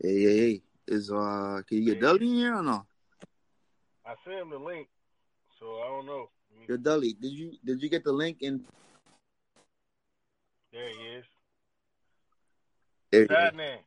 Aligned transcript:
Hey, 0.00 0.22
hey, 0.22 0.38
hey. 0.38 0.62
Is 0.88 1.12
uh 1.12 1.60
can 1.68 1.76
you 1.76 1.92
get 1.92 2.00
Dudley 2.00 2.26
in 2.26 2.34
here 2.34 2.54
or 2.56 2.62
no? 2.62 2.86
I 4.06 4.14
sent 4.24 4.40
him 4.40 4.48
the 4.48 4.58
link, 4.58 4.88
so 5.60 5.66
I 5.84 5.88
don't 5.88 6.06
know. 6.06 6.30
Yo, 6.66 6.76
Dudley, 6.78 7.12
did 7.20 7.32
you 7.32 7.52
did 7.62 7.82
you 7.82 7.90
get 7.90 8.02
the 8.02 8.12
link 8.12 8.38
in 8.40 8.64
There 10.72 10.88
he 10.88 11.20
is. 11.20 11.24
there? 13.12 13.26
What's 13.28 13.32
happening? 13.32 13.78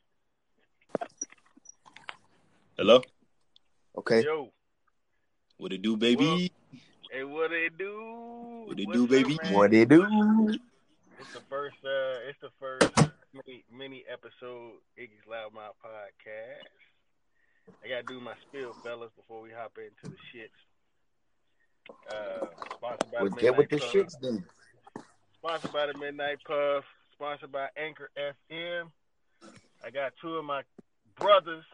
Hello? 2.78 3.02
Okay. 3.98 4.22
Yo, 4.22 4.54
What 5.58 5.74
it 5.74 5.82
do, 5.82 5.98
baby? 5.98 6.54
hey, 7.12 7.24
what 7.24 7.52
it 7.52 7.78
do? 7.78 8.66
What 8.68 8.80
it 8.80 8.86
What's 8.86 9.00
do, 9.00 9.08
baby? 9.08 9.40
man? 9.42 9.54
What 9.54 9.72
they 9.72 9.86
do? 9.86 10.06
It's 11.18 11.34
the 11.34 11.42
first. 11.50 11.78
Uh, 11.84 12.30
it's 12.30 12.40
the 12.42 12.52
first 12.60 13.13
mini, 13.34 13.64
mini 13.76 14.04
episode 14.12 14.78
Iggy's 14.98 15.26
Loudmouth 15.30 15.76
podcast. 15.84 16.70
I 17.84 17.88
gotta 17.90 18.04
do 18.04 18.20
my 18.20 18.34
spiel, 18.48 18.74
fellas, 18.84 19.12
before 19.16 19.42
we 19.42 19.50
hop 19.52 19.78
into 19.78 20.14
the 20.16 20.20
shits. 20.32 20.60
Uh, 22.10 22.46
sponsored 22.76 23.12
by 23.12 23.22
Well, 23.22 23.30
the 23.30 23.42
get 23.42 23.58
with 23.58 23.70
the 23.70 23.78
Puff. 23.80 23.92
shits 23.94 24.14
then. 24.22 24.44
Sponsored 25.40 25.72
by 25.74 25.88
the 25.88 25.98
Midnight 25.98 26.40
Puff. 26.46 26.84
Sponsored 27.14 27.52
by 27.52 27.68
Anchor 27.78 28.10
FM. 28.18 28.92
I 29.84 29.90
got 29.90 30.14
two 30.22 30.36
of 30.38 30.46
my 30.46 30.62
brothers 31.18 31.66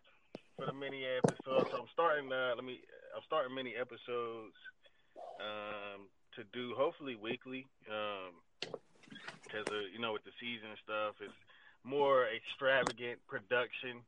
for 0.58 0.66
the 0.66 0.74
mini 0.74 1.06
episodes. 1.06 1.70
So 1.72 1.78
I'm 1.82 1.88
starting. 1.94 2.32
Uh, 2.32 2.54
let 2.56 2.64
me. 2.64 2.80
I'm 3.16 3.24
starting 3.26 3.54
mini 3.56 3.74
episodes 3.76 4.56
um, 5.40 6.08
to 6.36 6.44
do 6.54 6.74
hopefully 6.78 7.16
weekly. 7.16 7.68
Um, 7.90 8.34
because 9.44 9.66
uh, 9.72 9.90
you 9.94 10.00
know 10.00 10.14
with 10.14 10.24
the 10.24 10.32
season 10.40 10.70
and 10.70 10.78
stuff, 10.84 11.16
it's 11.22 11.34
more 11.90 12.28
extravagant 12.30 13.20
production. 13.28 14.06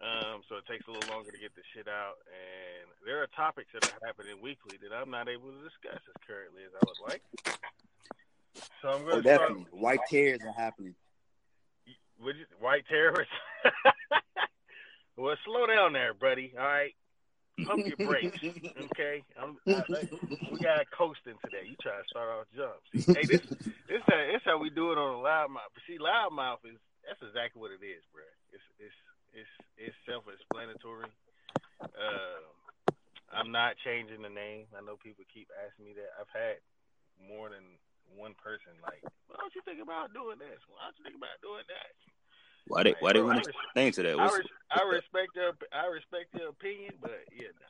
Um, 0.00 0.42
so 0.48 0.56
it 0.56 0.66
takes 0.66 0.86
a 0.88 0.90
little 0.90 1.08
longer 1.14 1.30
to 1.30 1.38
get 1.38 1.54
the 1.54 1.62
shit 1.72 1.86
out, 1.88 2.18
and 2.28 2.88
there 3.06 3.22
are 3.22 3.28
topics 3.28 3.68
that 3.72 3.84
are 3.86 4.06
happening 4.06 4.36
weekly 4.42 4.76
that 4.82 4.94
I'm 4.94 5.10
not 5.10 5.28
able 5.28 5.48
to 5.52 5.62
discuss 5.62 6.00
as 6.02 6.18
currently 6.26 6.62
as 6.64 6.72
I 6.74 6.82
would 6.84 7.00
like. 7.08 7.22
So 8.82 8.88
I'm 8.88 9.02
Oh, 9.02 9.06
going 9.06 9.22
to 9.22 9.28
start 9.28 9.40
definitely. 9.48 9.64
White 9.80 10.00
tears 10.10 10.40
are 10.44 10.52
happening. 10.60 10.94
would 12.20 12.36
you, 12.36 12.44
white 12.58 12.84
terrorists. 12.88 13.32
well, 15.16 15.36
slow 15.44 15.66
down 15.66 15.92
there, 15.92 16.12
buddy. 16.12 16.52
All 16.58 16.64
right, 16.66 16.92
pump 17.64 17.86
your 17.86 17.96
brakes. 17.96 18.38
Okay, 18.92 19.22
I'm, 19.40 19.56
I, 19.66 19.84
we 20.52 20.58
got 20.58 20.90
coasting 20.90 21.34
today. 21.44 21.66
You 21.70 21.76
try 21.80 21.96
to 21.96 22.04
start 22.10 22.28
off 22.28 22.46
jump. 22.54 22.74
See, 22.94 23.12
hey, 23.14 23.24
this 23.26 23.40
this 23.88 24.02
how, 24.06 24.16
this 24.32 24.42
how 24.44 24.58
we 24.58 24.70
do 24.70 24.90
it 24.92 24.98
on 24.98 25.14
a 25.14 25.22
loudmouth. 25.22 25.70
But 25.72 25.82
see, 25.86 25.98
loudmouth 25.98 26.64
is 26.66 26.78
that's 27.06 27.22
exactly 27.22 27.60
what 27.60 27.72
it 27.72 27.84
is, 27.84 28.02
bro. 28.12 28.24
It's 28.52 28.64
it's 28.80 28.98
it's 29.32 29.54
it's 29.76 29.98
self-explanatory. 30.08 31.10
Uh, 31.80 32.42
I'm 33.32 33.50
not 33.50 33.74
changing 33.82 34.22
the 34.22 34.30
name. 34.30 34.70
I 34.76 34.80
know 34.80 34.96
people 34.96 35.24
keep 35.28 35.50
asking 35.54 35.84
me 35.84 35.92
that. 35.98 36.14
I've 36.16 36.30
had 36.30 36.62
more 37.18 37.50
than 37.50 37.78
one 38.14 38.34
person 38.38 38.74
like, 38.82 39.02
why 39.26 39.36
don't 39.38 39.54
you 39.54 39.62
think 39.64 39.82
about 39.82 40.14
doing 40.14 40.38
this? 40.38 40.60
Why 40.70 40.86
don't 40.86 40.98
you 40.98 41.04
think 41.04 41.18
about 41.18 41.40
doing 41.42 41.66
that? 41.66 41.92
Why 42.66 42.82
they 42.82 42.94
why 43.00 43.12
they 43.12 43.20
Bro, 43.20 43.28
want 43.28 43.44
to 43.44 43.50
to 43.50 44.02
that? 44.02 44.16
I, 44.16 44.24
What's, 44.24 44.38
res- 44.38 44.60
I 44.70 44.82
respect 44.88 45.34
their 45.34 45.52
I 45.72 45.86
respect 45.86 46.32
their 46.32 46.48
opinion, 46.48 46.94
but 47.00 47.20
yeah, 47.32 47.52
no. 47.60 47.68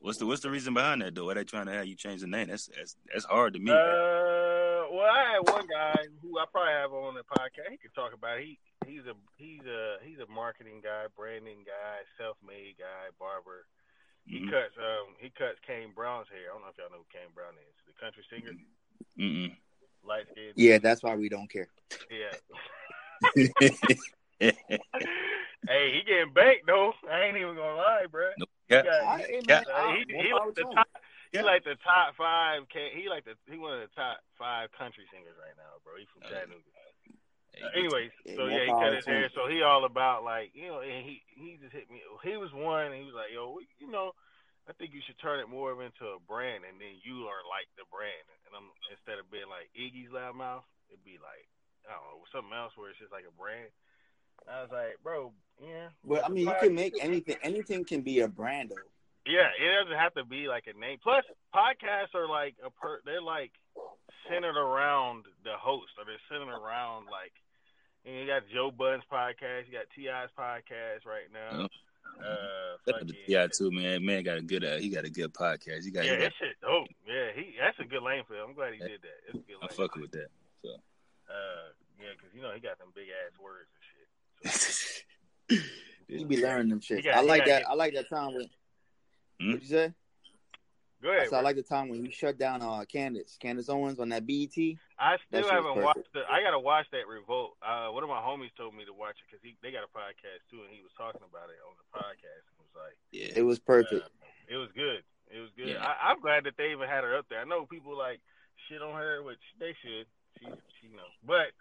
what's 0.00 0.18
the 0.18 0.26
what's 0.26 0.42
the 0.42 0.50
reason 0.50 0.74
behind 0.74 1.00
that 1.00 1.14
though? 1.14 1.26
Why 1.26 1.34
they 1.34 1.44
trying 1.44 1.66
to 1.66 1.72
have 1.72 1.86
you 1.86 1.96
change 1.96 2.20
the 2.20 2.26
name? 2.26 2.48
That's 2.48 2.66
that's 2.66 2.96
that's 3.08 3.24
hard 3.24 3.54
to 3.54 3.60
me. 3.60 3.72
Uh, 3.72 4.92
well, 4.92 5.08
I 5.08 5.40
had 5.40 5.52
one 5.52 5.66
guy 5.66 6.04
who 6.20 6.38
I 6.38 6.44
probably 6.52 6.72
have 6.72 6.92
on 6.92 7.14
the 7.14 7.24
podcast. 7.24 7.70
He 7.70 7.78
could 7.78 7.94
talk 7.94 8.12
about. 8.12 8.38
It. 8.38 8.44
He 8.44 8.58
he's 8.86 9.04
a 9.06 9.14
he's 9.36 9.66
a 9.66 9.98
he's 10.02 10.18
a 10.18 10.26
marketing 10.30 10.80
guy, 10.82 11.06
branding 11.16 11.64
guy, 11.66 12.02
self-made 12.16 12.76
guy, 12.78 13.10
barber. 13.18 13.66
He 14.26 14.40
Mhm. 14.40 14.50
cuts 14.50 14.74
um 14.78 15.14
he 15.18 15.30
cuts 15.30 15.58
Kane 15.66 15.92
Brown's 15.94 16.28
hair. 16.28 16.50
I 16.50 16.52
don't 16.54 16.62
know 16.62 16.68
if 16.70 16.78
y'all 16.78 16.90
know 16.90 17.04
who 17.04 17.10
Kane 17.12 17.30
Brown 17.34 17.54
is. 17.58 17.76
The 17.86 17.92
country 18.00 18.24
singer, 18.30 18.54
Mm-mm. 19.18 19.56
light 20.02 20.26
skinned. 20.32 20.54
Yeah, 20.56 20.78
that's 20.78 21.02
why 21.02 21.14
we 21.16 21.28
don't 21.28 21.50
care. 21.50 21.68
Yeah. 22.10 22.38
hey, 24.40 25.92
he 25.92 26.02
getting 26.06 26.32
banked 26.34 26.66
though. 26.66 26.92
I 27.10 27.22
ain't 27.24 27.36
even 27.36 27.54
gonna 27.56 27.76
lie, 27.76 28.06
bro. 28.10 28.30
Nope. 28.38 28.48
He, 28.68 28.74
Yeah. 28.74 28.82
got, 28.82 29.02
I- 29.02 29.26
he, 29.28 29.40
Yeah. 29.46 29.62
man, 29.66 30.06
he, 30.08 30.26
he 30.26 30.32
like 30.34 30.54
the 30.54 30.62
top. 30.74 30.88
He 31.32 31.38
Yeah. 31.38 31.44
like 31.44 31.64
the 31.64 31.76
top 31.82 32.14
five. 32.16 32.62
He 32.72 33.08
like 33.08 33.24
the 33.24 33.34
he 33.50 33.58
one 33.58 33.74
of 33.74 33.80
the 33.88 33.94
top 33.94 34.18
five 34.38 34.70
country 34.72 35.04
singers 35.12 35.36
right 35.38 35.56
now, 35.56 35.78
bro. 35.84 35.94
He 35.98 36.06
from 36.06 36.22
Uh, 36.22 36.28
Chattanooga. 36.30 36.62
Hey, 37.56 37.80
anyways, 37.80 38.12
so 38.36 38.46
yeah, 38.52 38.68
he 38.68 38.70
cut 38.70 38.92
his 38.92 39.08
hair. 39.08 39.32
So 39.32 39.48
he 39.48 39.64
all 39.64 39.88
about 39.88 40.24
like 40.24 40.52
you 40.52 40.68
know, 40.68 40.84
and 40.84 41.00
he 41.00 41.24
he 41.32 41.56
just 41.56 41.72
hit 41.72 41.88
me. 41.88 42.04
He 42.20 42.36
was 42.36 42.52
one, 42.52 42.92
and 42.92 43.00
he 43.00 43.08
was 43.08 43.16
like, 43.16 43.32
yo, 43.32 43.56
you 43.80 43.88
know, 43.88 44.12
I 44.68 44.76
think 44.76 44.92
you 44.92 45.00
should 45.00 45.16
turn 45.18 45.40
it 45.40 45.48
more 45.48 45.72
of 45.72 45.80
into 45.80 46.04
a 46.04 46.20
brand, 46.20 46.68
and 46.68 46.76
then 46.76 47.00
you 47.00 47.24
are 47.32 47.40
like 47.48 47.64
the 47.80 47.88
brand. 47.88 48.28
And 48.44 48.52
I'm 48.52 48.68
instead 48.92 49.16
of 49.16 49.32
being 49.32 49.48
like 49.48 49.72
Iggy's 49.72 50.12
Loudmouth, 50.12 50.68
it'd 50.92 51.00
be 51.00 51.16
like 51.16 51.48
I 51.88 51.96
don't 51.96 52.04
know 52.04 52.28
something 52.28 52.52
else 52.52 52.76
where 52.76 52.92
it's 52.92 53.00
just 53.00 53.14
like 53.14 53.24
a 53.24 53.32
brand. 53.32 53.72
I 54.44 54.60
was 54.60 54.70
like, 54.70 55.00
bro, 55.02 55.32
yeah. 55.56 55.88
But 56.04 56.24
I 56.24 56.28
mean, 56.28 56.46
you 56.46 56.54
can 56.60 56.74
make 56.74 56.94
anything. 57.00 57.40
Anything 57.42 57.88
can 57.88 58.02
be 58.02 58.20
a 58.20 58.28
brand, 58.28 58.70
though. 58.70 58.92
Yeah, 59.24 59.48
it 59.58 59.82
doesn't 59.82 59.98
have 59.98 60.14
to 60.14 60.24
be 60.28 60.46
like 60.46 60.68
a 60.68 60.78
name. 60.78 60.98
Plus, 61.02 61.24
podcasts 61.56 62.14
are 62.14 62.28
like 62.28 62.54
a 62.60 62.70
per. 62.70 63.00
They're 63.04 63.22
like 63.22 63.52
centered 64.28 64.60
around 64.60 65.24
the 65.42 65.56
host, 65.56 65.96
or 65.96 66.04
they're 66.04 66.20
centered 66.28 66.52
around 66.52 67.08
like. 67.08 67.32
You, 68.06 68.14
you 68.14 68.26
got 68.26 68.42
Joe 68.52 68.70
Budden's 68.70 69.04
podcast, 69.12 69.66
you 69.66 69.72
got 69.72 69.86
T.I.'s 69.94 70.30
podcast 70.38 71.04
right 71.04 71.26
now. 71.32 71.64
Uh, 71.64 71.66
Shout 71.66 72.94
out 72.94 73.00
fucking, 73.00 73.08
to 73.08 73.14
T.I. 73.26 73.48
too, 73.52 73.70
man. 73.70 74.04
Man 74.04 74.22
got 74.22 74.38
a 74.38 74.42
good 74.42 74.64
uh, 74.64 74.76
he 74.78 74.88
got 74.88 75.04
a 75.04 75.10
good 75.10 75.34
podcast. 75.34 75.84
He 75.84 75.90
got, 75.90 76.04
yeah, 76.06 76.12
he 76.12 76.16
got 76.16 76.22
that 76.22 76.32
shit 76.38 76.60
dope. 76.62 76.86
Yeah, 77.06 77.28
he 77.34 77.54
that's 77.60 77.78
a 77.80 77.84
good 77.84 78.02
lane 78.02 78.22
for 78.26 78.34
him. 78.34 78.46
I'm 78.48 78.54
glad 78.54 78.72
he 78.72 78.78
did 78.78 79.02
that. 79.02 79.18
It's 79.28 79.34
a 79.34 79.38
good 79.38 79.56
I'm 79.60 79.68
fucking 79.68 80.00
with 80.00 80.12
that. 80.12 80.28
So, 80.62 80.70
uh, 80.70 81.68
yeah, 82.00 82.06
because 82.16 82.32
you 82.34 82.40
know 82.40 82.52
he 82.54 82.60
got 82.60 82.78
them 82.78 82.88
big 82.94 83.08
ass 83.10 83.32
words 83.42 83.68
and 84.44 84.52
shit. 84.52 85.62
You 86.08 86.24
be 86.24 86.40
learning 86.40 86.68
them 86.68 86.80
shit. 86.80 87.02
Got- 87.04 87.16
I 87.16 87.20
like 87.22 87.40
got- 87.40 87.46
that. 87.46 87.68
I 87.68 87.74
like 87.74 87.94
that 87.94 88.08
time 88.08 88.34
when. 88.34 88.46
Hmm? 89.40 89.50
What 89.54 89.62
you 89.62 89.68
say? 89.68 89.92
Go 91.06 91.14
I 91.14 91.22
ahead. 91.22 91.30
said 91.30 91.38
I 91.38 91.42
like 91.46 91.54
the 91.54 91.62
time 91.62 91.86
when 91.86 92.02
you 92.02 92.10
shut 92.10 92.34
down 92.34 92.62
uh 92.62 92.82
Candace, 92.90 93.38
Candace 93.38 93.70
Owens 93.70 94.02
on 94.02 94.10
that 94.10 94.26
E 94.26 94.50
BET. 94.50 94.58
I 94.98 95.14
still 95.22 95.46
haven't 95.46 95.78
watched 95.78 96.10
the. 96.10 96.26
I 96.26 96.42
gotta 96.42 96.58
watch 96.58 96.90
that 96.90 97.06
Revolt. 97.06 97.54
Uh, 97.62 97.94
one 97.94 98.02
of 98.02 98.10
my 98.10 98.18
homies 98.18 98.50
told 98.58 98.74
me 98.74 98.82
to 98.90 98.92
watch 98.92 99.14
it 99.22 99.30
because 99.30 99.38
he 99.38 99.54
they 99.62 99.70
got 99.70 99.86
a 99.86 99.92
podcast 99.94 100.42
too, 100.50 100.66
and 100.66 100.74
he 100.74 100.82
was 100.82 100.90
talking 100.98 101.22
about 101.22 101.46
it 101.46 101.62
on 101.62 101.78
the 101.78 101.86
podcast. 101.94 102.42
It 102.42 102.58
was 102.58 102.74
like 102.74 102.98
yeah. 103.14 103.38
It 103.38 103.46
was 103.46 103.62
perfect. 103.62 104.02
uh, 104.02 104.26
it 104.50 104.58
was 104.58 104.68
good. 104.74 105.06
It 105.30 105.38
was 105.38 105.54
good. 105.54 105.78
Yeah. 105.78 105.86
I, 105.86 106.10
I'm 106.10 106.18
glad 106.18 106.42
that 106.50 106.58
they 106.58 106.74
even 106.74 106.90
had 106.90 107.06
her 107.06 107.14
up 107.14 107.30
there. 107.30 107.38
I 107.38 107.46
know 107.46 107.70
people 107.70 107.94
like 107.96 108.18
shit 108.66 108.82
on 108.82 108.98
her, 108.98 109.22
which 109.22 109.42
they 109.62 109.78
should. 109.78 110.10
She, 110.42 110.50
she 110.82 110.90
you 110.90 110.96
know, 110.98 111.06
but 111.22 111.54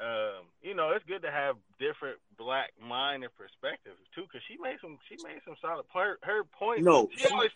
um, 0.00 0.44
you 0.62 0.74
know, 0.74 0.90
it's 0.90 1.04
good 1.06 1.22
to 1.22 1.30
have 1.30 1.56
different 1.78 2.18
black 2.38 2.70
mind 2.80 3.24
and 3.24 3.32
perspectives 3.34 3.96
too, 4.14 4.22
because 4.22 4.42
she 4.48 4.56
made 4.60 4.76
some. 4.80 4.98
She 5.08 5.16
made 5.24 5.40
some 5.44 5.56
solid. 5.60 5.84
Her, 5.92 6.18
her 6.22 6.44
points. 6.44 6.84
No, 6.84 7.08
she, 7.12 7.24
she- 7.26 7.32
always 7.32 7.50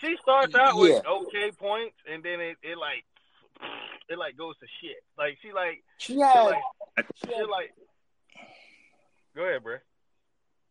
she 0.00 0.16
starts 0.22 0.54
out 0.54 0.76
with 0.76 1.04
okay 1.06 1.50
points, 1.52 1.96
and 2.10 2.22
then 2.22 2.40
it, 2.40 2.56
it 2.62 2.78
like 2.78 3.04
it 4.08 4.18
like 4.18 4.36
goes 4.36 4.56
to 4.58 4.66
shit. 4.80 5.02
Like 5.18 5.38
she 5.42 5.52
like 5.52 5.82
She 5.98 6.14
she 6.14 6.20
had 6.20 6.42
like 6.44 6.62
she 7.16 7.28
she 7.28 7.34
had, 7.34 7.46
like. 7.48 7.74
Go 9.34 9.42
ahead, 9.44 9.62
bro. 9.62 9.76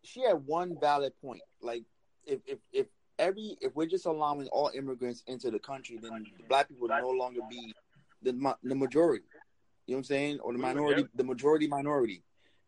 she 0.04 0.22
had 0.22 0.46
one 0.46 0.78
valid 0.80 1.14
point. 1.22 1.42
Like 1.62 1.84
if 2.26 2.40
if 2.46 2.60
if 2.74 2.88
every 3.18 3.58
if 3.62 3.76
we're 3.76 3.86
just 3.88 4.06
allowing 4.06 4.48
all 4.48 4.72
immigrants 4.74 5.24
into 5.28 5.50
the 5.52 5.60
country, 5.60 5.98
then 6.02 6.26
black 6.48 6.68
people 6.68 6.88
would 6.88 7.02
no 7.02 7.10
longer 7.10 7.42
be 7.50 7.74
the 8.22 8.56
the 8.64 8.76
majority. 8.76 9.24
You 9.90 9.96
know 9.98 10.06
what 10.06 10.14
I'm 10.14 10.14
saying? 10.14 10.40
Or 10.46 10.54
the 10.54 10.60
minority, 10.62 11.06
the 11.18 11.24
majority 11.24 11.66
minority. 11.66 12.22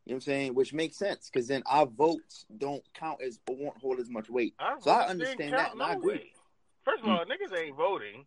You 0.09 0.13
know 0.13 0.15
what 0.18 0.25
I'm 0.25 0.33
saying? 0.33 0.56
Which 0.57 0.73
makes 0.73 0.97
sense 0.97 1.29
because 1.29 1.45
then 1.45 1.62
our 1.69 1.85
votes 1.85 2.50
don't 2.57 2.81
count 2.97 3.21
as 3.21 3.38
or 3.45 3.53
won't 3.56 3.77
hold 3.77 4.00
as 4.01 4.09
much 4.09 4.25
weight. 4.25 4.57
Our 4.57 4.81
So 4.81 4.89
I 4.89 5.06
understand 5.06 5.53
that, 5.53 5.73
and 5.77 5.83
I 5.85 5.94
no 5.94 6.00
agree. 6.01 6.18
way. 6.18 6.33
First 6.81 7.06
of 7.06 7.09
all, 7.13 7.21
niggas 7.29 7.53
ain't 7.53 7.77
voting 7.77 8.25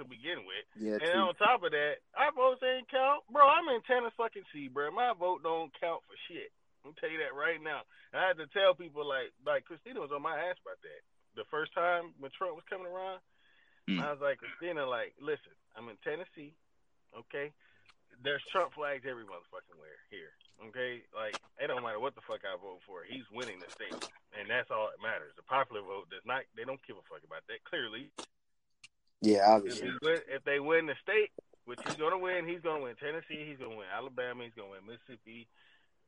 to 0.00 0.08
begin 0.08 0.48
with. 0.48 0.64
Yeah, 0.80 0.96
And 1.04 1.12
true. 1.12 1.20
on 1.28 1.34
top 1.36 1.60
of 1.68 1.76
that, 1.76 2.00
our 2.16 2.32
votes 2.32 2.64
ain't 2.64 2.88
count. 2.88 3.28
Bro, 3.28 3.44
I'm 3.44 3.68
in 3.76 3.84
Tennessee 3.84 4.72
bro. 4.72 4.88
My 4.90 5.12
vote 5.12 5.42
don't 5.44 5.68
count 5.76 6.00
for 6.08 6.16
shit. 6.32 6.48
I'm 6.80 6.96
tell 6.96 7.12
you 7.12 7.20
that 7.20 7.36
right 7.36 7.60
now. 7.60 7.84
I 8.16 8.24
had 8.24 8.40
to 8.40 8.48
tell 8.56 8.72
people 8.72 9.04
like 9.04 9.36
like 9.44 9.68
Christina 9.68 10.00
was 10.00 10.16
on 10.16 10.24
my 10.24 10.32
ass 10.32 10.56
about 10.64 10.80
that. 10.80 11.04
The 11.36 11.44
first 11.52 11.76
time 11.76 12.16
when 12.16 12.32
Trump 12.32 12.56
was 12.56 12.64
coming 12.72 12.88
around, 12.88 13.20
Hmm. 13.84 14.00
I 14.00 14.12
was 14.16 14.20
like, 14.24 14.40
Christina, 14.40 14.88
like, 14.88 15.12
listen, 15.20 15.52
I'm 15.76 15.88
in 15.92 15.96
Tennessee, 16.00 16.56
okay? 17.12 17.52
There's 18.22 18.42
Trump 18.52 18.74
flags 18.74 19.04
every 19.08 19.24
motherfucking 19.24 19.78
where 19.80 19.96
here. 20.10 20.32
Okay? 20.68 21.02
Like, 21.16 21.40
it 21.58 21.68
don't 21.68 21.82
matter 21.82 22.00
what 22.00 22.14
the 22.14 22.20
fuck 22.20 22.40
I 22.44 22.52
vote 22.60 22.80
for. 22.86 23.02
He's 23.08 23.24
winning 23.32 23.60
the 23.60 23.70
state. 23.72 23.96
And 24.38 24.48
that's 24.48 24.70
all 24.70 24.88
that 24.92 25.00
matters. 25.02 25.32
The 25.36 25.42
popular 25.48 25.80
vote 25.82 26.10
does 26.10 26.24
not 26.26 26.42
they 26.56 26.64
don't 26.64 26.80
give 26.86 26.96
a 26.96 27.04
fuck 27.08 27.24
about 27.24 27.42
that. 27.48 27.64
Clearly, 27.64 28.10
Yeah, 29.20 29.44
obviously. 29.48 29.88
he 29.88 29.96
win, 30.02 30.20
if 30.28 30.44
they 30.44 30.60
win 30.60 30.86
the 30.86 30.96
state, 31.02 31.30
which 31.64 31.80
he's 31.86 31.96
going 31.96 32.12
to 32.12 32.18
win, 32.18 32.46
he's 32.48 32.60
going 32.60 32.80
to 32.80 32.84
win 32.84 32.96
Tennessee, 32.96 33.44
he's 33.48 33.58
going 33.58 33.72
to 33.72 33.76
win 33.78 33.86
Alabama, 33.94 34.44
he's 34.44 34.54
going 34.54 34.68
to 34.68 34.76
win 34.80 34.86
Mississippi, 34.86 35.46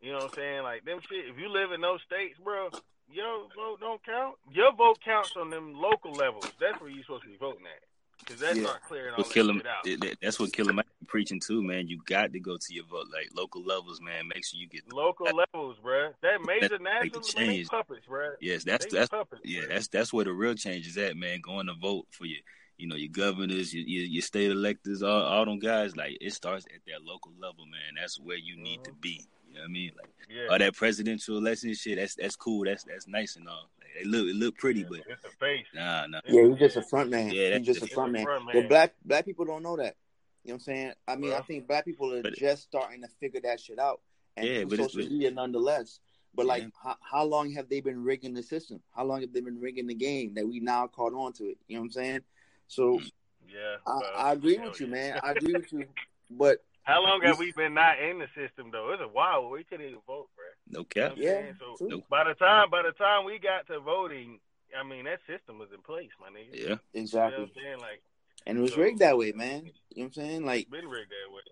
You 0.01 0.13
know 0.13 0.19
what 0.29 0.33
I'm 0.33 0.35
saying? 0.37 0.63
Like 0.63 0.85
them 0.85 1.01
shit. 1.09 1.29
If 1.29 1.39
you 1.39 1.49
live 1.49 1.73
in 1.73 1.81
those 1.81 2.01
states, 2.05 2.37
bro, 2.43 2.69
your 3.11 3.49
vote 3.57 3.81
don't 3.81 4.03
count. 4.05 4.37
Your 4.51 4.73
vote 4.73 4.99
counts 5.05 5.33
on 5.37 5.51
them 5.51 5.75
local 5.75 6.13
levels. 6.13 6.51
That's 6.61 6.81
where 6.81 6.91
you're 6.91 7.05
supposed 7.05 7.25
to 7.25 7.29
be 7.31 7.37
voting 7.37 7.65
at. 7.67 7.83
Cause 8.27 8.39
that's 8.39 8.57
Yeah. 8.57 8.65
not 8.65 8.83
clearing 8.83 9.13
all 9.13 9.19
What 9.19 9.29
that 9.29 9.35
Killer, 9.35 9.55
shit 9.55 9.67
out. 9.67 9.85
that- 9.85 10.01
that- 10.01 10.21
that's 10.21 10.39
what 10.41 10.53
Killer 10.53 10.73
Mike 10.73 10.87
be 10.87 10.92
preaching 11.13 11.39
too, 11.39 11.63
man. 11.63 11.87
You 11.87 12.01
got 12.07 12.33
to 12.33 12.41
go 12.41 12.57
to 12.57 12.75
your 12.75 12.87
vote, 12.87 13.07
like 13.13 13.29
local 13.37 13.63
levels, 13.63 14.01
man. 14.01 14.29
Make 14.35 14.47
sure 14.47 14.59
you 14.59 14.67
get. 14.67 14.91
Local 14.91 15.27
levels, 15.27 15.77
bruh. 15.85 16.15
That 16.23 16.41
major 16.47 16.79
make 16.79 16.83
national 16.83 17.21
man, 17.21 17.47
they 17.47 17.47
change. 17.47 17.69
puppets, 17.69 18.07
bruh. 18.09 18.33
Yes, 18.41 18.65
that's 18.65 18.87
They 18.87 18.99
that's 18.99 19.11
puppets. 19.11 19.43
yeah, 19.45 19.61
bruh. 19.61 19.69
that's 19.69 19.89
that's 19.89 20.13
where 20.13 20.25
the 20.25 20.33
real 20.33 20.55
change 20.55 20.89
is 20.89 20.97
at, 20.97 21.15
man. 21.15 21.41
Going 21.43 21.67
to 21.67 21.75
vote 21.75 22.07
for 22.11 22.25
your, 22.25 22.39
you 22.79 22.89
know, 22.89 22.97
your 22.97 23.11
governors, 23.13 23.75
your 23.75 23.85
your, 23.87 24.05
your 24.05 24.23
state 24.23 24.51
electors, 24.51 25.03
all, 25.03 25.23
all 25.23 25.45
them 25.45 25.59
guys. 25.59 25.95
Like 25.95 26.17
it 26.19 26.33
starts 26.33 26.65
at 26.75 26.81
that 26.87 27.05
local 27.05 27.33
level, 27.39 27.67
man. 27.67 28.01
That's 28.01 28.19
where 28.19 28.39
you 28.39 28.57
need 28.57 28.83
to 28.85 28.91
mm-hmm. 28.91 29.01
be. 29.01 29.29
You 29.47 29.55
know 29.55 29.61
what 29.61 29.69
I 29.69 29.73
mean? 29.73 29.91
Like 29.99 30.11
yeah. 30.31 30.47
all 30.51 30.59
that 30.59 30.75
presidential 30.75 31.37
election 31.37 31.75
shit. 31.75 31.99
That's 31.99 32.15
that's 32.15 32.37
cool. 32.37 32.65
That's 32.65 32.85
that's 32.85 33.07
nice 33.07 33.37
and 33.37 33.47
all. 33.47 33.69
Like, 33.79 34.03
it 34.03 34.07
look 34.07 34.27
it 34.29 34.37
look 34.37 34.57
pretty, 34.57 34.81
Yeah, 34.81 34.87
but 34.89 35.01
it's 35.11 35.25
a 35.25 35.37
face. 35.37 35.67
nah, 35.75 36.07
nah. 36.07 36.21
Yeah, 36.27 36.49
he's 36.49 36.59
just 36.59 36.77
a 36.79 36.83
front 36.83 37.11
man. 37.11 37.31
Yeah, 37.33 37.59
he's 37.59 37.67
just 37.67 37.83
a 37.83 37.85
the- 37.85 37.89
front 37.89 38.13
man. 38.13 38.25
front 38.25 38.47
man. 38.47 38.55
But 38.55 38.69
black 38.71 38.95
black 39.05 39.27
people 39.27 39.45
don't 39.45 39.63
know 39.63 39.77
that. 39.77 39.97
You 40.45 40.49
know 40.51 40.55
what 40.55 40.55
I'm 40.55 40.61
saying? 40.61 40.93
I 41.07 41.17
mean, 41.17 41.33
I 41.33 41.41
think 41.41 41.69
black 41.69 41.85
people 41.85 42.13
are 42.15 42.23
just 42.33 42.65
starting 42.65 43.03
to 43.03 43.09
figure 43.21 43.41
that 43.43 43.61
shit 43.61 43.79
out. 43.79 44.01
And 44.37 44.47
Yeah, 44.47 44.61
through 44.61 44.71
but 44.79 44.91
social 44.91 45.11
media 45.11 45.31
nonetheless. 45.31 46.01
But 46.35 46.47
like 46.47 46.63
Yeah. 46.63 46.69
how, 46.83 46.97
how 47.03 47.25
long 47.25 47.53
have 47.53 47.69
they 47.69 47.81
been 47.81 48.03
rigging 48.03 48.35
the 48.35 48.43
system? 48.43 48.81
How 48.97 49.05
long 49.05 49.21
have 49.21 49.33
they 49.33 49.41
been 49.41 49.61
rigging 49.61 49.87
the 49.87 49.95
game 49.95 50.35
that 50.35 50.47
we 50.47 50.59
now 50.61 50.87
caught 50.87 51.13
on 51.13 51.33
to 51.35 51.45
it? 51.45 51.59
You 51.69 51.77
know 51.77 51.83
what 51.83 51.87
I'm 51.87 51.91
saying? 51.93 52.21
So 52.69 52.99
Yeah. 53.47 53.77
I, 53.87 53.91
well, 53.95 54.13
I 54.17 54.33
agree 54.33 54.59
with 54.59 54.81
you, 54.81 54.87
yeah. 54.87 54.93
man. 54.93 55.21
I 55.23 55.33
agree 55.33 55.53
with 55.55 55.73
you. 55.73 55.87
But 56.31 56.65
How 56.83 57.03
long 57.03 57.21
have 57.23 57.39
we 57.39 57.53
been 57.53 57.75
not 57.75 58.01
in 58.01 58.19
the 58.19 58.29
system 58.35 58.71
though? 58.73 58.91
It's 58.93 59.03
a 59.03 59.07
while. 59.09 59.49
We 59.51 59.63
couldn't 59.65 59.87
even 59.87 60.01
vote, 60.07 60.29
bruh. 60.37 60.73
No 60.73 60.81
You 60.81 60.85
cap. 60.87 61.17
know 61.17 61.23
yeah. 61.23 61.53
So 61.61 61.77
true. 61.77 61.89
Nope. 61.89 62.05
by 62.09 62.25
the 62.25 62.35
time 62.35 62.71
by 62.71 62.83
the 62.83 62.93
time 62.93 63.25
we 63.27 63.39
got 63.39 63.67
to 63.69 63.79
voting, 63.81 64.41
I 64.77 64.83
mean 64.83 65.05
that 65.05 65.21
system 65.29 65.59
was 65.59 65.69
in 65.75 65.83
place, 65.83 66.11
my 66.19 66.29
nigga. 66.29 66.55
Yeah. 66.55 66.59
You 66.63 66.69
know 66.71 66.79
exactly. 66.95 67.39
what 67.45 67.49
I'm 67.51 67.63
saying? 67.63 67.79
Like 67.81 68.03
And 68.47 68.59
it 68.59 68.61
was 68.61 68.75
So- 68.75 68.81
rigged 68.81 68.99
that 69.01 69.17
way, 69.19 69.33
man. 69.33 69.67
You 69.67 69.73
know 69.73 69.75
what 69.95 70.05
I'm 70.05 70.13
saying? 70.13 70.45
Like 70.47 70.71
been 70.71 70.89
rigged 70.89 71.11
that 71.11 71.33
way. 71.33 71.43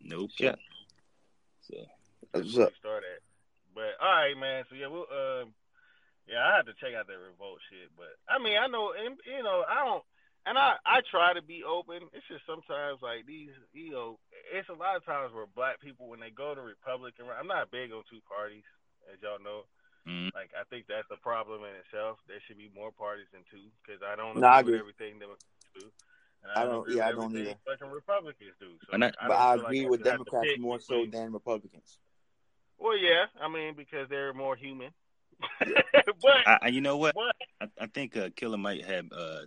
No 0.00 0.28
cap. 0.28 0.58
So 1.62 1.74
that's 1.76 1.88
That's 2.32 2.44
what's 2.44 2.56
where 2.56 2.66
up. 2.66 2.72
we 2.72 2.78
started. 2.78 3.18
But 3.74 3.92
all 4.00 4.12
right, 4.12 4.36
man. 4.36 4.64
So 4.68 4.74
yeah, 4.76 4.86
we'll 4.88 5.08
um, 5.10 5.54
yeah, 6.28 6.42
I 6.42 6.56
had 6.56 6.66
to 6.66 6.74
check 6.80 6.94
out 6.94 7.06
that 7.06 7.18
revolt 7.18 7.60
shit. 7.70 7.90
But 7.96 8.14
I 8.28 8.38
mean, 8.38 8.56
I 8.58 8.66
know, 8.66 8.92
and 8.96 9.16
you 9.26 9.42
know, 9.42 9.64
I 9.68 9.84
don't, 9.84 10.04
and 10.46 10.56
I 10.58 10.76
I 10.86 11.00
try 11.10 11.34
to 11.34 11.42
be 11.42 11.64
open. 11.64 12.08
It's 12.12 12.26
just 12.28 12.46
sometimes 12.46 13.02
like 13.02 13.26
these, 13.26 13.50
you 13.72 13.90
know, 13.90 14.18
it's 14.52 14.68
a 14.68 14.74
lot 14.78 14.96
of 14.96 15.04
times 15.04 15.32
where 15.34 15.46
black 15.46 15.80
people 15.80 16.08
when 16.08 16.20
they 16.20 16.30
go 16.30 16.54
to 16.54 16.60
Republican, 16.62 17.26
I'm 17.28 17.46
not 17.50 17.70
big 17.70 17.90
on 17.92 18.02
two 18.08 18.20
parties, 18.28 18.64
as 19.12 19.18
y'all 19.22 19.42
know. 19.42 19.66
mm, 20.06 20.32
Like 20.34 20.50
I 20.56 20.62
think 20.70 20.86
that's 20.88 21.10
a 21.10 21.18
problem 21.20 21.62
in 21.66 21.74
itself. 21.82 22.18
There 22.28 22.40
should 22.46 22.58
be 22.58 22.70
more 22.74 22.92
parties 22.92 23.26
than 23.32 23.42
two 23.50 23.68
because 23.82 24.00
I 24.06 24.14
don't 24.16 24.38
No, 24.38 24.46
I 24.46 24.60
agree 24.60 24.78
with 24.80 24.92
everything 24.94 25.18
Democrats 25.18 25.44
do. 25.78 25.90
And 26.42 26.52
I 26.54 26.64
don't- 26.64 26.82
agree 26.82 26.96
yeah, 26.96 27.08
I 27.08 27.12
don't 27.12 27.36
either. 27.36 27.54
Fucking 27.66 27.90
Republicans 27.90 28.54
do. 28.60 28.76
So 28.86 28.92
And 28.92 29.04
I- 29.04 29.12
I 29.20 29.28
But 29.28 29.32
I 29.36 29.54
feel 29.54 29.62
like 29.62 29.64
agree 29.64 29.86
with 29.86 30.00
should 30.00 30.06
have 30.06 30.18
to 30.18 30.24
Democrats 30.24 30.48
pick 30.52 30.60
more 30.60 30.80
so 30.80 30.94
between- 30.94 31.10
than 31.10 31.32
Republicans. 31.32 31.98
Well, 32.78 32.96
yeah, 32.96 33.26
I 33.40 33.48
mean 33.48 33.74
because 33.74 34.08
they're 34.08 34.34
more 34.34 34.54
human. 34.56 34.90
but 35.60 36.46
I, 36.46 36.58
I, 36.62 36.68
you 36.68 36.80
know 36.80 36.96
what? 36.96 37.14
but 37.14 37.34
I, 37.60 37.84
I 37.84 37.86
think 37.88 38.16
uh, 38.16 38.30
Killer 38.36 38.56
Mike 38.58 38.84
had. 38.84 39.08
Uh, 39.12 39.40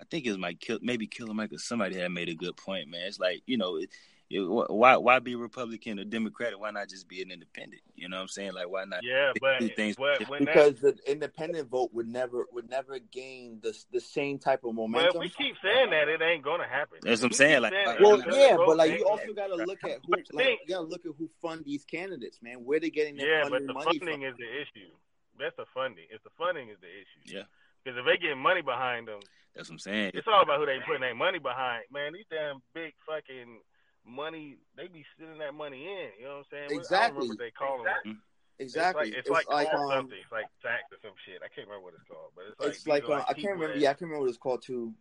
I 0.00 0.04
think 0.10 0.26
it 0.26 0.30
was 0.30 0.38
Mike. 0.38 0.58
Kill, 0.60 0.78
maybe 0.82 1.06
Killer 1.06 1.32
Mike 1.32 1.52
or 1.52 1.58
somebody 1.58 1.96
had 1.96 2.10
made 2.10 2.28
a 2.28 2.34
good 2.34 2.56
point, 2.56 2.88
man. 2.88 3.06
It's 3.06 3.18
like 3.18 3.42
you 3.46 3.56
know, 3.56 3.76
it, 3.76 3.84
it, 3.84 3.90
why 4.40 4.96
why 4.96 5.18
be 5.18 5.34
Republican 5.34 5.98
or 5.98 6.04
Democratic? 6.04 6.58
Why 6.58 6.70
not 6.70 6.88
just 6.88 7.08
be 7.08 7.20
an 7.22 7.30
independent? 7.30 7.82
You 7.94 8.08
know 8.08 8.16
what 8.16 8.22
I'm 8.22 8.28
saying? 8.28 8.52
Like 8.54 8.68
why 8.70 8.84
not? 8.84 9.00
yeah, 9.02 9.32
but 9.40 9.60
do 9.60 9.68
things 9.70 9.96
but 9.96 10.28
when 10.28 10.44
Because 10.44 10.80
the 10.80 10.96
independent 11.06 11.68
vote 11.68 11.90
would 11.92 12.08
never 12.08 12.46
would 12.52 12.70
never 12.70 12.98
gain 12.98 13.58
the 13.62 13.76
the 13.92 14.00
same 14.00 14.38
type 14.38 14.60
of 14.64 14.74
well, 14.76 14.88
momentum. 14.88 15.20
we 15.20 15.28
keep 15.28 15.56
saying 15.62 15.90
that 15.90 16.08
it 16.08 16.22
ain't 16.22 16.42
gonna 16.42 16.66
happen. 16.66 16.98
That's 17.02 17.20
what 17.20 17.26
I'm 17.26 17.30
We 17.30 17.36
saying, 17.36 17.54
keep 17.54 17.62
like, 17.62 17.72
that 17.72 18.00
Well, 18.00 18.22
yeah, 18.38 18.56
but 18.56 18.76
like 18.76 18.98
you 18.98 19.06
also 19.06 19.32
got 19.34 19.48
to 19.48 19.56
look 19.56 19.84
at 19.84 19.98
who, 20.06 20.16
But 20.16 20.20
like 20.32 20.60
you 20.66 20.74
got 20.74 20.80
to 20.82 20.86
look 20.86 21.04
at 21.04 21.12
who 21.18 21.28
fund 21.40 21.64
these 21.64 21.84
candidates, 21.84 22.40
man. 22.42 22.64
Where 22.64 22.80
they 22.80 22.90
getting 22.90 23.16
their 23.16 23.42
Yeah, 23.42 23.48
but 23.48 23.66
the 23.66 23.72
money 23.74 23.98
funding 23.98 24.20
from? 24.20 24.30
is 24.30 24.36
the 24.38 24.60
issue. 24.60 24.90
That's 25.38 25.56
the 25.56 25.66
funding. 25.74 26.04
It's 26.10 26.22
the 26.24 26.30
funding 26.38 26.68
is 26.68 26.78
the 26.80 26.88
issue. 26.88 27.36
Yeah, 27.36 27.42
Because 27.84 27.98
if 27.98 28.04
they 28.06 28.16
get 28.16 28.36
money 28.36 28.62
behind 28.62 29.08
them, 29.08 29.20
that's 29.54 29.68
what 29.68 29.74
I'm 29.74 29.78
saying. 29.80 30.12
it's 30.14 30.26
all 30.28 30.42
about 30.42 30.60
who 30.60 30.66
they 30.66 30.78
putting 30.86 31.00
their 31.02 31.14
money 31.14 31.38
behind. 31.38 31.84
Man, 31.92 32.12
these 32.12 32.24
damn 32.30 32.62
big 32.74 32.94
fucking 33.06 33.60
money, 34.06 34.56
they 34.76 34.88
be 34.88 35.04
sending 35.18 35.38
that 35.38 35.54
money 35.54 35.86
in. 35.86 36.08
You 36.18 36.24
know 36.26 36.30
what 36.30 36.38
I'm 36.38 36.44
saying? 36.50 36.64
I 36.64 36.68
don't 36.68 36.78
Exactly. 36.78 37.14
remember 37.14 37.32
what 37.32 37.38
they 37.38 37.50
call 37.50 37.84
them. 37.84 38.22
Exactly. 38.58 39.08
It's 39.10 39.28
like, 39.28 39.40
it's 39.42 39.50
like, 39.50 39.70
called 39.70 39.92
um, 39.92 39.98
something. 39.98 40.18
It's 40.22 40.32
like 40.32 40.46
tax 40.62 40.84
or 40.92 40.98
some 41.02 41.16
shit. 41.26 41.42
I 41.42 41.48
can't 41.48 41.66
remember 41.66 41.84
what 41.84 41.94
it's 41.94 42.06
called, 42.08 42.30
but 42.36 42.44
it's 42.50 42.60
like 42.60 42.70
it's 42.70 42.86
like, 42.86 43.02
these 43.02 43.10
are 43.10 43.20
uh, 43.20 43.24
I 43.28 43.32
can't 43.34 43.46
remember. 43.54 43.74
that- 43.74 43.80
Yeah, 43.80 43.90
I 43.90 43.92
can't 43.94 44.02
remember 44.02 44.20
what 44.20 44.28
it's 44.28 44.38
called 44.38 44.62
too. 44.62 44.92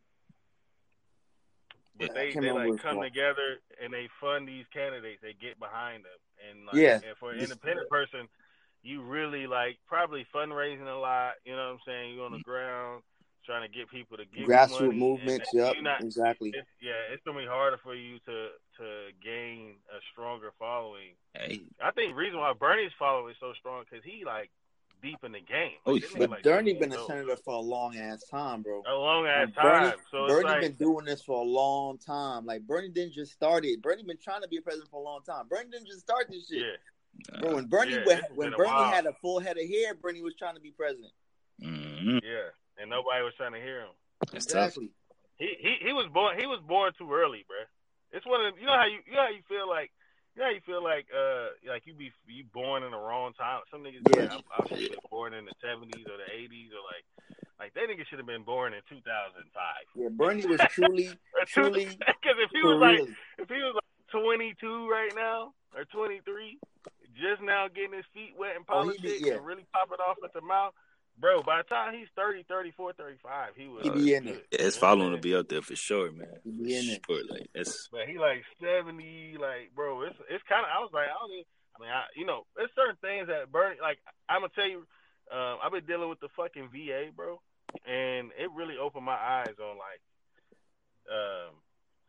But 1.99 2.11
I 2.11 2.13
they, 2.13 2.39
they 2.39 2.51
like 2.51 2.81
come 2.81 2.95
called. 2.95 3.03
together 3.03 3.59
and 3.83 3.93
they 3.93 4.09
fund 4.19 4.47
these 4.47 4.65
candidates. 4.73 5.19
They 5.21 5.33
get 5.33 5.59
behind 5.59 6.05
them, 6.05 6.17
and 6.49 6.65
like, 6.65 6.75
Yeah. 6.75 6.95
and 6.95 7.17
for 7.19 7.31
an 7.31 7.39
independent 7.39 7.89
person, 7.89 8.27
you 8.81 9.03
really 9.03 9.45
like 9.45 9.77
probably 9.85 10.25
fundraising 10.33 10.87
a 10.87 10.97
lot. 10.97 11.33
You 11.45 11.55
know 11.55 11.65
what 11.65 11.73
I'm 11.73 11.79
saying? 11.85 12.15
You're 12.15 12.25
on 12.25 12.31
the 12.31 12.39
ground 12.39 13.03
trying 13.45 13.69
to 13.69 13.75
get 13.77 13.89
people 13.89 14.17
to 14.17 14.25
give 14.25 14.39
you 14.41 14.47
Grassroots 14.47 14.87
money, 14.87 14.99
movements. 14.99 15.53
and 15.53 15.61
Yep. 15.61 15.75
not- 15.81 16.01
exactly. 16.01 16.49
It's, 16.55 16.67
yeah, 16.81 16.93
it's 17.11 17.23
gonna 17.23 17.39
be 17.39 17.45
harder 17.47 17.77
for 17.77 17.95
you 17.95 18.19
to 18.25 18.49
to 18.77 19.09
gain 19.23 19.75
a 19.91 19.99
stronger 20.11 20.51
following. 20.57 21.15
Hey, 21.33 21.61
I 21.81 21.91
think 21.91 22.11
the 22.11 22.15
reason 22.15 22.39
why 22.39 22.53
Bernie's 22.53 22.91
following 22.97 23.31
is 23.31 23.37
so 23.39 23.53
strong 23.53 23.83
because 23.87 24.03
he 24.03 24.23
like 24.25 24.49
deep 25.01 25.23
in 25.23 25.31
the 25.31 25.39
game. 25.41 25.73
Oh, 25.87 25.93
Like, 25.93 26.01
this 26.03 26.11
but 26.11 26.19
But 26.19 26.29
like, 26.29 26.43
Bernie 26.43 26.73
20 26.73 26.79
been 26.79 26.91
a 26.91 26.95
years 26.95 27.07
senator 27.07 27.35
for 27.35 27.55
a 27.55 27.59
long 27.59 27.97
ass 27.97 28.23
time, 28.29 28.61
bro. 28.61 28.83
a 28.85 28.93
long 28.93 29.25
ass 29.25 29.45
And 29.45 29.55
Bernie, 29.55 29.89
time. 29.89 29.99
so 30.11 30.25
it's 30.25 30.33
Bernie 30.33 30.43
like, 30.49 30.61
been 30.61 30.73
doing 30.73 31.05
this 31.05 31.23
for 31.23 31.41
a 31.41 31.43
long 31.43 31.97
time. 31.97 32.45
Like 32.45 32.61
Bernie 32.67 32.89
didn't 32.89 33.13
just 33.13 33.31
start 33.31 33.65
it. 33.65 33.81
Bernie 33.81 34.03
been 34.03 34.17
trying 34.23 34.41
to 34.43 34.47
be 34.47 34.57
a 34.57 34.61
president 34.61 34.91
for 34.91 34.99
a 35.01 35.03
long 35.03 35.21
time. 35.23 35.47
Bernie 35.47 35.71
didn't 35.71 35.87
just 35.87 36.01
start 36.01 36.27
this 36.29 36.47
shit. 36.47 36.61
yeah, 37.33 37.39
Bro, 37.39 37.55
when 37.55 37.65
Bernie 37.65 37.93
Yeah, 37.93 38.05
when, 38.05 38.19
when 38.35 38.47
been 38.51 38.53
a 38.53 38.57
Bernie 38.57 38.91
had 38.91 39.05
a 39.07 39.13
full 39.13 39.39
head 39.39 39.57
of 39.57 39.67
hair, 39.67 39.95
Bernie 39.95 40.21
was 40.21 40.35
trying 40.35 40.53
to 40.55 40.61
be 40.61 40.71
president. 40.71 41.13
mm 41.61 42.19
yeah, 42.23 42.49
and 42.81 42.89
nobody 42.89 43.21
was 43.23 43.33
trying 43.37 43.53
to 43.53 43.61
hear 43.61 43.81
him. 43.85 43.93
that's 44.33 44.45
tough. 44.49 44.73
Exactly. 44.73 44.89
He 45.37 45.53
he 45.61 45.71
he 45.89 45.93
was 45.93 46.09
born 46.13 46.37
he 46.39 46.45
was 46.45 46.59
born 46.67 46.91
too 46.97 47.09
early, 47.13 47.45
bruh. 47.45 47.69
It's 48.11 48.25
one 48.25 48.43
of 48.45 48.53
the, 48.53 48.59
you 48.61 48.67
know 48.67 48.75
how 48.77 48.85
you 48.89 48.99
you 49.05 49.13
know 49.13 49.25
how 49.25 49.33
you 49.33 49.41
feel 49.47 49.69
like 49.69 49.89
you 50.35 50.41
know 50.41 50.47
how 50.49 50.53
you 50.53 50.61
feel 50.65 50.83
like 50.83 51.05
uh 51.09 51.53
like 51.69 51.85
you 51.85 51.93
be 51.93 52.11
you 52.27 52.43
born 52.53 52.83
in 52.83 52.91
the 52.91 52.97
wrong 53.01 53.33
time. 53.33 53.61
Some 53.71 53.81
niggas 53.81 54.05
Yeah. 54.13 54.33
like, 54.33 54.33
I'm, 54.33 54.43
I 54.53 54.67
should 54.67 54.81
have 54.81 54.91
been 54.97 55.09
born 55.09 55.33
in 55.33 55.45
the 55.45 55.53
seventies 55.61 56.05
or 56.05 56.17
the 56.21 56.29
eighties 56.33 56.69
or 56.73 56.81
like 56.85 57.05
like 57.57 57.73
that 57.77 57.85
nigga 57.89 58.05
should 58.09 58.17
have 58.21 58.29
been 58.29 58.43
born 58.45 58.73
in 58.73 58.81
two 58.89 59.01
thousand 59.01 59.49
five. 59.53 59.85
Yeah, 59.95 60.09
Bernie 60.13 60.45
was 60.45 60.61
truly, 60.69 61.09
truly 61.47 61.85
Because 61.97 62.37
if 62.37 62.49
he 62.53 62.61
was 62.61 62.77
like 62.81 62.97
real. 63.01 63.09
if 63.41 63.49
he 63.49 63.59
was 63.65 63.73
like 63.81 63.91
twenty 64.13 64.53
two 64.61 64.89
right 64.89 65.13
now 65.15 65.53
or 65.73 65.85
twenty 65.89 66.21
three, 66.21 66.59
just 67.17 67.41
now 67.41 67.65
getting 67.69 67.93
his 67.97 68.05
feet 68.13 68.33
wet 68.37 68.53
in 68.57 68.63
Oh, 68.69 68.85
he 68.89 68.97
be- 68.97 69.09
politics 69.09 69.25
yeah. 69.25 69.33
and 69.41 69.45
really 69.45 69.65
popping 69.73 70.01
off 70.05 70.17
at 70.23 70.33
the 70.37 70.41
mouth. 70.45 70.73
Bro, 71.21 71.43
by 71.43 71.57
the 71.61 71.69
time 71.69 71.93
he's 71.93 72.07
30, 72.15 72.43
34, 72.49 72.93
35, 72.93 73.49
he 73.55 73.67
was 73.67 73.83
He 73.83 73.89
be 73.91 74.13
in 74.15 74.23
good. 74.23 74.33
it. 74.35 74.47
Yeah, 74.51 74.61
his 74.65 74.75
following 74.77 75.11
will 75.11 75.19
be 75.19 75.35
up 75.35 75.47
there 75.49 75.61
for 75.61 75.75
sure, 75.75 76.11
man. 76.11 76.27
He 76.43 76.49
be 76.51 76.75
in 76.75 76.99
For 77.05 77.19
it. 77.19 77.29
Like 77.29 77.47
that's 77.53 77.87
But 77.91 78.07
he 78.09 78.17
like 78.17 78.43
seventy, 78.59 79.37
like 79.39 79.69
bro. 79.75 80.01
It's 80.01 80.17
it's 80.29 80.43
kind 80.49 80.65
of. 80.65 80.69
I 80.75 80.79
was 80.81 80.89
like, 80.93 81.05
I 81.05 81.13
don't 81.21 81.31
even. 81.31 81.45
I 81.77 81.77
mean, 81.79 81.91
I 81.93 82.01
you 82.17 82.25
know, 82.25 82.45
there's 82.57 82.73
certain 82.75 82.97
things 83.01 83.27
that 83.27 83.51
Bernie. 83.51 83.77
Like 83.79 83.99
I'm 84.27 84.41
gonna 84.41 84.51
tell 84.55 84.67
you, 84.67 84.83
um, 85.31 85.61
I've 85.63 85.71
been 85.71 85.85
dealing 85.85 86.09
with 86.09 86.19
the 86.19 86.29
fucking 86.35 86.69
VA, 86.73 87.13
bro, 87.15 87.39
and 87.85 88.31
it 88.33 88.49
really 88.57 88.77
opened 88.81 89.05
my 89.05 89.13
eyes 89.15 89.53
on 89.61 89.77
like, 89.77 90.01
um, 91.05 91.53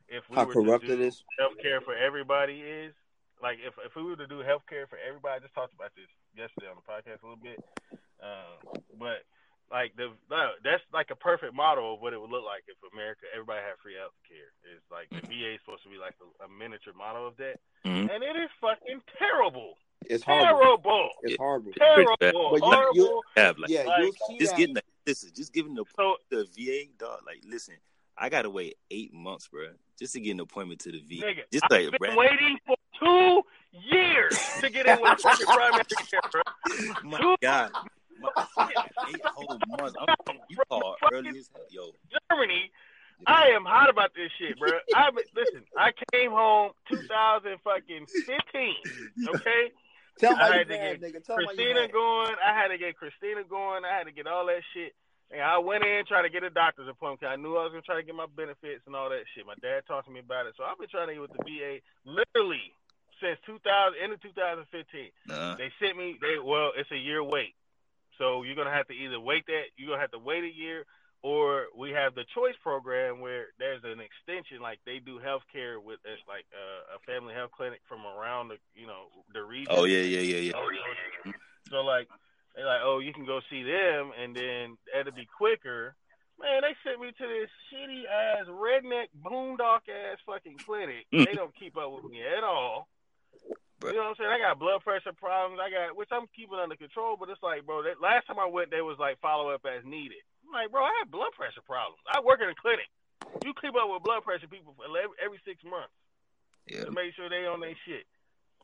if 0.09 0.25
we 0.31 0.37
How 0.37 0.45
were 0.47 0.55
corrupt 0.55 0.87
to 0.87 0.93
it 0.95 0.97
do 0.97 1.03
is. 1.05 1.23
healthcare 1.41 1.83
for 1.85 1.95
everybody 1.95 2.61
is. 2.65 2.95
Like 3.43 3.59
if 3.61 3.75
if 3.85 3.93
we 3.95 4.05
were 4.05 4.17
to 4.17 4.27
do 4.27 4.41
healthcare 4.41 4.89
for 4.89 4.97
everybody, 4.97 5.37
I 5.37 5.39
just 5.45 5.55
talked 5.55 5.75
about 5.75 5.91
this 5.97 6.09
yesterday 6.35 6.69
on 6.73 6.81
the 6.81 6.87
podcast 6.89 7.21
a 7.23 7.27
little 7.29 7.43
bit. 7.43 7.59
Um, 8.23 8.81
but 8.99 9.27
like 9.71 9.97
the 9.97 10.13
no, 10.31 10.51
that's 10.63 10.83
like 10.93 11.11
a 11.11 11.17
perfect 11.17 11.55
model 11.55 11.95
of 11.95 12.01
what 12.01 12.13
it 12.13 12.21
would 12.21 12.31
look 12.31 12.45
like 12.45 12.63
if 12.69 12.77
America 12.93 13.23
everybody 13.35 13.61
had 13.61 13.75
free 13.83 13.95
health 13.99 14.15
care. 14.29 14.53
It's 14.75 14.85
like 14.93 15.09
the 15.11 15.27
VA 15.27 15.55
is 15.55 15.61
supposed 15.65 15.83
to 15.85 15.89
be 15.91 15.99
like 15.99 16.15
a, 16.23 16.45
a 16.45 16.49
miniature 16.49 16.93
model 16.95 17.27
of 17.27 17.37
that, 17.39 17.59
Mhm. 17.85 18.13
and 18.15 18.23
it 18.23 18.37
is 18.37 18.51
fucking 18.61 19.01
terrible, 19.19 19.75
It's 20.07 20.23
horrible. 20.25 20.79
terrible, 20.79 21.09
It's 21.23 21.37
horrible. 21.37 21.73
terrible, 21.73 22.17
bad. 22.21 22.33
But 22.35 22.57
you- 22.57 22.61
horrible. 22.63 22.95
you- 22.97 23.23
have 23.37 23.59
like 23.59 23.71
Yeah, 23.71 23.85
like, 23.85 24.03
you'll 24.03 24.13
see 24.29 24.39
just 24.39 24.53
that. 24.53 24.59
getting 24.59 24.75
the 24.75 24.83
listen, 25.07 25.31
just 25.35 25.53
giving 25.53 25.75
the 25.75 25.85
so 25.97 26.17
the 26.31 26.45
VA 26.55 26.87
dog. 26.99 27.21
Like 27.27 27.41
listen, 27.45 27.75
I 28.17 28.29
gotta 28.29 28.51
wait 28.51 28.77
eight 28.91 29.13
months, 29.15 29.49
bro, 29.49 29.73
just 29.99 30.13
to 30.13 30.21
get 30.21 30.33
an 30.33 30.41
appointment 30.41 30.81
to 30.83 30.93
the 30.93 31.01
VA. 31.01 31.25
nigga, 31.27 31.43
Just 31.51 31.65
I've 31.65 31.71
like 31.71 31.91
been 31.99 31.99
random- 32.01 32.19
waiting 32.19 32.59
for 32.67 32.77
two 33.01 33.43
years 33.73 34.39
to 34.61 34.69
get 34.69 34.87
in 34.87 35.01
with 35.01 35.19
fucking 35.23 35.47
primary 35.47 35.85
care, 36.11 36.21
bro. 36.31 36.43
My 37.05 37.19
Two- 37.19 37.37
God. 37.41 37.73
My, 38.57 38.71
eight 39.09 39.21
whole 39.25 39.59
months. 39.79 39.95
I'm, 40.01 40.37
you 40.49 40.57
called 40.69 40.97
early 41.13 41.39
as 41.39 41.51
hell. 41.53 41.67
Yo, 41.71 41.91
Germany. 42.31 42.71
I 43.27 43.51
am 43.55 43.65
hot 43.65 43.89
about 43.89 44.11
this 44.15 44.31
shit, 44.39 44.59
bro. 44.59 44.71
I 44.95 45.11
listen. 45.37 45.63
I 45.79 45.93
came 46.13 46.31
home 46.33 46.73
2015. 46.91 48.75
Okay, 49.29 49.71
Tell 50.19 50.35
I 50.35 50.39
my 50.39 50.57
had 50.57 50.69
to 50.69 50.75
get 50.75 51.01
nigga. 51.01 51.25
Tell 51.25 51.37
Christina 51.37 51.87
going. 51.89 52.35
I 52.45 52.53
had 52.55 52.69
to 52.69 52.79
get 52.79 52.97
Christina 52.97 53.45
going. 53.49 53.85
I 53.85 53.97
had 53.97 54.05
to 54.05 54.13
get 54.13 54.27
all 54.27 54.47
that 54.47 54.63
shit. 54.75 54.95
And 55.31 55.41
I 55.41 55.59
went 55.59 55.85
in 55.85 56.05
trying 56.05 56.25
to 56.25 56.31
get 56.31 56.43
a 56.43 56.51
doctor's 56.51 56.89
appointment 56.89 57.21
because 57.21 57.33
I 57.33 57.37
knew 57.41 57.57
I 57.57 57.65
was 57.65 57.73
gonna 57.73 57.83
try 57.87 57.97
to 57.97 58.03
get 58.03 58.15
my 58.15 58.27
benefits 58.37 58.83
and 58.87 58.95
all 58.95 59.09
that 59.09 59.25
shit. 59.35 59.47
My 59.47 59.57
dad 59.63 59.87
talked 59.87 60.07
to 60.07 60.13
me 60.13 60.21
about 60.21 60.47
it, 60.47 60.55
so 60.59 60.65
I've 60.65 60.77
been 60.79 60.91
trying 60.93 61.09
to 61.09 61.15
get 61.15 61.23
with 61.23 61.33
the 61.33 61.45
VA 61.47 61.81
literally 62.05 62.75
since 63.23 63.39
2000, 63.47 63.63
end 64.03 64.13
of 64.13 64.21
2015. 64.21 64.67
Uh, 65.31 65.55
They 65.57 65.71
sent 65.81 65.97
me. 65.97 66.19
They 66.21 66.37
well, 66.43 66.73
it's 66.77 66.91
a 66.91 66.99
year 66.99 67.23
wait, 67.25 67.55
so 68.23 68.45
you're 68.45 68.55
gonna 68.55 68.71
have 68.71 68.87
to 68.87 68.95
either 68.95 69.19
wait 69.19 69.45
that 69.47 69.75
you're 69.77 69.91
gonna 69.91 70.01
have 70.01 70.15
to 70.15 70.23
wait 70.23 70.45
a 70.45 70.55
year, 70.55 70.87
or 71.23 71.67
we 71.77 71.91
have 71.91 72.15
the 72.15 72.23
choice 72.35 72.55
program 72.63 73.19
where 73.19 73.47
there's 73.59 73.83
an 73.83 73.99
extension. 73.99 74.63
Like 74.63 74.79
they 74.87 75.03
do 75.03 75.19
health 75.19 75.43
care 75.53 75.81
with 75.81 75.99
it's 76.07 76.23
like 76.31 76.47
uh, 76.55 76.95
a 76.95 76.99
family 77.03 77.35
health 77.35 77.51
clinic 77.51 77.81
from 77.89 78.07
around 78.07 78.49
the 78.49 78.59
you 78.79 78.87
know 78.87 79.11
the 79.35 79.43
region. 79.43 79.75
oh 79.75 79.85
yeah, 79.85 80.07
yeah, 80.07 80.23
yeah, 80.23 80.37
yeah. 80.37 80.53
Oh, 80.55 80.71
yeah. 80.71 81.33
So 81.69 81.83
like 81.83 82.07
they're 82.55 82.67
like, 82.67 82.83
oh, 82.85 83.01
you 83.01 83.13
can 83.13 83.27
go 83.27 83.41
see 83.51 83.65
them, 83.65 84.13
and 84.15 84.37
then 84.37 84.79
it'll 84.95 85.13
be 85.13 85.27
quicker. 85.27 85.97
Man, 86.41 86.63
they 86.63 86.75
sent 86.83 87.01
me 87.01 87.09
to 87.11 87.27
this 87.27 87.51
shitty 87.71 88.07
ass 88.07 88.47
redneck 88.47 89.11
boondock 89.19 89.91
ass 89.91 90.19
fucking 90.27 90.59
clinic. 90.65 91.07
they 91.11 91.25
don't 91.35 91.55
keep 91.59 91.77
up 91.77 91.91
with 91.93 92.11
me 92.11 92.21
at 92.23 92.45
all. 92.45 92.89
Bruh. 93.83 93.91
You 93.91 93.99
know 93.99 94.15
what 94.15 94.15
I'm 94.15 94.19
saying? 94.23 94.31
I 94.31 94.39
got 94.39 94.63
blood 94.63 94.81
pressure 94.87 95.13
problems. 95.13 95.59
I 95.59 95.67
got 95.67 95.99
which 95.99 96.15
I'm 96.15 96.31
keeping 96.31 96.63
under 96.63 96.79
control, 96.79 97.19
but 97.19 97.29
it's 97.29 97.43
like, 97.43 97.67
bro, 97.67 97.83
that 97.83 97.99
last 97.99 98.31
time 98.31 98.39
I 98.39 98.47
went, 98.47 98.71
they 98.71 98.81
was 98.81 98.97
like 99.03 99.19
follow 99.19 99.51
up 99.51 99.67
as 99.67 99.83
needed. 99.83 100.23
I'm 100.47 100.55
like, 100.55 100.71
bro, 100.71 100.87
I 100.87 100.95
have 101.03 101.11
blood 101.11 101.35
pressure 101.35 101.67
problems. 101.67 101.99
I 102.07 102.23
work 102.23 102.39
in 102.39 102.49
a 102.49 102.55
clinic. 102.55 102.87
You 103.43 103.51
keep 103.59 103.75
up 103.75 103.91
with 103.91 104.07
blood 104.07 104.23
pressure 104.23 104.47
people 104.47 104.79
for 104.79 104.87
every, 104.87 105.17
every 105.19 105.41
six 105.43 105.59
months 105.67 105.95
Yeah, 106.71 106.87
to 106.87 106.95
make 106.95 107.15
sure 107.19 107.27
they 107.27 107.43
on 107.47 107.59
their 107.59 107.75
shit. 107.83 108.07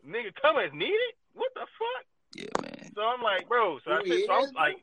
Nigga, 0.06 0.30
come 0.38 0.62
as 0.62 0.70
needed? 0.70 1.14
What 1.34 1.50
the 1.54 1.66
fuck? 1.66 2.04
yeah, 2.38 2.54
man. 2.62 2.94
So 2.94 3.02
I'm 3.02 3.22
like, 3.22 3.48
bro. 3.48 3.78
So 3.82 3.90
I 3.90 4.02
said, 4.06 4.22
so 4.26 4.32
I'm 4.32 4.54
like, 4.54 4.78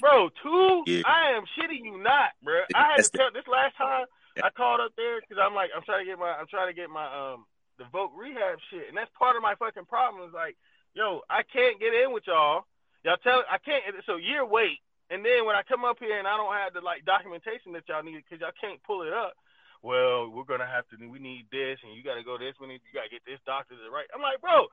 bro, 0.00 0.28
two. 0.42 0.84
Yeah. 0.86 1.08
I 1.08 1.32
am 1.36 1.44
shitting 1.56 1.84
you 1.84 1.96
not, 2.02 2.36
bro. 2.44 2.68
I 2.74 2.92
had 2.92 2.98
That's 2.98 3.10
to 3.10 3.18
tell 3.18 3.32
this 3.32 3.48
last 3.48 3.76
time 3.76 4.04
I 4.42 4.50
called 4.50 4.80
up 4.80 4.92
there 4.96 5.20
because 5.20 5.40
I'm 5.40 5.54
like, 5.54 5.70
I'm 5.72 5.82
trying 5.84 6.04
to 6.04 6.10
get 6.10 6.18
my, 6.18 6.32
I'm 6.36 6.48
trying 6.48 6.68
to 6.68 6.76
get 6.76 6.90
my 6.90 7.06
um 7.08 7.46
the 7.78 7.84
voc 7.92 8.10
rehab 8.16 8.58
shit, 8.70 8.88
and 8.88 8.96
that's 8.96 9.10
part 9.18 9.36
of 9.36 9.42
my 9.42 9.54
fucking 9.56 9.86
problem. 9.86 10.26
Is 10.28 10.34
like, 10.34 10.56
yo, 10.94 11.20
I 11.30 11.42
can't 11.42 11.80
get 11.80 11.94
in 11.94 12.12
with 12.12 12.24
y'all. 12.26 12.64
Y'all 13.04 13.20
tell 13.22 13.44
I 13.50 13.58
can't. 13.58 13.84
So 14.06 14.16
year 14.16 14.44
wait, 14.44 14.80
and 15.10 15.24
then 15.24 15.46
when 15.46 15.54
I 15.54 15.62
come 15.62 15.84
up 15.84 15.98
here 16.00 16.18
and 16.18 16.26
I 16.26 16.36
don't 16.36 16.54
have 16.54 16.74
the 16.74 16.80
like 16.80 17.04
documentation 17.04 17.72
that 17.74 17.88
y'all 17.88 18.02
need 18.02 18.22
because 18.24 18.40
y'all 18.40 18.56
can't 18.60 18.82
pull 18.82 19.02
it 19.02 19.12
up. 19.12 19.34
Well, 19.82 20.28
we're 20.32 20.48
gonna 20.48 20.66
have 20.66 20.88
to. 20.90 20.96
We 20.98 21.18
need 21.18 21.46
this, 21.52 21.78
and 21.84 21.94
you 21.94 22.02
got 22.02 22.16
to 22.16 22.24
go 22.24 22.38
this. 22.38 22.58
We 22.60 22.66
need. 22.66 22.80
You 22.88 22.96
got 22.96 23.06
to 23.06 23.12
get 23.12 23.22
this 23.24 23.38
doctor 23.46 23.76
to 23.76 23.90
right. 23.92 24.08
I'm 24.10 24.22
like, 24.22 24.40
bro, 24.40 24.66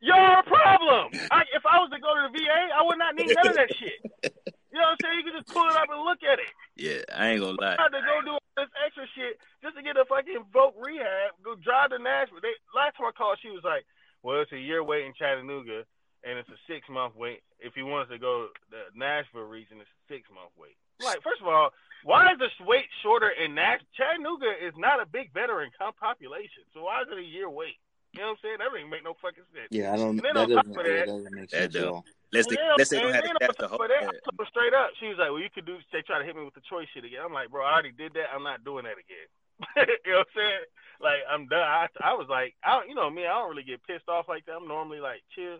you're 0.00 0.16
a 0.16 0.42
problem. 0.42 1.16
I, 1.30 1.48
if 1.54 1.64
I 1.64 1.78
was 1.80 1.90
to 1.92 2.00
go 2.00 2.12
to 2.12 2.28
the 2.28 2.36
VA, 2.36 2.60
I 2.76 2.82
would 2.82 2.98
not 2.98 3.14
need 3.14 3.32
none 3.32 3.48
of 3.48 3.56
that 3.56 3.72
shit. 3.72 4.54
You 4.70 4.78
know 4.78 4.94
what 4.94 4.98
I'm 4.98 5.02
saying? 5.02 5.16
You 5.18 5.26
can 5.26 5.36
just 5.42 5.50
pull 5.50 5.66
it 5.66 5.74
up 5.74 5.90
and 5.90 5.98
look 6.06 6.22
at 6.22 6.38
it. 6.38 6.50
Yeah, 6.78 7.02
I 7.10 7.34
ain't 7.34 7.42
gonna 7.42 7.58
lie. 7.58 7.74
I 7.74 7.90
had 7.90 7.94
to 7.94 8.02
go 8.06 8.22
do 8.22 8.32
all 8.38 8.54
this 8.56 8.70
extra 8.78 9.06
shit 9.18 9.42
just 9.62 9.74
to 9.74 9.82
get 9.82 9.98
a 9.98 10.06
fucking 10.06 10.46
voc 10.54 10.78
rehab. 10.78 11.34
Go 11.42 11.58
drive 11.58 11.90
to 11.90 11.98
Nashville. 11.98 12.38
They, 12.38 12.54
last 12.70 12.94
time 12.94 13.10
I 13.10 13.14
called, 13.14 13.42
she 13.42 13.50
was 13.50 13.66
like, 13.66 13.82
"Well, 14.22 14.40
it's 14.40 14.54
a 14.54 14.58
year 14.58 14.82
wait 14.86 15.04
in 15.04 15.12
Chattanooga, 15.18 15.82
and 16.22 16.38
it's 16.38 16.48
a 16.48 16.58
six 16.70 16.86
month 16.86 17.18
wait. 17.18 17.42
If 17.58 17.74
you 17.74 17.84
want 17.84 18.06
us 18.06 18.14
to 18.14 18.22
go 18.22 18.48
the 18.70 18.94
Nashville 18.94 19.50
region, 19.50 19.82
it's 19.82 19.90
a 19.90 20.02
six 20.06 20.30
month 20.30 20.54
wait." 20.54 20.78
Like, 21.02 21.22
first 21.26 21.42
of 21.42 21.48
all, 21.48 21.74
why 22.04 22.30
is 22.32 22.38
the 22.38 22.48
wait 22.64 22.86
shorter 23.02 23.28
in 23.28 23.54
Nash? 23.54 23.80
Chattanooga 23.96 24.54
is 24.54 24.72
not 24.76 25.02
a 25.02 25.06
big 25.06 25.32
veteran 25.34 25.70
population, 25.98 26.62
so 26.72 26.86
why 26.86 27.02
is 27.02 27.08
it 27.10 27.18
a 27.18 27.26
year 27.26 27.50
wait? 27.50 27.76
You 28.12 28.20
know 28.20 28.26
what 28.26 28.30
I'm 28.30 28.36
saying? 28.42 28.58
That 28.58 28.70
doesn't 28.74 28.90
make 28.90 29.04
no 29.06 29.14
fucking 29.22 29.46
sense. 29.54 29.70
Yeah, 29.70 29.92
I 29.92 29.96
don't. 29.96 30.18
And 30.18 30.26
then 30.26 30.34
That 30.34 30.50
on 30.50 30.50
top 30.50 30.66
doesn't, 30.66 30.80
of 30.80 30.84
that 30.86 30.98
that- 30.98 31.06
doesn't 31.06 31.34
make 31.34 31.50
That 31.50 31.70
sense 31.70 31.76
at 31.76 31.84
all. 31.86 32.04
Let's 32.32 32.46
And 32.46 32.50
say, 32.50 32.62
then- 32.62 32.74
let's 32.78 32.90
say 32.90 32.96
and 32.98 33.04
don't 33.06 33.14
have 33.14 33.22
to 33.24 33.30
on 33.30 33.36
staff 33.38 33.48
the 33.56 33.62
top 33.62 33.70
whole. 33.70 33.82
of 33.82 33.88
that, 33.90 34.02
I 34.02 34.10
told 34.26 34.36
her 34.38 34.46
straight 34.50 34.74
up. 34.74 34.90
She 34.98 35.06
was 35.10 35.18
like, 35.18 35.30
"Well, 35.30 35.38
you 35.42 35.50
could 35.50 35.66
do." 35.66 35.78
They 35.92 36.02
try 36.02 36.18
to 36.18 36.24
hit 36.26 36.34
me 36.34 36.42
with 36.44 36.54
the 36.54 36.66
choice 36.66 36.88
shit 36.90 37.04
again. 37.04 37.22
I'm 37.24 37.32
like, 37.32 37.50
bro, 37.50 37.62
I 37.64 37.72
already 37.72 37.92
did 37.92 38.14
that. 38.14 38.30
I'm 38.34 38.42
not 38.42 38.62
doing 38.64 38.84
that 38.84 38.98
again. 38.98 39.28
you 40.06 40.12
know 40.12 40.18
what 40.18 40.26
I'm 40.26 40.34
saying? 40.34 40.64
Like, 41.00 41.22
I'm 41.30 41.46
done. 41.46 41.62
I, 41.62 41.86
I 42.02 42.14
was 42.14 42.26
like, 42.28 42.54
I, 42.64 42.74
don't- 42.78 42.88
you 42.88 42.94
know 42.94 43.10
me, 43.10 43.26
I 43.26 43.34
don't 43.38 43.50
really 43.50 43.62
get 43.66 43.82
pissed 43.86 44.08
off 44.08 44.26
like 44.28 44.46
that. 44.46 44.56
I'm 44.58 44.66
normally 44.68 44.98
like 45.00 45.22
chill. 45.34 45.58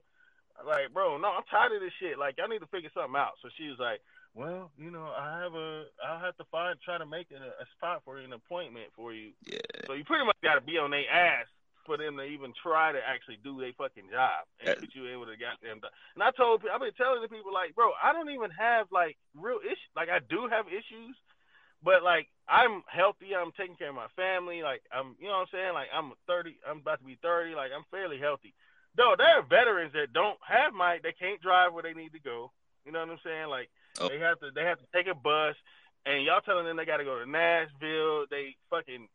Like, 0.66 0.92
bro, 0.92 1.16
no, 1.18 1.28
I'm 1.32 1.44
tired 1.50 1.72
of 1.72 1.80
this 1.80 1.92
shit. 1.98 2.18
Like, 2.18 2.36
I 2.42 2.46
need 2.46 2.60
to 2.60 2.66
figure 2.66 2.90
something 2.92 3.16
out. 3.16 3.38
So 3.42 3.48
she 3.56 3.68
was 3.68 3.78
like, 3.78 4.00
well, 4.34 4.70
you 4.78 4.90
know, 4.90 5.08
I 5.16 5.40
have 5.42 5.54
a, 5.54 5.84
I'll 6.06 6.20
have 6.20 6.36
to 6.36 6.44
find, 6.52 6.78
try 6.84 6.98
to 6.98 7.06
make 7.06 7.28
a, 7.32 7.40
a 7.40 7.66
spot 7.76 8.02
for 8.04 8.18
you, 8.18 8.24
an 8.26 8.32
appointment 8.34 8.92
for 8.94 9.12
you. 9.14 9.32
Yeah, 9.46 9.58
So 9.86 9.94
you 9.94 10.04
pretty 10.04 10.24
much 10.26 10.36
got 10.42 10.54
to 10.56 10.60
be 10.60 10.76
on 10.78 10.90
their 10.90 11.08
ass 11.10 11.46
for 11.86 11.96
them 11.96 12.16
to 12.16 12.22
even 12.24 12.52
try 12.62 12.92
to 12.92 12.98
actually 13.06 13.38
do 13.42 13.58
their 13.60 13.72
fucking 13.76 14.10
job 14.10 14.44
and 14.64 14.78
put 14.78 14.94
you 14.94 15.06
in 15.06 15.20
with 15.20 15.28
a 15.28 15.36
goddamn. 15.36 15.80
doc- 15.80 15.92
And 16.14 16.22
I 16.22 16.30
told, 16.32 16.62
I've 16.72 16.80
been 16.80 16.92
telling 16.94 17.22
the 17.22 17.28
people 17.28 17.52
like, 17.52 17.74
bro, 17.74 17.90
I 18.02 18.12
don't 18.12 18.30
even 18.30 18.50
have 18.52 18.86
like 18.92 19.16
real 19.34 19.58
issues. 19.64 19.90
Like 19.96 20.08
I 20.08 20.20
do 20.20 20.48
have 20.50 20.66
issues, 20.68 21.16
but 21.82 22.02
like 22.02 22.28
I'm 22.48 22.82
healthy. 22.86 23.34
I'm 23.34 23.52
taking 23.52 23.76
care 23.76 23.88
of 23.90 23.94
my 23.94 24.08
family. 24.16 24.62
Like 24.62 24.82
I'm, 24.92 25.16
you 25.20 25.26
know 25.28 25.40
what 25.40 25.48
I'm 25.48 25.52
saying? 25.52 25.74
Like 25.74 25.88
I'm 25.94 26.12
30. 26.26 26.56
I'm 26.68 26.78
about 26.78 27.00
to 27.00 27.06
be 27.06 27.18
30. 27.22 27.54
Like 27.54 27.70
I'm 27.76 27.84
fairly 27.90 28.18
healthy. 28.18 28.54
Though 28.96 29.14
there 29.16 29.38
are 29.38 29.42
veterans 29.42 29.92
that 29.94 30.12
don't 30.12 30.38
have 30.46 30.72
my, 30.74 30.98
they 31.02 31.12
can't 31.12 31.40
drive 31.40 31.72
where 31.72 31.82
they 31.84 31.94
need 31.94 32.12
to 32.12 32.20
go. 32.20 32.50
You 32.84 32.92
know 32.92 33.00
what 33.00 33.10
I'm 33.10 33.18
saying? 33.24 33.48
Like 33.48 33.70
Oh. 34.00 34.08
they 34.08 34.18
have 34.18 34.38
to, 34.40 34.50
they 34.54 34.64
have 34.64 34.78
to 34.78 34.86
take 34.94 35.06
a 35.08 35.14
bus, 35.14 35.56
and 36.06 36.22
y'all 36.24 36.40
telling 36.40 36.64
them 36.64 36.76
they 36.76 36.84
got 36.86 36.98
to 36.98 37.04
go 37.04 37.18
to 37.18 37.28
Nashville. 37.28 38.24
They 38.30 38.54
fucking 38.70 39.08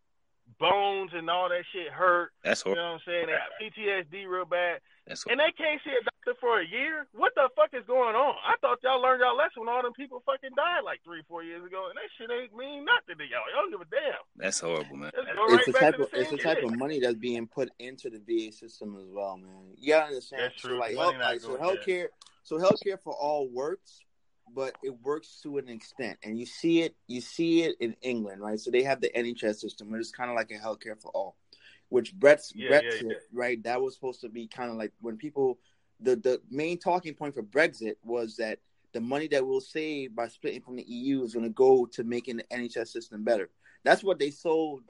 bones 0.60 1.12
and 1.14 1.30
all 1.30 1.50
that 1.50 1.64
shit 1.74 1.92
hurt. 1.92 2.32
that's 2.44 2.62
horrible. 2.62 2.82
You 2.82 2.86
know 2.86 2.92
what 2.94 3.02
I'm 3.02 3.06
saying? 3.06 3.26
They 3.28 3.34
got 3.34 3.60
PTSD 3.60 4.28
real 4.28 4.46
bad, 4.46 4.80
That's 5.08 5.26
and 5.28 5.40
they 5.40 5.52
can't 5.58 5.82
see 5.84 5.92
a 5.92 6.04
doctor 6.04 6.40
for 6.40 6.62
a 6.62 6.66
year. 6.66 7.08
What 7.14 7.34
the 7.36 7.50
fuck 7.56 7.74
is 7.74 7.86
going 7.88 8.16
on? 8.16 8.36
I 8.46 8.56
thought 8.62 8.80
y'all 8.84 9.02
learned 9.02 9.22
y'all 9.22 9.36
lesson 9.36 9.66
when 9.66 9.70
all 9.70 9.82
them 9.82 9.94
people 9.94 10.24
fucking 10.26 10.56
died 10.56 10.84
like 10.86 11.02
three, 11.04 11.22
four 11.28 11.44
years 11.44 11.66
ago, 11.66 11.90
and 11.90 11.98
that 11.98 12.10
shit 12.18 12.32
ain't 12.32 12.56
mean 12.56 12.86
nothing 12.86 13.18
to 13.18 13.26
y'all. 13.26 13.44
Y'all 13.52 13.68
don't 13.68 13.72
give 13.72 13.82
a 13.82 13.90
damn. 13.92 14.24
that's 14.38 14.60
horrible, 14.60 14.96
man. 14.96 15.12
Just 15.12 15.28
It's 15.28 15.38
right 15.38 15.66
the 15.66 15.74
type 15.74 16.00
of 16.00 16.12
the 16.12 16.20
it's 16.20 16.32
the 16.32 16.38
type 16.38 16.64
of 16.64 16.78
money 16.78 17.00
that's 17.00 17.20
being 17.20 17.48
put 17.48 17.70
into 17.80 18.10
the 18.10 18.22
VA 18.24 18.52
system 18.54 18.96
as 18.96 19.10
well, 19.12 19.38
man. 19.38 19.76
You 19.76 19.94
gotta 19.94 20.16
understand. 20.16 20.42
That's 20.44 20.62
true. 20.62 20.78
So 20.78 20.80
like, 20.80 20.96
Money 20.96 21.18
health, 21.18 21.22
like 21.22 21.42
so 21.42 21.58
going 21.58 21.62
healthcare, 21.62 22.08
so 22.44 22.58
healthcare 22.58 23.00
for 23.02 23.14
all 23.14 23.50
works, 23.50 24.05
but 24.54 24.76
it 24.84 25.02
works 25.02 25.40
to 25.44 25.58
an 25.58 25.70
extent, 25.70 26.18
and 26.24 26.38
you 26.40 26.46
see 26.46 26.82
it. 26.82 26.96
You 27.08 27.22
see 27.22 27.64
it 27.64 27.76
in 27.80 27.96
England, 28.02 28.42
right? 28.42 28.60
So 28.60 28.72
they 28.72 28.84
have 28.84 29.02
the 29.02 29.10
NHS 29.16 29.56
system, 29.56 29.92
which 29.92 30.02
is 30.02 30.12
kind 30.12 30.30
of 30.30 30.36
like 30.36 30.52
a 30.52 30.56
healthcare 30.56 31.00
for 31.00 31.10
all, 31.14 31.36
which 31.90 32.16
Brexit 32.18 32.54
Yeah, 32.56 32.70
Brexit, 32.70 33.02
yeah, 33.02 33.08
yeah. 33.10 33.14
right? 33.34 33.64
That 33.64 33.82
was 33.82 33.96
supposed 33.96 34.22
to 34.22 34.30
be 34.30 34.48
kind 34.48 34.70
of 34.72 34.78
like 34.78 34.92
when 35.02 35.18
people. 35.18 35.60
The 36.02 36.18
the 36.18 36.42
main 36.52 36.78
talking 36.78 37.14
point 37.14 37.34
for 37.34 37.42
Brexit 37.42 37.96
was 38.04 38.36
that 38.36 38.60
the 38.92 39.00
money 39.00 39.30
that 39.30 39.48
we'll 39.48 39.62
save 39.62 40.14
by 40.14 40.28
splitting 40.28 40.62
from 40.62 40.76
the 40.76 40.84
EU 40.84 41.24
is 41.24 41.34
going 41.34 41.46
to 41.46 41.50
go 41.54 41.86
to 41.86 42.04
making 42.04 42.36
the 42.38 42.44
NHS 42.44 42.90
system 42.90 43.24
better. 43.24 43.50
That's 43.84 44.04
what 44.04 44.20
they 44.20 44.30
sold 44.30 44.84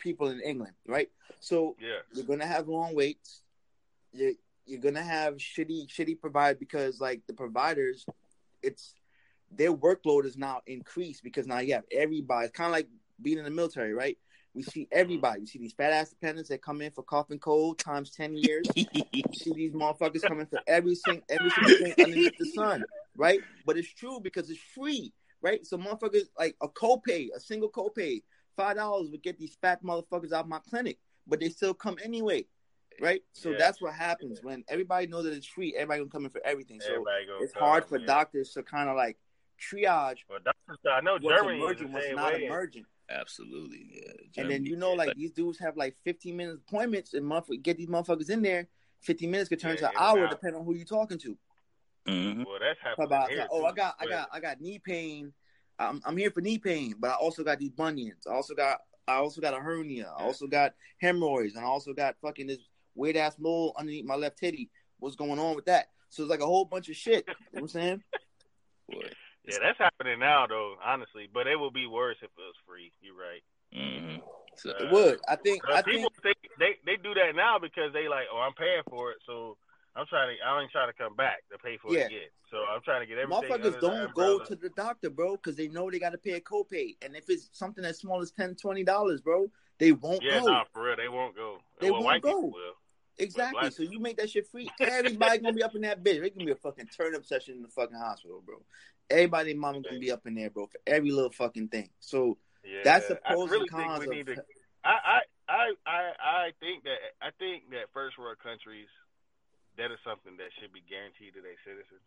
people 0.00 0.28
in 0.30 0.40
England, 0.40 0.74
right? 0.86 1.08
So 1.38 1.76
Yeah. 1.80 2.00
you're 2.12 2.24
gonna 2.24 2.46
have 2.46 2.68
long 2.68 2.94
waits. 2.94 3.42
You're 4.12 4.32
you're 4.66 4.80
gonna 4.80 5.02
have 5.02 5.36
shitty 5.36 5.86
shitty 5.88 6.20
provide 6.20 6.58
because 6.58 7.00
like 7.00 7.22
the 7.26 7.34
providers, 7.34 8.04
it's 8.62 8.94
their 9.50 9.72
workload 9.72 10.24
is 10.24 10.36
now 10.36 10.60
increased 10.66 11.22
because 11.22 11.46
now 11.46 11.58
you 11.58 11.74
have 11.74 11.84
everybody. 11.92 12.46
It's 12.46 12.56
kind 12.56 12.68
of 12.68 12.72
like 12.72 12.88
being 13.20 13.38
in 13.38 13.44
the 13.44 13.50
military, 13.50 13.92
right? 13.92 14.16
We 14.54 14.62
see 14.62 14.82
mm-hmm. 14.82 14.98
everybody. 14.98 15.40
We 15.40 15.46
see 15.46 15.58
these 15.58 15.72
fat 15.72 15.92
ass 15.92 16.10
dependents 16.10 16.50
that 16.50 16.62
come 16.62 16.82
in 16.82 16.90
for 16.92 17.02
cough 17.02 17.30
and 17.30 17.40
cold 17.40 17.78
times 17.78 18.10
ten 18.10 18.36
years. 18.36 18.66
You 18.74 18.86
see 19.32 19.52
these 19.54 19.72
motherfuckers 19.72 20.22
coming 20.22 20.46
for 20.46 20.60
every 20.66 20.94
single 20.94 21.24
every 21.28 21.50
single 21.50 21.76
thing 21.76 21.94
underneath 22.04 22.38
the 22.38 22.46
sun, 22.46 22.84
right? 23.16 23.40
But 23.66 23.76
it's 23.76 23.92
true 23.92 24.20
because 24.20 24.50
it's 24.50 24.60
free, 24.74 25.12
right? 25.40 25.66
So 25.66 25.78
motherfuckers 25.78 26.28
like 26.38 26.56
a 26.62 26.68
copay, 26.68 27.28
a 27.34 27.40
single 27.40 27.70
copay, 27.70 28.22
five 28.56 28.76
dollars 28.76 29.10
would 29.10 29.22
get 29.22 29.38
these 29.38 29.56
fat 29.60 29.82
motherfuckers 29.82 30.32
out 30.32 30.44
of 30.44 30.48
my 30.48 30.60
clinic, 30.68 30.98
but 31.26 31.40
they 31.40 31.48
still 31.48 31.74
come 31.74 31.96
anyway, 32.02 32.44
right? 33.00 33.22
So 33.32 33.50
Yeah. 33.50 33.56
that's 33.58 33.80
what 33.80 33.94
happens 33.94 34.42
when 34.42 34.64
everybody 34.68 35.06
knows 35.06 35.24
that 35.24 35.32
it's 35.32 35.46
free. 35.46 35.74
Everybody 35.74 36.00
gonna 36.00 36.10
come 36.10 36.24
in 36.24 36.30
for 36.30 36.40
everything. 36.44 36.80
So 36.80 36.90
Everybody 36.92 37.26
go. 37.26 37.38
it's 37.40 37.52
hard 37.54 37.84
for 37.84 37.98
yeah. 37.98 38.06
doctors 38.06 38.52
to 38.52 38.62
kind 38.62 38.88
of 38.88 38.96
like 38.96 39.18
triage 39.60 40.18
Well, 40.28 40.38
doctors, 40.44 40.78
I 40.90 41.00
know 41.00 41.18
what's 41.20 41.24
Germany 41.40 41.58
is 41.58 41.62
emerging, 41.62 41.92
what's 41.92 42.06
not 42.12 42.32
way. 42.34 42.44
emerging. 42.46 42.84
Absolutely, 43.08 43.88
yeah. 43.92 44.42
And 44.42 44.50
then 44.50 44.64
you 44.64 44.76
know, 44.76 44.92
like 44.92 45.08
but- 45.08 45.16
these 45.16 45.32
dudes 45.32 45.58
have 45.58 45.76
like 45.76 45.96
15 46.04 46.36
minute 46.36 46.56
appointments, 46.66 47.14
and 47.14 47.24
motherfucker 47.24 47.62
get 47.62 47.76
these 47.76 47.88
motherfuckers 47.88 48.30
in 48.30 48.42
there. 48.42 48.68
15 49.02 49.30
minutes 49.30 49.48
could 49.48 49.60
turn 49.60 49.72
Yeah, 49.74 49.80
to 49.80 49.86
an 49.88 49.94
hour, 49.96 50.24
out. 50.24 50.30
depending 50.30 50.60
on 50.60 50.64
who 50.66 50.74
you're 50.74 50.84
talking 50.86 51.18
to. 51.18 51.36
Mhm. 52.06 52.46
Well, 52.46 52.58
that's 52.60 52.78
happening 52.80 53.06
About 53.06 53.30
here. 53.30 53.46
oh, 53.50 53.64
I 53.64 53.70
too. 53.70 53.76
got, 53.76 53.94
I 53.98 54.06
got, 54.06 54.28
I 54.32 54.40
got 54.40 54.60
knee 54.60 54.78
pain. 54.78 55.32
I'm, 55.78 56.00
I'm 56.04 56.16
here 56.16 56.30
for 56.30 56.40
knee 56.40 56.58
pain, 56.58 56.94
but 56.98 57.10
I 57.10 57.14
also 57.14 57.42
got 57.42 57.58
these 57.58 57.70
bunions. 57.70 58.26
I 58.26 58.34
also 58.34 58.54
got, 58.54 58.80
I 59.08 59.14
also 59.14 59.40
got 59.40 59.54
a 59.54 59.60
hernia. 59.60 60.12
I 60.16 60.22
also 60.22 60.46
got 60.46 60.74
hemorrhoids, 61.00 61.56
and 61.56 61.64
I 61.64 61.68
also 61.68 61.92
got 61.92 62.16
fucking 62.22 62.46
this 62.46 62.60
weird 62.94 63.16
ass 63.16 63.36
mole 63.38 63.74
underneath 63.78 64.04
my 64.04 64.14
left 64.14 64.38
titty. 64.38 64.70
What's 64.98 65.16
going 65.16 65.38
on 65.38 65.56
with 65.56 65.66
that? 65.66 65.86
So 66.10 66.22
it's 66.22 66.30
like 66.30 66.40
a 66.40 66.46
whole 66.46 66.64
bunch 66.64 66.88
of 66.88 66.96
shit. 66.96 67.24
You 67.26 67.34
know 67.54 67.60
what 67.60 67.62
I'm 67.62 67.68
saying? 67.68 68.02
Boy. 68.90 69.08
Yeah, 69.46 69.58
that's 69.60 69.78
happening 69.78 70.20
now, 70.20 70.46
though. 70.46 70.76
Honestly, 70.84 71.28
but 71.32 71.46
it 71.46 71.58
would 71.58 71.72
be 71.72 71.86
worse 71.86 72.16
if 72.20 72.30
it 72.30 72.38
was 72.38 72.54
free. 72.66 72.92
You're 73.00 73.16
right. 73.16 73.42
Mhm. 73.74 74.22
So, 74.54 74.70
Uh, 74.70 74.84
It 74.84 74.90
would. 74.92 75.20
I 75.28 75.36
think. 75.36 75.62
I 75.68 75.82
people 75.82 76.12
think. 76.22 76.36
think 76.36 76.52
they 76.58 76.78
they 76.84 76.96
do 76.96 77.14
that 77.14 77.34
now 77.34 77.58
because 77.58 77.92
they 77.92 78.08
like, 78.08 78.26
oh, 78.32 78.38
I'm 78.38 78.54
paying 78.54 78.82
for 78.88 79.10
it, 79.10 79.18
so 79.26 79.56
I'm 79.96 80.06
trying 80.06 80.36
to. 80.36 80.44
I 80.44 80.62
ain't 80.62 80.70
trying 80.70 80.88
to 80.88 80.96
come 80.96 81.16
back 81.16 81.42
to 81.50 81.58
pay 81.58 81.76
for 81.78 81.92
Yeah. 81.92 82.02
it 82.02 82.06
again. 82.06 82.30
So 82.50 82.58
I'm 82.58 82.82
trying 82.82 83.00
to 83.00 83.06
get 83.06 83.18
everything. 83.18 83.50
Motherfuckers 83.50 83.64
under 83.66 83.80
don't 83.80 84.14
go 84.14 84.38
to 84.38 84.54
the 84.54 84.68
doctor, 84.70 85.10
bro, 85.10 85.36
because 85.36 85.56
they 85.56 85.68
know 85.68 85.90
they 85.90 85.98
got 85.98 86.10
to 86.10 86.18
pay 86.18 86.32
a 86.32 86.40
copay. 86.40 86.96
And 87.02 87.16
if 87.16 87.24
it's 87.28 87.48
something 87.52 87.84
as 87.84 87.98
small 87.98 88.20
as 88.20 88.30
10 88.30 88.56
dollars, 88.84 89.22
bro, 89.22 89.50
they 89.78 89.92
won't 89.92 90.22
Yeah, 90.22 90.40
go. 90.40 90.46
nah, 90.46 90.64
for 90.72 90.84
real, 90.84 90.96
they 90.96 91.08
won't 91.08 91.34
go. 91.34 91.58
They 91.80 91.90
well, 91.90 92.02
won't 92.02 92.04
white 92.04 92.22
go. 92.22 92.52
Exactly. 93.18 93.70
So 93.70 93.82
you 93.82 93.98
make 94.00 94.16
that 94.18 94.30
shit 94.30 94.46
free. 94.48 94.68
Everybody 94.80 95.38
gonna 95.38 95.54
be 95.54 95.62
up 95.62 95.74
in 95.74 95.82
that 95.82 96.02
bitch. 96.02 96.22
It 96.24 96.36
can 96.36 96.44
be 96.44 96.52
a 96.52 96.56
fucking 96.56 96.86
turn 96.86 97.14
up 97.14 97.24
session 97.24 97.56
in 97.56 97.62
the 97.62 97.68
fucking 97.68 97.96
hospital, 97.96 98.42
bro. 98.44 98.62
Everybody, 99.10 99.54
mama 99.54 99.80
gonna 99.82 99.98
be 99.98 100.10
up 100.10 100.26
in 100.26 100.34
there, 100.34 100.50
bro, 100.50 100.66
for 100.66 100.78
every 100.86 101.10
little 101.10 101.32
fucking 101.32 101.68
thing. 101.68 101.90
So 102.00 102.38
Yeah, 102.64 102.80
that's 102.84 103.08
the 103.08 103.16
pros 103.16 103.50
really 103.50 103.62
and 103.62 103.70
cons 103.70 104.04
of 104.06 104.26
to. 104.26 104.44
I, 104.84 104.90
I, 104.90 105.20
I, 105.48 105.64
I, 105.86 106.00
I 106.22 106.50
think 106.58 106.84
that 106.84 106.98
I 107.20 107.30
think 107.38 107.70
that 107.70 107.92
first 107.92 108.18
world 108.18 108.38
countries 108.42 108.88
that 109.78 109.90
is 109.90 109.98
something 110.04 110.36
that 110.36 110.50
should 110.60 110.72
be 110.72 110.82
guaranteed 110.88 111.34
to 111.34 111.40
their 111.40 111.56
citizens. 111.64 112.04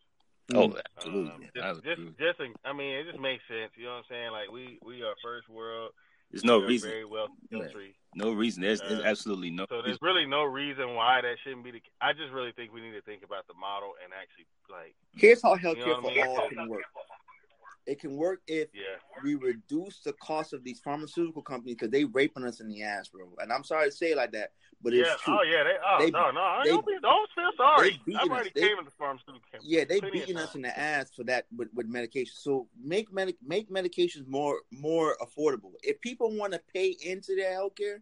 Oh, 0.53 0.69
Mm. 0.69 0.81
absolutely. 0.97 1.31
Um, 1.31 1.41
just, 1.41 1.75
would 1.75 2.17
just, 2.17 2.37
just, 2.37 2.39
I 2.63 2.73
mean, 2.73 2.93
it 2.93 3.09
just 3.09 3.19
makes 3.19 3.41
sense. 3.47 3.73
You 3.75 3.85
know 3.89 3.97
what 3.97 4.05
I'm 4.05 4.09
saying? 4.09 4.31
Like 4.31 4.51
we, 4.51 4.77
we 4.85 5.01
are 5.01 5.17
first 5.23 5.49
world. 5.49 5.91
There's 6.31 6.43
no 6.43 6.59
we're 6.59 6.67
reason. 6.67 6.89
Very 6.89 7.05
wealthy 7.05 7.33
Yeah. 7.51 7.67
No 8.15 8.31
reason. 8.31 8.61
There's, 8.61 8.79
there's 8.79 9.01
Uh, 9.01 9.03
absolutely 9.03 9.51
no. 9.51 9.65
So 9.67 9.81
there's 9.81 10.01
really 10.01 10.25
no 10.25 10.43
reason 10.45 10.95
why 10.95 11.21
that 11.21 11.35
shouldn't 11.43 11.65
be 11.65 11.71
the. 11.71 11.81
I 12.01 12.13
just 12.13 12.31
really 12.31 12.53
think 12.53 12.73
we 12.73 12.81
need 12.81 12.93
to 12.93 13.01
think 13.01 13.23
about 13.23 13.45
the 13.47 13.53
model 13.53 13.93
and 14.03 14.13
actually 14.13 14.47
like, 14.69 14.95
Here's 15.13 15.41
how 15.41 15.55
healthcare 15.55 15.77
You 15.77 15.85
know 15.85 16.01
for 16.01 16.11
I 16.11 16.13
mean? 16.15 16.27
all 16.27 16.49
can 16.49 16.69
work. 16.69 16.83
It 17.85 17.99
can 17.99 18.15
work 18.15 18.41
if 18.47 18.69
yeah, 18.73 18.97
we 19.23 19.35
reduce 19.35 19.99
the 19.99 20.13
cost 20.13 20.53
of 20.53 20.63
these 20.63 20.79
pharmaceutical 20.79 21.43
companies 21.43 21.75
because 21.75 21.91
they 21.91 22.05
raping 22.05 22.43
us 22.45 22.59
in 22.59 22.67
the 22.67 22.81
ass, 22.81 23.09
bro. 23.09 23.27
And 23.39 23.53
I'm 23.53 23.63
sorry 23.63 23.89
to 23.89 23.95
say 23.95 24.11
it 24.11 24.17
like 24.17 24.31
that, 24.31 24.53
but 24.85 24.93
it's 24.93 25.09
yeah. 25.09 25.15
true. 25.23 25.37
Oh 25.37 25.43
yeah, 25.43 25.63
they. 25.63 25.75
Oh 25.85 25.97
They- 25.99 26.11
no, 26.11 26.31
no. 26.31 26.39
I 26.41 26.61
they- 26.63 26.69
don't, 26.69 26.85
be, 26.85 26.93
don't 27.01 27.29
feel 27.35 27.51
sorry. 27.57 27.99
I've 28.07 28.15
us. 28.15 28.29
already 28.29 28.51
They- 28.55 28.61
came 28.61 28.77
into 28.79 28.91
pharmaceutical. 28.91 29.41
Yeah, 29.61 29.83
they 29.83 29.99
beating 29.99 30.37
us 30.37 30.55
in 30.55 30.61
the 30.61 30.79
ass 30.79 31.11
for 31.13 31.23
that 31.25 31.47
with, 31.55 31.69
with 31.73 31.87
medication. 31.87 32.33
So 32.37 32.69
make 32.81 33.11
medic 33.11 33.35
make 33.45 33.69
medications 33.69 34.27
more 34.27 34.61
more 34.71 35.17
affordable. 35.21 35.71
If 35.83 35.99
people 36.01 36.31
want 36.37 36.53
to 36.53 36.61
pay 36.73 36.95
into 37.03 37.35
their 37.35 37.51
healthcare, 37.59 37.97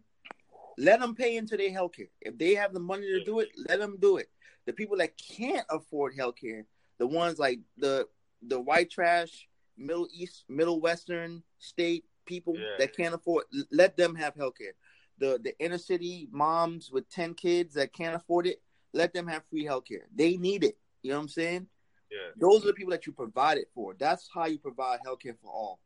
let 0.78 1.00
them 1.00 1.14
pay 1.14 1.36
into 1.36 1.56
their 1.56 1.70
healthcare. 1.70 2.08
If 2.20 2.36
they 2.38 2.54
have 2.54 2.72
the 2.74 2.80
money 2.80 3.06
to 3.06 3.24
do 3.24 3.40
it, 3.40 3.48
let 3.68 3.78
them 3.80 3.96
do 3.98 4.18
it. 4.18 4.28
The 4.66 4.72
people 4.72 4.96
that 4.98 5.16
can't 5.16 5.66
afford 5.70 6.14
healthcare, 6.16 6.64
the 6.98 7.06
ones 7.06 7.38
like 7.38 7.60
the 7.78 8.06
the 8.42 8.60
white 8.60 8.90
trash, 8.90 9.48
middle 9.78 10.06
east, 10.12 10.44
middle 10.48 10.80
western 10.80 11.42
state 11.58 12.04
people 12.26 12.54
Yeah. 12.56 12.76
that 12.78 12.96
can't 12.96 13.14
afford, 13.14 13.44
let 13.70 13.96
them 13.96 14.14
have 14.14 14.34
healthcare. 14.34 14.72
The 15.18 15.38
the 15.42 15.56
inner 15.58 15.78
city 15.78 16.28
moms 16.32 16.90
with 16.90 17.08
ten 17.08 17.34
kids 17.34 17.74
that 17.74 17.92
can't 17.92 18.16
afford 18.16 18.46
it, 18.46 18.60
let 18.92 19.12
them 19.14 19.26
have 19.28 19.44
free 19.48 19.64
healthcare. 19.64 20.04
They 20.14 20.36
need 20.36 20.64
it. 20.64 20.76
You 21.02 21.10
know 21.10 21.18
what 21.18 21.22
I'm 21.22 21.28
saying? 21.28 21.66
Yeah. 22.10 22.30
Those 22.36 22.64
are 22.64 22.68
the 22.68 22.74
people 22.74 22.90
that 22.92 23.06
you 23.06 23.12
provide 23.12 23.58
it 23.58 23.68
for. 23.74 23.94
That's 23.94 24.28
how 24.32 24.46
you 24.46 24.58
provide 24.58 25.00
healthcare 25.06 25.36
for 25.40 25.50
all. 25.50 25.80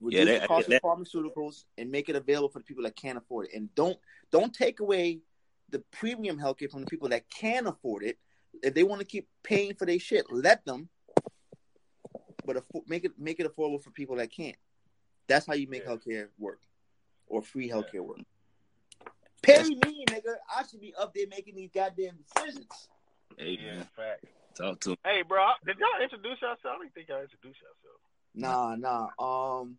Reduce 0.00 0.28
Yeah, 0.28 0.38
the 0.40 0.46
cost 0.46 0.68
that- 0.68 0.82
of 0.84 0.98
pharmaceuticals 0.98 1.64
and 1.78 1.90
make 1.90 2.08
it 2.08 2.16
available 2.16 2.48
for 2.48 2.58
the 2.58 2.64
people 2.64 2.84
that 2.84 2.96
can't 2.96 3.18
afford 3.18 3.46
it. 3.46 3.54
And 3.54 3.72
don't 3.74 3.98
don't 4.30 4.52
take 4.54 4.80
away 4.80 5.20
the 5.68 5.80
premium 5.90 6.38
healthcare 6.38 6.70
from 6.70 6.80
the 6.80 6.86
people 6.90 7.08
that 7.10 7.28
can 7.30 7.66
afford 7.66 8.04
it. 8.04 8.18
If 8.62 8.74
they 8.74 8.82
want 8.84 9.00
to 9.00 9.06
keep 9.06 9.28
paying 9.42 9.74
for 9.74 9.86
their 9.86 9.98
shit, 9.98 10.26
let 10.30 10.64
them. 10.64 10.88
But 12.44 12.56
affo- 12.56 12.86
make 12.88 13.04
it 13.04 13.18
make 13.18 13.40
it 13.40 13.46
affordable 13.46 13.82
for 13.82 13.90
people 13.90 14.16
that 14.16 14.30
can't. 14.30 14.56
That's 15.28 15.46
how 15.46 15.54
you 15.54 15.68
make 15.68 15.84
Yeah. 15.84 15.90
healthcare 15.90 16.28
work, 16.38 16.60
or 17.26 17.42
free 17.42 17.68
healthcare 17.68 18.04
work. 18.04 18.18
Pay 19.42 19.62
me, 19.64 20.04
nigga. 20.08 20.34
I 20.56 20.62
should 20.70 20.80
be 20.80 20.94
up 20.98 21.12
there 21.14 21.26
making 21.28 21.56
these 21.56 21.70
goddamn 21.74 22.16
decisions. 22.34 22.66
Hey, 23.36 23.58
Yeah, 23.60 23.74
man, 23.74 23.88
fact. 23.96 24.24
talk 24.56 24.80
to 24.80 24.90
him. 24.90 24.96
Hey, 25.04 25.22
bro, 25.26 25.46
did 25.66 25.76
y'all 25.78 26.02
introduce 26.02 26.40
yourself? 26.40 26.58
I 26.64 26.68
don't 26.78 26.94
think 26.94 27.08
y'all 27.08 27.22
introduced 27.22 27.58
yourself. 27.60 27.98
Nah, 28.34 28.76
nah. 28.76 29.08
Um, 29.18 29.76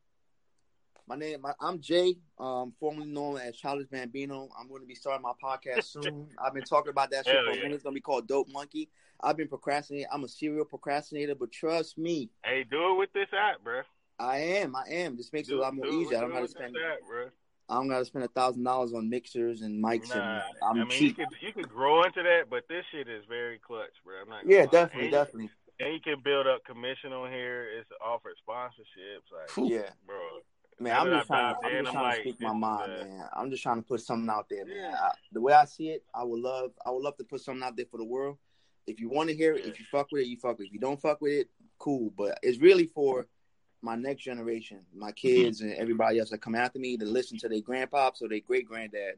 my 1.08 1.16
name, 1.16 1.42
my, 1.42 1.54
I'm 1.60 1.80
Jay, 1.80 2.16
um, 2.40 2.74
formerly 2.80 3.08
known 3.08 3.38
as 3.38 3.56
Childish 3.58 3.88
Bambino. 3.88 4.50
I'm 4.60 4.68
going 4.68 4.82
to 4.82 4.88
be 4.88 4.96
starting 4.96 5.22
my 5.24 5.34
podcast 5.44 5.84
soon. 6.04 6.28
I've 6.44 6.54
been 6.54 6.64
talking 6.64 6.90
about 6.92 7.12
that 7.12 7.26
shit 7.26 7.36
Hell 7.36 7.44
for 7.46 7.52
a 7.52 7.56
yeah. 7.56 7.62
minute. 7.64 7.76
It's 7.76 7.84
going 7.84 7.94
to 7.94 7.98
be 7.98 8.02
called 8.02 8.28
Dope 8.28 8.50
Monkey. 8.50 8.90
I've 9.22 9.38
been 9.38 9.48
procrastinating. 9.48 10.08
I'm 10.12 10.24
a 10.24 10.28
serial 10.28 10.66
procrastinator, 10.66 11.36
but 11.36 11.52
trust 11.52 11.98
me, 11.98 12.30
Hey, 12.44 12.66
do 12.70 12.94
it 12.94 12.98
with 13.00 13.14
this 13.14 13.28
app, 13.38 13.64
bro. 13.64 13.82
I 14.20 14.38
am. 14.38 14.76
I 14.76 14.84
am. 14.90 15.18
This 15.18 15.32
makes 15.34 15.50
it 15.50 15.56
a 15.56 15.60
lot 15.60 15.74
more 15.76 15.86
do 15.86 16.02
easier. 16.02 16.18
I 16.18 16.22
don't 16.22 16.30
do 16.32 16.36
it 16.38 16.40
got 16.42 16.46
to 16.46 16.52
spend. 16.52 16.76
this 16.76 16.82
app, 16.92 17.00
bro. 17.08 17.30
I 17.70 17.76
don't 17.76 17.88
got 17.88 18.00
to 18.00 18.06
spend 18.06 18.26
a 18.26 18.28
thousand 18.28 18.64
dollars 18.64 18.94
on 18.94 19.10
mixers 19.10 19.62
and 19.62 19.84
mics, 19.84 20.10
Nah, 20.14 20.22
and 20.22 20.44
I'm 20.62 20.76
I 20.82 20.84
mean, 20.84 20.90
cheap. 20.90 21.18
you 21.18 21.26
could 21.26 21.36
you 21.42 21.54
could 21.54 21.70
grow 21.70 22.04
into 22.04 22.22
that, 22.22 22.50
but 22.50 22.64
this 22.68 22.84
shit 22.92 23.08
is 23.08 23.24
very 23.28 23.58
clutch, 23.60 23.92
bro. 24.06 24.16
I'm 24.22 24.30
not. 24.30 24.44
Gonna 24.44 24.54
Yeah, 24.54 24.62
lie. 24.62 24.66
definitely, 24.72 25.04
and, 25.06 25.12
definitely. 25.12 25.50
And 25.80 25.94
you 25.94 26.00
can 26.02 26.22
build 26.24 26.46
up 26.46 26.64
commission 26.66 27.14
on 27.14 27.32
here. 27.32 27.68
It's 27.80 27.90
offered 28.06 28.34
sponsorships, 28.48 29.32
like, 29.32 29.70
Yeah, 29.72 29.90
bro. 30.06 30.18
man. 30.80 30.96
I'm 30.96 31.08
just 31.10 31.28
trying. 31.28 31.54
dived 31.54 31.66
I'm 31.66 31.72
just 31.72 31.88
I'm 31.88 31.94
trying 31.94 32.04
like, 32.04 32.16
to 32.18 32.22
speak 32.22 32.42
my 32.42 32.54
mind, 32.54 32.92
uh, 32.92 33.04
man. 33.06 33.26
I'm 33.34 33.50
just 33.50 33.64
trying 33.64 33.78
to 33.78 33.88
put 33.88 34.02
something 34.02 34.30
out 34.30 34.48
there, 34.50 34.66
man. 34.66 34.76
Yeah. 34.78 34.96
I, 35.02 35.12
the 35.32 35.42
way 35.42 35.54
I 35.54 35.66
see 35.66 35.90
it, 35.90 36.04
I 36.14 36.24
would 36.24 36.40
love. 36.42 36.72
I 36.86 36.92
would 36.92 37.02
love 37.02 37.18
to 37.18 37.24
put 37.24 37.42
something 37.42 37.64
out 37.64 37.76
there 37.78 37.86
for 37.90 37.98
the 37.98 38.06
world. 38.06 38.38
If 38.86 39.00
you 39.00 39.10
want 39.10 39.30
to 39.30 39.36
hear 39.36 39.54
it, 39.54 39.62
Yeah. 39.64 39.72
if 39.72 39.80
you 39.80 39.86
fuck 39.90 40.08
with 40.12 40.24
it, 40.24 40.28
you 40.28 40.38
fuck 40.38 40.58
with 40.60 40.66
it. 40.66 40.68
If 40.68 40.74
you 40.74 40.80
don't 40.80 41.02
fuck 41.02 41.22
with 41.22 41.32
it, 41.32 41.50
cool. 41.80 42.12
But 42.16 42.38
it's 42.44 42.60
really 42.60 42.88
for 42.88 43.28
my 43.84 43.96
next 43.96 44.24
generation, 44.24 44.80
my 44.96 45.12
mhm. 45.12 45.16
kids, 45.16 45.62
and 45.62 45.74
everybody 45.74 46.18
else 46.20 46.30
that 46.30 46.40
come 46.42 46.56
after 46.56 46.80
me 46.80 46.98
to 46.98 47.06
listen 47.06 47.38
to 47.40 47.50
their 47.50 47.62
grandpops 47.62 48.22
or 48.22 48.30
their 48.30 48.40
great 48.40 48.66
granddad. 48.66 49.16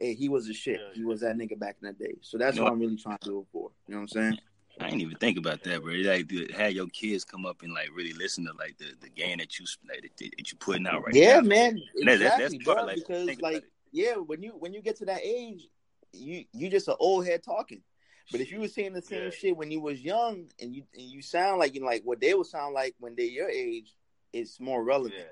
Hey, 0.00 0.14
he 0.14 0.28
was 0.28 0.48
a 0.48 0.54
shit. 0.54 0.80
Yeah. 0.80 0.94
He 0.94 1.04
was 1.04 1.20
that 1.20 1.36
nigga 1.36 1.58
back 1.58 1.76
in 1.80 1.86
the 1.88 1.92
day. 1.92 2.14
So 2.22 2.36
that's 2.36 2.56
You 2.56 2.60
know 2.60 2.64
what 2.64 2.72
I'm 2.72 2.80
really 2.80 2.96
trying 2.96 3.18
to 3.18 3.28
do 3.28 3.40
it 3.40 3.46
for. 3.52 3.70
You 3.86 3.94
know 3.94 4.00
what 4.00 4.02
I'm 4.02 4.08
saying? 4.08 4.38
I 4.78 4.88
ain't 4.88 5.00
even 5.00 5.16
think 5.16 5.38
about 5.38 5.62
that, 5.64 5.82
bro. 5.82 5.94
Like 5.94 6.28
to 6.28 6.46
have 6.54 6.72
your 6.72 6.86
kids 6.88 7.24
come 7.24 7.46
up 7.46 7.62
and 7.62 7.72
like 7.72 7.88
really 7.94 8.12
listen 8.12 8.44
to 8.44 8.52
like 8.58 8.76
the, 8.76 8.86
the 9.00 9.08
game 9.08 9.38
that 9.38 9.58
you 9.58 9.64
like, 9.88 10.02
that, 10.02 10.30
that 10.36 10.52
you 10.52 10.58
putting 10.58 10.86
out 10.86 11.02
right 11.04 11.14
now. 11.14 11.20
yeah, 11.20 11.40
now. 11.40 11.48
man. 11.48 11.82
And 11.94 12.08
that- 12.08 12.18
that's- 12.18 12.52
Exactly, 12.52 12.58
part, 12.58 12.78
bro. 12.78 12.86
like, 12.86 12.96
because 12.96 13.40
like, 13.40 13.56
it. 13.56 13.64
yeah, 13.92 14.14
when 14.16 14.42
you 14.42 14.50
when 14.50 14.74
you 14.74 14.82
get 14.82 14.96
to 14.96 15.06
that 15.06 15.20
age, 15.22 15.66
you 16.12 16.44
you 16.52 16.68
just 16.68 16.88
an 16.88 16.96
old 16.98 17.26
head 17.26 17.42
talking. 17.42 17.82
But 18.30 18.40
if 18.40 18.50
you 18.50 18.60
were 18.60 18.68
saying 18.68 18.92
the 18.92 19.02
same 19.02 19.24
Yeah. 19.24 19.30
shit 19.30 19.56
when 19.56 19.70
you 19.70 19.80
was 19.80 20.00
young 20.00 20.50
and 20.60 20.74
you 20.74 20.82
and 20.92 21.02
you 21.02 21.22
sound 21.22 21.58
like 21.58 21.74
you 21.74 21.80
know, 21.80 21.86
like 21.86 22.02
what 22.04 22.20
they 22.20 22.34
would 22.34 22.46
sound 22.46 22.74
like 22.74 22.94
when 22.98 23.14
they're 23.16 23.24
your 23.24 23.48
age, 23.48 23.94
it's 24.40 24.60
more 24.60 24.82
relevant. 24.82 25.14
Yeah. 25.18 25.24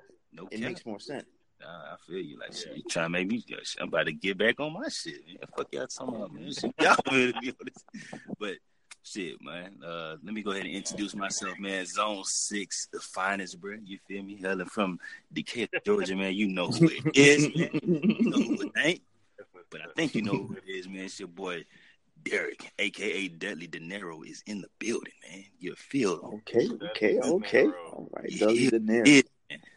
no 0.43 0.49
It 0.51 0.59
cap. 0.61 0.69
makes 0.69 0.87
more 0.87 1.01
sense. 1.01 1.25
Nah, 1.61 1.67
I 1.67 1.97
feel 2.07 2.19
you. 2.21 2.39
Like, 2.39 2.53
shit, 2.53 2.77
you 2.77 2.83
trying 2.89 3.07
to 3.07 3.11
make 3.11 3.29
me? 3.29 3.45
I'm 3.81 3.89
about 3.89 4.05
to 4.07 4.13
get 4.13 4.37
back 4.37 4.61
on 4.61 4.73
my 4.75 4.89
shit, 4.89 5.27
man. 5.27 5.37
Fuck 5.57 5.69
y'all 5.73 5.87
talking 5.87 6.15
about, 6.17 6.33
man. 6.33 6.53
Y'all 6.81 6.97
to 7.09 7.33
be 7.41 7.49
on. 7.51 7.55
But 8.39 8.55
shit, 9.03 9.41
man. 9.41 9.79
Uh, 9.85 10.17
let 10.23 10.35
me 10.35 10.43
go 10.43 10.51
ahead 10.51 10.67
and 10.67 10.75
introduce 10.75 11.15
myself, 11.15 11.59
man. 11.59 11.87
Zone 11.87 12.25
Six, 12.25 12.89
the 12.93 13.01
finest, 13.01 13.61
bro. 13.61 13.77
You 13.83 13.99
feel 14.07 14.23
me? 14.23 14.37
Hailing 14.37 14.67
from 14.67 14.99
Decatur, 15.33 15.79
Georgia, 15.85 16.17
man. 16.17 16.35
You 16.35 16.49
know 16.49 16.69
who 16.69 16.89
it 16.91 17.17
is, 17.17 17.43
man. 17.57 17.71
You 17.83 18.31
know 18.31 18.43
who 18.43 18.63
it 18.63 18.73
ain't. 18.85 19.03
But 19.71 19.81
I 19.81 19.87
think 19.97 20.15
you 20.15 20.23
know 20.23 20.33
who 20.33 20.57
it 20.57 20.69
is, 20.71 20.87
man. 20.87 21.05
It's 21.05 21.19
your 21.19 21.29
boy 21.29 21.65
Derek, 22.25 22.73
aka 22.79 23.29
Dudley 23.29 23.67
Dinero, 23.67 24.23
is 24.23 24.43
in 24.47 24.61
the 24.61 24.69
building, 24.79 25.13
man. 25.31 25.45
You 25.59 25.75
feel 25.75 26.41
Okay, 26.49 26.69
okay, 26.91 27.19
okay. 27.21 27.63
Nero. 27.65 27.75
All 27.93 28.09
right, 28.17 28.31
Yeah, 28.31 28.47
Dudley 28.47 28.69
Dinero. 28.71 29.05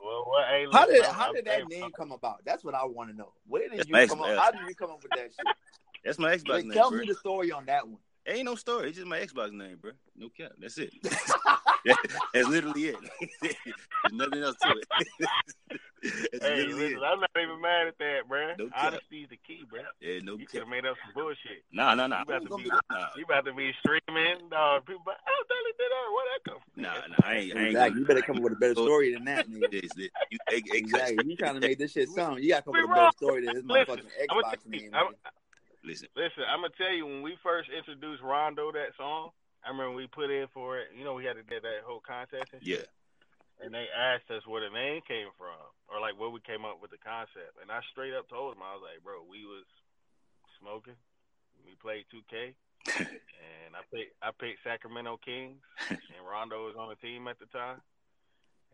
Well, 0.01 0.25
well, 0.29 0.45
hey, 0.47 0.65
How 0.71 0.85
did 0.85 1.03
I'm- 1.03 1.13
how 1.13 1.25
I'm- 1.25 1.35
did 1.35 1.47
hey, 1.47 1.59
that 1.59 1.67
name 1.69 1.91
come 1.91 2.11
about? 2.11 2.43
That's 2.45 2.63
what 2.63 2.73
I 2.73 2.85
want 2.85 3.09
to 3.11 3.15
know. 3.15 3.33
Where 3.47 3.67
did 3.67 3.79
That's 3.79 3.89
you 3.89 4.07
come 4.07 4.21
up? 4.21 4.37
How 4.37 4.51
did 4.51 4.61
you 4.67 4.75
come 4.75 4.91
up 4.91 5.03
with 5.03 5.11
that 5.11 5.29
shit? 5.33 5.55
That's 6.05 6.17
my 6.19 6.35
Xbox 6.35 6.47
Like, 6.49 6.63
name, 6.65 6.73
tell 6.73 6.89
bro. 6.89 6.99
me 7.01 7.07
the 7.07 7.15
story 7.15 7.51
on 7.51 7.65
that 7.65 7.85
one. 7.87 7.99
Ain't 8.25 8.45
no 8.45 8.55
story. 8.55 8.89
It's 8.89 8.97
just 8.97 9.07
my 9.07 9.19
Xbox 9.19 9.51
name, 9.51 9.77
bro. 9.77 9.91
No 10.15 10.29
cap. 10.29 10.51
That's 10.57 10.77
it. 10.77 10.91
That's 12.33 12.47
literally 12.47 12.87
it. 12.87 12.95
There's 13.41 13.55
nothing 14.11 14.43
else 14.43 14.55
to 14.63 14.69
it. 14.77 14.87
Hey, 16.41 16.65
listen, 16.65 16.97
it. 16.97 17.03
I'm 17.03 17.19
not 17.19 17.29
even 17.41 17.61
mad 17.61 17.87
at 17.87 17.97
that, 17.99 18.27
bro. 18.27 18.53
No 18.57 18.69
cap. 18.69 18.99
Honesty 19.57 19.65
is 19.65 19.65
the 19.65 19.65
key, 19.65 19.65
bro. 19.69 19.81
Yeah, 20.01 20.19
no 20.23 20.37
You 20.37 20.47
could 20.47 20.59
have 20.61 20.69
made 20.69 20.85
up 20.85 20.95
some 21.03 21.13
bullshit. 21.13 21.63
Nah, 21.71 21.95
nah, 21.95 22.07
nah. 22.07 22.17
You 22.17 22.23
about 22.23 22.43
to 22.49 22.57
be, 22.57 22.69
nah, 22.69 23.07
you 23.15 23.23
about 23.25 23.45
to 23.45 23.53
be 23.53 23.71
streaming. 23.79 24.49
Uh, 24.51 24.79
people, 24.81 25.03
like, 25.05 25.17
oh, 25.25 25.41
Dudley 25.49 25.73
did 25.77 25.89
that. 25.91 26.05
Where 26.13 26.25
that 26.31 26.41
come 26.45 26.59
from? 26.61 26.83
nah, 26.83 26.93
nah. 27.09 27.27
I 27.27 27.33
ain't. 27.35 27.55
I 27.55 27.59
ain't 27.59 27.67
Exactly. 27.69 27.99
You 27.99 28.05
better 28.07 28.21
come 28.21 28.37
up 28.37 28.43
with 28.43 28.53
a 28.53 28.61
better 28.61 28.75
story 28.75 29.13
than 29.13 29.25
that, 29.25 29.49
nigga. 29.49 29.71
This, 29.71 29.91
this, 29.95 30.09
you, 30.31 30.39
hey, 30.49 30.61
hey, 30.65 30.77
Exactly. 30.77 31.25
You 31.25 31.35
trying 31.35 31.55
to 31.55 31.61
make 31.61 31.77
this 31.77 31.91
shit 31.91 32.09
sound. 32.09 32.43
You 32.43 32.49
got 32.49 32.65
to 32.65 32.71
come 32.71 32.75
up 32.75 32.81
with 32.81 32.91
a 32.91 32.95
better 32.95 33.17
story 33.17 33.45
than 33.45 33.55
this 33.55 33.63
motherfucking 33.69 34.11
Xbox 34.29 34.65
name. 34.67 34.91
Nigga. 34.91 35.13
Listen, 35.83 36.09
Listen, 36.17 36.43
I'm 36.51 36.59
gonna 36.59 36.73
tell 36.75 36.91
you 36.91 37.05
when 37.05 37.21
we 37.21 37.37
first 37.41 37.69
introduced 37.71 38.21
Rondo 38.21 38.71
that 38.73 38.91
song. 38.97 39.29
I 39.63 39.69
remember 39.69 39.95
we 39.95 40.07
put 40.07 40.29
in 40.31 40.47
for 40.53 40.79
it. 40.79 40.87
You 40.97 41.03
know, 41.03 41.13
we 41.13 41.23
had 41.23 41.35
to 41.35 41.43
get 41.43 41.61
that 41.63 41.83
whole 41.85 41.99
contest 41.99 42.51
and 42.53 42.63
shit. 42.63 42.79
yeah. 42.79 42.85
And 43.57 43.73
they 43.73 43.89
asked 43.89 44.29
us 44.29 44.45
where 44.45 44.61
the 44.61 44.69
name 44.69 45.01
came 45.07 45.33
from, 45.33 45.57
or 45.89 45.97
like 45.97 46.13
where 46.13 46.29
we 46.29 46.39
came 46.45 46.61
up 46.61 46.77
with 46.77 46.93
the 46.93 47.01
concept. 47.01 47.57
And 47.57 47.73
I 47.73 47.81
straight 47.89 48.13
up 48.13 48.29
told 48.29 48.53
them, 48.53 48.61
I 48.61 48.77
was 48.77 48.85
like, 48.85 49.01
bro, 49.01 49.25
we 49.25 49.49
was 49.49 49.65
smoking. 50.61 50.97
We 51.65 51.73
played 51.81 52.05
2K, 52.13 52.53
and 53.01 53.73
I 53.73 53.81
picked 53.89 54.13
I 54.21 54.29
picked 54.31 54.63
Sacramento 54.63 55.19
Kings, 55.25 55.59
and 55.89 56.21
Rondo 56.21 56.69
was 56.69 56.77
on 56.77 56.93
the 56.93 57.01
team 57.01 57.27
at 57.27 57.39
the 57.39 57.49
time. 57.49 57.81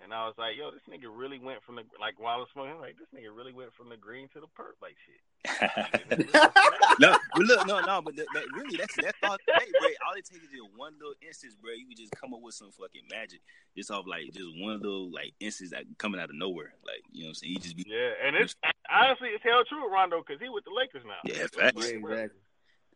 And 0.02 0.14
I 0.14 0.26
was 0.26 0.36
like, 0.38 0.58
yo, 0.58 0.72
this 0.72 0.84
nigga 0.90 1.08
really 1.08 1.40
went 1.40 1.64
from 1.64 1.76
the 1.76 1.84
like 2.00 2.20
while 2.20 2.36
I 2.36 2.38
was 2.38 2.50
smoking, 2.54 2.80
like 2.80 2.98
this 2.98 3.08
nigga 3.14 3.36
really 3.36 3.54
went 3.54 3.74
from 3.74 3.90
the 3.90 3.98
green 3.98 4.28
to 4.34 4.40
the 4.42 4.48
perp 4.48 4.76
like 4.82 4.98
shit. 5.06 5.22
no, 7.00 7.18
but 7.36 7.46
look, 7.46 7.68
no, 7.68 7.80
no, 7.82 8.02
but 8.02 8.16
that, 8.16 8.26
that 8.34 8.44
really, 8.54 8.78
that's 8.78 8.96
that's 8.96 9.18
all. 9.24 9.38
Hey, 9.48 9.72
bro, 9.80 9.90
all 10.08 10.14
it 10.16 10.26
takes 10.26 10.44
is 10.44 10.52
just 10.52 10.70
one 10.76 10.94
little 11.00 11.16
instance, 11.22 11.56
bro. 11.56 11.72
You 11.72 11.88
can 11.88 11.98
just 11.98 12.12
come 12.20 12.34
up 12.34 12.42
with 12.42 12.56
some 12.56 12.72
fucking 12.72 13.08
magic, 13.12 13.40
just 13.78 13.92
off 13.92 14.06
like 14.08 14.32
just 14.34 14.50
one 14.58 14.80
little 14.82 15.12
like 15.12 15.34
instance 15.40 15.72
that 15.72 15.86
coming 15.98 16.20
out 16.20 16.30
of 16.30 16.36
nowhere, 16.36 16.74
like 16.86 17.04
you 17.12 17.24
know 17.24 17.28
what 17.28 17.30
I'm 17.30 17.36
saying. 17.36 17.54
You 17.54 17.60
just 17.60 17.78
be 17.78 17.86
yeah, 17.88 18.12
and 18.26 18.36
it's 18.36 18.56
honestly 18.90 19.30
it's 19.30 19.44
hell 19.44 19.64
true 19.68 19.92
Rondo 19.92 20.24
because 20.26 20.42
he 20.42 20.50
with 20.50 20.66
the 20.66 20.76
Lakers 20.76 21.04
now. 21.06 21.22
Yeah, 21.24 21.48
facts. 21.48 21.80
Yeah, 21.80 22.00
exactly. 22.00 22.40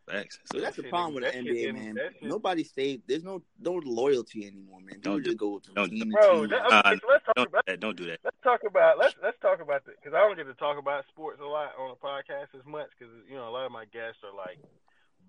Facts. 0.09 0.39
So 0.45 0.57
So 0.57 0.63
that's 0.63 0.77
the 0.77 0.83
problem 0.83 1.15
with 1.15 1.23
the 1.23 1.29
is- 1.29 1.45
that 1.45 1.53
shit 1.53 1.69
NBA, 1.69 1.73
man. 1.73 1.95
that 1.95 2.13
shit- 2.13 2.23
Nobody 2.23 2.63
stays. 2.63 2.99
There's 3.07 3.23
no 3.23 3.43
no 3.59 3.73
loyalty 3.83 4.47
anymore, 4.47 4.79
man. 4.79 4.95
People 4.95 5.13
Don't 5.13 5.23
just 5.25 5.37
go 5.37 5.59
to 5.59 5.71
don't- 5.73 5.89
team 5.89 6.09
Bro, 6.09 6.41
team. 6.41 6.49
that, 6.51 6.61
Uh, 6.71 6.81
okay, 6.85 6.99
so 7.01 7.07
let's 7.09 7.25
talk 7.25 7.35
don't 7.35 7.43
do 7.45 7.49
about 7.51 7.65
that. 7.67 7.79
Don't 7.79 7.97
do 7.97 8.05
that. 8.05 8.19
let's 8.23 8.37
talk 8.41 8.61
about 8.63 8.97
let's 8.97 9.15
let's 9.21 9.37
talk 9.39 9.59
about 9.59 9.83
the 9.85 9.91
because 9.91 10.13
I 10.13 10.19
don't 10.23 10.37
get 10.37 10.45
to 10.47 10.53
talk 10.55 10.77
about 10.77 11.05
sports 11.07 11.39
a 11.41 11.45
lot 11.45 11.75
on 11.77 11.89
the 11.91 11.97
podcast 11.97 12.55
as 12.57 12.65
much 12.65 12.87
because 12.97 13.13
you 13.27 13.35
know 13.35 13.49
a 13.49 13.51
lot 13.51 13.65
of 13.65 13.71
my 13.71 13.85
guests 13.85 14.23
are 14.23 14.33
like 14.35 14.59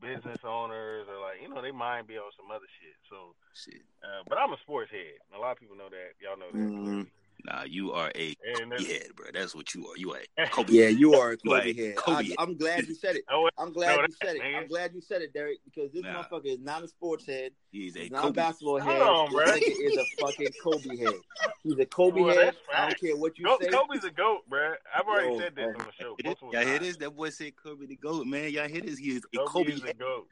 business 0.01 0.39
owners 0.45 1.09
or 1.11 1.19
like 1.19 1.43
you 1.43 1.49
know 1.49 1.61
they 1.61 1.73
mind 1.73 2.07
be 2.07 2.17
on 2.17 2.31
some 2.39 2.51
other 2.53 2.67
shit. 2.81 2.95
So, 3.11 3.35
Shit. 3.55 3.83
uh, 4.05 4.23
but 4.29 4.39
I'm 4.39 4.53
a 4.53 4.59
sports 4.59 4.93
head. 4.93 5.19
A 5.35 5.39
lot 5.41 5.53
of 5.53 5.59
people 5.59 5.75
know 5.75 5.89
that. 5.91 6.15
Y'all 6.23 6.39
know 6.39 6.53
that. 6.53 6.59
Mhm. 6.59 7.07
Nah, 7.45 7.63
you 7.65 7.93
are 7.93 8.11
a 8.15 8.35
Kobe 8.35 8.85
head, 8.85 9.09
bro. 9.17 9.27
That's 9.33 9.55
what 9.55 9.75
you 9.75 9.87
are. 9.87 9.97
You 9.97 10.13
are 10.13 10.21
a 10.39 10.49
Kobe. 10.51 10.73
Yeah, 10.73 10.89
you 10.89 11.15
are 11.15 11.31
a 11.33 11.37
Kobe 11.37 11.51
Like, 11.67 11.77
head. 11.77 11.97
Kobe. 11.97 12.29
I, 12.37 12.43
am 12.43 12.57
glad 12.57 12.87
you 12.89 12.95
said 12.95 13.17
it. 13.17 13.25
I'm 13.59 13.73
glad 13.73 13.97
No, 13.97 14.03
you 14.03 14.13
said 14.23 14.37
it. 14.37 14.43
I'm 14.43 14.67
glad 14.69 14.93
you 14.95 15.01
said 15.01 15.23
it, 15.23 15.33
Derek, 15.33 15.59
because 15.65 15.93
this 15.93 16.03
Nah. 16.03 16.23
motherfucker 16.23 16.47
is 16.47 16.61
not 16.61 16.83
a 16.83 16.89
sports 16.89 17.27
head. 17.27 17.53
He's 17.71 17.97
a 17.97 18.01
He's 18.01 18.11
not 18.11 18.19
a 18.19 18.27
Kobe. 18.29 18.37
basketball 18.37 18.81
Hold 18.81 18.93
head. 18.93 19.03
on, 19.03 19.33
this 19.33 19.79
bruh. 19.79 19.87
is 19.87 19.97
a 19.97 20.05
fucking 20.21 20.53
Kobe 20.63 20.97
head. 20.97 21.15
He's 21.63 21.79
a 21.79 21.87
Kobe 21.87 22.21
Well, 22.23 22.35
head. 22.35 22.47
that's 22.47 22.57
I 22.77 22.87
don't 22.87 23.01
care 23.01 23.17
what 23.17 23.39
you 23.39 23.45
Go, 23.47 23.59
say. 23.61 23.69
Kobe's 23.69 24.05
a 24.05 24.11
goat, 24.11 24.41
bro. 24.49 24.75
I've 24.95 25.07
already 25.07 25.29
Yo, 25.29 25.39
said 25.39 25.55
this 25.57 25.65
uh, 25.65 25.69
on 25.69 25.87
the 25.87 25.93
show. 25.93 26.17
Y'all 26.53 26.67
hear 26.67 26.79
this? 26.79 26.97
That 26.97 27.11
boy 27.17 27.31
said 27.31 27.53
Kobe 27.57 27.87
the 27.87 27.97
goat, 27.97 28.27
man. 28.27 28.51
Y'all 28.51 28.69
hear 28.69 28.81
this? 28.81 28.99
He 28.99 29.11
is 29.11 29.23
a 29.35 29.39
Kobe, 29.39 29.71
Kobe. 29.71 29.73
is 29.73 29.83
a 29.85 29.93
goat. 29.95 30.29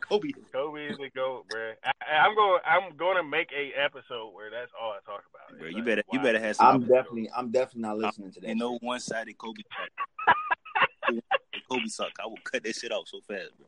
Kobe. 0.00 0.28
Kobe 0.52 0.86
is 0.86 0.98
a 0.98 1.08
goat, 1.10 1.44
bro. 1.48 1.72
I, 1.84 1.92
I'm 2.16 2.34
going. 2.34 2.60
I'm 2.66 2.96
going 2.96 3.16
to 3.16 3.22
make 3.22 3.50
a 3.52 3.72
episode 3.78 4.32
where 4.34 4.50
that's 4.50 4.72
all 4.80 4.92
I 4.92 4.98
talk 5.04 5.24
about. 5.30 5.58
Bro, 5.58 5.66
It's 5.68 5.72
you 5.72 5.76
like, 5.78 5.84
better 5.86 6.02
you 6.12 6.20
better 6.20 6.40
have 6.40 6.56
some. 6.56 6.66
I'm 6.66 6.80
definitely, 6.82 7.30
I'm 7.36 7.50
definitely 7.50 7.82
not 7.82 7.98
listening 7.98 8.32
to 8.32 8.40
that. 8.40 8.48
Ain't 8.48 8.58
no 8.58 8.78
one 8.80 9.00
sided 9.00 9.36
Kobe 9.38 9.62
talk. 9.76 11.16
Kobe 11.70 11.86
suck. 11.86 12.12
I 12.22 12.26
will 12.26 12.38
cut 12.44 12.62
that 12.64 12.74
shit 12.74 12.92
out 12.92 13.08
so 13.08 13.20
fast, 13.28 13.50
bro. 13.56 13.66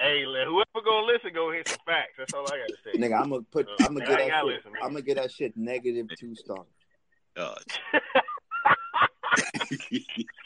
Hey, 0.00 0.24
let- 0.24 0.46
whoever 0.46 0.84
gonna 0.84 1.06
listen, 1.06 1.32
go 1.34 1.52
hit 1.52 1.68
some 1.68 1.78
facts. 1.84 2.14
That's 2.16 2.32
all 2.32 2.46
I 2.46 2.58
gotta 2.58 2.76
say. 2.82 2.92
Nigga, 2.98 3.20
I'm 3.20 3.28
gonna 3.28 3.42
put, 3.42 3.68
Uh, 3.68 3.72
I'm 3.80 3.94
gonna 3.94 4.06
get 4.06 4.18
that 4.18 4.28
shit. 4.30 4.44
listen. 4.44 4.72
I'm 4.82 4.88
gonna 4.90 5.02
get 5.02 5.16
that 5.16 5.30
shit 5.30 5.56
negative 5.56 6.06
two 6.18 6.34
stars. 6.34 6.66
Uh, 7.36 7.54
Yo, 9.90 10.00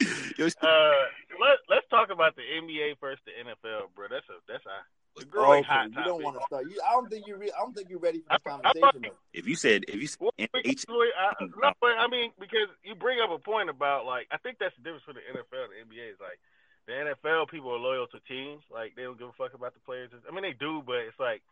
uh, 0.00 0.92
let 1.40 1.58
Let's 1.68 1.86
talk 1.90 2.10
about 2.10 2.36
the 2.36 2.42
NBA 2.42 2.98
first, 3.00 3.22
the 3.24 3.32
NFL, 3.32 3.94
bro. 3.94 4.06
That's 4.10 4.26
a 4.28 4.38
that's 4.48 4.64
a 4.66 4.78
the 5.18 5.26
Oh, 5.26 5.28
growing 5.30 5.64
okay, 5.64 5.68
hot 5.74 5.90
you 5.90 6.04
don't 6.04 6.22
want 6.22 6.38
to 6.38 6.42
start. 6.46 6.64
You, 6.70 6.80
I 6.86 6.92
don't 6.92 7.10
think 7.10 7.26
you. 7.26 7.36
Re- 7.36 7.50
I 7.50 7.58
don't 7.60 7.74
think 7.74 7.90
you're 7.90 7.98
ready 7.98 8.20
for 8.22 8.30
this 8.30 8.40
I- 8.46 8.50
I- 8.70 8.80
conversation. 8.80 9.14
if 9.34 9.46
you 9.46 9.56
said 9.56 9.84
if 9.88 9.96
you 10.00 10.06
said 10.06 10.18
Well, 10.22 10.30
H, 10.38 10.84
I, 10.88 11.34
no, 11.40 11.72
but 11.80 11.98
I 11.98 12.06
mean, 12.06 12.30
because 12.38 12.68
you 12.84 12.94
bring 12.94 13.18
up 13.20 13.30
a 13.30 13.38
point 13.38 13.68
about 13.68 14.06
like, 14.06 14.28
I 14.30 14.38
think 14.38 14.58
that's 14.58 14.74
the 14.76 14.82
difference 14.82 15.04
between 15.06 15.24
the 15.26 15.40
NFL 15.42 15.64
and 15.66 15.72
the 15.74 15.80
NBA. 15.96 16.12
Is 16.14 16.20
like 16.22 16.38
the 16.86 16.92
NFL 16.94 17.50
people 17.50 17.74
are 17.74 17.78
loyal 17.78 18.06
to 18.08 18.20
teams, 18.28 18.62
like 18.70 18.94
they 18.94 19.02
don't 19.02 19.18
give 19.18 19.28
a 19.28 19.32
fuck 19.36 19.52
about 19.54 19.74
the 19.74 19.80
players. 19.80 20.10
I 20.28 20.30
mean, 20.32 20.42
they 20.42 20.54
do, 20.54 20.82
but 20.86 21.02
it's 21.10 21.18
like 21.18 21.42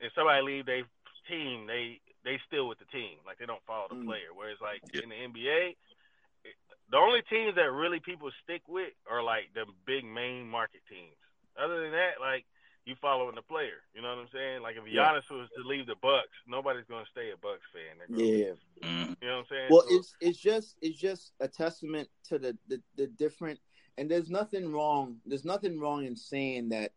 if 0.00 0.12
somebody 0.14 0.42
leave 0.42 0.66
their 0.66 0.84
team, 1.28 1.66
they 1.66 1.98
they 2.24 2.38
still 2.46 2.68
with 2.68 2.78
the 2.78 2.86
team, 2.86 3.18
like 3.26 3.38
they 3.38 3.46
don't 3.46 3.62
follow 3.66 3.88
the 3.90 3.96
Mm. 3.98 4.06
player. 4.06 4.30
Whereas 4.32 4.58
like 4.62 4.80
Yeah. 4.94 5.02
in 5.02 5.08
the 5.10 5.16
NBA, 5.18 5.74
it- 5.74 5.78
the 6.92 6.98
only 6.98 7.22
teams 7.28 7.56
that 7.56 7.72
really 7.72 7.98
people 8.00 8.30
stick 8.44 8.62
with 8.68 8.92
are 9.10 9.22
like 9.22 9.48
the 9.54 9.64
big 9.86 10.04
main 10.04 10.46
market 10.48 10.82
teams. 10.88 11.16
Other 11.58 11.80
than 11.82 11.90
that, 11.92 12.20
like 12.20 12.44
you 12.84 12.94
following 13.00 13.34
the 13.34 13.42
player. 13.42 13.80
You 13.94 14.02
know 14.02 14.08
what 14.08 14.18
I'm 14.18 14.28
saying? 14.32 14.62
Like 14.62 14.76
if 14.76 14.86
Yeah. 14.86 15.02
Giannis 15.12 15.30
was 15.30 15.48
to 15.56 15.62
leave 15.66 15.86
the 15.86 15.96
Bucks, 16.02 16.28
nobody's 16.46 16.84
gonna 16.88 17.06
stay 17.10 17.30
a 17.30 17.36
Bucks 17.36 17.62
fan. 17.72 18.18
Yeah. 18.18 18.52
mm, 18.82 19.16
you 19.20 19.28
know 19.28 19.36
what 19.36 19.38
I'm 19.40 19.46
saying? 19.48 19.68
Well, 19.70 19.84
So- 19.88 19.96
it's 19.96 20.14
it's 20.20 20.38
just 20.38 20.76
it's 20.82 20.98
just 20.98 21.32
a 21.40 21.48
testament 21.48 22.08
to 22.28 22.38
the, 22.38 22.56
the 22.68 22.82
the 22.96 23.06
different. 23.06 23.58
And 23.98 24.10
there's 24.10 24.30
nothing 24.30 24.72
wrong. 24.72 25.20
There's 25.26 25.44
nothing 25.44 25.78
wrong 25.78 26.06
in 26.06 26.16
saying 26.16 26.70
that 26.70 26.92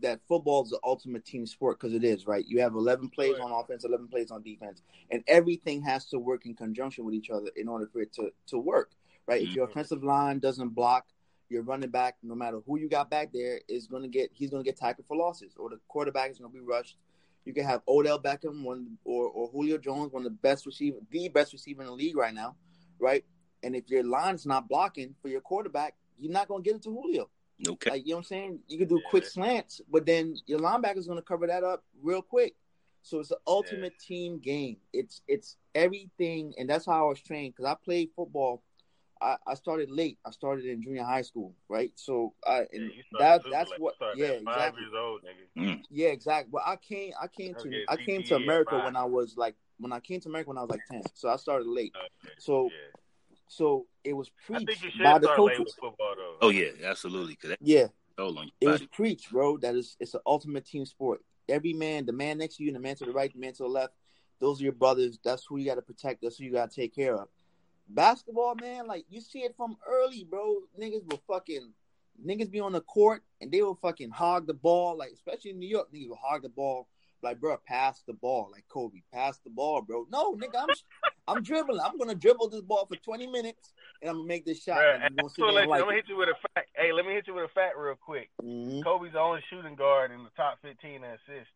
that 0.00 0.20
football 0.28 0.62
is 0.62 0.70
the 0.70 0.78
ultimate 0.84 1.24
team 1.24 1.46
sport 1.46 1.78
because 1.78 1.94
it 1.94 2.04
is, 2.04 2.26
right? 2.26 2.46
You 2.46 2.60
have 2.60 2.74
11 2.74 3.08
plays 3.10 3.34
Right. 3.34 3.42
on 3.42 3.52
offense, 3.52 3.84
11 3.84 4.08
plays 4.08 4.30
on 4.30 4.42
defense, 4.42 4.82
and 5.10 5.24
everything 5.26 5.82
has 5.82 6.06
to 6.06 6.18
work 6.18 6.46
in 6.46 6.54
conjunction 6.54 7.04
with 7.04 7.14
each 7.14 7.30
other 7.30 7.50
in 7.56 7.68
order 7.68 7.86
for 7.86 8.00
it 8.00 8.12
to 8.14 8.32
to 8.46 8.58
work, 8.58 8.92
right? 9.26 9.42
If 9.42 9.54
your 9.54 9.66
Mhm. 9.66 9.70
offensive 9.70 10.04
line 10.04 10.38
doesn't 10.38 10.70
block, 10.70 11.08
your 11.48 11.62
running 11.62 11.90
back, 11.90 12.16
no 12.22 12.34
matter 12.34 12.60
who 12.66 12.78
you 12.78 12.88
got 12.88 13.10
back 13.10 13.32
there, 13.32 13.60
is 13.68 13.86
going 13.86 14.02
to 14.02 14.08
get 14.08 14.30
he's 14.32 14.50
going 14.50 14.62
to 14.62 14.68
get 14.68 14.76
tackled 14.76 15.06
for 15.06 15.16
losses, 15.16 15.56
or 15.56 15.70
the 15.70 15.80
quarterback 15.88 16.30
is 16.30 16.38
going 16.38 16.52
to 16.52 16.58
be 16.58 16.64
rushed. 16.64 16.98
You 17.44 17.54
can 17.54 17.64
have 17.64 17.82
Odell 17.88 18.20
Beckham, 18.20 18.62
one 18.62 18.98
or 19.04 19.26
or 19.28 19.48
Julio 19.48 19.78
Jones, 19.78 20.12
one 20.12 20.24
of 20.26 20.30
the 20.30 20.38
best 20.38 20.66
receiver, 20.66 20.98
the 21.10 21.28
best 21.28 21.52
receiver 21.52 21.80
in 21.82 21.86
the 21.86 21.94
league 21.94 22.16
right 22.16 22.34
now, 22.34 22.56
right? 22.98 23.24
And 23.62 23.74
if 23.74 23.88
your 23.88 24.04
line's 24.04 24.46
not 24.46 24.68
blocking 24.68 25.14
for 25.22 25.28
your 25.28 25.40
quarterback, 25.40 25.96
you're 26.18 26.30
not 26.32 26.46
going 26.46 26.62
to 26.62 26.68
get 26.70 26.76
it 26.76 26.82
to 26.82 26.90
Julio. 26.90 27.30
Okay. 27.66 27.90
Like 27.90 28.06
you 28.06 28.10
know 28.10 28.16
what 28.16 28.20
I'm 28.20 28.24
saying? 28.24 28.58
You 28.68 28.78
can 28.78 28.88
do 28.88 29.00
Yeah. 29.02 29.10
quick 29.10 29.26
slants, 29.26 29.80
but 29.90 30.06
then 30.06 30.36
your 30.46 30.60
linebacker's 30.60 31.06
gonna 31.06 31.22
cover 31.22 31.46
that 31.46 31.64
up 31.64 31.84
real 32.02 32.22
quick. 32.22 32.54
So 33.02 33.20
it's 33.20 33.30
the 33.30 33.38
ultimate 33.46 33.98
team 33.98 34.38
game. 34.38 34.76
It's 34.92 35.22
it's 35.28 35.56
everything, 35.74 36.54
and 36.58 36.68
that's 36.68 36.86
how 36.86 37.06
I 37.06 37.08
was 37.08 37.20
trained 37.20 37.54
because 37.54 37.70
I 37.70 37.74
played 37.74 38.10
football. 38.14 38.62
I, 39.20 39.36
I 39.46 39.54
started 39.54 39.90
late. 39.90 40.18
I 40.24 40.30
started 40.30 40.64
in 40.66 40.82
junior 40.82 41.02
high 41.04 41.22
school, 41.22 41.54
right? 41.68 41.90
So 41.96 42.34
I 42.46 42.66
and 42.72 42.92
started 43.12 43.44
that 43.44 43.50
that's 43.50 43.70
late. 43.72 43.80
what 43.80 43.94
yeah 44.14 44.38
five 44.44 44.56
exactly 44.56 44.82
years 44.82 44.94
old, 44.96 45.20
nigga. 45.22 45.62
Mm. 45.64 45.82
yeah 45.90 46.08
exactly. 46.08 46.50
But 46.52 46.62
I 46.66 46.76
came 46.76 47.12
I 47.20 47.26
came 47.26 47.54
to 47.54 47.84
I 47.88 47.96
came 47.96 48.22
to 48.24 48.36
America 48.36 48.78
when 48.78 48.94
I 48.94 49.04
was 49.04 49.36
like 49.36 49.56
when 49.78 49.92
I 49.92 50.00
came 50.00 50.20
to 50.20 50.28
America 50.28 50.50
when 50.50 50.58
I 50.58 50.62
was 50.62 50.70
like 50.70 50.86
ten. 50.90 51.02
So 51.14 51.28
I 51.28 51.36
started 51.36 51.66
late. 51.66 51.94
Okay. 51.96 52.34
So 52.38 52.70
yeah. 52.70 53.00
So 53.48 53.86
it 54.04 54.12
was 54.12 54.30
I 54.50 54.58
think 54.58 54.82
you 54.82 54.90
preached 54.90 55.02
by 55.02 55.18
the 55.18 55.28
coaches. 55.28 55.74
football. 55.80 56.14
Oh 56.40 56.50
yeah, 56.50 56.68
absolutely. 56.84 57.36
Yeah, 57.60 57.86
toll 58.16 58.38
on 58.38 58.50
It 58.60 58.68
was 58.68 58.82
preached, 58.92 59.30
bro. 59.30 59.56
That 59.56 59.74
is 59.74 59.96
it's 59.98 60.14
an 60.14 60.20
ultimate 60.26 60.66
team 60.66 60.86
sport. 60.86 61.22
Every 61.48 61.72
man, 61.72 62.04
the 62.04 62.12
man 62.12 62.38
next 62.38 62.56
to 62.56 62.62
you, 62.62 62.68
and 62.68 62.76
the 62.76 62.80
man 62.80 62.96
to 62.96 63.06
the 63.06 63.12
right, 63.12 63.32
the 63.32 63.38
man 63.40 63.54
to 63.54 63.62
the 63.62 63.68
left, 63.68 63.94
those 64.38 64.60
are 64.60 64.64
your 64.64 64.72
brothers. 64.72 65.18
That's 65.24 65.44
who 65.46 65.56
you 65.56 65.64
got 65.64 65.76
to 65.76 65.82
protect. 65.82 66.22
That's 66.22 66.36
who 66.36 66.44
you 66.44 66.52
got 66.52 66.70
to 66.70 66.80
take 66.80 66.94
care 66.94 67.14
of. 67.14 67.28
Basketball, 67.88 68.54
man, 68.56 68.86
like 68.86 69.06
you 69.08 69.20
see 69.20 69.40
it 69.40 69.56
from 69.56 69.78
early, 69.88 70.24
bro. 70.24 70.56
Niggas 70.78 71.10
will 71.10 71.22
fucking 71.26 71.72
niggas 72.24 72.50
be 72.50 72.60
on 72.60 72.72
the 72.72 72.80
court 72.82 73.22
and 73.40 73.50
they 73.50 73.62
will 73.62 73.76
fucking 73.76 74.10
hog 74.10 74.46
the 74.46 74.54
ball, 74.54 74.96
like 74.96 75.10
especially 75.12 75.52
in 75.52 75.58
New 75.58 75.68
York, 75.68 75.88
niggas 75.92 76.08
will 76.08 76.20
hog 76.22 76.42
the 76.42 76.48
ball. 76.48 76.88
Like, 77.22 77.40
bro, 77.40 77.56
pass 77.66 78.02
the 78.06 78.14
ball, 78.14 78.48
like 78.52 78.64
Kobe, 78.68 79.00
pass 79.12 79.38
the 79.38 79.50
ball, 79.50 79.82
bro. 79.82 80.06
No, 80.10 80.34
nigga, 80.34 80.60
I'm 80.60 80.68
I'm 81.26 81.42
dribbling. 81.42 81.80
I'm 81.80 81.98
gonna 81.98 82.14
dribble 82.14 82.50
this 82.50 82.62
ball 82.62 82.86
for 82.86 82.96
20 82.96 83.26
minutes 83.26 83.72
and 84.00 84.10
I'm 84.10 84.16
gonna 84.18 84.28
make 84.28 84.44
this 84.44 84.62
shot. 84.62 84.78
Bruh, 84.78 84.94
and 84.94 85.10
you 85.10 85.16
gonna 85.16 85.28
sit 85.28 85.36
so 85.38 85.46
let 85.46 85.64
and 85.64 85.72
you, 85.74 85.86
like 85.86 85.94
hit 85.94 86.08
you 86.08 86.16
with 86.16 86.28
a 86.28 86.48
fact. 86.54 86.70
Hey, 86.74 86.92
let 86.92 87.04
me 87.04 87.12
hit 87.12 87.26
you 87.26 87.34
with 87.34 87.44
a 87.44 87.54
fact 87.54 87.76
real 87.76 87.96
quick. 87.96 88.30
it. 88.38 88.44
Mhm. 88.44 88.84
Kobe's 88.84 89.12
the 89.12 89.18
only 89.18 89.42
shooting 89.50 89.74
guard 89.74 90.10
in 90.10 90.22
the 90.22 90.30
top 90.36 90.58
15 90.62 90.90
in 90.90 91.04
assists. 91.04 91.52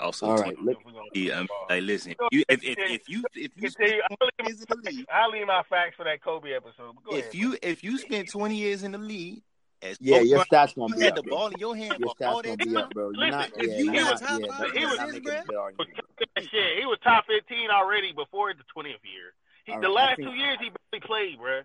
Also, 0.00 0.26
All 0.26 0.36
too, 0.36 0.42
right, 0.44 0.58
look, 0.60 0.78
If 0.78 0.86
we 0.86 0.92
gonna 0.92 1.04
yeah, 1.12 1.40
I'm, 1.40 1.48
like 1.68 1.82
listen, 1.82 2.14
you 2.30 2.44
if 2.48 2.62
if, 2.62 2.78
if 2.78 3.08
you 3.08 3.24
if 3.34 3.50
you 3.56 3.68
spend 3.68 3.94
I'll 4.10 4.16
leave, 4.20 4.30
20 4.38 4.48
years 4.48 4.60
in 4.60 4.66
the 4.82 5.06
I'll 5.12 5.30
leave 5.30 5.46
my 5.46 5.62
facts 5.68 5.96
for 5.96 6.04
that 6.04 6.22
Kobe 6.22 6.52
episode. 6.52 6.94
Go 7.04 7.16
if 7.16 7.20
ahead. 7.24 7.34
you 7.34 7.56
if 7.62 7.82
you 7.82 7.98
spend 7.98 8.28
20 8.30 8.54
years 8.54 8.84
in 8.84 8.92
the 8.92 8.98
league, 8.98 9.42
as 9.82 9.96
yeah, 10.00 10.20
your 10.20 10.44
stats 10.44 10.74
gonna 10.74 10.88
you 10.94 10.98
be 10.98 11.04
had 11.04 11.12
up, 11.12 11.16
the 11.16 11.22
bro. 11.22 11.36
ball 11.36 11.46
in 11.48 11.58
your 11.58 11.76
hand 11.76 11.94
Your 11.98 12.14
for 12.18 12.26
all 12.26 12.42
stats 12.42 12.44
gonna 12.44 12.56
that 12.56 12.58
be 12.58 12.64
time. 12.66 12.76
up, 12.78 12.90
bro. 12.90 13.10
You're 13.14 13.30
not. 13.30 13.50
Listen, 13.56 13.70
Yeah, 13.70 13.78
if 13.78 13.78
you 13.84 13.92
you're 13.92 14.04
had 14.04 14.10
not. 14.10 14.20
top 14.20 14.40
Yeah, 14.40 14.46
five 14.48 14.58
that's, 14.60 14.72
he 14.72 14.80
you're 14.80 14.88
was 14.90 14.98
not 14.98 15.08
in, 15.08 15.14
making 15.14 15.30
bruh. 15.30 15.42
a 15.42 15.46
good 15.46 15.56
argument. 15.56 15.90
bro. 15.96 16.42
Shit, 16.50 16.78
he 16.78 16.86
was 16.86 16.98
top 17.04 17.24
15 17.26 17.70
already 17.70 18.12
before 18.12 18.54
the 18.54 18.64
20th 18.74 18.86
year. 19.04 19.34
He, 19.64 19.72
All 19.72 19.80
the 19.80 19.88
right, 19.88 19.90
I 19.90 19.94
last 20.06 20.16
think- 20.16 20.28
two 20.30 20.34
years 20.34 20.58
he 20.60 20.70
barely 20.90 21.06
played, 21.06 21.38
bro. 21.38 21.60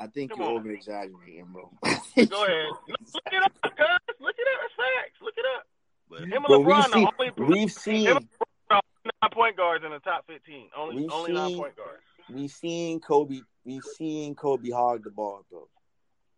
I 0.00 0.06
think 0.06 0.30
Come 0.30 0.40
you're 0.40 0.50
on. 0.50 0.56
over 0.58 0.70
exaggerating, 0.70 1.46
bro. 1.52 1.70
Go 1.82 1.88
ahead. 1.90 1.98
No, 2.30 2.40
look 2.46 3.32
it 3.32 3.42
up, 3.42 3.52
cuz. 3.62 4.16
Look 4.20 4.36
it 4.38 4.48
up. 4.48 4.60
It's 4.64 4.74
facts. 4.76 5.18
Look 5.22 5.34
it 5.36 5.44
up. 5.56 5.66
But 6.10 6.20
Him 6.22 6.32
and 6.32 6.44
Bro, 6.46 6.58
we've 6.60 6.66
LeBron, 6.68 6.92
seen, 6.92 7.04
the 7.04 7.12
only 7.42 7.54
we've 7.60 7.72
seen, 7.72 8.06
him 8.06 8.16
and 8.18 8.28
nine 8.70 9.30
point 9.32 9.56
guards 9.56 9.84
in 9.84 9.90
the 9.90 9.98
top 10.00 10.24
15. 10.26 10.68
Only, 10.76 10.96
We've 11.02 11.10
only 11.12 11.32
nine 11.32 11.48
seen- 11.50 11.58
point 11.58 11.76
guards. 11.76 12.02
we've 12.32 12.50
seen 12.50 13.00
Kobe, 13.00 13.40
we've 13.64 13.82
seen 13.84 14.34
Kobe 14.34 14.70
hog 14.70 15.04
the 15.04 15.10
ball, 15.10 15.44
bro, 15.50 15.68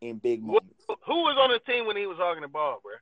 in 0.00 0.16
big 0.18 0.42
moments. 0.42 0.74
Who 1.06 1.14
was 1.22 1.36
on 1.38 1.50
the 1.50 1.58
team 1.72 1.86
when 1.86 1.96
he 1.96 2.06
was 2.06 2.16
hogging 2.18 2.42
the 2.42 2.48
ball, 2.48 2.80
bro? 2.82 2.92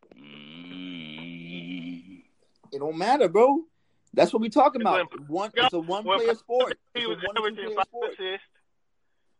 It 2.73 2.79
don't 2.81 2.99
matter, 2.99 3.29
bro. 3.29 3.63
That's 4.15 4.33
what 4.33 4.43
we 4.43 4.49
talking 4.49 4.81
about. 4.81 5.11
When- 5.13 5.27
One, 5.29 5.51
it's 5.55 5.73
a 5.73 5.79
one-player 5.79 6.35
sport. 6.35 6.79
He 6.95 7.07
was 7.07 7.19
one 7.25 7.37
averaging 7.39 7.75
five 7.77 7.87
sport. 7.87 8.13
assists. 8.13 8.47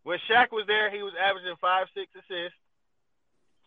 When 0.05 0.19
Shaq 0.31 0.53
was 0.53 0.65
there, 0.67 0.91
he 0.95 1.03
was 1.03 1.13
averaging 1.21 1.57
five, 1.61 1.89
six 1.95 2.07
assists. 2.15 2.57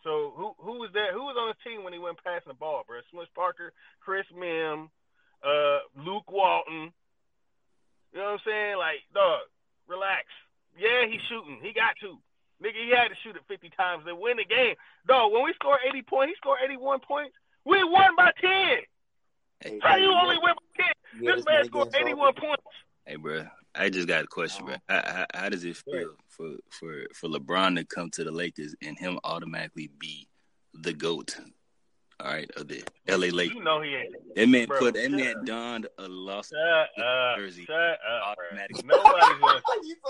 So 0.02 0.32
who 0.34 0.54
who 0.58 0.78
was 0.80 0.90
there? 0.94 1.12
Who 1.12 1.22
was 1.22 1.36
on 1.38 1.52
the 1.54 1.70
team 1.70 1.84
when 1.84 1.92
he 1.92 1.98
went 1.98 2.18
passing 2.24 2.48
the 2.48 2.54
ball, 2.54 2.82
bro? 2.86 2.98
Smush 3.12 3.28
Parker, 3.36 3.72
Chris 4.00 4.24
Mihm, 4.36 4.88
uh, 5.44 5.78
Luke 5.96 6.30
Walton. 6.32 6.90
You 8.12 8.18
know 8.18 8.24
what 8.24 8.32
I'm 8.32 8.38
saying? 8.44 8.78
Like, 8.78 9.00
dog, 9.14 9.40
relax. 9.86 10.24
Yeah, 10.76 11.06
he's 11.06 11.20
shooting. 11.28 11.60
He 11.62 11.72
got 11.72 11.94
to. 12.00 12.18
Nigga, 12.62 12.84
he 12.84 12.90
had 12.90 13.08
to 13.08 13.14
shoot 13.22 13.36
it 13.36 13.42
50 13.48 13.70
times 13.70 14.04
to 14.06 14.14
win 14.14 14.36
the 14.36 14.44
game. 14.44 14.76
Dog, 15.06 15.32
when 15.32 15.42
we 15.42 15.52
scored 15.54 15.80
80 15.86 16.02
points, 16.02 16.30
he 16.30 16.36
scored 16.36 16.60
81 16.64 17.00
points. 17.00 17.34
We 17.64 17.82
won 17.84 18.14
by 18.16 18.32
10. 18.40 18.50
Hey, 18.50 19.78
How 19.82 19.94
hey, 19.94 20.02
you 20.02 20.10
yeah. 20.10 20.20
only 20.22 20.38
win 20.38 20.54
by 20.54 20.84
10? 20.84 20.92
Yeah, 21.20 21.30
this 21.30 21.36
this 21.36 21.46
man 21.46 21.54
man 21.56 21.64
scored 21.66 21.94
81 21.94 22.34
points. 22.34 22.62
Hey, 23.04 23.16
bro, 23.16 23.46
I 23.74 23.88
just 23.88 24.06
got 24.06 24.24
a 24.24 24.26
question, 24.28 24.66
bro. 24.66 24.76
How, 24.88 25.02
how, 25.04 25.26
how 25.34 25.48
does 25.48 25.64
it 25.64 25.76
feel 25.76 26.14
for, 26.28 26.56
for 26.70 27.04
for 27.14 27.28
LeBron 27.28 27.76
to 27.76 27.84
come 27.84 28.10
to 28.10 28.24
the 28.24 28.30
Lakers 28.30 28.74
and 28.82 28.98
him 28.98 29.18
automatically 29.24 29.90
be 29.98 30.28
the 30.72 30.92
goat? 30.92 31.36
All 32.22 32.28
right, 32.32 32.48
of 32.56 32.68
the 32.68 32.84
LA 33.08 33.26
Lakers. 33.34 33.54
You 33.56 33.64
know 33.64 33.80
he 33.82 33.96
ain't. 33.96 34.14
That 34.36 34.48
man 34.48 34.66
Bro, 34.68 34.78
put 34.78 34.94
that 34.94 35.02
shut 35.02 35.10
man 35.12 35.36
up. 35.38 35.44
donned 35.44 35.86
a 35.98 36.06
loss. 36.08 36.50
Shut 36.50 37.04
up. 37.04 37.36
Jersey. 37.36 37.64
Shut 37.64 37.74
up, 37.76 38.36
bro. 38.36 38.46
Automatic. 38.48 38.84
Nobody's 38.84 39.38
gonna. 39.40 39.60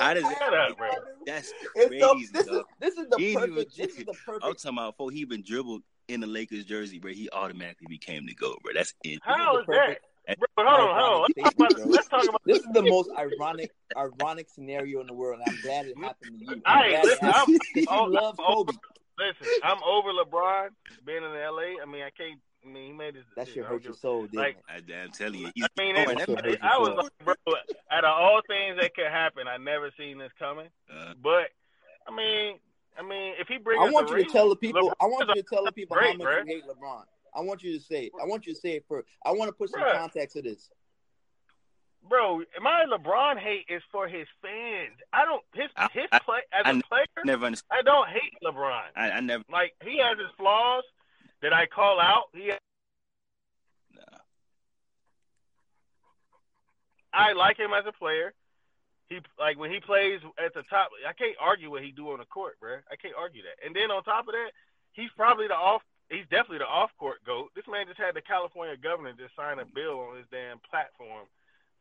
How 0.01 0.14
does 0.14 0.25
it- 0.25 0.42
up, 0.42 0.77
bro. 0.77 0.88
That's 1.27 1.53
It's 1.75 1.88
crazy, 1.88 2.27
the, 2.27 2.33
this, 2.33 2.42
is, 2.46 2.53
dog. 2.53 2.64
this 2.81 2.94
is 2.98 3.07
the 3.09 3.16
He 3.18 3.35
perfect. 3.35 3.53
even- 3.53 3.66
This 3.88 3.96
is 3.98 4.05
the 4.05 4.14
I'm 4.42 4.55
talking 4.55 4.72
about 4.79 4.92
before 4.98 5.11
he 5.11 5.20
even 5.20 5.42
dribbled 5.42 5.83
in 6.09 6.20
the 6.20 6.27
Lakers 6.27 6.64
jersey, 6.66 6.98
bro. 6.98 7.12
He 7.12 7.31
automatically 7.31 7.87
became 7.88 8.27
the 8.27 8.35
goat, 8.35 8.59
bro. 8.62 8.72
That's 8.75 8.92
it. 9.05 9.18
How 9.22 9.59
is 9.61 9.66
that? 9.68 9.77
perfect- 9.77 10.07
Bro, 10.38 10.64
hold 10.68 10.68
on, 10.90 11.01
hold 11.01 11.25
on. 11.25 11.31
Let's 11.37 11.57
talk 11.57 11.72
about, 11.72 11.88
let's 11.90 12.09
talk 12.09 12.25
about 12.29 12.42
This 12.46 12.59
is 12.59 12.68
the 12.72 12.83
most 12.83 13.11
ironic, 13.18 13.72
ironic 13.96 14.48
scenario 14.48 15.01
in 15.01 15.09
the 15.09 15.12
world, 15.12 15.40
and 15.44 15.48
I'm 15.53 15.61
glad 15.62 15.87
it 15.87 15.98
happened 15.98 16.38
to 16.38 16.44
you. 16.44 16.62
I'm 16.64 16.90
glad 16.90 16.92
it 16.92 17.05
listen, 17.05 17.27
happened 17.27 17.35
I'm- 17.35 17.59
because 17.75 17.87
oh, 17.90 18.07
you 18.07 18.12
love 18.12 18.37
oh, 18.38 18.64
Kobe. 18.64 18.72
Listen, 19.18 19.46
I'm 19.62 19.83
over 19.83 20.11
LeBron 20.12 20.68
being 21.05 21.18
in 21.22 21.33
LA. 21.33 21.83
I 21.83 21.87
mean, 21.87 22.03
I 22.03 22.11
can't. 22.11 22.40
I 22.64 22.68
mean, 22.68 22.87
he 22.87 22.92
made 22.92 23.14
his. 23.16 23.25
That 23.37 23.46
decision. 23.46 23.62
shit 23.64 23.70
hurt 23.70 23.85
your 23.85 23.94
soul, 23.94 24.22
didn't 24.22 24.35
Like. 24.38 24.57
I, 24.68 24.77
I'm 25.03 25.11
telling 25.11 25.40
you, 25.40 25.51
he's 25.55 25.64
I 25.64 25.83
mean, 25.83 25.96
oh, 25.96 26.03
it, 26.03 26.07
that 26.07 26.18
shit 26.20 26.29
man- 26.29 26.44
hurt 26.44 26.59
I 26.62 26.79
was 26.79 26.88
yourself. 26.90 27.11
like, 27.27 27.38
bro, 27.44 27.55
out 27.90 28.05
of 28.05 28.11
all 28.11 28.40
things 28.46 28.79
that 28.81 28.94
could 28.94 29.07
happen, 29.11 29.48
I 29.48 29.57
never 29.59 29.90
seen 29.98 30.18
this 30.18 30.31
coming. 30.38 30.68
uh, 30.92 31.14
But 31.22 31.51
I 32.09 32.14
mean, 32.16 32.59
I 32.98 33.03
mean, 33.03 33.35
if 33.40 33.48
he 33.48 33.59
brings, 33.59 33.81
I 33.87 33.90
want 33.90 34.09
you 34.11 34.16
ring, 34.16 34.27
to 34.27 34.31
tell 34.33 34.48
the 34.48 34.57
people. 34.57 34.83
LeBron 34.83 34.92
I 35.01 35.07
want 35.07 35.29
you 35.29 35.42
to 35.42 35.48
tell 35.48 35.64
the 35.64 35.72
people 35.72 35.96
great, 35.96 36.12
how 36.12 36.16
much 36.18 36.27
bruh. 36.27 36.46
you 36.46 36.55
hate 36.55 36.64
LeBron. 36.64 37.03
I 37.35 37.40
want 37.40 37.62
you 37.62 37.77
to 37.79 37.83
say 37.85 38.05
it. 38.05 38.12
I 38.22 38.27
want 38.27 38.46
you 38.46 38.55
to 38.55 38.61
say 38.61 38.77
it 38.77 38.85
first. 38.88 39.09
I 39.25 39.33
want 39.33 39.48
to 39.48 39.53
put 39.53 39.70
some 39.70 39.81
Bruh. 39.81 39.96
context 39.98 40.37
to 40.37 40.42
this. 40.42 40.68
Bro, 42.08 42.42
my 42.60 42.84
LeBron 42.90 43.38
hate 43.38 43.66
is 43.68 43.82
for 43.90 44.08
his 44.08 44.26
fans. 44.40 44.96
I 45.12 45.24
don't 45.24 45.42
his 45.54 45.68
I- 45.76 45.88
his 45.92 46.06
play 46.24 46.40
as 46.52 46.62
I 46.64 46.70
a 46.70 46.80
player. 46.82 47.06
never 47.24 47.46
understood. 47.46 47.68
I 47.70 47.82
don't 47.82 48.08
hate 48.08 48.34
LeBron. 48.44 48.82
I, 48.96 49.10
I 49.12 49.20
never. 49.20 49.44
Like 49.50 49.74
he 49.84 49.98
has 49.98 50.18
his 50.18 50.28
flaws 50.36 50.84
that 51.42 51.52
I 51.52 51.66
call 51.66 52.00
out. 52.00 52.24
He, 52.34 52.52
Nah. 53.94 54.18
I 57.12 57.32
like 57.32 57.58
him 57.58 57.72
as 57.72 57.84
a 57.86 57.92
player. 57.92 58.32
He 59.08 59.20
like 59.38 59.58
when 59.58 59.70
he 59.70 59.80
plays 59.80 60.20
at 60.42 60.54
the 60.54 60.62
top. 60.64 60.90
I 61.06 61.12
can't 61.12 61.36
argue 61.40 61.70
what 61.70 61.82
he 61.82 61.90
do 61.92 62.10
on 62.12 62.18
the 62.18 62.24
court, 62.24 62.58
bro. 62.60 62.76
I 62.90 62.96
can't 62.96 63.14
argue 63.18 63.42
that. 63.42 63.64
And 63.66 63.76
then 63.76 63.90
on 63.90 64.02
top 64.04 64.26
of 64.28 64.32
that, 64.32 64.52
he's 64.92 65.10
probably 65.16 65.48
the 65.48 65.54
off. 65.54 65.82
He's 66.08 66.24
definitely 66.30 66.58
the 66.58 66.66
off 66.68 66.90
court 66.98 67.18
goat. 67.24 67.50
This 67.54 67.64
man 67.68 67.86
just 67.86 67.98
had 68.00 68.14
the 68.14 68.20
California 68.22 68.76
governor 68.76 69.12
just 69.12 69.34
sign 69.36 69.58
a 69.58 69.64
bill 69.64 70.00
on 70.10 70.16
his 70.16 70.26
damn 70.30 70.58
platform 70.68 71.24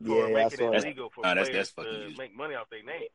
for 0.05 0.29
Yeah, 0.29 0.37
I 0.37 0.43
making 0.43 0.67
it 0.67 0.71
that. 0.71 0.83
illegal 0.83 1.09
for 1.13 1.21
Nah, 1.21 1.29
that's- 1.35 1.49
players 1.49 1.57
that's 1.57 1.69
fucking 1.71 1.91
to 1.91 1.97
useless. 1.99 2.17
make 2.17 2.35
money 2.35 2.55
off 2.55 2.69
their 2.69 2.83
name. 2.83 3.07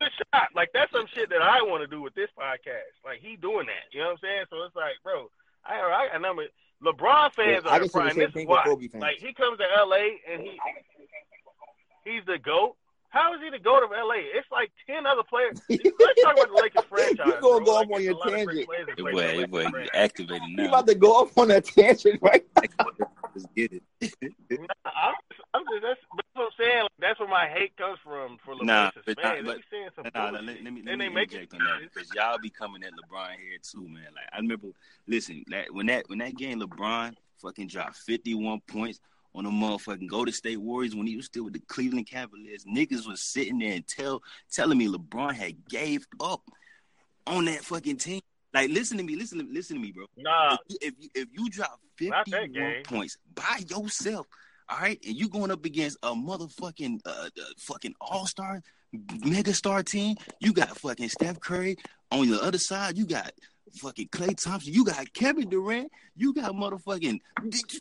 Good 0.00 0.10
shot. 0.34 0.48
Like 0.54 0.70
that's 0.74 0.90
some 0.92 1.06
shit 1.14 1.30
that 1.30 1.40
I 1.42 1.62
want 1.62 1.82
to 1.82 1.86
do 1.86 2.00
with 2.02 2.14
this 2.14 2.28
podcast. 2.38 2.92
Like 3.04 3.20
he 3.20 3.36
doing 3.36 3.66
that. 3.66 3.92
You 3.92 4.00
know 4.00 4.06
what 4.06 4.12
I'm 4.12 4.18
saying? 4.18 4.44
So 4.50 4.62
it's 4.64 4.74
like, 4.76 4.94
bro, 5.02 5.30
I 5.64 5.80
I 5.80 6.08
got 6.12 6.20
number. 6.20 6.44
LeBron 6.82 7.32
fans 7.32 7.62
Yeah, 7.64 7.70
are 7.70 7.78
can 7.78 7.86
the 7.86 7.92
prime. 7.92 8.16
This 8.18 8.30
is 8.34 8.46
why. 8.46 8.64
Like 8.98 9.16
he 9.18 9.32
comes 9.32 9.58
to 9.58 9.64
LA 9.86 10.18
and 10.30 10.42
he 10.42 10.58
he's 12.04 12.24
the 12.26 12.38
goat. 12.38 12.76
How 13.10 13.32
is 13.34 13.40
he 13.40 13.48
the 13.48 13.60
goat 13.60 13.84
of 13.84 13.90
LA? 13.92 14.16
It's 14.34 14.50
like 14.50 14.72
ten 14.86 15.06
other 15.06 15.22
players. 15.22 15.62
Let's 15.70 16.22
talk 16.22 16.34
about 16.34 16.48
the 16.48 16.60
Lakers 16.60 16.84
franchise. 16.88 17.26
You 17.26 17.32
gonna 17.40 17.40
bro. 17.40 17.64
go 17.64 17.72
Like, 17.74 17.90
on 17.92 18.02
your 18.02 18.12
a 18.14 18.16
lot 18.16 18.26
of 18.26 18.32
great 18.32 18.46
tangent. 18.46 18.66
players 18.66 18.86
that 18.86 18.94
Hey, 18.98 19.02
play 19.02 19.12
boy, 19.12 19.12
for 19.12 19.22
the 19.22 19.28
hey, 19.28 19.36
Lakers 19.36 19.50
boy, 19.50 19.70
franchise. 19.70 19.90
activated 19.94 20.42
You 20.48 20.66
about 20.66 20.86
to 20.88 20.94
go 20.96 21.12
off 21.14 21.38
on 21.38 21.48
that 21.48 21.64
tangent, 21.64 22.18
right? 22.20 22.44
Let's 22.56 23.46
get 23.56 23.72
it. 23.72 23.82
I'm, 24.84 25.14
I'm 25.54 25.62
just, 25.70 25.82
that's, 25.82 26.00
that's 26.16 26.28
what 26.34 26.44
I'm 26.46 26.50
saying. 26.58 26.82
Like, 26.82 26.90
that's 26.98 27.20
where 27.20 27.28
my 27.28 27.46
hate 27.46 27.76
comes 27.76 27.98
from 28.02 28.38
for 28.44 28.54
LeBron. 28.56 28.64
Nah, 28.64 28.90
but- 29.06 29.20
fans. 29.20 29.46
but- 29.46 29.58
saying 29.70 29.88
some 29.94 30.04
Nah, 30.12 30.30
nah, 30.30 30.40
let, 30.40 30.62
let 30.64 30.72
me 30.72 30.82
let 30.84 30.98
me 30.98 31.06
interject 31.06 31.54
it- 31.54 31.60
on 31.60 31.64
that 31.64 31.94
because 31.94 32.10
y'all 32.14 32.38
be 32.42 32.50
coming 32.50 32.82
at 32.82 32.90
LeBron 32.92 33.30
here 33.38 33.58
too, 33.62 33.88
man. 33.88 34.08
Like 34.14 34.28
I 34.32 34.38
remember, 34.38 34.68
listen, 35.06 35.44
that 35.48 35.72
when 35.72 35.86
that 35.86 36.08
when 36.08 36.18
that 36.18 36.36
game 36.36 36.60
LeBron 36.60 37.14
fucking 37.40 37.68
dropped 37.68 37.96
fifty 37.98 38.34
one 38.34 38.60
points 38.66 38.98
on 39.34 39.44
the 39.44 39.50
motherfucking 39.50 40.08
Golden 40.08 40.34
State 40.34 40.60
Warriors 40.60 40.94
when 40.94 41.06
he 41.06 41.16
was 41.16 41.26
still 41.26 41.44
with 41.44 41.52
the 41.54 41.60
Cleveland 41.68 42.06
Cavaliers, 42.08 42.64
niggas 42.64 43.06
was 43.06 43.20
sitting 43.20 43.58
there 43.60 43.72
and 43.74 43.86
tell 43.86 44.22
telling 44.50 44.78
me 44.78 44.88
LeBron 44.88 45.34
had 45.34 45.68
gave 45.68 46.04
up 46.20 46.42
on 47.26 47.44
that 47.44 47.64
fucking 47.64 47.96
team. 47.98 48.20
Like 48.52 48.70
listen 48.70 48.98
to 48.98 49.04
me, 49.04 49.14
listen 49.14 49.38
to 49.38 49.52
listen 49.52 49.76
to 49.76 49.82
me, 49.82 49.92
bro. 49.92 50.06
Nah, 50.16 50.54
if 50.54 50.58
you 50.68 50.78
if 50.80 50.94
you, 50.98 51.08
if 51.14 51.28
you 51.32 51.48
drop 51.48 51.78
51 51.96 52.82
points 52.84 53.18
by 53.34 53.60
yourself, 53.68 54.26
all 54.68 54.78
right, 54.78 54.98
and 55.06 55.14
you 55.14 55.28
going 55.28 55.50
up 55.50 55.64
against 55.64 55.98
a 56.02 56.10
motherfucking 56.14 57.00
uh, 57.04 57.10
uh 57.10 57.28
fucking 57.58 57.94
all 58.00 58.26
star 58.26 58.62
mega 59.24 59.52
star 59.52 59.82
team, 59.82 60.16
you 60.40 60.52
got 60.52 60.76
fucking 60.78 61.08
Steph 61.08 61.40
Curry 61.40 61.76
on 62.10 62.28
the 62.30 62.40
other 62.42 62.58
side, 62.58 62.96
you 62.96 63.06
got 63.06 63.32
fucking 63.78 64.06
Klay 64.08 64.40
Thompson, 64.40 64.72
you 64.72 64.84
got 64.84 65.12
Kevin 65.14 65.48
Durant, 65.48 65.90
you 66.16 66.32
got 66.32 66.52
motherfucking 66.52 67.18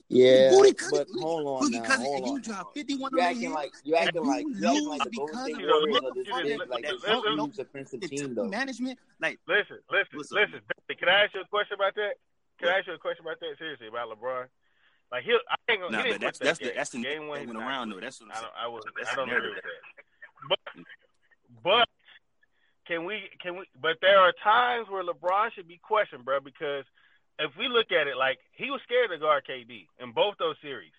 Yeah, 0.10 0.50
Boogie 0.52 0.76
Cousins- 0.76 0.91
but 0.91 1.08
hold 1.22 1.46
on 1.46 1.69
Boogie 1.69 1.74
now, 1.74 1.84
Cousins, 1.84 2.08
hold 2.08 2.17
and 2.17 2.26
you 2.28 2.34
on. 2.34 2.41
drop 2.41 2.74
51 2.74 3.12
You 3.13 3.19
on 3.22 3.24
acting 3.30 3.52
like 3.54 3.72
you 3.84 3.96
acting 3.96 4.24
like 4.26 4.46
you 4.46 4.56
you 4.58 4.67
acting 4.67 4.88
like 4.88 5.04
the 5.04 5.10
Golden 5.12 5.36
because 5.36 5.43
State 5.46 5.54
of- 5.54 5.69
Warriors 5.69 6.04
are 6.04 6.13
this 6.15 6.28
you 6.28 6.34
know, 6.34 6.43
big, 6.43 6.69
like 6.69 6.84
look- 6.89 7.02
this 7.24 7.38
look- 7.38 7.54
defensive 7.54 8.02
team 8.02 8.34
though. 8.36 8.46
management, 8.46 9.00
like 9.22 9.39
listen, 9.48 9.78
listen, 9.91 10.17
listen. 10.32 10.60
Can 10.98 11.10
I 11.10 11.24
ask 11.26 11.34
you 11.36 11.41
a 11.41 11.46
question 11.46 11.76
about 11.76 11.93
that? 11.96 12.13
Can 12.60 12.69
I 12.69 12.78
ask 12.80 12.88
you 12.88 12.93
a 12.93 12.98
question 12.98 13.24
about 13.26 13.39
that? 13.39 13.54
Seriously, 13.60 13.88
about 13.88 14.10
LeBron? 14.10 14.46
Like 15.13 15.30
he, 15.30 15.38
I 15.45 15.56
ain't 15.69 15.78
gonna. 15.80 15.93
nah, 15.93 16.10
but 16.10 16.19
that's 16.19 16.41
that's 16.41 16.58
that 16.58 16.58
the 16.58 16.65
game. 16.65 16.73
that's 16.76 16.89
the 16.89 17.04
game 17.06 17.28
one. 17.30 17.45
went 17.45 17.54
around 17.54 17.93
though. 17.93 18.02
That's 18.02 18.17
what 18.17 18.34
I'm 18.34 18.34
I 18.34 18.41
saying. 18.41 18.49
don't, 18.49 18.65
I 18.65 18.67
was, 18.73 18.84
That's 18.97 19.13
I 19.13 19.15
don't 19.15 19.30
agree 19.30 19.54
with 19.54 19.62
that. 19.62 19.82
But, 20.49 20.60
but 21.62 21.88
can 22.89 23.06
we, 23.06 23.30
can 23.38 23.62
we? 23.62 23.69
But 23.80 24.02
there 24.02 24.17
are 24.17 24.34
times 24.43 24.89
where 24.89 25.06
LeBron 25.06 25.54
should 25.54 25.69
be 25.69 25.78
questioned, 25.78 26.26
bro, 26.26 26.41
because 26.41 26.84
if 27.38 27.54
we 27.62 27.69
look 27.69 27.93
at 27.93 28.10
it, 28.10 28.17
like 28.17 28.41
he 28.58 28.73
was 28.73 28.82
scared 28.89 29.13
to 29.13 29.21
guard 29.21 29.45
KD 29.45 29.86
in 30.02 30.17
both 30.17 30.34
those 30.41 30.58
series. 30.65 30.97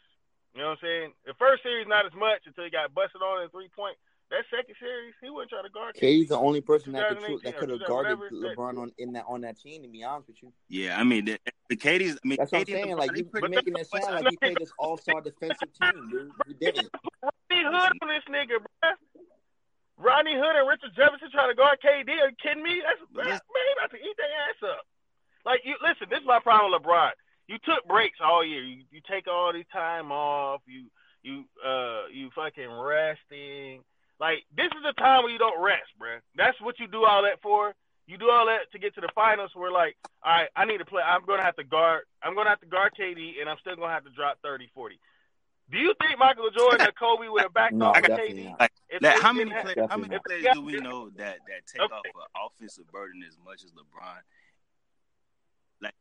You 0.55 0.63
know 0.63 0.79
what 0.79 0.79
I'm 0.79 0.87
saying? 0.87 1.09
The 1.27 1.35
first 1.35 1.67
series 1.67 1.91
not 1.91 2.07
as 2.07 2.15
much 2.15 2.47
until 2.47 2.63
he 2.63 2.71
got 2.71 2.95
busted 2.95 3.19
on 3.19 3.43
in 3.43 3.51
three 3.51 3.69
point. 3.75 3.99
That 4.35 4.45
second 4.51 4.75
series, 4.81 5.15
he 5.23 5.31
wouldn't 5.31 5.51
try 5.51 5.63
to 5.63 5.69
guard 5.71 5.95
KD's 5.95 6.29
the 6.31 6.37
only 6.39 6.61
person 6.61 6.93
that 6.95 7.07
could 7.09 7.19
2018 7.39 7.45
that 7.45 7.59
could 7.61 7.71
have 7.71 7.87
guarded 7.87 8.19
LeBron 8.35 8.79
on 8.83 8.91
in 8.99 9.13
that 9.13 9.25
on 9.29 9.43
that 9.43 9.61
team. 9.61 9.83
To 9.83 9.89
be 9.89 10.03
honest 10.03 10.27
with 10.27 10.43
you, 10.43 10.53
Yeah, 10.69 10.99
I 10.99 11.05
mean 11.05 11.27
the, 11.27 11.39
the 11.71 11.77
KD's. 11.77 12.19
I 12.19 12.27
mean, 12.27 12.39
that's 12.41 12.51
what 12.51 12.63
I'm 12.63 12.67
saying. 12.67 12.97
Like 12.97 13.17
you 13.17 13.25
pretty- 13.27 13.49
making 13.55 13.75
it 13.79 13.87
sound 13.87 14.25
like 14.25 14.31
he 14.31 14.37
played 14.39 14.57
this 14.59 14.73
all 14.77 14.97
star 14.97 15.21
defensive 15.21 15.71
team, 15.81 16.09
dude. 16.11 16.31
He 16.49 16.55
didn't. 16.55 16.91
Rodney 17.23 17.63
Hood 17.63 17.93
on 18.03 18.09
this 18.09 18.25
nigga, 18.29 18.59
bro. 18.59 18.91
Rodney 19.99 20.35
Hood 20.35 20.57
and 20.59 20.67
Richard 20.69 20.91
Jefferson 20.97 21.31
trying 21.31 21.51
to 21.51 21.55
guard 21.55 21.79
KD. 21.79 22.09
Are 22.11 22.29
you 22.31 22.37
kidding 22.43 22.65
me? 22.65 22.83
That's 22.83 22.99
man, 23.15 23.27
Yes. 23.29 23.41
he 23.47 23.73
about 23.79 23.91
to 23.93 23.99
eat 24.03 24.17
their 24.19 24.27
ass 24.51 24.75
up. 24.77 24.83
Like 25.47 25.61
you 25.65 25.77
listen, 25.81 26.09
this 26.11 26.19
is 26.21 26.27
my 26.27 26.41
problem 26.41 26.73
with 26.73 26.83
LeBron. 26.83 27.11
You 27.47 27.59
took 27.65 27.87
breaks 27.87 28.19
all 28.21 28.45
year. 28.45 28.65
You 28.65 28.83
you 28.91 29.01
take 29.09 29.29
all 29.29 29.53
this 29.53 29.67
time 29.73 30.11
off. 30.11 30.63
You 30.67 30.91
you 31.23 31.45
uh 31.65 32.09
you 32.13 32.31
fucking 32.35 32.71
resting. 32.73 33.83
Like 34.21 34.45
this 34.57 34.67
is 34.67 34.83
the 34.85 34.93
time 34.93 35.25
where 35.25 35.33
you 35.33 35.39
don't 35.39 35.61
rest, 35.63 35.91
bro. 35.99 36.19
That's 36.37 36.61
what 36.61 36.79
you 36.79 36.87
do 36.87 37.05
all 37.05 37.23
that 37.23 37.41
for. 37.43 37.75
You 38.07 38.19
do 38.19 38.31
all 38.31 38.47
that 38.47 38.71
to 38.73 38.79
get 38.79 38.95
to 38.95 39.01
the 39.01 39.09
finals. 39.15 39.51
Where 39.55 39.73
like, 39.73 39.97
all 40.23 40.33
right, 40.33 40.49
I 40.55 40.65
need 40.65 40.79
to 40.79 40.85
play. 40.85 41.03
I'm 41.03 41.25
gonna 41.27 41.43
have 41.43 41.57
to 41.57 41.65
guard. 41.65 42.03
I'm 42.23 42.35
gonna 42.35 42.51
have 42.51 42.61
to 42.61 42.67
guard 42.67 42.93
KD, 42.99 43.41
and 43.41 43.49
I'm 43.49 43.59
still 43.61 43.77
gonna 43.77 43.93
have 43.93 44.05
to 44.05 44.11
drop 44.11 44.39
30, 44.43 44.69
40. 44.75 44.99
Do 45.71 45.79
you 45.79 45.95
think 46.01 46.19
Michael 46.19 46.51
Jordan 46.51 46.87
or 46.87 46.93
Kobe 46.93 47.29
would 47.29 47.43
have 47.43 47.55
backed 47.55 47.73
No, 47.75 47.87
off 47.87 48.03
definitely 48.03 48.43
KD? 48.43 48.51
not. 48.51 48.61
Like, 48.61 48.73
like, 49.01 49.21
how 49.23 49.33
many 49.33 49.51
play, 49.51 49.75
how 49.89 49.97
many 49.97 50.09
Definitely 50.11 50.19
players 50.43 50.55
do 50.55 50.63
we 50.63 50.73
know 50.81 51.09
that 51.17 51.39
that 51.49 51.67
take 51.67 51.81
Okay. 51.83 51.95
off 51.95 52.05
an 52.05 52.47
offensive 52.47 52.87
burden 52.93 53.25
as 53.27 53.37
much 53.45 53.65
as 53.65 53.73
LeBron? 53.73 54.21
Like, 55.81 55.95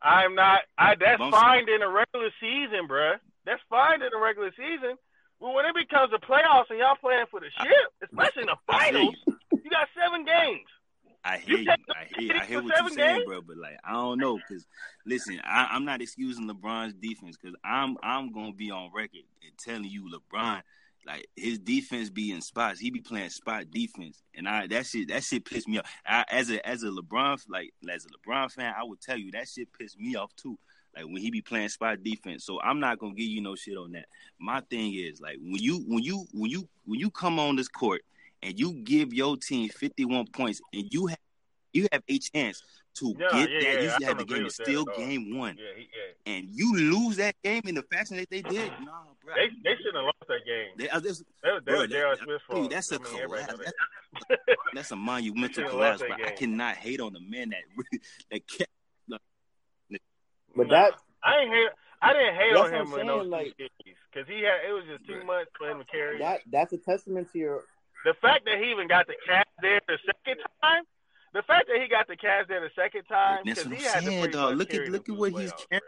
I'm 0.00 0.34
not. 0.34 0.60
I 0.78 0.94
that's 0.94 1.20
fine 1.30 1.68
in 1.68 1.80
the 1.80 1.88
regular 1.88 2.30
season, 2.40 2.88
bruh. 2.88 3.18
That's 3.44 3.60
fine 3.68 4.02
in 4.02 4.08
the 4.12 4.18
regular 4.18 4.52
season. 4.56 4.96
But 5.42 5.54
when 5.54 5.64
it 5.66 5.74
becomes 5.74 6.12
the 6.12 6.18
playoffs 6.18 6.70
and 6.70 6.78
y'all 6.78 6.94
playing 6.94 7.26
for 7.28 7.40
the 7.40 7.50
ship, 7.50 7.92
especially 8.00 8.42
in 8.42 8.46
the 8.46 8.56
finals, 8.64 9.16
you. 9.26 9.60
you 9.64 9.70
got 9.70 9.88
seven 10.00 10.24
games. 10.24 10.68
I 11.24 11.38
hear 11.38 11.58
You. 11.58 11.70
I 11.70 12.06
hear. 12.16 12.32
I 12.40 12.44
hear 12.44 12.62
what 12.62 12.72
you're 12.78 12.90
saying, 12.90 13.24
bro. 13.26 13.42
But 13.42 13.56
like, 13.56 13.76
I 13.84 13.92
don't 13.92 14.18
know, 14.18 14.38
cause 14.48 14.64
listen, 15.04 15.40
I, 15.42 15.66
I'm 15.72 15.84
not 15.84 16.00
excusing 16.00 16.48
LeBron's 16.48 16.94
defense, 16.94 17.36
cause 17.36 17.54
I'm 17.64 17.96
I'm 18.04 18.32
gonna 18.32 18.52
be 18.52 18.70
on 18.70 18.90
record 18.94 19.22
and 19.42 19.58
telling 19.58 19.84
you, 19.84 20.08
LeBron, 20.14 20.62
like 21.06 21.26
his 21.34 21.58
defense 21.58 22.08
be 22.08 22.30
in 22.30 22.40
spots. 22.40 22.78
He 22.78 22.90
be 22.90 23.00
playing 23.00 23.30
spot 23.30 23.68
defense, 23.68 24.22
and 24.36 24.48
I 24.48 24.68
that 24.68 24.86
shit 24.86 25.08
that 25.08 25.24
shit 25.24 25.44
pissed 25.44 25.66
me 25.66 25.78
off. 25.78 25.90
I, 26.06 26.24
as 26.30 26.50
a 26.50 26.64
as 26.64 26.84
a 26.84 26.88
LeBron 26.88 27.42
like 27.48 27.74
as 27.92 28.06
a 28.06 28.08
LeBron 28.08 28.52
fan, 28.52 28.74
I 28.78 28.84
would 28.84 29.00
tell 29.00 29.18
you 29.18 29.32
that 29.32 29.48
shit 29.48 29.72
pissed 29.72 29.98
me 29.98 30.14
off 30.14 30.34
too. 30.36 30.56
Like 30.94 31.04
when 31.06 31.16
he 31.18 31.30
be 31.30 31.40
playing 31.42 31.68
spot 31.68 32.02
defense. 32.02 32.44
So 32.44 32.60
I'm 32.60 32.80
not 32.80 32.98
gonna 32.98 33.14
give 33.14 33.26
you 33.28 33.40
no 33.40 33.54
shit 33.54 33.76
on 33.76 33.92
that. 33.92 34.06
My 34.38 34.60
thing 34.60 34.94
is 34.94 35.20
like 35.20 35.36
when 35.40 35.62
you 35.62 35.78
when 35.86 36.02
you 36.02 36.26
when 36.32 36.50
you 36.50 36.68
when 36.84 37.00
you 37.00 37.10
come 37.10 37.38
on 37.38 37.56
this 37.56 37.68
court 37.68 38.02
and 38.42 38.58
you 38.58 38.72
give 38.84 39.12
your 39.14 39.36
team 39.36 39.68
51 39.68 40.26
points 40.28 40.60
and 40.72 40.92
you 40.92 41.06
have 41.06 41.18
you 41.72 41.88
have 41.92 42.02
a 42.08 42.18
chance 42.18 42.62
to 42.94 43.14
Yeah, 43.18 43.28
get 43.32 43.50
yeah, 43.50 43.60
that. 43.60 43.64
yeah, 43.64 43.82
You 43.82 43.90
I 44.04 44.08
have 44.08 44.18
the 44.18 44.24
game. 44.26 44.44
It's 44.44 44.58
that 44.58 44.66
still 44.66 44.84
at 44.90 44.96
game 44.98 45.38
one, 45.38 45.56
Yeah, 45.56 45.64
he, 45.74 45.88
yeah. 46.26 46.34
and 46.34 46.46
you 46.50 46.76
lose 46.76 47.16
that 47.16 47.34
game 47.42 47.62
in 47.64 47.74
the 47.74 47.82
fashion 47.84 48.18
that 48.18 48.28
they 48.28 48.42
did. 48.42 48.70
Nah, 48.84 49.04
bro. 49.24 49.34
They 49.34 49.48
they 49.64 49.76
shouldn't 49.76 49.96
have 49.96 50.04
lost 50.04 50.16
that 50.28 50.44
game. 50.44 50.68
They, 50.76 50.90
uh, 50.90 51.00
this, 51.00 51.22
That 51.42 51.54
was, 51.54 51.62
that 51.64 51.64
bro, 51.64 51.80
was 51.80 51.88
that- 51.88 52.18
that- 52.26 52.54
dude, 52.62 52.70
that's 52.70 52.92
a 52.92 52.98
mean, 52.98 53.26
collapse. 53.28 53.46
That's, 54.28 54.42
that's 54.74 54.90
a 54.90 54.96
monumental 54.96 55.68
collapse. 55.70 56.02
But 56.06 56.22
I 56.26 56.32
cannot 56.32 56.76
hate 56.76 57.00
on 57.00 57.14
the 57.14 57.20
man 57.20 57.50
that 57.50 57.62
that 58.30 58.46
kept. 58.46 58.70
But 60.56 60.68
Nah, 60.68 60.74
that 60.74 60.92
I 61.22 61.38
ain't 61.40 61.50
hate. 61.52 61.68
I 62.02 62.12
didn't 62.12 62.34
hate 62.34 62.56
on 62.56 62.72
him 62.72 62.92
I'm 62.94 63.00
in 63.00 63.06
those 63.06 63.20
saying, 63.20 63.30
like- 63.30 63.56
because 63.56 64.28
he 64.28 64.42
had 64.42 64.68
it 64.68 64.72
was 64.72 64.84
just 64.86 65.06
too 65.06 65.24
much 65.24 65.46
for 65.56 65.70
him 65.70 65.78
to 65.78 65.84
carry. 65.84 66.18
that 66.18 66.40
that's 66.50 66.72
a 66.72 66.78
testament 66.78 67.30
to 67.32 67.38
your 67.38 67.64
The 68.04 68.14
fact 68.20 68.44
that 68.46 68.58
he 68.58 68.70
even 68.70 68.88
got 68.88 69.06
the 69.06 69.14
cast 69.26 69.48
there 69.62 69.80
the 69.86 69.98
second 70.04 70.42
time, 70.60 70.82
the 71.32 71.42
fact 71.42 71.68
that 71.68 71.80
he 71.80 71.88
got 71.88 72.08
the 72.08 72.16
cast 72.16 72.48
there 72.48 72.60
the 72.60 72.70
second 72.74 73.04
time, 73.04 73.40
because 73.44 73.64
he 73.64 73.76
had 73.84 74.00
to 74.00 74.06
saying, 74.06 74.20
pretty 74.20 74.32
dog. 74.36 74.56
Look 74.56 74.74
at- 74.74 74.88
look 74.88 75.08
at 75.08 75.16
what 75.16 75.32
he's 75.32 75.52
carrying. 75.70 75.82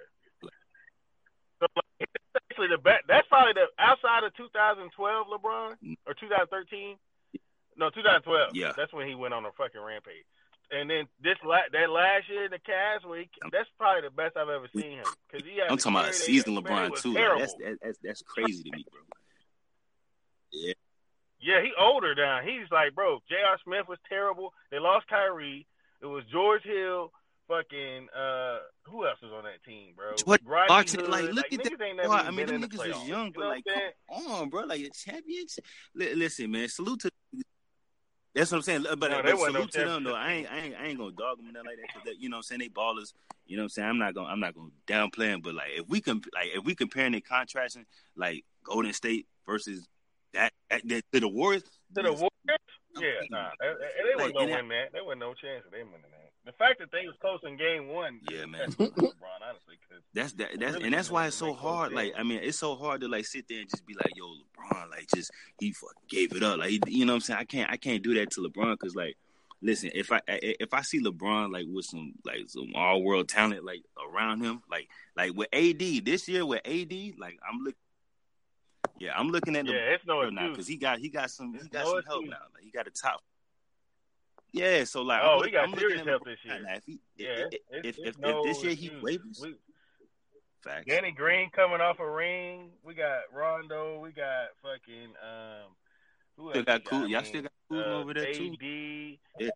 So 1.61 1.67
like, 1.77 2.09
actually 2.51 2.69
the 2.69 2.79
best. 2.79 3.05
That's 3.09 3.27
probably 3.29 3.53
the 3.55 3.67
outside 3.79 4.25
of 4.25 4.35
2012 4.37 5.27
LeBron 5.27 5.97
or 6.07 6.15
2013. 6.15 6.97
No, 7.77 7.91
2012. 7.91 8.55
Yeah. 8.55 8.73
that's 8.77 8.93
when 8.93 9.09
he 9.09 9.15
went 9.15 9.35
on 9.35 9.45
a 9.45 9.53
fucking 9.53 9.81
rampage. 9.81 10.25
And 10.71 10.89
then 10.91 11.05
this 11.23 11.37
la- 11.45 11.69
that 11.73 11.91
last 11.91 12.29
year, 12.29 12.47
in 12.47 12.51
the 12.51 12.59
Cavs, 12.59 13.07
where 13.09 13.21
he, 13.21 13.29
that's 13.53 13.69
probably 13.79 14.03
the 14.03 14.11
best 14.11 14.37
I've 14.37 14.49
ever 14.49 14.67
seen 14.75 14.99
him 14.99 15.05
because 15.31 15.47
he. 15.47 15.61
I'm 15.63 15.77
talking 15.77 15.93
about 15.93 16.09
a 16.11 16.13
season 16.13 16.57
LeBron 16.57 17.01
too. 17.01 17.13
Like, 17.15 17.39
that's 17.39 17.55
that's 17.83 17.99
that's 18.03 18.23
crazy 18.23 18.63
to 18.65 18.77
me, 18.77 18.85
bro. 18.91 19.01
Yeah, 20.53 20.73
Yeah, 21.41 21.63
he 21.63 21.73
older 21.79 22.15
now. 22.15 22.41
He's 22.45 22.71
like, 22.71 22.95
bro, 22.95 23.21
J.R. 23.29 23.59
Smith 23.65 23.87
was 23.89 23.99
terrible. 24.09 24.53
They 24.71 24.79
lost 24.79 25.07
Kyrie. 25.09 25.67
It 26.01 26.07
was 26.07 26.25
George 26.31 26.63
Hill, 26.65 27.13
fucking 27.49 28.09
uh 28.17 28.59
who 28.85 29.07
else 29.07 29.19
was 29.23 29.33
on 29.33 29.45
that 29.45 29.63
team, 29.65 29.93
bro? 29.97 30.15
Jordan 30.17 30.47
Rodney 30.47 30.67
Clarkson, 30.69 31.01
Hood. 31.01 31.09
like, 31.11 31.25
look 31.33 31.47
at 31.53 31.59
niggas 31.61 31.83
ain't 31.87 31.97
never 31.97 32.09
I 32.13 32.31
mean, 32.31 32.47
them 32.47 32.61
the 32.63 32.69
niggas 32.69 32.75
is 32.75 32.95
playoffs. 32.95 33.09
young, 33.09 33.27
You 33.27 33.33
but 33.35 33.41
know 33.43 33.49
like, 33.49 33.65
what 33.67 34.23
come 34.25 34.33
on, 34.33 34.49
bro. 34.51 34.63
Like 34.65 34.81
a 34.81 34.91
championship. 34.91 35.65
Li- 35.95 36.15
listen, 36.15 36.51
man. 36.51 36.69
Salute 36.69 37.01
to. 37.01 37.11
That's 38.35 38.51
what 38.51 38.59
I'm 38.59 38.63
saying. 38.63 38.83
But, 38.83 39.11
No, 39.11 39.23
but 39.23 39.25
no 39.27 39.45
salute 39.45 39.73
to 39.73 39.85
them 39.85 40.05
though. 40.05 40.15
I 40.15 40.33
ain't, 40.33 40.53
I 40.53 40.59
ain't, 40.59 40.75
I 40.75 40.87
ain't 40.87 40.99
gonna 40.99 41.13
dog 41.13 41.37
them 41.37 41.53
nothing 41.53 41.67
like 41.67 41.77
that. 41.77 41.93
'cause 41.95 42.03
that, 42.05 42.21
you 42.21 42.29
know 42.29 42.37
what 42.37 42.39
I'm 42.39 42.43
saying? 42.43 42.61
They 42.61 42.69
ballers. 42.69 43.13
You 43.47 43.57
know 43.57 43.63
what 43.63 43.65
I'm 43.65 43.69
saying? 43.71 43.89
I'm 43.89 43.99
not 43.99 44.15
gonna, 44.15 44.29
I'm 44.29 44.41
not 44.41 44.55
gonna 44.55 44.71
downplay 44.87 45.31
them. 45.31 45.41
But 45.41 45.55
like, 45.55 45.71
if 45.77 45.89
we 45.89 46.01
can, 46.01 46.21
like, 46.35 46.49
if 46.55 46.65
we 46.65 46.75
comparing 46.75 47.15
and 47.15 47.25
contrasting, 47.25 47.87
like 48.17 48.45
Golden 48.65 48.93
State 48.93 49.27
versus 49.47 49.87
that, 50.33 50.53
that, 50.71 50.83
that 50.89 51.05
to 51.13 51.21
the 51.21 51.29
Warriors. 51.29 51.63
To 51.95 52.03
the 52.03 52.13
Warriors? 52.13 52.31
Yeah, 52.97 53.11
nah. 53.31 53.51
They, 53.61 53.67
they, 53.67 53.75
they 53.75 54.25
Like, 54.25 54.35
wasn't 54.35 54.35
gonna 54.35 54.63
win 54.63 54.69
that. 54.69 54.93
They 54.93 55.01
wasn't 55.01 55.21
no 55.21 55.35
chance 55.35 55.65
of 55.67 55.73
them 55.73 55.87
winning. 55.93 56.11
The 56.45 56.53
fact 56.53 56.79
that 56.81 56.93
they 56.93 57.07
was 57.07 57.17
close 57.21 57.41
in 57.45 57.57
game 57.57 57.89
one, 57.89 58.21
Yeah, 58.31 58.45
man. 58.45 58.61
that's 58.61 58.75
LeBron, 58.77 59.13
honestly, 59.49 59.77
That's 60.13 60.35
that. 60.35 60.51
That's 60.59 60.75
Really 60.75 60.85
and 60.85 60.95
that's 60.95 61.11
why 61.11 61.27
it's 61.27 61.37
so 61.37 61.55
hard. 61.55 61.93
Like 61.93 62.13
I 62.19 62.23
mean, 62.23 62.41
it's 62.43 62.59
so 62.59 62.75
hard 62.75 63.01
to 63.01 63.09
like 63.09 63.25
sit 63.25 63.47
there 63.49 63.61
and 63.61 63.71
just 63.71 63.87
be 63.87 63.95
like, 63.95 64.13
"Yo, 64.15 64.27
LeBron, 64.27 64.91
like 64.91 65.07
just 65.15 65.31
he 65.59 65.73
fuck 65.73 65.95
gave 66.09 66.33
it 66.37 66.43
up." 66.43 66.59
Like 66.59 66.69
he, 66.71 66.81
you 66.89 67.07
know 67.07 67.13
what 67.13 67.17
I'm 67.17 67.21
saying? 67.23 67.41
I 67.41 67.45
can't 67.45 67.71
I 67.71 67.77
can't 67.79 68.03
do 68.03 68.13
that 68.15 68.31
to 68.33 68.43
LeBron 68.43 68.73
because 68.79 68.95
like, 68.95 69.17
listen, 69.63 69.91
if 69.95 70.13
I 70.13 70.21
if 70.29 70.75
I 70.75 70.83
see 70.83 71.03
LeBron 71.03 71.51
like 71.51 71.65
with 71.67 71.87
some 71.87 72.13
like 72.27 72.41
some 72.49 72.73
all 72.75 73.03
world 73.03 73.29
talent 73.29 73.65
like 73.65 73.83
around 74.13 74.43
him, 74.43 74.63
like 74.71 74.89
like 75.17 75.33
with 75.35 75.49
AD 75.53 76.05
this 76.05 76.29
year 76.29 76.45
with 76.45 76.61
AD, 76.67 76.93
like 77.19 77.39
I'm 77.49 77.61
looking. 77.61 77.79
Yeah, 79.01 79.15
I'm 79.17 79.29
looking 79.31 79.57
at 79.57 79.65
the 79.65 79.73
yeah, 79.73 79.95
it's 79.95 80.07
no 80.07 80.29
now 80.29 80.51
because 80.51 80.69
he 80.69 80.77
got 80.77 80.99
he 80.99 81.09
got 81.09 81.31
some 81.31 81.55
he 81.55 81.69
got 81.69 81.85
no 81.87 81.95
some 81.95 82.03
help 82.07 82.25
now. 82.27 82.37
Like 82.55 82.65
he 82.65 82.71
got 82.71 82.87
a 82.87 82.91
top. 82.91 83.23
Yeah, 84.55 84.85
so 84.85 85.03
like, 85.03 85.21
Oh, 85.23 85.39
I'm 85.41 85.45
he 85.45 85.51
got 85.51 85.65
I'm 85.65 85.75
serious 85.77 86.01
at 86.03 86.07
help 86.07 86.25
this 86.25 86.39
year. 86.45 86.61
now. 86.63 86.75
If 86.75 86.85
he, 86.87 87.01
Yeah, 87.17 87.29
if, 87.29 87.49
it's, 87.51 87.65
if, 87.71 87.85
it's, 87.85 87.99
if, 87.99 88.07
it's 88.07 88.19
if 88.23 88.45
this 88.45 88.63
year 88.63 88.75
he 88.75 88.91
We, 89.03 89.55
facts. 90.63 90.85
Danny 90.87 91.11
Green 91.11 91.51
coming 91.51 91.81
off 91.81 91.99
a 91.99 92.09
ring. 92.09 92.71
We 92.85 92.95
got 92.95 93.23
Rondo. 93.35 93.99
We 93.99 94.13
got 94.13 94.51
fucking 94.63 95.11
um. 95.21 95.75
Who 96.37 96.51
Still 96.51 96.65
else 96.69 96.83
got 96.89 97.09
y'all 97.11 97.25
still 97.25 97.43
got 97.43 97.53
Kuzma 97.69 97.83
uh, 97.83 97.99
over 97.99 98.15
there, 98.15 98.33
too? 98.33 98.53
AD. 99.41 99.49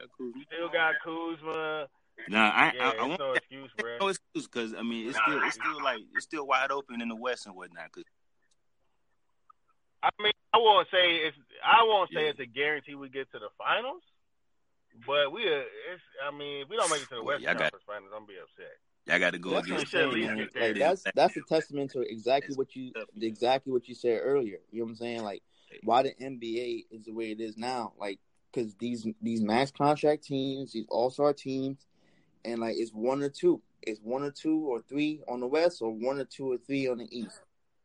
Got 0.00 0.08
Kuzma. 0.18 0.42
Still 0.52 0.68
got 0.68 0.94
Kuzma. 1.04 1.86
Nah, 2.28 2.50
I 2.50 2.72
Yeah, 2.74 2.88
I, 2.88 3.02
I 3.02 3.06
want 3.06 3.20
no 3.20 3.32
excuse, 3.34 3.70
bro. 3.78 3.96
no 4.00 4.08
excuse 4.08 4.46
because 4.48 4.74
I 4.74 4.82
mean 4.82 5.08
it's 5.08 5.16
Nah. 5.16 5.22
still 5.26 5.42
it's 5.46 5.54
still 5.54 5.82
like 5.84 6.00
it's 6.14 6.24
still 6.24 6.46
wide 6.46 6.72
open 6.72 7.00
in 7.00 7.08
the 7.08 7.16
West 7.16 7.46
and 7.46 7.54
whatnot. 7.54 7.92
Cause 7.92 8.04
I 10.02 10.10
mean, 10.20 10.32
I 10.52 10.58
won't 10.58 10.88
say 10.90 11.16
it's. 11.28 11.36
I 11.64 11.82
won't 11.84 12.10
say 12.12 12.24
Yeah. 12.24 12.30
it's 12.30 12.40
a 12.40 12.46
guarantee 12.46 12.94
we 12.96 13.08
get 13.10 13.30
to 13.32 13.38
the 13.38 13.48
finals, 13.58 14.02
but 15.06 15.32
we. 15.32 15.42
uh, 15.42 15.62
It's. 15.92 16.02
I 16.26 16.30
mean, 16.36 16.62
if 16.62 16.68
we 16.68 16.76
don't 16.76 16.90
make 16.90 17.02
it 17.02 17.08
to 17.08 17.14
the 17.16 17.22
Well, 17.22 17.36
Western 17.36 17.44
y'all 17.44 17.54
got- 17.54 17.62
Conference 17.72 17.84
Finals, 17.86 18.10
I'm 18.14 18.26
gonna 18.26 18.26
be 18.26 18.34
upset. 18.42 18.76
y'all 19.06 19.18
got 19.18 19.30
to 19.32 19.38
go 19.38 19.50
That's 19.50 19.68
what 19.68 19.74
against. 19.76 19.90
should 19.90 20.00
at 20.00 20.12
saying, 20.12 20.14
least 20.14 20.28
man. 20.28 20.36
get 20.38 20.52
there. 20.54 20.68
Like 20.68 20.78
that's 20.78 21.04
that's 21.14 21.36
a 21.36 21.40
testament 21.48 21.90
to 21.92 22.00
exactly 22.02 22.54
what 22.56 22.74
you 22.76 22.92
exactly 23.20 23.72
what 23.72 23.88
you 23.88 23.94
said 23.94 24.20
earlier. 24.22 24.58
You 24.70 24.80
know 24.80 24.84
what 24.84 24.90
I'm 24.90 24.96
saying? 24.96 25.22
Like 25.22 25.42
why 25.84 26.02
the 26.02 26.14
NBA 26.20 26.86
is 26.90 27.04
the 27.04 27.12
way 27.12 27.30
it 27.30 27.40
is 27.40 27.56
now. 27.56 27.92
Like 27.98 28.18
because 28.52 28.74
these 28.74 29.06
these 29.22 29.40
max 29.42 29.70
contract 29.70 30.24
teams, 30.24 30.72
these 30.72 30.86
all 30.88 31.10
star 31.10 31.32
teams, 31.32 31.86
and 32.44 32.60
like 32.60 32.76
it's 32.76 32.92
one 32.92 33.22
or 33.22 33.28
two. 33.28 33.62
It's 33.82 34.00
one 34.02 34.22
or 34.22 34.30
two 34.30 34.58
or 34.68 34.82
three 34.82 35.22
on 35.26 35.40
the 35.40 35.46
West, 35.46 35.80
or 35.80 35.90
one 35.90 36.18
or 36.18 36.24
two 36.24 36.52
or 36.52 36.58
three 36.58 36.86
on 36.88 36.98
the 36.98 37.08
East. 37.16 37.40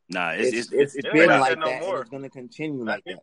Nah, 0.09 0.31
it's 0.31 0.49
It's 0.49 0.57
it's, 0.57 0.71
it's, 0.73 0.95
it's, 0.95 1.05
It 1.07 1.13
been 1.13 1.29
like 1.29 1.39
like 1.39 1.49
that 1.51 1.59
no 1.59 1.65
that, 1.67 1.83
and 1.83 2.01
it's 2.01 2.09
gonna 2.09 2.29
continue 2.29 2.83
like 2.83 3.03
that. 3.05 3.19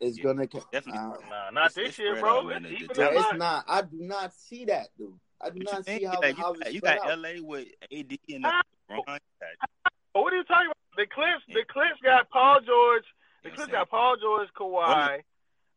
Year. 0.00 0.08
It's 0.08 0.18
Yeah, 0.18 0.24
gonna. 0.24 0.46
con- 0.46 0.62
definitely. 0.72 1.00
Uh, 1.00 1.28
Nah, 1.30 1.50
not 1.50 1.74
this 1.74 1.98
year, 1.98 2.18
bro. 2.20 2.38
out, 2.38 2.46
man. 2.46 2.64
It's 2.64 2.70
The- 2.70 2.74
even 2.76 2.88
the- 2.88 2.94
bro, 2.94 3.04
that 3.04 3.30
it's 3.30 3.38
not. 3.38 3.64
I 3.68 3.82
do 3.82 3.96
not 4.00 4.32
see 4.32 4.64
that, 4.66 4.88
dude. 4.98 5.18
I 5.40 5.50
do 5.50 5.58
what 5.64 5.72
not 5.74 5.84
see 5.84 6.04
how 6.04 6.20
Like, 6.20 6.36
how 6.36 6.54
you, 6.54 6.60
got, 6.60 6.74
you 6.74 6.80
got 6.80 6.98
out. 7.10 7.18
LA 7.18 7.40
with 7.42 7.68
AD 7.92 8.18
and. 8.28 8.44
LeBron. 8.44 9.18
You 9.18 10.22
what 10.22 10.32
are 10.32 10.36
you 10.36 10.44
talking 10.44 10.66
about? 10.66 10.76
The 10.96 11.06
Clips, 11.06 11.44
the 11.48 11.64
Clips 11.68 12.00
got 12.02 12.30
Paul 12.30 12.60
George. 12.62 13.04
The 13.44 13.50
Clips 13.50 13.70
got 13.70 13.90
Paul 13.90 14.16
George, 14.16 14.48
Kawhi. 14.58 15.22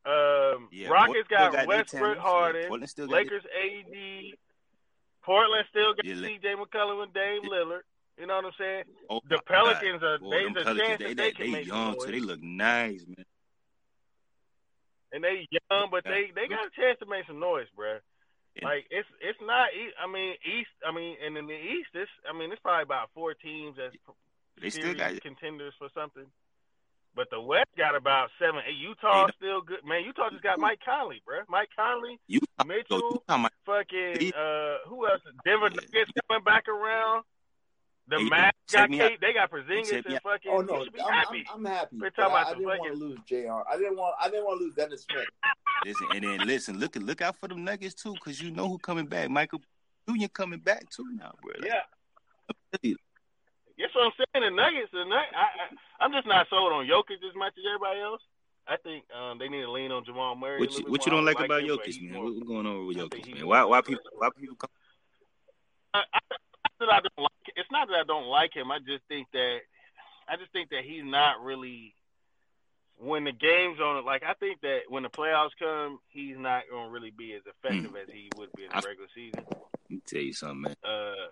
Um, 0.06 0.70
Yeah, 0.72 0.88
Rockets 0.88 1.28
got 1.28 1.52
got 1.52 1.68
Westbrook, 1.68 2.18
Harden. 2.18 2.68
Portland 2.70 2.90
still 2.90 3.08
got 3.08 3.14
Lakers, 3.16 3.44
AD. 3.46 4.34
Portland 5.24 5.66
still 5.70 5.94
got 5.94 6.06
Yeah, 6.06 6.16
La- 6.16 6.28
C.J. 6.28 6.56
McCollum 6.56 7.04
and 7.04 7.14
Dame 7.14 7.42
Yeah. 7.44 7.50
Lillard. 7.50 7.82
You 8.18 8.28
know 8.28 8.36
what 8.38 8.46
I'm 8.46 8.52
saying? 8.58 8.84
Oh, 9.10 9.22
The 9.30 9.40
Pelicans 9.46 10.02
God. 10.02 10.08
are- 10.08 10.20
Boy, 10.20 10.30
there's 10.30 10.46
them 10.54 10.58
a 10.58 10.64
Pelicans, 10.64 10.88
chance 10.88 11.00
they, 11.00 11.14
that 11.14 11.16
they, 11.38 11.46
they 11.46 11.52
they 11.52 11.62
young, 11.64 11.92
noise. 11.92 12.02
so 12.06 12.12
they 12.12 12.20
look 12.20 12.42
nice, 12.42 13.06
man. 13.08 13.26
And 15.12 15.24
they 15.24 15.48
young, 15.50 15.90
but 15.90 16.04
they 16.04 16.32
they 16.36 16.48
got 16.48 16.68
a 16.68 16.72
chance 16.76 17.00
to 17.00 17.06
make 17.06 17.26
some 17.26 17.40
noise, 17.40 17.68
bruh. 17.78 18.00
Yeah. 18.56 18.68
Like 18.68 18.86
it's 18.90 19.08
it's 19.22 19.40
not. 19.42 19.70
I 20.02 20.12
mean 20.12 20.36
East. 20.46 20.70
I 20.86 20.92
mean, 20.94 21.16
and 21.26 21.38
in 21.38 21.48
the 21.48 21.54
East, 21.54 21.90
it's. 21.94 22.12
I 22.30 22.38
mean, 22.38 22.52
it's 22.52 22.62
probably 22.62 22.84
about 22.84 23.10
four 23.14 23.34
teams 23.34 23.78
that's 23.78 23.96
They 24.62 24.70
still 24.70 24.94
got 24.94 25.20
contenders 25.22 25.74
for 25.78 25.90
something. 25.94 26.26
But 27.16 27.30
the 27.32 27.42
West 27.42 27.70
got 27.78 27.96
about 27.96 28.30
seven. 28.40 28.62
Hey, 28.64 28.74
Utah 28.74 29.26
Hey, 29.28 29.34
still 29.38 29.62
good, 29.62 29.84
man. 29.84 30.04
Utah 30.04 30.30
just 30.30 30.44
got 30.44 30.60
Mike 30.60 30.80
Conley, 30.86 31.22
bruh. 31.28 31.44
Mike 31.50 31.70
Conley, 31.76 32.20
you. 32.28 32.40
Mitchell, 32.66 32.98
you 33.00 33.22
talking 33.28 33.48
fucking 33.66 34.34
uh, 34.34 34.78
who 34.88 35.08
else? 35.08 35.22
Denver 35.44 35.70
Yeah. 35.72 35.82
Nuggets 35.82 36.12
coming 36.30 36.44
back 36.44 36.68
around. 36.68 37.24
The 38.08 38.18
Hey, 38.18 38.30
Mavs 38.30 38.52
got 38.72 38.90
me 38.90 39.02
out. 39.02 39.10
Kate. 39.10 39.22
They 39.22 39.34
got 39.34 39.52
Porzingis 39.52 40.06
and 40.06 40.16
out. 40.16 40.24
fucking. 40.24 40.52
Oh 40.52 40.62
no, 40.62 40.86
be 40.86 41.02
I'm, 41.02 41.14
happy. 41.14 41.46
I'm, 41.54 41.66
I'm 41.66 41.74
happy. 41.74 41.98
We're 42.00 42.10
talking 42.10 42.36
I, 42.36 42.42
about 42.42 42.48
I 42.48 42.54
didn't 42.54 42.66
want 42.66 42.94
to 42.94 43.06
lose 43.06 43.20
Jr. 43.26 43.36
I 43.70 43.78
didn't 43.78 43.98
want. 43.98 44.16
I 44.20 44.30
didn't 44.30 44.46
want 44.46 44.60
to 44.60 44.66
lose 44.66 44.76
Dennis 44.76 45.06
Smith. 45.10 45.26
Listen, 45.86 46.08
and 46.14 46.24
then 46.24 46.48
listen, 46.48 46.80
look 46.80 46.96
look 46.96 47.22
out 47.22 47.38
for 47.38 47.48
them 47.48 47.64
Nuggets 47.64 47.96
too, 47.96 48.14
because 48.14 48.42
you 48.42 48.52
know 48.52 48.68
who 48.68 48.78
coming 48.78 49.06
back. 49.06 49.30
Michael 49.30 49.62
Junior 50.08 50.28
coming 50.28 50.60
back 50.60 50.90
too 50.90 51.06
now, 51.14 51.34
bro. 51.42 51.54
Like, 51.60 51.70
Yeah. 51.70 51.82
really, 52.84 52.98
That's 53.78 53.96
what 53.96 54.06
I'm 54.06 54.12
saying. 54.18 54.50
The 54.50 54.56
Nuggets, 54.56 54.92
the 54.92 55.00
Nug- 55.00 55.36
I, 55.36 55.46
I, 55.46 56.06
I'm 56.06 56.12
just 56.12 56.28
not 56.28 56.48
sold 56.50 56.74
on 56.74 56.86
Jokic 56.86 57.24
as 57.28 57.36
much 57.36 57.54
as 57.58 57.64
everybody 57.68 58.00
else. 58.02 58.22
I 58.68 58.78
think 58.78 59.04
um, 59.18 59.40
they 59.40 59.48
need 59.50 59.62
to 59.62 59.72
lean 59.72 59.92
on 59.92 60.06
Jamal 60.06 60.36
Murray. 60.36 60.60
What 60.60 60.78
you 60.78 60.86
what 60.86 61.06
you 61.06 61.12
don't 61.12 61.24
I 61.24 61.34
like 61.34 61.40
about 61.40 61.64
Jokic, 61.64 62.02
man? 62.02 62.24
what's 62.24 62.40
going 62.48 62.66
on 62.68 62.86
with 62.88 62.98
Jokic, 62.98 63.34
man? 63.34 63.48
Why 63.48 63.64
why 63.64 63.82
people 63.82 64.04
why 64.18 64.30
people 64.38 64.56
come? 64.56 64.70
I, 65.94 66.04
I, 66.14 66.20
not 66.30 66.40
that 66.80 66.90
I 66.90 67.00
don't 67.02 67.24
like. 67.24 67.56
It's 67.56 67.72
not 67.72 67.88
that 67.88 67.96
I 67.96 68.04
don't 68.06 68.28
like 68.28 68.56
him. 68.56 68.72
I 68.72 68.80
just 68.80 69.04
think 69.08 69.28
that 69.34 69.60
I 70.28 70.38
just 70.38 70.52
think 70.52 70.70
that 70.70 70.84
he's 70.84 71.04
not 71.04 71.42
really 71.44 71.94
when 72.98 73.24
the 73.24 73.32
game's 73.32 73.80
on. 73.80 73.98
It. 73.98 74.06
Like 74.06 74.24
I 74.24 74.34
think 74.34 74.62
that 74.62 74.82
when 74.90 75.04
the 75.04 75.10
playoffs 75.10 75.52
come, 75.60 76.00
he's 76.10 76.38
not 76.38 76.64
going 76.70 76.88
to 76.88 76.92
really 76.92 77.12
be 77.12 77.34
as 77.34 77.42
effective 77.46 77.96
as 77.96 78.08
he 78.14 78.30
would 78.38 78.50
be 78.56 78.64
in 78.66 78.70
the 78.70 78.76
regular 78.76 79.10
season. 79.16 79.46
Let 79.50 79.90
me 79.90 80.02
tell 80.06 80.22
you 80.22 80.34
something, 80.34 80.62
man. 80.62 80.76
Uh, 80.84 81.30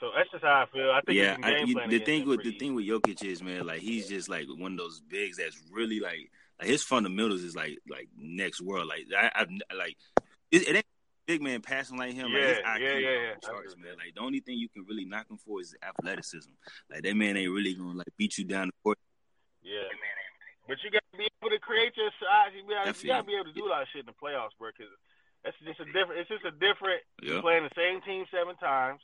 so 0.00 0.10
that's 0.16 0.30
just 0.30 0.44
how 0.44 0.62
I 0.62 0.66
feel. 0.72 0.90
I 0.90 1.00
think 1.00 1.18
Yeah, 1.18 1.36
I, 1.42 1.58
you, 1.64 1.74
the 1.88 1.98
thing 1.98 2.26
with 2.26 2.38
the 2.38 2.50
pretty 2.50 2.58
thing 2.58 2.74
with 2.74 2.86
Jokic 2.86 3.24
is, 3.24 3.42
man, 3.42 3.66
like 3.66 3.80
he's 3.80 4.08
just 4.08 4.28
like 4.28 4.46
one 4.56 4.72
of 4.72 4.78
those 4.78 5.00
bigs 5.00 5.38
that's 5.38 5.60
really 5.72 5.98
like 5.98 6.30
like 6.60 6.68
his 6.68 6.84
fundamentals 6.84 7.42
is 7.42 7.56
like 7.56 7.78
like 7.90 8.08
next 8.16 8.60
world. 8.60 8.86
Like 8.86 9.06
I, 9.16 9.30
I 9.34 9.74
like 9.74 9.96
it, 10.52 10.68
it 10.68 10.76
ain't 10.76 10.86
big 11.28 11.42
man 11.42 11.60
passing 11.60 11.98
like 12.00 12.14
him, 12.14 12.32
Yeah, 12.32 12.56
like 12.64 12.80
yeah, 12.80 12.96
yeah, 12.96 12.98
yeah. 12.98 13.34
the 13.36 13.46
charts, 13.46 13.76
man. 13.76 13.94
Like 14.00 14.16
the 14.16 14.22
only 14.24 14.40
thing 14.40 14.56
you 14.56 14.68
can 14.72 14.84
really 14.88 15.04
knock 15.04 15.28
him 15.30 15.36
for 15.36 15.60
is 15.60 15.76
athleticism. 15.84 16.50
Like 16.90 17.02
that 17.04 17.14
man 17.14 17.36
ain't 17.36 17.52
really 17.52 17.74
gonna 17.74 17.92
like 18.00 18.08
beat 18.16 18.38
you 18.38 18.44
down 18.44 18.68
the 18.68 18.72
court. 18.82 18.98
Yeah. 19.62 19.84
But 20.66 20.78
you 20.82 20.90
got 20.90 21.04
to 21.12 21.18
be 21.18 21.28
able 21.40 21.48
to 21.52 21.60
create 21.60 21.92
your 21.96 22.10
shots. 22.20 22.52
You 22.56 22.64
got 22.68 22.84
Definitely. 22.84 23.20
to 23.20 23.24
be 23.24 23.34
able 23.36 23.44
to 23.52 23.56
do 23.56 23.66
a 23.68 23.70
lot 23.72 23.82
of 23.82 23.88
shit 23.92 24.04
in 24.04 24.08
the 24.08 24.16
playoffs, 24.16 24.52
bro. 24.58 24.68
Because 24.72 24.92
that's 25.44 25.56
just 25.64 25.80
a 25.80 25.84
different. 25.92 26.20
It's 26.24 26.28
just 26.28 26.44
a 26.44 26.52
different. 26.52 27.00
Yeah. 27.22 27.40
Playing 27.40 27.64
the 27.64 27.72
same 27.76 28.00
team 28.02 28.24
seven 28.32 28.56
times. 28.56 29.00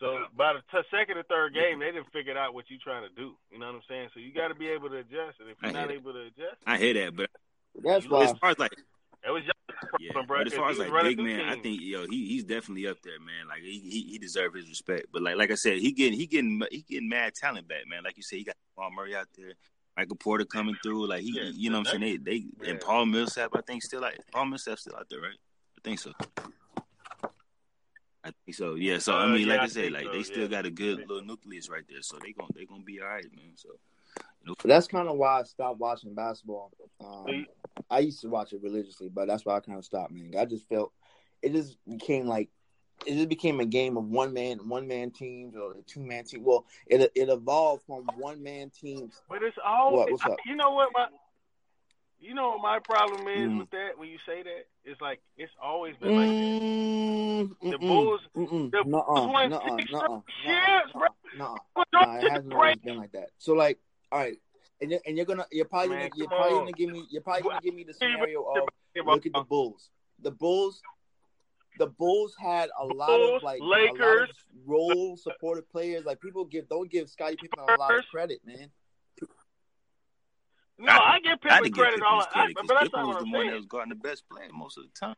So 0.00 0.24
by 0.36 0.52
the 0.54 0.60
t- 0.72 0.88
second 0.90 1.16
or 1.16 1.22
third 1.24 1.54
game, 1.54 1.78
they 1.80 1.92
didn't 1.92 2.10
figure 2.12 2.36
out 2.36 2.54
what 2.54 2.64
you're 2.68 2.80
trying 2.82 3.04
to 3.08 3.12
do. 3.14 3.36
You 3.52 3.58
know 3.60 3.66
what 3.66 3.76
I'm 3.76 3.86
saying? 3.88 4.08
So 4.12 4.20
you 4.20 4.32
got 4.32 4.48
to 4.48 4.54
be 4.56 4.68
able 4.68 4.88
to 4.90 4.96
adjust. 5.04 5.40
And 5.40 5.48
if 5.48 5.56
you're 5.62 5.70
I 5.70 5.72
not 5.72 5.88
hear 5.90 5.98
able 6.00 6.12
to 6.14 6.20
adjust, 6.28 6.56
I 6.66 6.76
hear 6.78 6.94
that, 6.94 7.16
but 7.16 7.30
That's 7.76 8.04
You 8.04 8.10
why. 8.10 8.24
as 8.24 8.32
far 8.40 8.50
as 8.50 8.58
like 8.58 8.72
it 9.24 9.30
was 9.30 9.44
your 9.44 9.52
yeah, 10.00 10.12
problem, 10.12 10.26
bro. 10.26 10.38
but 10.38 10.46
as 10.46 10.54
far 10.54 10.70
as 10.70 10.78
like 10.78 10.92
big 11.02 11.16
through 11.16 11.26
man, 11.26 11.48
I 11.48 11.56
think 11.56 11.80
yo 11.80 12.06
he 12.08 12.26
he's 12.26 12.44
definitely 12.44 12.86
up 12.86 12.98
there, 13.02 13.18
man. 13.20 13.48
Like 13.48 13.62
he 13.62 13.78
he, 13.80 14.02
he 14.12 14.18
deserves 14.18 14.56
his 14.56 14.68
respect. 14.68 15.06
But 15.12 15.22
like 15.22 15.36
like 15.36 15.50
I 15.50 15.54
said, 15.54 15.78
he 15.78 15.92
getting 15.92 16.18
he 16.18 16.26
getting 16.26 16.62
he 16.70 16.82
getting 16.82 17.08
mad 17.08 17.34
talent 17.34 17.68
back, 17.68 17.86
man. 17.88 18.02
Like 18.04 18.16
you 18.16 18.22
said, 18.22 18.38
he 18.38 18.44
got 18.44 18.56
Paul 18.76 18.90
Murray 18.94 19.14
out 19.16 19.28
there. 19.36 19.52
Michael 19.96 20.16
Porter 20.16 20.46
coming 20.46 20.74
through, 20.82 21.06
like 21.06 21.20
he, 21.22 21.32
Yeah, 21.36 21.50
you 21.52 21.68
know 21.70 21.78
what 21.80 21.88
I'm 21.92 22.00
saying. 22.00 22.22
They, 22.24 22.38
they 22.38 22.44
Yeah. 22.62 22.70
and 22.70 22.80
Paul 22.80 23.04
Millsap, 23.06 23.50
I 23.54 23.60
think 23.60 23.82
still 23.82 24.00
like 24.00 24.18
Paul 24.32 24.46
Millsap 24.46 24.78
still 24.78 24.96
out 24.96 25.06
there, 25.10 25.20
right? 25.20 25.36
I 25.76 25.80
think 25.84 25.98
so. 25.98 26.12
I 28.24 28.30
think 28.44 28.54
so. 28.54 28.74
Yeah. 28.74 28.98
So 28.98 29.14
I 29.14 29.24
Uh, 29.24 29.28
mean, 29.28 29.46
yeah, 29.46 29.52
like 29.54 29.60
I 29.60 29.64
I 29.64 29.66
said, 29.66 29.92
like 29.92 30.04
so, 30.04 30.12
they 30.12 30.22
still 30.22 30.42
yeah. 30.42 30.48
got 30.48 30.66
a 30.66 30.70
good 30.70 30.98
little 31.08 31.22
nucleus 31.22 31.68
right 31.68 31.84
there, 31.88 32.02
so 32.02 32.18
they 32.22 32.32
gonna 32.32 32.48
they 32.54 32.64
gonna 32.64 32.82
be 32.84 33.00
all 33.00 33.08
right, 33.08 33.24
man. 33.34 33.52
So 33.56 33.68
But 34.46 34.58
that's 34.64 34.86
kind 34.86 35.08
of 35.08 35.16
why 35.16 35.40
I 35.40 35.42
stopped 35.42 35.78
watching 35.78 36.14
basketball. 36.14 36.70
Um, 37.04 37.24
See? 37.26 37.46
I 37.92 37.98
used 38.00 38.22
to 38.22 38.28
watch 38.28 38.52
it 38.54 38.62
religiously, 38.62 39.10
but 39.10 39.28
that's 39.28 39.44
why 39.44 39.56
I 39.56 39.60
kind 39.60 39.78
of 39.78 39.84
stopped, 39.84 40.12
man. 40.12 40.32
I 40.38 40.46
just 40.46 40.66
felt 40.68 40.92
it 41.42 41.52
just 41.52 41.76
became 41.88 42.26
like 42.26 42.48
it 43.06 43.14
just 43.16 43.28
became 43.28 43.60
a 43.60 43.66
game 43.66 43.96
of 43.96 44.04
one 44.04 44.32
man, 44.32 44.68
one 44.68 44.86
man 44.88 45.10
teams 45.10 45.54
or 45.56 45.74
two 45.86 46.00
man 46.00 46.24
team. 46.24 46.42
Well, 46.42 46.64
it 46.86 47.12
it 47.14 47.28
evolved 47.28 47.84
from 47.86 48.06
one 48.16 48.42
man 48.42 48.70
teams. 48.70 49.20
But 49.28 49.42
it's 49.42 49.56
always. 49.64 49.98
What? 49.98 50.10
What's 50.12 50.26
up? 50.26 50.36
You 50.46 50.56
know 50.56 50.70
what 50.70 50.88
my. 50.94 51.06
You 52.20 52.34
know 52.34 52.50
what 52.50 52.62
my 52.62 52.78
problem 52.78 53.26
is 53.26 53.50
Mm. 53.50 53.58
with 53.58 53.70
that 53.70 53.98
when 53.98 54.08
you 54.08 54.18
say 54.24 54.42
that? 54.42 54.66
It's 54.84 55.00
like 55.00 55.20
it's 55.36 55.52
always 55.60 55.96
been 55.96 56.14
like 56.14 56.28
that. 56.28 56.62
Mm, 57.12 57.70
The 57.72 57.78
Bulls- 57.78 58.20
mm-mm, 58.36 58.70
the 58.70 58.84
nuh-uh, 58.84 59.04
Bulls 59.14 59.32
won 59.32 59.50
nuh-uh, 59.50 59.76
six 59.78 59.90
nuh-uh, 59.90 60.20
years, 60.46 60.92
bro. 60.92 61.06
nuh-uh. 61.36 61.58
But 61.74 61.88
Nah, 61.92 62.04
don't 62.14 62.24
it 62.26 62.30
hasn't 62.30 62.52
always 62.54 62.78
been 62.78 62.96
like 62.96 63.12
that. 63.12 63.30
So 63.38 63.54
like, 63.54 63.80
all 64.12 64.20
right, 64.20 64.38
and 64.82 64.90
you're, 64.90 65.00
and 65.06 65.16
you're 65.16 65.26
gonna 65.26 65.46
you're 65.50 65.64
probably 65.64 65.90
Man, 65.90 66.08
gonna, 66.08 66.10
you're 66.16 66.28
probably 66.28 66.52
on. 66.54 66.58
gonna 66.64 66.72
give 66.72 66.90
me 66.90 67.06
you're 67.10 67.22
probably 67.22 67.42
gonna 67.42 67.60
give 67.62 67.74
me 67.74 67.84
the 67.84 67.94
scenario 67.94 68.42
of 68.42 68.68
look 69.06 69.24
at 69.26 69.32
the 69.32 69.44
Bulls. 69.48 69.88
The 70.20 70.30
Bulls, 70.30 70.82
the 71.78 71.86
Bulls 71.86 72.34
had 72.38 72.68
a 72.78 72.84
lot 72.84 73.20
of 73.20 73.42
like 73.42 73.60
a 73.60 73.64
Lakers. 73.64 73.98
lot 74.00 74.30
of 74.30 74.36
role 74.66 75.16
supportive 75.16 75.70
players. 75.70 76.04
Like 76.04 76.20
people 76.20 76.44
give 76.44 76.68
don't 76.68 76.90
give 76.90 77.08
Scottie 77.08 77.36
Pippen 77.36 77.60
a 77.60 77.78
lot 77.78 77.94
of 77.98 78.04
credit, 78.10 78.40
man. 78.44 78.70
No, 80.78 80.92
I 80.92 81.20
give 81.20 81.38
I 81.48 81.60
Pippen 81.60 81.62
didn't 81.62 81.74
give 81.76 81.84
credit 81.84 82.02
all. 82.02 82.18
his 82.18 82.26
I, 82.26 82.30
credit 82.32 82.54
but 82.56 82.62
because 82.62 82.76
that's 82.80 82.82
Pippen 82.90 83.00
not 83.00 83.06
was 83.06 83.14
what 83.14 83.20
the 83.20 83.26
I'm 83.26 83.32
one 83.32 83.40
saying, 83.40 83.50
that 83.50 83.56
was 83.56 83.66
guarding 83.66 83.88
the 83.90 83.94
best 84.08 84.28
player 84.28 84.48
most 84.52 84.78
of 84.78 84.84
the 84.84 84.90
time. 84.98 85.16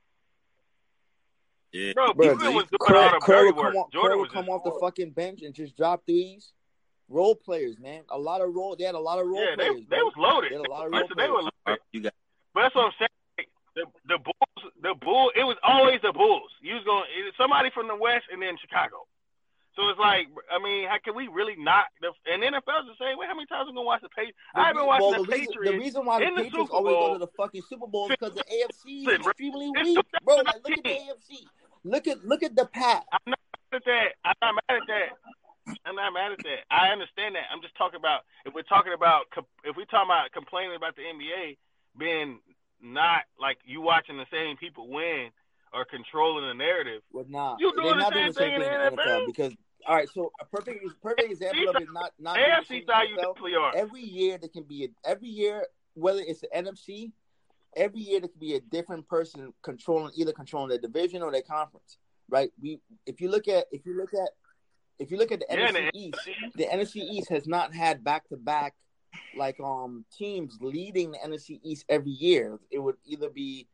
Yeah, 1.72 1.92
bro. 1.94 2.12
Bro, 2.14 2.36
Pippen 2.36 2.54
was 2.54 2.64
doing 2.66 2.78
Curry, 2.80 2.98
all 2.98 3.10
the 3.10 3.20
Curry 3.20 3.50
dirty 3.50 3.52
would 3.52 3.56
come 3.64 3.74
work. 3.74 3.76
off, 3.86 3.92
Jordan 3.92 4.10
Curry 4.10 4.20
would 4.20 4.30
come 4.30 4.48
off 4.50 4.62
the 4.64 4.70
scoring. 4.70 4.80
fucking 4.86 5.10
bench 5.12 5.42
and 5.42 5.54
just 5.54 5.76
drop 5.76 6.04
threes. 6.06 6.52
Role 7.09 7.34
players, 7.34 7.76
man. 7.78 8.02
A 8.11 8.18
lot 8.18 8.40
of 8.40 8.55
role. 8.55 8.76
They 8.76 8.84
had 8.84 8.94
a 8.94 8.98
lot 9.00 9.18
of 9.20 9.26
role 9.26 9.40
Yeah, 9.44 9.57
they 9.57 9.68
players. 9.68 9.84
they 9.90 9.96
bro. 9.96 10.05
was 10.05 10.14
loaded. 10.16 10.50
They 10.52 10.57
had 10.57 10.66
a 10.66 10.70
lot 10.70 10.86
of 10.86 10.92
role 10.92 11.00
Listen, 11.02 11.16
they 11.16 11.26
players. 11.28 11.44
were 11.44 11.50
loaded. 11.68 11.82
you 11.92 12.00
got 12.00 12.14
But 12.55 12.61
that's 12.62 12.74
what 12.74 12.84
I'm 12.86 12.92
saying. 12.98 13.09
Like, 13.38 13.48
The 13.76 13.84
the 14.09 14.18
Bulls, 14.24 14.62
the 14.80 14.94
Bull, 15.00 15.30
it 15.36 15.44
was 15.44 15.57
always 15.62 16.00
the 16.02 16.12
Bulls. 16.12 16.50
You 16.62 16.74
was 16.74 16.84
going 16.84 17.05
it, 17.12 17.34
somebody 17.36 17.70
from 17.74 17.88
the 17.88 17.96
West 17.96 18.24
and 18.32 18.40
then 18.40 18.57
Chicago. 18.61 19.05
So 19.76 19.82
it's 19.90 19.98
like, 19.98 20.28
I 20.55 20.62
mean, 20.62 20.86
how 20.86 20.98
can 21.02 21.16
we 21.18 21.26
really 21.26 21.57
not? 21.59 21.86
The, 22.00 22.14
and 22.30 22.40
the 22.40 22.46
NFL's 22.46 22.86
the 22.86 22.94
same 23.02 23.18
way. 23.18 23.26
How 23.26 23.34
many 23.34 23.46
times 23.50 23.66
we 23.66 23.74
gonna 23.74 23.82
watch 23.82 24.02
the 24.07 24.09
Patriots? 24.14 24.38
The 24.55 24.61
I've 24.62 24.74
been 24.78 24.86
re- 24.86 24.86
watching 24.86 25.11
well, 25.11 25.18
the, 25.18 25.26
the 25.26 25.32
reason, 25.34 25.46
Patriots. 25.50 25.70
the 25.74 25.78
reason 25.82 26.00
why 26.07 26.14
the 26.22 26.26
in 26.30 26.34
the 26.38 26.42
Patriots 26.46 26.70
Super 26.70 26.78
always 26.78 26.94
go 26.94 27.12
to 27.14 27.18
the 27.26 27.32
fucking 27.36 27.62
Super 27.68 27.86
Bowl 27.90 28.07
is 28.07 28.14
because 28.16 28.34
the 28.38 28.46
AFC 28.46 29.02
is 29.02 29.18
extremely 29.26 29.68
weak, 29.82 29.98
bro. 30.22 30.36
Like, 30.46 30.62
look 30.62 30.78
at 30.78 30.84
the 30.86 30.94
AFC. 30.94 31.30
Look 31.82 32.07
at 32.07 32.24
look 32.24 32.42
at 32.46 32.55
the 32.55 32.66
Pat. 32.70 33.02
I'm 33.12 33.34
not 33.34 33.40
mad 33.50 33.82
at 33.82 33.84
that. 33.84 34.09
I'm 34.24 34.34
not 34.40 34.55
mad 34.55 34.76
at 34.78 34.86
that. 34.86 35.09
I'm 35.84 35.96
not 35.96 36.12
mad 36.12 36.32
at 36.32 36.38
that. 36.44 36.68
I 36.70 36.88
understand 36.88 37.34
that. 37.36 37.44
I'm 37.52 37.62
just 37.62 37.76
talking 37.76 37.98
about 37.98 38.22
if 38.44 38.54
we're 38.54 38.62
talking 38.62 38.92
about 38.92 39.26
if 39.64 39.76
we're 39.76 39.84
talking 39.86 40.10
about 40.10 40.32
complaining 40.32 40.76
about 40.76 40.96
the 40.96 41.02
NBA 41.02 41.56
being 41.98 42.40
not 42.82 43.22
like 43.40 43.58
you 43.64 43.80
watching 43.80 44.16
the 44.16 44.26
same 44.30 44.56
people 44.56 44.88
win 44.88 45.30
or 45.72 45.84
controlling 45.84 46.46
the 46.46 46.54
narrative. 46.54 47.02
Well, 47.12 47.24
nah, 47.28 47.56
You 47.58 47.72
they're 47.74 47.84
doing 47.84 47.96
the 47.98 48.02
not 48.02 48.12
doing 48.12 48.26
the 48.28 48.32
same 48.32 48.50
same 48.50 48.60
thing 48.60 48.70
thing 48.70 48.80
in 48.80 48.96
the 48.96 49.02
NFL 49.02 49.20
NFL? 49.22 49.26
because 49.26 49.52
all 49.86 49.96
right. 49.96 50.08
So 50.08 50.32
a 50.40 50.44
perfect 50.44 50.84
perfect 51.02 51.30
example 51.30 51.68
of 51.68 51.76
it 51.76 51.88
not 51.92 52.12
not 52.18 52.36
AFC 52.36 52.66
same 52.66 52.86
side, 52.86 53.08
you 53.08 53.16
definitely 53.16 53.54
are. 53.54 53.74
Every 53.76 54.02
year 54.02 54.38
there 54.38 54.48
can 54.48 54.64
be 54.64 54.84
a, 54.84 55.08
every 55.08 55.28
year 55.28 55.66
whether 55.94 56.20
it's 56.20 56.40
the 56.40 56.48
NFC, 56.54 57.12
every 57.76 58.00
year 58.00 58.20
there 58.20 58.28
can 58.28 58.40
be 58.40 58.54
a 58.54 58.60
different 58.60 59.08
person 59.08 59.52
controlling 59.62 60.12
either 60.16 60.32
controlling 60.32 60.70
their 60.70 60.78
division 60.78 61.22
or 61.22 61.32
their 61.32 61.42
conference. 61.42 61.98
Right? 62.28 62.50
We 62.60 62.80
if 63.06 63.20
you 63.20 63.30
look 63.30 63.48
at 63.48 63.66
if 63.70 63.84
you 63.84 63.96
look 63.96 64.14
at 64.14 64.30
if 64.99 65.11
you 65.11 65.16
look 65.16 65.32
at 65.32 65.40
the 65.40 65.47
Yeah, 65.51 65.70
NFC 65.70 65.90
East, 65.95 66.28
the 66.55 66.66
NFC 66.66 66.97
East 66.97 67.28
has 67.30 67.47
not 67.47 67.74
had 67.74 68.05
back 68.05 68.28
to 68.28 68.36
back 68.36 68.74
like 69.34 69.59
um 69.61 70.05
teams 70.16 70.59
leading 70.61 71.12
the 71.12 71.18
NFC 71.18 71.61
East 71.62 71.84
every 71.88 72.12
year. 72.12 72.59
It 72.70 72.78
would 72.78 72.97
either 73.07 73.30
be 73.30 73.66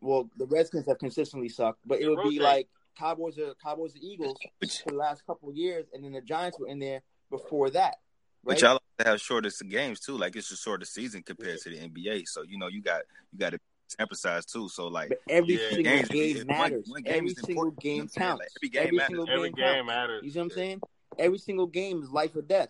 well, 0.00 0.28
the 0.36 0.46
Redskins 0.46 0.86
have 0.86 0.98
consistently 0.98 1.48
sucked, 1.48 1.80
but 1.86 2.00
it 2.00 2.04
It 2.04 2.08
would 2.08 2.28
be 2.28 2.40
like 2.40 2.68
Cowboys 2.98 3.38
or 3.38 3.54
Cowboys 3.62 3.94
or 3.94 4.00
Eagles 4.02 4.36
for 4.60 4.90
the 4.90 4.96
last 4.96 5.24
couple 5.26 5.48
of 5.48 5.56
years, 5.56 5.86
and 5.92 6.04
then 6.04 6.12
the 6.12 6.20
Giants 6.20 6.58
were 6.58 6.66
in 6.66 6.78
there 6.78 7.02
before 7.30 7.70
that. 7.70 7.96
Right? 8.44 8.56
but 8.56 8.60
y'all 8.60 8.72
also 8.72 9.10
have 9.10 9.20
shortest 9.20 9.62
games 9.68 10.00
too. 10.00 10.16
Like 10.16 10.34
it's 10.34 10.50
a 10.50 10.56
shorter 10.56 10.84
season 10.84 11.22
compared 11.22 11.60
to 11.60 11.70
the 11.70 11.76
NBA. 11.76 12.24
So 12.26 12.42
you 12.42 12.58
know 12.58 12.68
you 12.68 12.82
got 12.82 13.02
you 13.32 13.38
got 13.38 13.50
to 13.50 13.60
sample 13.92 14.16
size 14.16 14.44
too. 14.46 14.68
So 14.68 14.88
like 14.88 15.08
but 15.10 15.18
every 15.28 15.54
Yeah, 15.54 15.68
single 15.70 15.82
games- 15.84 16.08
game 16.08 16.36
one- 16.38 16.46
matters. 16.46 16.88
one 16.88 17.02
game 17.02 17.14
every 17.14 17.26
is 17.28 17.34
single 17.36 17.50
important, 17.50 17.84
you 17.84 17.90
know 17.90 17.96
game 17.96 18.04
what 18.04 18.14
counts. 18.14 18.40
Like, 18.40 18.48
every 18.56 18.68
game 18.68 18.82
every 18.82 18.96
matters. 18.96 19.08
single 19.08 19.30
Every 19.30 19.50
game 19.50 19.74
game 19.74 19.86
matters. 19.86 20.24
You 20.24 20.30
see 20.30 20.38
what 20.38 20.44
I'm 20.44 20.50
saying? 20.50 20.80
Every 21.18 21.38
single 21.38 21.66
game 21.66 22.02
is 22.02 22.10
life 22.10 22.34
or 22.36 22.42
death. 22.42 22.68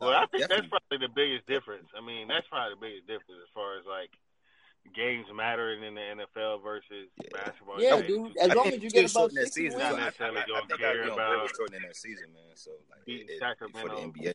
Well, 0.00 0.10
I 0.10 0.26
think 0.26 0.42
Definitely. 0.42 0.56
that's 0.56 0.68
probably 0.90 1.06
the 1.08 1.12
biggest 1.14 1.46
difference. 1.46 1.88
I 1.96 2.00
mean, 2.04 2.28
that's 2.28 2.46
probably 2.48 2.74
the 2.74 2.80
biggest 2.80 3.06
difference 3.06 3.40
as 3.42 3.48
far 3.54 3.78
as 3.78 3.84
like 3.86 4.10
games 4.94 5.26
mattering 5.34 5.82
in 5.82 5.94
the 5.94 6.00
NFL 6.00 6.58
versus 6.62 7.08
Yeah. 7.20 7.28
basketball. 7.32 7.80
Yeah, 7.82 7.96
You 7.96 8.06
dude. 8.28 8.36
As 8.38 8.50
I 8.50 8.54
long 8.54 8.68
as 8.68 8.82
you 8.82 8.90
get 8.90 9.10
above 9.10 9.10
shorten 9.32 9.34
that 9.36 9.52
season. 9.52 9.78
wins. 9.80 9.90
So 9.90 9.96
I, 9.96 10.00
I, 10.00 10.04
necessarily 10.04 10.38
I 10.40 10.44
don't 10.46 10.68
think 10.68 10.80
care 10.80 11.02
I 11.02 11.06
about 11.14 11.38
Greg 11.38 11.50
shortening 11.56 11.82
that 11.82 11.96
season, 11.96 12.32
man. 12.34 12.54
So 12.54 12.70
like 12.90 13.04
beating 13.06 13.28
it, 13.28 13.32
it, 13.32 13.38
Sacramento. 13.40 13.80
for 13.80 13.88
the 13.96 14.02
NBA. 14.02 14.34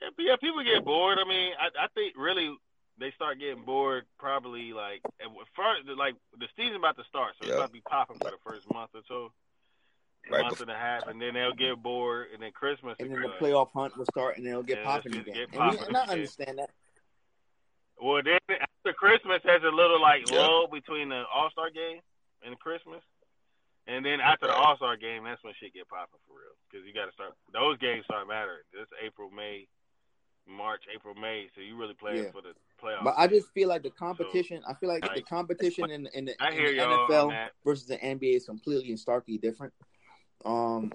Yeah, 0.00 0.08
but 0.14 0.24
yeah, 0.24 0.36
people 0.36 0.62
get 0.62 0.84
bored. 0.84 1.18
I 1.18 1.28
mean, 1.28 1.52
I, 1.58 1.84
I 1.84 1.88
think 1.94 2.14
really 2.16 2.54
they 2.98 3.10
start 3.12 3.38
getting 3.38 3.62
bored 3.64 4.04
probably 4.18 4.72
like 4.72 5.00
at 5.20 5.28
first, 5.54 5.86
like 5.96 6.14
the 6.38 6.48
season 6.56 6.76
about 6.76 6.96
to 6.96 7.04
start, 7.04 7.34
so 7.36 7.42
it's 7.42 7.48
Yeah. 7.50 7.56
about 7.56 7.66
to 7.66 7.72
be 7.72 7.80
popping 7.82 8.18
for 8.18 8.30
the 8.30 8.38
first 8.44 8.66
month 8.72 8.90
or 8.94 9.02
so, 9.08 9.32
Right 10.28 10.40
month 10.42 10.58
before- 10.58 10.62
and 10.64 10.70
a 10.72 10.78
half, 10.78 11.06
and 11.06 11.20
then 11.20 11.34
they'll 11.34 11.52
get 11.52 11.76
bored, 11.82 12.30
and 12.32 12.42
then 12.42 12.52
Christmas. 12.52 12.96
And 12.98 13.12
then 13.12 13.20
the 13.22 13.28
playoff 13.40 13.70
hunt 13.72 13.96
will 13.96 14.06
start, 14.06 14.36
and 14.38 14.46
then 14.46 14.52
it'll 14.52 14.62
get 14.62 14.78
Yeah, 14.78 14.84
popping 14.84 15.16
again. 15.16 15.34
get 15.34 15.42
and, 15.44 15.52
we, 15.52 15.58
popping 15.76 15.86
and 15.88 15.96
I 15.96 16.06
understand 16.08 16.58
that. 16.58 16.70
Well, 18.00 18.22
then 18.22 18.38
after 18.50 18.92
Christmas 18.92 19.42
has 19.44 19.62
a 19.62 19.70
little 19.70 20.00
like 20.00 20.28
Yeah. 20.28 20.38
lull 20.40 20.66
between 20.68 21.08
the 21.10 21.26
All 21.28 21.50
Star 21.50 21.70
game 21.70 22.00
and 22.42 22.58
Christmas, 22.60 23.02
and 23.86 24.04
then 24.04 24.20
after 24.20 24.46
the 24.48 24.54
All 24.54 24.76
Star 24.76 24.96
game, 24.96 25.24
that's 25.24 25.42
when 25.44 25.54
shit 25.54 25.72
get 25.74 25.88
popping 25.88 26.18
for 26.26 26.38
real. 26.38 26.52
Because 26.70 26.86
you 26.86 26.92
got 26.92 27.06
to 27.06 27.12
start 27.12 27.34
those 27.52 27.78
games 27.78 28.04
start 28.04 28.26
mattering. 28.26 28.64
This 28.72 28.88
April, 29.00 29.30
May, 29.30 29.66
March, 30.48 30.84
April, 30.94 31.14
May. 31.14 31.48
So 31.54 31.60
you 31.60 31.76
really 31.76 31.94
playing 31.94 32.24
Yeah. 32.24 32.30
for 32.30 32.42
the 32.42 32.54
playoffs. 32.82 33.04
But 33.04 33.14
I 33.16 33.26
just 33.26 33.52
feel 33.52 33.68
like 33.68 33.82
the 33.82 33.90
competition. 33.90 34.62
I 34.66 34.74
feel 34.74 34.88
like 34.88 35.02
the 35.14 35.22
competition 35.22 35.90
in, 35.90 36.08
in, 36.14 36.26
the, 36.26 36.34
I 36.40 36.50
in 36.50 36.64
the 36.64 36.82
NFL 36.82 37.50
versus 37.64 37.86
the 37.86 37.96
NBA 37.96 38.36
is 38.36 38.46
completely 38.46 38.90
and 38.90 38.98
starkly 38.98 39.38
different. 39.38 39.72
Um, 40.44 40.92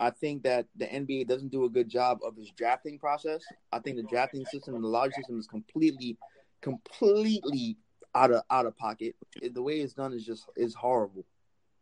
I 0.00 0.10
think 0.10 0.42
that 0.42 0.66
the 0.76 0.86
NBA 0.86 1.28
doesn't 1.28 1.50
do 1.50 1.64
a 1.64 1.70
good 1.70 1.88
job 1.88 2.18
of 2.24 2.36
its 2.36 2.50
drafting 2.50 2.98
process. 2.98 3.42
I 3.72 3.78
think 3.78 3.96
the 3.96 4.02
drafting 4.02 4.44
system 4.44 4.74
and 4.74 4.84
the 4.84 4.88
lottery 4.88 5.12
system 5.12 5.38
is 5.38 5.46
completely, 5.46 6.18
completely 6.60 7.78
out 8.14 8.30
of 8.30 8.42
out 8.50 8.66
of 8.66 8.76
pocket. 8.76 9.14
The 9.40 9.62
way 9.62 9.80
it's 9.80 9.94
done 9.94 10.12
is 10.12 10.26
just 10.26 10.44
is 10.56 10.74
horrible, 10.74 11.24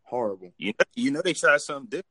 horrible. 0.03 0.53
You 0.59 0.73
know, 0.79 0.85
you 0.95 1.11
know 1.11 1.23
they 1.23 1.33
tried 1.33 1.61
something 1.63 1.89
different. 1.89 2.07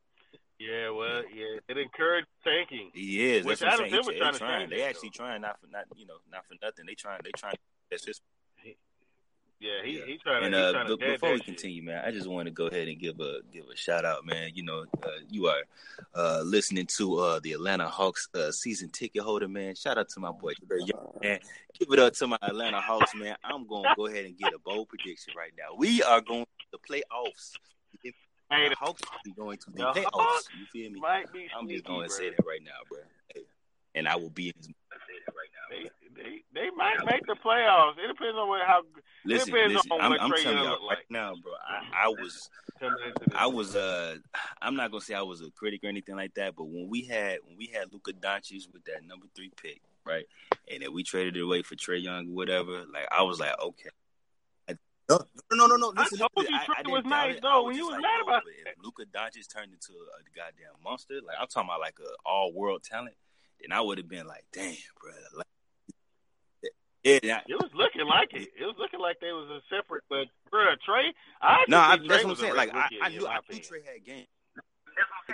Yeah, 0.69 0.89
well, 0.91 1.23
yeah, 1.33 1.57
it 1.69 1.77
encouraged 1.77 2.27
tanking. 2.43 2.91
He 2.93 3.31
is. 3.33 3.45
Which 3.45 3.59
That's 3.59 3.61
what 3.61 3.67
I'm 3.67 3.73
Adam 3.73 3.91
saying. 3.91 4.03
Silver 4.03 4.13
He, 4.13 4.19
trying 4.19 4.31
they 4.33 4.37
to 4.37 4.45
trying. 4.45 4.69
They 4.69 4.81
it, 4.83 4.89
actually 4.89 5.09
though. 5.09 5.23
trying 5.25 5.41
not 5.41 5.59
for 5.59 5.67
not 5.67 5.85
you 5.95 6.05
know 6.05 6.17
not 6.31 6.45
for 6.45 6.53
nothing. 6.61 6.85
They 6.85 6.93
trying. 6.95 7.19
They 7.23 7.31
trying. 7.35 7.55
That's 7.89 8.05
just 8.05 8.21
Yeah, 9.59 9.69
he 9.83 9.99
Yeah. 9.99 10.05
he 10.05 10.17
trying 10.17 10.43
And 10.45 10.53
to. 10.53 10.59
he 10.59 10.63
uh, 10.65 10.71
trying 10.71 10.87
to 10.87 10.97
be- 10.97 11.05
before 11.05 11.29
that 11.29 11.33
we 11.33 11.37
shit. 11.39 11.45
continue, 11.45 11.83
man, 11.83 12.03
I 12.05 12.11
just 12.11 12.27
want 12.27 12.45
to 12.47 12.51
go 12.51 12.65
ahead 12.67 12.87
and 12.87 12.99
give 12.99 13.19
a 13.19 13.39
give 13.51 13.65
a 13.71 13.75
shout 13.75 14.05
out, 14.05 14.25
man. 14.25 14.51
You 14.53 14.63
know, 14.63 14.85
uh, 15.03 15.09
you 15.29 15.47
are 15.47 15.61
uh, 16.15 16.41
listening 16.45 16.85
to 16.97 17.17
uh, 17.19 17.39
the 17.41 17.53
Atlanta 17.53 17.87
Hawks 17.87 18.27
uh, 18.35 18.51
season 18.51 18.89
ticket 18.89 19.21
holder, 19.23 19.47
man. 19.47 19.75
Shout 19.75 19.97
out 19.97 20.09
to 20.09 20.19
my 20.19 20.31
boy, 20.31 20.53
Trae 20.67 20.79
Young, 20.87 21.13
man. 21.21 21.39
Give 21.79 21.91
it 21.91 21.99
up 21.99 22.13
to 22.15 22.27
my 22.27 22.37
Atlanta 22.41 22.81
Hawks, 22.81 23.13
man. 23.15 23.35
I'm 23.43 23.67
gonna 23.67 23.93
go 23.95 24.07
ahead 24.07 24.25
and 24.25 24.37
get 24.37 24.53
a 24.53 24.59
bold 24.59 24.89
prediction 24.89 25.33
right 25.37 25.51
now. 25.57 25.75
We 25.77 26.01
are 26.03 26.21
going 26.21 26.45
to 26.45 26.65
the 26.71 26.77
playoffs. 26.79 27.53
Hey, 28.51 28.69
the 28.69 28.75
are 28.85 28.93
going 29.35 29.57
to 29.57 29.65
the 29.71 29.91
the. 29.93 30.05
Hawks 30.13 30.49
You 30.59 30.65
feel 30.67 30.91
me? 30.91 30.99
might 30.99 31.31
be 31.31 31.47
I'm 31.57 31.67
just 31.67 31.85
going 31.85 32.07
to 32.07 32.13
say 32.13 32.29
that 32.29 32.45
right 32.45 32.61
now, 32.63 32.71
bro. 32.89 32.99
Hey, 33.33 33.41
And 33.95 34.07
I 34.07 34.15
will 34.15 34.29
be 34.29 34.53
his. 34.55 34.67
They, 35.69 35.89
they 36.15 36.43
they 36.53 36.69
might 36.75 36.97
make 37.05 37.25
the 37.25 37.35
playoffs. 37.43 37.93
It 37.93 38.07
depends 38.07 38.35
on 38.37 38.49
what, 38.49 38.61
how 38.67 38.81
Listen, 39.23 39.53
listen. 39.53 39.91
on 39.91 40.01
I'm, 40.01 40.19
I'm 40.19 40.31
telling 40.33 40.57
y'all 40.57 40.71
look 40.71 40.79
right 40.81 40.87
like. 40.97 41.05
now, 41.09 41.33
bro. 41.41 41.53
I, 41.65 42.05
I 42.05 42.07
was 42.09 42.49
coming 42.79 42.97
into 43.05 43.23
this. 43.25 43.33
I 43.35 43.47
was 43.47 43.75
uh 43.75 44.17
I'm 44.61 44.75
not 44.75 44.91
gonna 44.91 45.01
say 45.01 45.13
I 45.13 45.21
was 45.21 45.41
a 45.41 45.49
critic 45.51 45.85
or 45.85 45.87
anything 45.87 46.15
like 46.17 46.33
that, 46.33 46.55
but 46.57 46.65
when 46.65 46.89
we 46.89 47.03
had 47.03 47.37
when 47.47 47.55
we 47.57 47.67
had 47.67 47.93
Luka 47.93 48.11
Doncic 48.11 48.71
with 48.73 48.83
that 48.85 49.05
number 49.07 49.27
three 49.33 49.51
pick, 49.61 49.81
right, 50.05 50.25
and 50.69 50.83
then 50.83 50.93
we 50.93 51.03
traded 51.03 51.37
it 51.37 51.41
away 51.41 51.61
for 51.61 51.75
Trae 51.75 52.03
Young 52.03 52.27
or 52.27 52.35
whatever, 52.35 52.83
like 52.91 53.07
I 53.11 53.21
was 53.21 53.39
like, 53.39 53.57
okay. 53.61 53.89
I- 55.15 55.55
No, 55.55 55.67
no, 55.67 55.67
no, 55.67 55.75
no. 55.75 55.93
I 55.97 56.03
Listen, 56.03 56.19
told 56.19 56.31
listen, 56.37 56.53
you 56.53 56.59
I, 56.59 56.83
Trae 56.83 56.91
was 56.91 57.05
nice, 57.05 57.35
it. 57.35 57.41
though, 57.41 57.63
was 57.63 57.65
when 57.67 57.75
you 57.75 57.85
was 57.85 57.93
like, 57.93 58.01
mad 58.01 58.17
yo, 58.19 58.23
about 58.23 58.43
but 58.43 58.71
if 58.71 58.83
Luka 58.83 59.05
Doncic 59.05 59.53
turned 59.53 59.73
into 59.73 59.93
a, 59.93 60.21
goddamn 60.35 60.75
monster, 60.83 61.15
like 61.25 61.35
I'm 61.39 61.47
talking 61.47 61.69
about 61.69 61.79
like 61.79 61.97
a 61.99 62.09
all 62.25 62.53
world 62.53 62.83
talent, 62.83 63.15
then 63.59 63.71
I 63.71 63.81
would 63.81 63.97
have 63.97 64.07
been 64.07 64.27
like, 64.27 64.45
damn, 64.53 64.75
bro. 65.01 65.11
Like, 65.35 65.47
yeah, 67.03 67.19
yeah, 67.23 67.39
It 67.47 67.55
was 67.55 67.71
looking 67.73 68.05
like 68.05 68.29
it. 68.33 68.49
It 68.59 68.65
was 68.65 68.75
looking 68.77 68.99
like 68.99 69.19
they 69.19 69.31
was 69.31 69.49
a 69.49 69.61
separate. 69.75 70.03
But 70.09 70.27
bro, 70.49 70.65
Trae, 70.87 71.09
I 71.41 71.65
No, 71.67 71.79
I, 71.79 71.97
think 71.97 72.09
that's 72.09 72.23
what 72.23 72.31
I'm 72.31 72.35
saying. 72.37 72.55
Like 72.55 72.73
I, 72.73 72.87
I 73.01 73.09
knew, 73.09 73.21
my 73.21 73.29
I 73.29 73.33
knew 73.33 73.39
opinion. 73.39 73.65
Trae 73.65 73.85
had 73.85 74.05
game, 74.05 74.25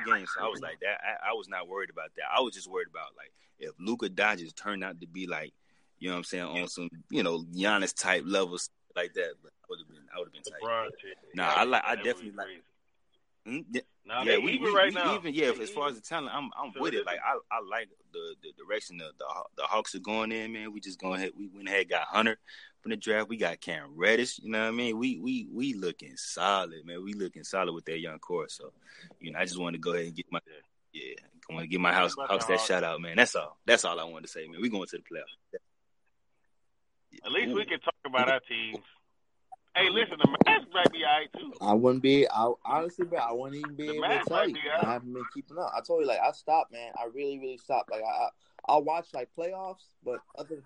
game. 0.05 0.25
So 0.33 0.45
I 0.45 0.47
was 0.47 0.61
like 0.61 0.79
that. 0.79 1.01
I, 1.03 1.31
I 1.31 1.33
was 1.33 1.49
not 1.49 1.67
worried 1.67 1.89
about 1.89 2.11
that. 2.15 2.25
I 2.35 2.41
was 2.41 2.53
just 2.53 2.69
worried 2.69 2.87
about 2.89 3.15
like 3.17 3.31
if 3.59 3.71
Luka 3.79 4.09
Doncic 4.09 4.55
turned 4.55 4.83
out 4.83 5.01
to 5.01 5.07
be 5.07 5.27
like, 5.27 5.53
you 5.99 6.07
know 6.09 6.15
what 6.15 6.19
I'm 6.19 6.23
saying, 6.25 6.43
on 6.43 6.67
some, 6.67 6.89
you 7.09 7.23
know, 7.23 7.43
Giannis 7.53 7.93
type 7.95 8.23
levels 8.25 8.69
like 8.95 9.13
that. 9.15 9.33
But 9.41 9.51
I 9.51 9.56
would 9.69 9.79
have 9.79 9.87
been, 9.87 10.03
I 10.13 10.19
would 10.19 10.27
have 10.27 10.33
been 10.33 10.43
tight. 10.43 10.89
Nah, 11.35 11.53
I 11.55 11.63
like- 11.63 11.83
I 11.85 11.95
definitely 11.95 12.31
like-. 12.31 12.63
Hmm? 13.45 13.59
Yeah, 13.71 13.81
Nah, 14.05 14.23
yeah, 14.23 14.37
we, 14.37 14.53
even 14.53 14.63
we, 14.65 14.75
right 14.75 14.87
we 14.89 14.95
now. 14.95 15.15
even 15.15 15.33
yeah. 15.33 15.51
They 15.51 15.63
As 15.63 15.69
far 15.69 15.89
as 15.89 15.95
the 15.95 16.01
talent, 16.01 16.33
I'm 16.33 16.49
I'm 16.57 16.71
So 16.73 16.81
with 16.81 16.93
it. 16.93 17.05
Like 17.05 17.19
I, 17.19 17.37
I 17.51 17.59
like 17.69 17.89
the, 18.13 18.35
the 18.41 18.51
direction 18.61 18.97
the, 18.97 19.11
the 19.17 19.25
the 19.57 19.63
Hawks 19.63 19.95
are 19.95 19.99
going 19.99 20.31
in, 20.31 20.53
man. 20.53 20.71
We 20.73 20.79
just 20.79 20.99
going 20.99 21.15
ahead. 21.15 21.31
We 21.37 21.47
went 21.53 21.67
ahead, 21.67 21.89
got 21.89 22.07
Hunter 22.07 22.37
from 22.81 22.91
the 22.91 22.97
draft. 22.97 23.27
We 23.27 23.35
got 23.37 23.59
Cam 23.59 23.91
Reddish. 23.95 24.39
You 24.39 24.49
know 24.51 24.61
what 24.61 24.67
I 24.67 24.71
mean? 24.71 24.97
We 24.97 25.17
we 25.17 25.47
we 25.51 25.73
looking 25.73 26.15
solid, 26.15 26.85
man. 26.85 27.03
We 27.03 27.13
looking 27.13 27.43
solid 27.43 27.73
with 27.73 27.85
that 27.85 27.99
young 27.99 28.19
core. 28.19 28.47
So, 28.49 28.71
you 29.19 29.31
know, 29.31 29.39
I 29.39 29.43
just 29.45 29.59
want 29.59 29.73
to 29.75 29.79
go 29.79 29.93
ahead 29.93 30.05
and 30.07 30.15
get 30.15 30.25
my 30.31 30.39
yeah. 30.93 31.15
I 31.49 31.53
want 31.53 31.63
to 31.63 31.67
give 31.67 31.81
my 31.81 31.93
house 31.93 32.15
Hawks 32.17 32.45
that 32.45 32.59
shout 32.61 32.83
out, 32.83 32.99
man. 33.01 33.15
That's 33.17 33.35
all. 33.35 33.57
That's 33.65 33.85
all 33.85 33.99
I 33.99 34.03
wanted 34.03 34.23
to 34.27 34.31
say, 34.31 34.47
man. 34.47 34.61
We 34.61 34.69
going 34.69 34.87
to 34.87 34.97
the 34.97 35.03
playoffs. 35.03 35.59
At 37.25 37.31
least 37.31 37.53
we 37.53 37.65
can 37.65 37.79
talk 37.79 37.95
about 38.05 38.29
our 38.29 38.39
teams. 38.41 38.83
Hey, 39.77 39.89
listen, 39.91 40.17
the 40.19 40.27
Mavs 40.27 40.65
might 40.73 40.91
be 40.91 41.03
alright 41.05 41.29
too. 41.37 41.53
I 41.61 41.73
wouldn't 41.73 42.01
be. 42.01 42.27
I 42.27 42.51
honestly, 42.65 43.05
bro, 43.05 43.19
I 43.19 43.31
wouldn't 43.31 43.57
even 43.59 43.75
be 43.75 43.87
The 43.87 43.93
able 43.93 44.07
to 44.07 44.23
tell 44.27 44.47
you. 44.47 44.55
be 44.55 44.59
I 44.81 44.93
haven't 44.93 45.13
been 45.13 45.23
keeping 45.35 45.57
up. 45.59 45.71
I 45.75 45.81
told 45.81 46.01
you, 46.01 46.07
like, 46.07 46.19
I 46.19 46.31
stopped, 46.31 46.71
man. 46.71 46.91
I 46.99 47.05
really, 47.13 47.37
really 47.37 47.57
stopped. 47.57 47.91
Like, 47.91 48.01
I, 48.01 48.07
I 48.07 48.29
I'll 48.69 48.83
watch 48.83 49.07
like 49.13 49.29
playoffs, 49.37 49.85
but 50.03 50.19
other. 50.37 50.63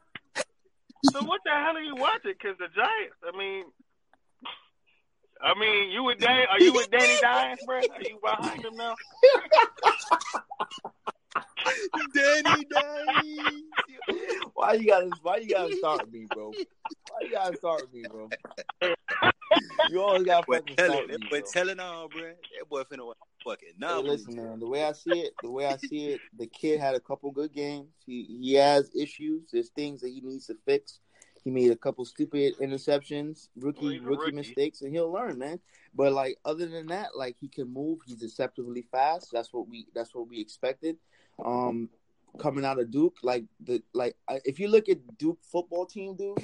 So 1.12 1.24
what 1.24 1.42
the 1.46 1.52
hell 1.52 1.76
are 1.76 1.82
you 1.82 1.96
watching? 1.96 2.34
Because 2.40 2.58
the 2.58 2.68
Giants. 2.74 3.16
I 3.28 3.38
mean, 3.38 3.66
I 5.42 5.60
mean, 5.60 5.92
you 5.92 6.04
with 6.04 6.20
Dan? 6.20 6.46
Are 6.50 6.60
you 6.62 6.74
with 6.74 6.90
Danny 6.90 7.18
Dimes, 7.22 7.60
bro? 7.66 7.78
Are 7.78 7.82
you 8.02 8.18
behind 8.24 8.64
him 8.64 8.76
now? 8.76 8.96
Danny 12.14 12.66
Dimes. 12.72 13.64
Why 14.54 14.74
you 14.74 14.88
gotta? 14.88 15.10
Why 15.22 15.38
you 15.38 15.50
gotta 15.50 15.76
start 15.78 16.12
me, 16.12 16.26
bro? 16.34 16.50
Why 16.50 17.22
you 17.22 17.32
gotta 17.32 17.58
start 17.58 17.94
me, 17.94 18.04
bro? 18.10 18.30
You 19.90 20.02
always 20.02 20.24
gotta 20.24 20.46
Boy, 20.46 20.56
fucking 20.58 20.76
telling, 20.76 20.92
start 20.94 21.08
me, 21.08 21.14
that 21.14 21.30
boy 21.30 21.40
bro. 21.42 21.50
telling 21.52 21.80
all, 21.80 22.08
bro. 22.08 22.22
That 22.22 22.70
boy 22.70 22.84
finna 22.84 23.06
watch 23.06 23.18
fucking 23.44 23.70
Hey, 23.70 23.76
no. 23.80 24.02
listen, 24.02 24.36
man. 24.36 24.60
The 24.60 24.68
way 24.68 24.84
I 24.84 24.92
see 24.94 25.20
it, 25.20 25.36
the 25.42 25.50
way 25.52 25.66
I 25.66 25.76
see 25.78 26.08
it, 26.08 26.22
the 26.38 26.48
kid 26.48 26.80
had 26.80 26.96
a 26.96 27.00
couple 27.00 27.32
good 27.32 27.54
games. 27.54 27.90
He 28.06 28.24
he 28.42 28.54
has 28.54 28.90
issues. 28.96 29.50
There's 29.52 29.70
things 29.70 30.02
that 30.02 30.10
he 30.10 30.22
needs 30.22 30.48
to 30.48 30.56
fix. 30.66 31.00
He 31.44 31.50
made 31.50 31.72
a 31.72 31.76
couple 31.76 32.06
stupid 32.06 32.54
interceptions, 32.62 33.48
rookie 33.58 33.82
Well, 33.82 33.92
he's 33.94 34.02
a 34.04 34.06
rookie 34.06 34.26
rookie. 34.28 34.36
mistakes, 34.38 34.82
and 34.82 34.94
he'll 34.94 35.12
learn, 35.12 35.40
man. 35.40 35.60
But 35.96 36.14
like 36.14 36.38
other 36.46 36.68
than 36.68 36.88
that, 36.88 37.18
like 37.18 37.36
he 37.40 37.48
can 37.48 37.74
move. 37.74 38.00
He's 38.06 38.18
deceptively 38.18 38.84
fast. 38.92 39.30
That's 39.34 39.52
what 39.52 39.68
we 39.68 39.88
that's 39.94 40.14
what 40.14 40.28
we 40.30 40.40
expected. 40.40 40.98
Um, 41.44 41.90
coming 42.38 42.64
out 42.64 42.80
of 42.80 42.92
Duke, 42.92 43.18
like 43.24 43.46
the 43.60 43.82
like 43.94 44.16
if 44.46 44.60
you 44.60 44.68
look 44.68 44.88
at 44.88 45.18
Duke 45.18 45.40
football 45.52 45.86
team, 45.86 46.16
dude, 46.16 46.38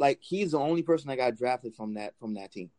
like 0.00 0.18
he's 0.22 0.52
the 0.52 0.58
only 0.58 0.82
person 0.82 1.08
that 1.08 1.16
got 1.16 1.36
drafted 1.36 1.74
from 1.76 1.94
that 1.94 2.14
from 2.18 2.34
that 2.34 2.50
team. 2.50 2.70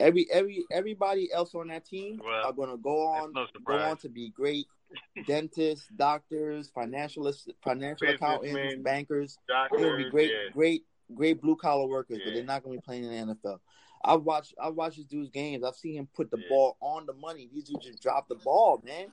Every 0.00 0.26
every 0.32 0.64
everybody 0.72 1.30
else 1.30 1.54
on 1.54 1.68
that 1.68 1.84
team 1.84 2.20
Well, 2.24 2.46
are 2.46 2.52
going 2.52 2.70
to 2.70 2.78
go 2.78 3.06
on 3.06 3.32
no 3.34 3.46
go 3.64 3.78
on 3.78 3.98
to 3.98 4.08
be 4.08 4.30
great 4.30 4.66
dentists, 5.26 5.86
doctors, 5.94 6.70
financial 6.74 7.30
financial 7.62 8.08
accountants, 8.08 8.46
Businessmen, 8.46 8.82
bankers. 8.82 9.38
They're 9.46 9.68
gonna 9.70 9.96
be 10.04 10.10
great, 10.10 10.30
yeah. 10.30 10.50
great, 10.52 10.84
great 11.14 11.40
blue 11.40 11.54
collar 11.54 11.86
workers, 11.86 12.18
but 12.24 12.32
they're 12.32 12.42
not 12.42 12.64
gonna 12.64 12.76
be 12.76 12.82
playing 12.82 13.04
in 13.04 13.28
the 13.28 13.34
NFL. 13.34 13.60
I've 14.02 14.22
watched 14.22 14.54
I've 14.60 14.74
watched 14.74 14.96
this 14.96 15.04
dude's 15.04 15.28
games. 15.28 15.62
I've 15.62 15.76
seen 15.76 15.94
him 15.94 16.08
put 16.16 16.30
the 16.30 16.38
Yeah. 16.38 16.48
ball 16.48 16.76
on 16.80 17.04
the 17.04 17.12
money. 17.12 17.50
These 17.52 17.64
dudes 17.64 17.84
just 17.84 18.02
drop 18.02 18.26
the 18.26 18.36
ball, 18.36 18.82
man. 18.84 19.12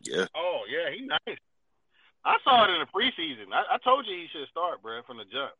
Yeah. 0.00 0.26
Oh 0.36 0.60
yeah, 0.70 0.94
he 0.94 1.04
nice. 1.04 1.38
I 2.24 2.36
saw 2.44 2.64
it 2.64 2.70
in 2.70 2.78
the 2.78 2.86
preseason. 2.86 3.52
I, 3.52 3.74
I 3.74 3.78
told 3.78 4.06
you 4.06 4.14
he 4.14 4.28
should 4.32 4.48
start, 4.48 4.82
bro, 4.82 5.02
from 5.02 5.16
the 5.18 5.24
jump. 5.24 5.50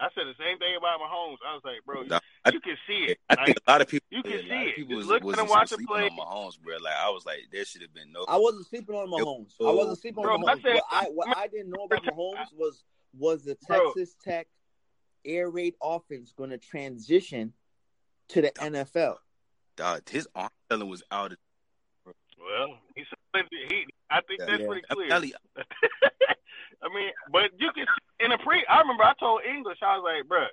I 0.00 0.08
said 0.14 0.24
the 0.26 0.34
same 0.38 0.58
thing 0.58 0.76
about 0.78 1.00
Mahomes. 1.00 1.38
I 1.46 1.54
was 1.54 1.62
like, 1.64 1.84
bro, 1.84 2.02
No, 2.02 2.20
I- 2.44 2.50
you 2.50 2.60
can 2.60 2.76
see 2.86 3.10
it. 3.12 3.18
I 3.28 3.34
Like, 3.34 3.46
think 3.46 3.58
a 3.66 3.70
lot 3.70 3.80
of 3.80 3.88
people. 3.88 4.06
you 4.10 4.22
can 4.22 4.32
see 4.32 4.46
it. 4.48 4.76
People 4.76 4.96
Just 4.96 4.96
was, 4.96 5.06
look 5.08 5.24
was 5.24 5.38
at 5.38 5.48
watch 5.48 5.68
sleeping 5.70 5.86
play. 5.86 6.04
on 6.04 6.16
Mahomes, 6.16 6.60
bro. 6.60 6.76
Like 6.76 6.94
I 6.96 7.10
was 7.10 7.26
like, 7.26 7.38
there 7.52 7.64
should 7.64 7.82
have 7.82 7.92
been 7.94 8.12
no. 8.12 8.24
I 8.28 8.36
wasn't 8.36 8.66
sleeping 8.68 8.94
on 8.94 9.08
Mahomes. 9.08 9.54
I 9.60 9.72
wasn't 9.72 9.98
sleeping 9.98 10.22
Bro, 10.22 10.34
on 10.34 10.48
I 10.48 10.54
Mahomes. 10.54 10.62
said- 10.62 10.74
what 10.74 10.84
I 10.92 11.04
what 11.06 11.36
I 11.36 11.46
didn't 11.48 11.70
know 11.70 11.84
about 11.84 12.02
Mahomes 12.04 12.46
was 12.56 12.84
was 13.18 13.42
the 13.44 13.56
Bro. 13.66 13.92
Texas 13.94 14.14
Tech 14.22 14.46
air 15.24 15.50
raid 15.50 15.74
offense 15.82 16.32
going 16.36 16.50
to 16.50 16.58
transition 16.58 17.52
to 18.28 18.40
the 18.42 18.50
NFL. 18.52 19.16
Dog, 19.76 20.08
his 20.08 20.28
arm 20.34 20.50
talent 20.70 20.88
was 20.90 21.02
out. 21.10 21.32
Of, 21.32 21.38
Well, 22.38 22.78
he's 22.94 23.06
he. 23.68 23.84
I 24.10 24.20
think 24.22 24.40
that's 24.40 24.60
Yeah. 24.60 24.66
pretty 24.66 24.82
clear. 24.90 25.08
I 26.82 26.88
mean, 26.94 27.10
but 27.32 27.50
you 27.58 27.70
can 27.72 27.84
in 28.32 28.38
the 28.38 28.44
pre. 28.44 28.64
I 28.68 28.80
remember 28.80 29.04
I 29.04 29.14
told 29.18 29.40
English. 29.48 29.78
I 29.82 29.96
was 29.96 30.04
like, 30.04 30.28
bro, 30.28 30.44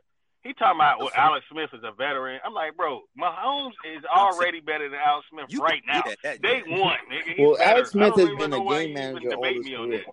he 0.44 0.54
talking 0.54 0.78
about 0.80 1.00
well, 1.00 1.10
Alex 1.16 1.46
Smith 1.52 1.70
is 1.74 1.82
a 1.84 1.92
veteran. 1.92 2.40
I'm 2.46 2.54
like, 2.54 2.76
bro, 2.78 3.02
Mahomes 3.20 3.74
is 3.96 4.04
already 4.06 4.62
better 4.62 4.90
than 4.90 5.00
Alex 5.06 5.28
Smith 5.32 5.46
you 5.50 5.60
right 5.60 5.82
now. 5.88 6.02
do 6.02 6.10
that, 6.10 6.18
that, 6.24 6.42
Day 6.42 6.64
yeah. 6.66 6.80
one, 6.80 6.98
nigga. 7.12 7.36
He's 7.36 7.40
Well, 7.40 7.58
better. 7.58 7.70
Alex 7.70 7.92
Smith 7.92 8.16
has 8.16 8.30
been 8.38 8.54
a 8.54 8.64
game 8.64 8.94
manager 8.94 9.34
all 9.36 9.44
his 9.44 9.66
me 9.66 9.76
career. 9.76 10.04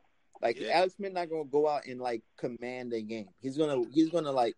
Like 0.40 0.58
Yeah. 0.58 0.70
Alex 0.78 0.94
Smith 0.96 1.12
not 1.12 1.30
gonna 1.30 1.44
go 1.44 1.68
out 1.68 1.86
and 1.86 2.00
like 2.00 2.22
command 2.36 2.92
a 2.92 3.00
game. 3.02 3.28
He's 3.40 3.56
gonna 3.56 3.84
he's 3.92 4.10
gonna 4.10 4.32
like 4.32 4.56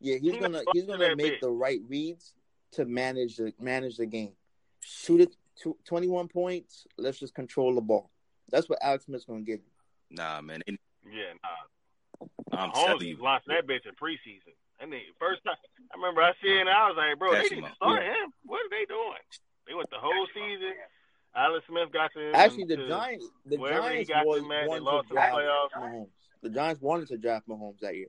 yeah 0.00 0.16
he's 0.18 0.32
He 0.34 0.38
gonna 0.38 0.62
he's 0.72 0.84
gonna 0.84 0.98
gonna 1.04 1.16
make 1.16 1.32
big. 1.32 1.40
the 1.40 1.50
right 1.50 1.80
reads 1.88 2.34
to 2.72 2.84
manage 2.84 3.36
the 3.36 3.52
manage 3.58 3.96
the 3.96 4.06
game. 4.06 4.32
Shoot 4.80 5.22
it 5.22 5.36
to 5.62 5.76
21 5.86 6.28
points. 6.28 6.86
Let's 6.98 7.18
just 7.18 7.34
control 7.34 7.74
the 7.74 7.80
ball. 7.80 8.10
That's 8.50 8.68
what 8.68 8.78
Alex 8.82 9.06
Smith's 9.06 9.24
gonna 9.24 9.40
give 9.40 9.60
you. 9.60 9.70
Nah, 10.16 10.40
man. 10.42 10.60
Yeah, 10.68 11.32
nah. 11.42 11.48
I'm 12.52 12.70
Mahomes 12.70 12.86
telling 12.86 13.06
you, 13.08 13.16
launched 13.22 13.48
that 13.48 13.66
bitch 13.66 13.86
in 13.86 13.94
preseason. 13.94 14.54
And 14.80 14.92
the 14.92 15.00
first 15.18 15.42
time 15.44 15.56
I 15.92 15.96
remember 15.96 16.22
I 16.22 16.32
seen 16.42 16.66
it, 16.66 16.68
I 16.68 16.88
was 16.88 16.96
like, 16.96 17.18
bro, 17.18 17.32
Catch 17.32 17.48
they 17.50 17.56
him 17.56 17.62
need 17.62 17.66
to 17.66 17.72
up. 17.72 17.76
start 17.76 18.02
him. 18.02 18.32
What 18.44 18.60
are 18.66 18.70
they 18.70 18.84
doing? 18.86 19.22
They 19.66 19.74
went 19.74 19.90
the 19.90 19.98
whole 19.98 20.26
season. 20.34 20.74
Alex 21.36 21.64
Smith 21.68 21.90
got 21.92 22.10
to 22.14 22.32
Actually, 22.34 22.64
the 22.64 22.76
to- 22.76 22.88
Giants 22.88 23.26
the 23.46 23.56
wherever 23.56 23.88
he 23.90 24.04
Giants 24.04 24.10
got 24.10 24.26
was 24.26 24.42
them 24.42 24.52
at, 24.52 24.62
they 24.62 24.68
wanted 24.68 24.82
lost 24.84 25.08
to 25.08 25.10
in 25.10 25.14
the 25.14 25.20
draft 25.20 25.34
playoffs. 25.34 25.82
Mahomes. 25.82 26.08
The 26.42 26.50
Giants 26.50 26.82
wanted 26.82 27.08
to 27.08 27.16
draft 27.18 27.48
Mahomes 27.48 27.80
that 27.80 27.96
year. 27.96 28.06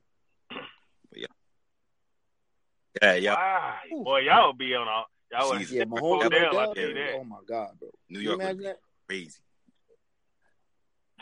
yeah, 3.01 3.15
yeah. 3.15 3.33
Wow. 3.33 4.03
Boy, 4.03 4.19
y'all 4.19 4.47
would 4.47 4.57
be 4.57 4.73
on 4.75 4.87
all 4.87 5.05
y'all 5.31 5.49
would 5.49 5.59
Season. 5.59 5.77
Yeah, 5.77 5.83
never 5.85 6.01
Mahomes 6.01 6.21
go 6.23 6.29
down, 6.29 6.55
I'll 6.57 6.73
tell 6.73 6.87
you 6.87 6.93
that. 6.93 7.13
Oh 7.15 7.23
my 7.23 7.37
god, 7.47 7.69
bro. 7.79 7.89
New 8.09 8.19
York 8.19 8.39
would 8.41 8.57
be 8.59 8.65
crazy. 9.09 9.39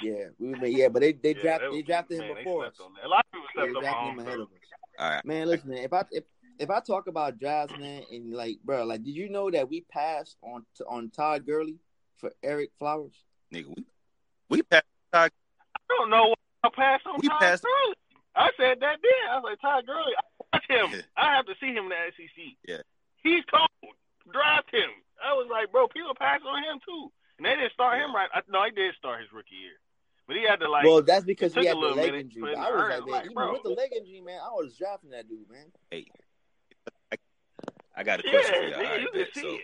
Yeah, 0.01 0.25
we 0.39 0.53
but 0.55 0.71
yeah, 0.71 0.87
but 0.89 1.01
they 1.01 1.13
they 1.13 1.35
Yeah, 1.35 1.41
drafted 1.41 1.69
that 1.69 1.75
they 1.75 1.81
drafted 1.83 2.17
him 2.19 2.27
man, 2.27 2.35
they 2.35 2.43
before 2.43 2.65
us. 2.65 2.75
slept 2.75 2.89
on 2.89 2.93
that. 2.95 3.05
A 3.05 3.09
lot 3.09 3.25
of 3.25 3.31
people 3.31 3.65
They 3.65 3.71
slept 3.81 3.95
on 3.95 4.09
him 4.13 4.19
ahead 4.19 4.39
of 4.39 4.47
us. 4.47 4.47
All 4.99 5.09
right. 5.09 5.25
Man, 5.25 5.47
listen, 5.47 5.69
man, 5.69 5.77
if 5.79 5.93
I 5.93 6.03
if, 6.11 6.23
if 6.59 6.69
I 6.69 6.79
talk 6.81 7.07
about 7.07 7.37
Jazz, 7.39 7.69
man, 7.79 8.03
and 8.11 8.33
like, 8.33 8.57
bro, 8.63 8.85
like, 8.85 9.03
did 9.03 9.15
you 9.15 9.29
know 9.29 9.49
that 9.51 9.69
we 9.69 9.81
passed 9.81 10.37
on 10.43 10.65
on 10.87 11.09
Todd 11.09 11.45
Gurley 11.45 11.77
for 12.17 12.31
Ereck 12.43 12.69
Flowers? 12.79 13.13
Nigga, 13.53 13.67
we 13.75 13.85
we 14.49 14.61
passed. 14.63 14.85
I 15.13 15.29
don't 15.89 16.09
know 16.09 16.29
what 16.29 16.39
I 16.63 16.69
passed 16.75 17.05
on 17.05 17.19
We 17.21 17.27
Todd 17.27 17.39
passed- 17.39 17.63
Gurley. 17.63 17.95
I 18.35 18.49
said 18.57 18.79
that 18.81 18.97
then. 18.97 19.23
I 19.29 19.35
was 19.37 19.43
like, 19.45 19.61
Todd 19.61 19.85
Gurley. 19.85 20.13
Watch 20.51 20.65
him. 20.67 20.89
I 21.15 21.35
have 21.37 21.45
to 21.45 21.53
see 21.61 21.67
him 21.69 21.85
in 21.85 21.89
the 21.89 22.01
SEC. 22.17 22.57
Yeah. 22.67 22.81
He's 23.21 23.43
cold. 23.45 23.93
Draft 24.31 24.73
him. 24.73 24.89
I 25.23 25.33
was 25.33 25.47
like, 25.51 25.71
bro, 25.71 25.87
people 25.87 26.15
pass 26.17 26.41
on 26.41 26.63
him 26.63 26.79
too. 26.81 27.11
And 27.37 27.45
they 27.45 27.53
didn't 27.55 27.73
start 27.73 28.01
him 28.01 28.09
right. 28.13 28.29
I, 28.33 28.41
no, 28.49 28.65
he 28.65 28.71
did 28.71 28.95
start 28.97 29.21
his 29.21 29.29
rookie 29.31 29.53
year. 29.61 29.77
But 30.27 30.37
he 30.37 30.43
had 30.47 30.57
to 30.61 30.69
like 30.69 30.85
well, 30.85 31.01
that's 31.01 31.25
because 31.25 31.53
he 31.53 31.65
had 31.65 31.75
the 31.75 31.79
little 31.79 31.97
leg 31.97 32.11
minute, 32.11 32.21
injury. 32.21 32.41
but 32.41 32.53
in 32.53 32.59
I 32.59 32.69
was 32.71 32.71
early, 32.71 32.89
like, 32.89 32.99
man, 32.99 33.09
like, 33.11 33.23
even 33.25 33.33
bro. 33.33 33.51
with 33.53 33.63
the 33.63 33.69
leg 33.69 33.89
injury, 33.95 34.21
man, 34.21 34.39
I 34.41 34.49
was 34.49 34.75
drafting 34.77 35.09
that 35.09 35.27
dude, 35.27 35.49
man. 35.51 35.65
Hey, 35.91 36.07
I, 37.11 37.17
I 37.97 38.03
got 38.03 38.19
a 38.19 38.23
yeah, 38.25 38.31
question 38.31 38.55
for 38.55 38.61
y'all. 38.63 38.71
nigga, 38.71 38.77
All 38.77 38.83
right, 38.83 39.01
you 39.01 39.09
can 39.11 39.25
see 39.33 39.41
So 39.41 39.47
it. 39.55 39.61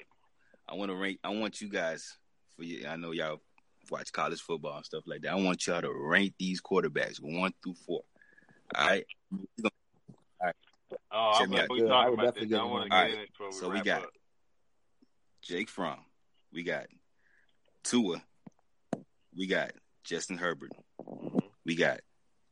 I 0.68 0.76
want 0.76 0.91
to 0.91 0.97
rank. 0.97 1.20
I 1.24 1.30
want 1.30 1.62
you 1.62 1.70
guys 1.70 2.18
for 2.55 2.64
you. 2.64 2.88
I 2.88 2.97
know 2.97 3.12
y'all 3.12 3.39
watch 3.89 4.12
college 4.12 4.41
football 4.41 4.76
and 4.76 4.86
stuff 4.86 5.03
like 5.07 5.22
that. 5.22 5.32
I 5.32 5.36
want 5.36 5.66
y'all 5.66 5.82
to 5.82 5.93
rank 5.93 6.34
these 6.38 6.62
quarterbacks 6.62 7.20
one 7.22 7.53
through 7.64 7.76
four. 7.86 8.01
All 8.76 8.88
right. 8.88 9.05
All 9.64 9.70
right. 10.43 10.55
Oh, 11.12 11.32
Check 11.34 11.43
I'm 11.43 11.49
me 11.49 11.55
glad 11.55 11.70
we 11.70 11.80
Good. 11.80 11.88
I 11.88 11.89
talking 11.89 12.14
about 12.20 12.36
this. 12.36 12.45
give 12.45 12.60
I 12.60 12.64
want 12.64 12.84
to 12.84 12.89
get 12.89 12.97
All 12.99 13.05
in 13.05 13.20
it 13.20 13.30
before 13.32 13.47
we 13.47 13.53
So 13.53 13.70
we 13.70 13.82
got 13.82 14.03
up. 14.03 14.10
Jake 15.41 15.70
Fromm. 15.70 15.99
We 16.51 16.64
got 16.64 16.86
Tua. 17.84 18.22
We 19.36 19.47
got 19.47 19.72
Justin 20.10 20.39
Herbert. 20.39 20.72
We 21.66 21.76
got 21.76 21.99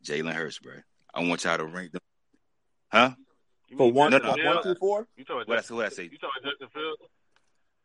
Jalen 0.05 0.34
Hurts, 0.34 0.60
bro. 0.60 0.74
I 1.12 1.24
want 1.24 1.43
y'all 1.43 1.58
to 1.58 1.66
rank 1.66 1.91
them. 1.91 2.01
Huh? 2.91 3.12
You 3.68 3.78
For 3.78 3.91
one, 3.91 4.12
No, 4.12 4.20
Justin 4.20 4.43
no, 4.45 4.53
one 4.53 4.64
through 4.64 4.76
four. 4.76 5.08
You 5.18 5.26
talking 5.26 5.38
about 5.41 5.47
What 5.47 5.58
I 5.58 5.62
Justin, 5.62 5.74
say? 5.74 5.78
What 5.78 5.86
I 5.86 5.89
say? 5.89 6.03
you 6.03 6.10
talking 6.20 6.30
about 6.43 6.51
Justin 6.51 6.68
Fields? 6.74 7.01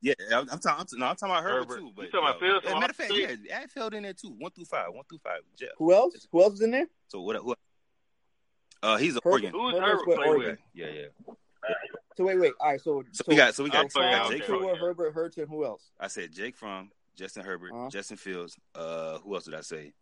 Yeah, 0.03 0.14
I'm, 0.33 0.51
I'm 0.51 0.59
talking. 0.59 0.87
I'm, 0.93 0.99
no, 1.01 1.07
I'm 1.07 1.16
talking 1.16 1.35
about 1.35 1.43
Herbert, 1.45 1.68
Herbert. 1.68 1.79
too. 1.79 2.03
You 2.03 2.11
talking 2.11 2.18
about 2.29 2.41
Fields 2.41 2.66
yeah, 2.68 2.75
matter 2.75 2.91
of 2.91 2.97
fact, 2.97 3.12
yeah, 3.14 3.27
State? 3.29 3.53
I 3.55 3.66
filled 3.66 3.95
in 3.95 4.03
there 4.03 4.12
too. 4.12 4.35
One 4.39 4.51
through 4.51 4.64
five. 4.66 4.89
One 4.93 5.05
through 5.09 5.20
five. 5.25 5.41
Jeff. 5.59 5.70
Who 5.79 5.93
else? 5.95 6.27
Who 6.31 6.43
else 6.43 6.55
is 6.55 6.61
in 6.61 6.73
there? 6.73 6.87
So 7.09 7.23
what? 7.23 7.37
Who, 7.37 7.55
uh, 8.83 8.97
he's 8.99 9.16
a 9.16 9.20
Herbert. 9.25 9.31
Oregon. 9.31 9.53
Who's 9.53 9.73
Herbert's 9.75 9.87
Herbert 9.91 10.16
play 10.16 10.27
Oregon. 10.29 10.51
with? 10.51 10.59
Yeah, 10.75 10.87
yeah. 10.89 11.35
So 12.16 12.25
wait, 12.25 12.39
wait. 12.39 12.53
All 12.61 12.73
right. 12.73 12.81
So 12.81 13.03
So 13.12 13.25
we 13.27 13.37
got. 13.37 13.55
So 13.55 13.62
we 13.64 13.70
got. 13.70 13.87
I'll 13.97 14.03
we 14.03 14.11
got 14.11 14.27
okay. 14.27 14.39
Jake 14.39 14.47
Tua, 14.47 14.59
Fromm. 14.59 14.77
Herbert, 14.79 15.14
Hurts, 15.14 15.39
and 15.39 15.49
who 15.49 15.64
else? 15.64 15.91
I 15.99 16.09
said 16.09 16.33
Jake 16.33 16.57
Fromm, 16.57 16.91
Justin 17.17 17.45
Herbert, 17.45 17.73
Uh-huh. 17.73 17.89
Justin 17.91 18.17
Fields. 18.17 18.57
Uh, 18.75 19.19
who 19.19 19.35
else 19.35 19.45
did 19.45 19.55
I 19.55 19.61
say? 19.61 19.93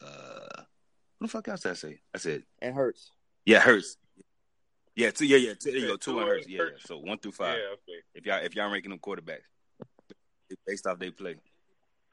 Uh, 0.00 0.62
who 1.18 1.26
the 1.26 1.28
fuck 1.28 1.48
else 1.48 1.60
did 1.62 1.70
I 1.70 1.74
say? 1.74 2.00
I 2.14 2.18
said 2.18 2.44
And 2.60 2.74
Hurts. 2.74 3.10
yeah, 3.44 3.60
Hurts. 3.60 3.96
Yeah, 4.94 5.10
two. 5.10 5.26
Yeah, 5.26 5.36
yeah. 5.36 5.54
Two, 5.54 5.70
there 5.70 5.78
you 5.80 5.86
Yeah, 5.86 5.90
go. 5.92 5.96
Two 5.96 6.12
Tua 6.12 6.20
and 6.22 6.28
Hurts. 6.30 6.48
Yeah, 6.48 6.62
yeah. 6.62 6.68
So 6.80 6.98
one 6.98 7.18
through 7.18 7.32
five. 7.32 7.56
Yeah, 7.58 7.68
five. 7.70 7.78
okay. 7.88 8.02
If 8.14 8.26
y'all 8.26 8.44
if 8.44 8.54
y'all 8.56 8.70
ranking 8.70 8.90
them 8.90 8.98
quarterbacks 8.98 9.42
based 10.66 10.86
off 10.86 10.98
they 10.98 11.10
play. 11.10 11.36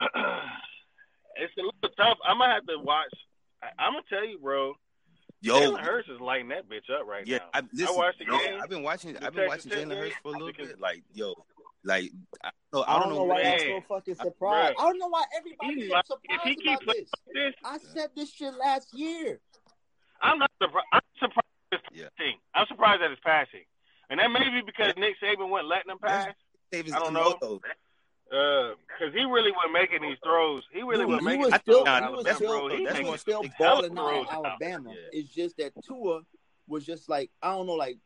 it's 0.00 1.52
a 1.58 1.62
little 1.62 1.72
tough. 1.96 2.18
I'm 2.24 2.38
gonna 2.38 2.52
have 2.52 2.66
to 2.66 2.78
watch. 2.78 3.12
I, 3.62 3.68
I'm 3.78 3.94
gonna 3.94 4.04
tell 4.08 4.24
you, 4.26 4.38
bro. 4.38 4.74
Yo, 5.42 5.54
Jalen 5.60 5.80
Hurts 5.80 6.08
is 6.08 6.20
lighting 6.20 6.48
that 6.48 6.68
bitch 6.68 6.90
up 6.92 7.06
right 7.06 7.26
yeah. 7.26 7.38
now. 7.38 7.44
I, 7.54 7.62
listen, 7.72 7.96
watched 7.96 8.18
the 8.18 8.24
bro, 8.26 8.38
game. 8.38 8.58
I've 8.62 8.70
been 8.70 8.82
watching. 8.82 9.16
I've 9.18 9.34
been 9.34 9.46
watching 9.48 9.70
Tech 9.70 9.80
Jalen 9.80 9.96
Hurts 9.98 10.14
for 10.22 10.28
a 10.28 10.38
little 10.38 10.52
bit. 10.52 10.80
Like 10.80 11.02
yo, 11.12 11.34
like 11.86 12.10
I, 12.44 12.50
so 12.74 12.84
I 12.86 12.98
don't 13.00 13.14
know 13.14 13.24
why 13.24 13.42
man. 13.42 13.58
y'all 13.68 13.80
so 13.88 13.94
fucking 13.94 14.16
I- 14.20 14.24
surprised. 14.24 14.76
bruh. 14.76 14.80
I 14.82 14.82
don't 14.88 14.98
know 14.98 15.08
why 15.08 15.24
everybody's 15.36 15.84
He 15.84 15.88
so 15.88 16.00
surprised 16.06 16.20
if 16.30 16.42
he 16.42 16.54
keeps 16.56 16.82
about 16.82 16.94
this. 16.96 17.10
This, 17.32 17.54
I 17.64 17.78
said 17.94 18.10
this 18.16 18.30
shit 18.32 18.54
last 18.54 18.92
year. 18.92 19.40
I'm 20.20 20.38
not 20.38 20.50
surprised. 20.60 20.86
I'm 20.92 21.00
surprised 21.18 21.46
at 21.72 21.80
his 21.92 22.00
Yeah. 22.02 22.08
passing. 22.18 22.36
I'm 22.54 22.66
surprised 22.66 23.02
at 23.02 23.10
his 23.10 23.18
passing, 23.24 23.64
and 24.10 24.20
that 24.20 24.30
may 24.30 24.48
be 24.50 24.62
because 24.66 24.92
Nick 24.96 25.14
Saban 25.22 25.48
wasn't 25.48 25.68
letting 25.68 25.90
him 25.90 25.98
pass. 25.98 26.28
Davis 26.72 26.92
I 26.92 26.98
don't 26.98 27.12
know. 27.12 27.36
Moto. 27.40 27.60
Because 28.28 28.74
uh, 29.00 29.10
he 29.16 29.22
really 29.24 29.52
wasn't 29.52 29.72
making 29.72 30.02
these 30.02 30.18
throws. 30.24 30.64
He 30.72 30.82
really 30.82 31.04
Dude, 31.04 31.08
wasn't 31.08 31.20
he 31.22 31.26
making 31.26 31.40
was 31.42 31.50
these 31.52 31.60
still, 31.60 31.84
throws. 31.84 32.02
he 32.02 32.14
was 32.16 32.24
that's 32.24 32.36
still, 32.38 32.62
what- 32.64 32.72
he 32.72 32.84
that's 32.84 32.98
was 32.98 33.08
what- 33.08 33.20
still 33.20 33.42
balling 33.58 33.98
out 33.98 34.32
out. 34.32 34.44
Alabama. 34.46 34.90
Yeah. 34.90 35.20
It's 35.20 35.28
just 35.32 35.56
that 35.58 35.72
Tua 35.86 36.22
was 36.66 36.84
just 36.84 37.08
like 37.08 37.30
I 37.40 37.52
don't 37.52 37.66
know, 37.66 37.74
like 37.74 37.98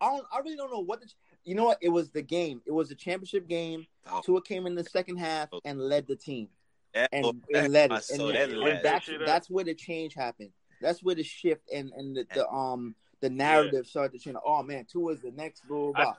I 0.00 0.06
don't, 0.10 0.26
I 0.32 0.38
really 0.38 0.56
don't 0.56 0.70
know 0.70 0.84
what 0.84 1.00
the. 1.00 1.08
You 1.46 1.54
know 1.54 1.64
what? 1.64 1.78
It 1.80 1.88
was 1.88 2.10
the 2.10 2.22
game. 2.22 2.60
It 2.66 2.72
was 2.72 2.88
the 2.88 2.94
championship 2.94 3.48
game. 3.48 3.86
Oh. 4.10 4.20
Tua 4.20 4.42
came 4.42 4.66
in 4.66 4.74
the 4.74 4.84
second 4.84 5.16
half 5.18 5.48
and 5.64 5.80
led 5.80 6.06
the 6.06 6.16
team 6.16 6.48
That, 6.92 7.08
and, 7.12 7.24
oh, 7.24 7.34
and 7.54 7.72
led 7.72 7.92
it. 7.92 8.10
And, 8.10 8.20
that 8.20 8.50
and 8.50 8.58
led- 8.58 8.82
that's 8.82 9.08
that's 9.24 9.48
where 9.48 9.64
the 9.64 9.74
change 9.74 10.14
happened. 10.14 10.50
That's 10.82 11.02
where 11.02 11.14
the 11.14 11.22
shift 11.22 11.62
and 11.72 11.92
and 11.96 12.16
the, 12.16 12.26
the 12.34 12.48
um 12.50 12.96
the 13.20 13.30
narrative 13.30 13.86
started 13.86 14.12
to 14.12 14.18
change. 14.18 14.36
Oh 14.44 14.62
man, 14.62 14.86
Tua's 14.90 15.20
the 15.22 15.30
next 15.30 15.66
blah 15.68 15.92
blah. 15.92 15.92
blah. 15.92 16.14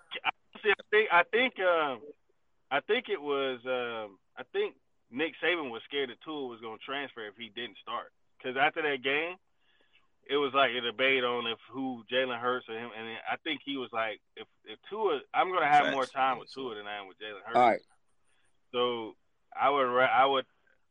See, 0.64 0.72
I 0.72 0.84
think 0.90 1.10
I 1.12 1.24
think 1.24 1.54
um, 1.60 2.00
I 2.72 2.80
think 2.80 3.06
it 3.10 3.22
was 3.22 3.60
um, 3.66 4.18
I 4.38 4.44
think 4.54 4.76
Nick 5.12 5.34
Saban 5.44 5.70
was 5.72 5.82
scared 5.86 6.10
that 6.10 6.22
Tua 6.24 6.48
was 6.48 6.62
going 6.62 6.78
to 6.78 6.84
transfer 6.84 7.28
if 7.28 7.36
he 7.38 7.50
didn't 7.54 7.78
start. 7.82 8.12
Because 8.38 8.58
after 8.58 8.82
that 8.82 9.04
game, 9.04 9.36
it 10.30 10.38
was 10.38 10.54
like 10.54 10.72
a 10.72 10.82
debate 10.82 11.24
on 11.24 11.48
if 11.48 11.60
who 11.72 12.04
Jalen 12.12 12.40
Hurts 12.40 12.68
or 12.70 12.74
him, 12.78 12.90
and 12.98 13.08
I 13.32 13.38
think 13.44 13.62
he 13.66 13.78
was 13.78 13.90
like, 13.94 14.20
if 14.36 14.48
if 14.66 14.78
Tua, 14.90 15.20
I'm 15.34 15.50
going 15.50 15.62
to 15.62 15.68
have 15.68 15.84
Facts. 15.86 15.96
more 15.96 16.06
time 16.06 16.40
with 16.40 16.52
Tua 16.54 16.76
than 16.76 16.88
I 16.88 17.00
am 17.00 17.08
with 17.08 17.18
Jalen 17.18 17.42
Hurts. 17.46 17.56
All 17.56 17.70
right, 17.70 17.80
So 18.74 19.16
I 19.60 19.70
would 19.70 19.88
I 19.88 20.26
would 20.26 20.46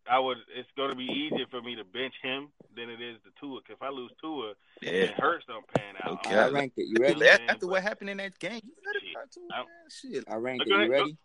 I 0.09 0.18
would 0.18 0.39
it's 0.57 0.68
going 0.76 0.91
to 0.91 0.97
be 0.97 1.05
easier 1.05 1.47
for 1.51 1.61
me 1.61 1.74
to 1.76 1.84
bench 1.84 2.14
him 2.22 2.49
than 2.74 2.89
it 2.91 3.01
is 3.01 3.16
to 3.24 3.30
Tua. 3.41 3.61
'Cause 3.62 3.74
if 3.76 3.82
I 3.82 3.89
lose 3.91 4.11
Tua, 4.20 4.55
Yeah. 4.80 4.91
and 4.93 5.11
Hurts 5.18 5.45
don't 5.47 5.66
pan 5.74 5.95
out. 6.03 6.12
Okay. 6.26 6.34
I 6.37 6.45
I'm- 6.45 6.55
ranked 6.55 6.78
it. 6.78 6.87
You 6.89 6.97
ready? 7.01 7.20
Yeah. 7.24 7.39
After 7.49 7.66
what 7.66 7.82
happened 7.82 8.11
in 8.11 8.16
that 8.18 8.39
game, 8.39 8.61
you 8.62 8.72
better 8.84 9.01
Shit. 9.01 9.11
start 9.11 9.30
too, 9.32 9.49
I'm- 9.53 9.66
Shit. 9.91 10.24
I 10.28 10.37
ranked 10.37 10.64
it. 10.66 10.68
You 10.70 10.91
ready? 10.91 11.16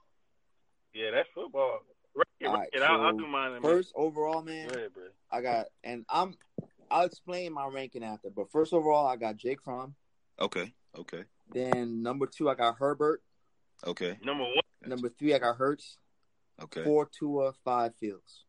Yeah, 0.94 1.12
that's 1.12 1.30
football. 1.34 1.80
Right, 2.14 2.26
All 2.46 2.54
right, 2.54 2.60
right, 2.60 2.70
and 2.74 2.84
I'll, 2.84 3.02
I'll 3.02 3.14
do 3.14 3.26
mine. 3.26 3.52
in 3.52 3.58
a 3.58 3.62
minute. 3.62 3.74
First 3.76 3.94
overall, 3.96 4.42
man. 4.42 4.70
Ahead. 4.70 4.92
I 5.32 5.40
got, 5.42 5.68
and 5.86 6.06
I'm, 6.10 6.36
I'll 6.92 7.06
explain 7.06 7.54
my 7.54 7.68
ranking 7.68 8.04
after. 8.04 8.30
But 8.30 8.52
first 8.52 8.74
overall, 8.74 9.08
I 9.08 9.16
got 9.16 9.38
Jake 9.38 9.62
Fromm. 9.64 9.96
Okay. 10.40 10.74
Okay. 10.98 11.24
Then 11.54 12.02
number 12.04 12.28
two, 12.28 12.50
I 12.50 12.56
got 12.56 12.76
Herbert. 12.78 13.22
Okay. 13.86 14.18
Number 14.24 14.44
one. 14.44 14.62
Number 14.86 15.10
three, 15.10 15.34
I 15.34 15.40
got 15.40 15.56
Hurts. 15.58 15.98
Okay. 16.62 16.84
Four, 16.84 17.10
Tua, 17.18 17.54
five, 17.64 17.96
Fields. 17.96 18.44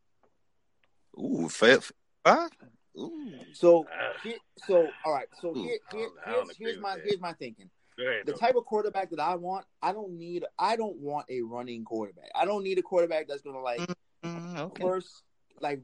Ooh, 1.19 1.49
fair. 1.49 1.79
Five? 2.25 2.51
Ooh. 2.99 3.33
So, 3.53 3.85
Uh, 3.85 4.13
here, 4.23 4.37
so 4.67 4.89
all 5.05 5.13
right. 5.15 5.29
So 5.41 5.55
here, 5.55 5.65
here, 5.65 5.79
don't- 5.93 6.13
I 6.27 6.33
don't 6.33 6.45
here's, 6.47 6.57
here's 6.59 6.79
my 6.81 6.99
here's 7.05 7.21
my 7.21 7.33
thinking. 7.35 7.71
ahead. 7.99 8.27
The 8.27 8.33
though. 8.33 8.39
type 8.39 8.55
of 8.57 8.65
quarterback 8.65 9.11
that 9.11 9.21
I 9.21 9.35
want, 9.37 9.67
I 9.83 9.93
don't 9.93 10.13
need. 10.13 10.45
I 10.59 10.77
don't 10.77 10.97
want 10.97 11.27
a 11.31 11.41
running 11.43 11.85
quarterback. 11.85 12.31
I 12.35 12.45
don't 12.45 12.65
need 12.65 12.79
a 12.79 12.83
quarterback 12.83 13.29
that's 13.29 13.43
gonna 13.43 13.61
like 13.61 13.81
Mm, 14.25 14.59
okay. 14.59 14.83
first 14.83 15.23
like 15.61 15.81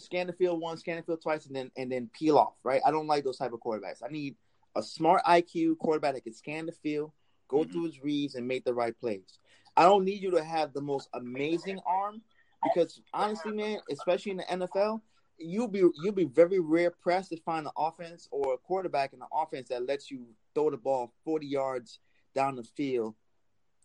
scan 0.00 0.26
the 0.26 0.32
field 0.32 0.60
once, 0.60 0.80
scan 0.80 0.96
the 0.96 1.02
field 1.02 1.22
twice, 1.22 1.46
and 1.46 1.54
then 1.56 1.70
and 1.76 1.90
then 1.90 2.10
peel 2.12 2.38
off. 2.38 2.54
Right? 2.64 2.80
I 2.86 2.90
don't 2.90 3.06
like 3.06 3.24
those 3.24 3.38
type 3.38 3.52
of 3.52 3.60
quarterbacks. 3.60 4.02
I 4.04 4.08
need 4.08 4.36
a 4.76 4.82
smart 4.82 5.22
IQ 5.24 5.78
quarterback 5.78 6.14
that 6.14 6.24
can 6.24 6.34
scan 6.34 6.66
the 6.66 6.72
field, 6.72 7.12
go 7.48 7.58
Mm-hmm. 7.58 7.72
through 7.72 7.84
his 7.84 8.02
reads, 8.02 8.34
and 8.34 8.46
make 8.46 8.64
the 8.64 8.74
right 8.74 8.98
plays. 8.98 9.38
I 9.76 9.84
don't 9.84 10.04
need 10.04 10.20
you 10.22 10.30
to 10.32 10.42
have 10.44 10.72
the 10.72 10.80
most 10.80 11.08
amazing 11.14 11.80
arm 11.86 12.20
because 12.62 13.00
honestly, 13.14 13.52
man, 13.52 13.78
especially 13.90 14.32
in 14.32 14.38
the 14.38 14.44
NFL, 14.44 15.00
you'll 15.38 15.68
be 15.68 15.84
you'll 16.02 16.12
be 16.12 16.24
very 16.24 16.58
rare 16.58 16.90
pressed 16.90 17.30
to 17.30 17.36
find 17.42 17.66
an 17.66 17.72
offense 17.76 18.28
or 18.32 18.54
a 18.54 18.58
quarterback 18.58 19.12
in 19.12 19.20
the 19.20 19.26
offense 19.32 19.68
that 19.68 19.86
lets 19.86 20.10
you 20.10 20.26
throw 20.54 20.70
the 20.70 20.76
ball 20.76 21.12
forty 21.24 21.46
yards 21.46 22.00
down 22.34 22.56
the 22.56 22.64
field, 22.64 23.14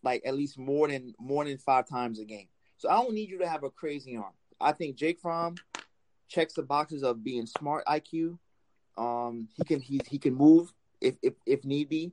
like 0.02 0.22
at 0.26 0.34
least 0.34 0.58
more 0.58 0.88
than 0.88 1.14
more 1.18 1.44
than 1.44 1.58
five 1.58 1.88
times 1.88 2.18
a 2.18 2.24
game. 2.24 2.48
So 2.76 2.88
I 2.90 2.94
don't 3.00 3.14
need 3.14 3.30
you 3.30 3.38
to 3.38 3.48
have 3.48 3.62
a 3.62 3.70
crazy 3.70 4.16
arm. 4.16 4.32
I 4.60 4.72
think 4.72 4.96
Jake 4.96 5.20
Fromm 5.20 5.54
checks 6.28 6.54
the 6.54 6.62
boxes 6.62 7.02
of 7.02 7.22
being 7.24 7.46
smart 7.46 7.84
IQ. 7.86 8.38
Um, 8.96 9.48
he 9.56 9.64
can 9.64 9.80
he 9.80 10.00
he 10.08 10.18
can 10.18 10.34
move 10.34 10.72
if 11.00 11.16
if 11.22 11.34
if 11.46 11.64
need 11.64 11.88
be. 11.88 12.12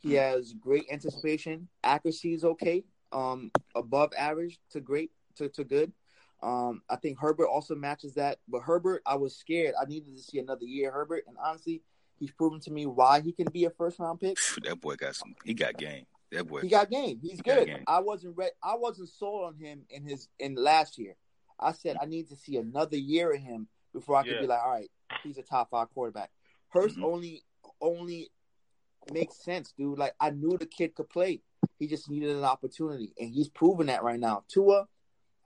He 0.00 0.14
has 0.14 0.52
great 0.52 0.84
anticipation. 0.92 1.68
Accuracy 1.82 2.32
is 2.32 2.44
okay. 2.44 2.84
Um, 3.10 3.50
above 3.74 4.12
average 4.16 4.60
to 4.70 4.80
great 4.80 5.10
to, 5.36 5.48
to 5.48 5.64
good. 5.64 5.92
Um, 6.40 6.82
I 6.88 6.96
think 6.96 7.18
Herbert 7.18 7.48
also 7.48 7.74
matches 7.74 8.14
that. 8.14 8.38
But 8.46 8.60
Herbert, 8.60 9.02
I 9.06 9.16
was 9.16 9.34
scared. 9.36 9.74
I 9.80 9.86
needed 9.86 10.16
to 10.16 10.22
see 10.22 10.38
another 10.38 10.64
year 10.64 10.92
Herbert, 10.92 11.24
and 11.26 11.36
honestly, 11.42 11.82
he's 12.18 12.30
proven 12.30 12.60
to 12.60 12.70
me 12.70 12.86
why 12.86 13.20
he 13.20 13.32
can 13.32 13.46
be 13.52 13.64
a 13.64 13.70
first 13.70 13.98
round 13.98 14.20
pick. 14.20 14.38
That 14.64 14.80
boy 14.80 14.94
got 14.94 15.16
some. 15.16 15.34
He 15.44 15.54
got 15.54 15.76
game. 15.76 16.06
That 16.30 16.46
boy. 16.46 16.60
He 16.60 16.68
got 16.68 16.90
game. 16.90 17.18
He's 17.20 17.38
He 17.38 17.42
good. 17.42 17.66
game. 17.66 17.84
I 17.86 18.00
wasn't 18.00 18.36
re- 18.36 18.50
I 18.62 18.76
wasn't 18.76 19.08
sold 19.08 19.46
on 19.46 19.54
him 19.56 19.82
in 19.90 20.04
his 20.04 20.28
in 20.38 20.54
last 20.54 20.98
year. 20.98 21.16
I 21.60 21.72
said 21.72 21.96
I 22.00 22.06
need 22.06 22.28
to 22.28 22.36
see 22.36 22.56
another 22.56 22.96
year 22.96 23.32
of 23.32 23.40
him 23.40 23.68
before 23.92 24.16
I 24.16 24.22
could 24.22 24.32
Yeah. 24.34 24.40
be 24.42 24.46
like, 24.46 24.60
all 24.60 24.70
right, 24.70 24.90
he's 25.22 25.38
a 25.38 25.42
top 25.42 25.70
five 25.70 25.90
quarterback. 25.90 26.30
Hurts 26.68 26.94
Mhm. 26.96 27.04
only 27.04 27.42
only 27.80 28.30
makes 29.12 29.36
sense, 29.36 29.72
dude. 29.72 29.98
Like 29.98 30.14
I 30.20 30.30
knew 30.30 30.56
the 30.58 30.66
kid 30.66 30.94
could 30.94 31.08
play. 31.08 31.42
He 31.78 31.86
just 31.86 32.10
needed 32.10 32.30
an 32.36 32.44
opportunity, 32.44 33.12
and 33.18 33.30
he's 33.30 33.48
proven 33.48 33.86
that 33.86 34.02
right 34.02 34.18
now. 34.18 34.44
Tua, 34.48 34.88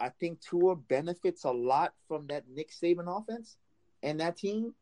I 0.01 0.09
think 0.09 0.41
Tua 0.41 0.77
benefits 0.77 1.45
a 1.45 1.51
lot 1.53 1.95
from 2.09 2.27
that 2.29 2.49
Nick 2.49 2.71
Saban 2.71 3.07
offense 3.07 3.57
and 4.03 4.21
that 4.21 4.37
team. 4.37 4.75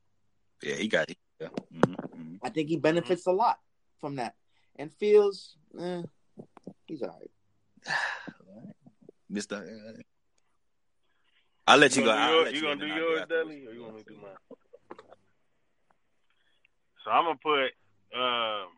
Yeah, 0.63 0.77
he 0.77 0.89
got. 0.89 1.11
Yeah. 1.41 1.49
hmm 1.49 1.95
hmm 1.95 2.37
I 2.43 2.51
think 2.51 2.69
he 2.69 2.77
benefits 2.77 3.27
a 3.27 3.33
lot 3.33 3.61
from 3.99 4.17
that. 4.17 4.37
And 4.77 4.93
Fields, 4.93 5.57
eh, 5.79 6.03
he's 6.87 7.03
all 7.03 7.19
right. 7.19 7.31
Mister. 9.29 10.03
I'll 11.71 11.79
let 11.79 11.97
you, 11.97 12.03
You 12.03 12.09
go. 12.09 12.15
gonna 12.15 12.27
do 12.27 12.27
I'll 12.27 12.35
yours, 12.35 12.45
let 12.45 12.55
you 12.55 12.61
you 12.61 12.67
gonna 12.67 12.81
do 12.81 12.89
then 12.89 12.93
I'll 12.93 13.01
go 13.01 13.09
yours. 13.15 13.27
Dudley, 13.29 13.67
or 13.67 13.73
you 13.73 13.83
want 13.83 13.95
me 13.97 14.03
to 14.03 14.09
do 14.11 14.17
mine? 14.21 14.37
So 17.05 17.11
I'm 17.11 17.25
gonna 17.25 17.39
put. 17.43 17.73
Um, 18.19 18.69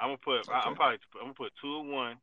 I'm 0.00 0.08
gonna 0.08 0.18
put. 0.24 0.48
I, 0.48 0.60
I'm 0.66 0.74
probably. 0.74 0.98
I'm 1.16 1.20
gonna 1.26 1.34
put 1.34 1.52
two 1.60 1.80
and 1.80 1.92
one. 1.92 2.16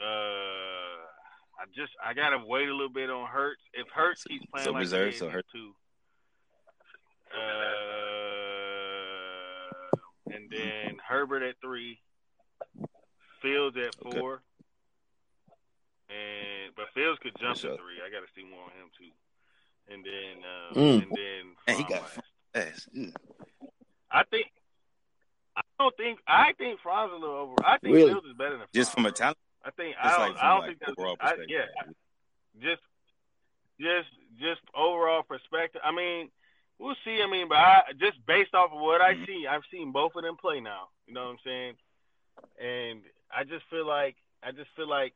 Uh, 0.00 0.04
I 0.04 1.64
just 1.74 1.92
I 2.04 2.14
gotta 2.14 2.38
wait 2.46 2.68
a 2.68 2.72
little 2.72 2.88
bit 2.92 3.10
on 3.10 3.26
Hurts. 3.26 3.62
If 3.74 3.88
Hurts 3.92 4.22
keeps 4.24 4.46
playing 4.46 4.64
So 4.64 4.72
like 4.72 4.80
reserve, 4.80 5.14
so 5.14 5.28
Hurts- 5.28 5.48
two. 5.52 5.72
Uh, 7.36 7.38
and 10.34 10.48
then 10.50 10.96
Herbert 11.06 11.42
at 11.42 11.56
three, 11.60 12.00
Fields 13.42 13.76
at 13.76 13.94
Okay. 14.06 14.18
four, 14.18 14.42
and 16.08 16.74
but 16.76 16.86
Fields 16.94 17.18
could 17.22 17.32
jump 17.40 17.56
For 17.56 17.60
sure. 17.62 17.70
to 17.72 17.76
three. 17.76 18.00
I 18.04 18.10
got 18.10 18.20
to 18.26 18.32
see 18.34 18.44
more 18.48 18.64
on 18.64 18.70
him 18.72 18.88
too. 18.96 19.12
And 19.92 20.04
then 20.04 20.44
um, 20.44 20.74
Mm. 20.76 21.02
and 21.02 21.12
then 21.16 21.42
And 21.66 21.76
he 21.76 21.82
got 21.84 22.02
last. 22.02 22.18
Yes. 22.54 22.88
Mm. 22.96 23.14
I 24.10 24.24
think. 24.24 24.46
I 25.56 25.60
don't 25.78 25.96
think. 25.96 26.18
I 26.26 26.52
think 26.54 26.80
Fromm's 26.80 27.12
a 27.12 27.16
little 27.16 27.34
over. 27.36 27.54
I 27.64 27.78
think 27.78 27.94
Really? 27.94 28.10
Fields 28.12 28.26
is 28.26 28.34
better 28.36 28.58
than 28.58 28.66
Just 28.74 28.92
from 28.92 29.06
a 29.06 29.12
talent, 29.12 29.38
I 29.64 29.70
think 29.72 29.96
just 30.02 30.06
I 30.06 30.10
don't. 30.18 30.20
like 30.20 30.38
from 30.38 30.46
I 30.46 30.48
don't 30.50 30.58
like 30.60 30.68
think 30.68 30.78
that's 30.80 30.90
overall 30.98 31.16
I, 31.20 31.24
perspective. 31.30 31.48
yeah. 31.50 31.92
Just, 32.60 32.82
just, 33.80 34.08
just 34.40 34.60
overall 34.74 35.22
perspective. 35.22 35.80
I 35.84 35.92
mean, 35.92 36.30
we'll 36.78 36.96
see. 37.04 37.20
I 37.22 37.26
mean, 37.30 37.48
but 37.48 37.58
I 37.58 37.82
just 37.98 38.24
based 38.26 38.54
off 38.54 38.72
of 38.72 38.80
what 38.80 39.00
I 39.00 39.14
Mhm. 39.14 39.26
see, 39.26 39.46
I've 39.46 39.62
seen 39.70 39.92
both 39.92 40.14
of 40.16 40.22
them 40.22 40.36
play 40.36 40.60
now. 40.60 40.88
You 41.06 41.14
know 41.14 41.24
what 41.24 41.30
I'm 41.32 41.38
saying? 41.44 41.74
And 42.60 43.02
I 43.34 43.44
just 43.44 43.64
feel 43.70 43.86
like 43.86 44.16
I 44.42 44.52
just 44.52 44.70
feel 44.76 44.88
like 44.88 45.14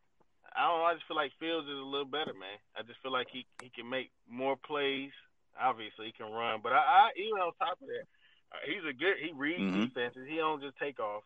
I 0.57 0.67
don't 0.69 0.79
know. 0.79 0.85
I 0.85 0.95
just 0.95 1.07
feel 1.07 1.17
like 1.17 1.33
Fields 1.41 1.67
is 1.69 1.79
a 1.79 1.83
little 1.89 2.07
better, 2.07 2.35
man. 2.35 2.59
I 2.77 2.83
just 2.83 3.01
feel 3.03 3.13
like 3.13 3.29
he 3.33 3.47
he 3.63 3.71
can 3.71 3.89
make 3.89 4.11
more 4.29 4.57
plays. 4.57 5.11
Obviously, 5.61 6.07
he 6.07 6.13
can 6.13 6.33
run, 6.33 6.61
but 6.63 6.73
I, 6.73 6.77
I 6.79 7.11
even 7.17 7.41
on 7.41 7.53
top 7.59 7.77
of 7.81 7.87
that, 7.89 8.05
uh, 8.53 8.59
he's 8.67 8.85
a 8.89 8.93
good. 8.93 9.17
He 9.21 9.33
reads 9.33 9.61
Mhm. 9.61 9.89
defenses. 9.89 10.27
He 10.29 10.37
don't 10.37 10.61
just 10.63 10.77
take 10.79 10.99
off. 11.01 11.23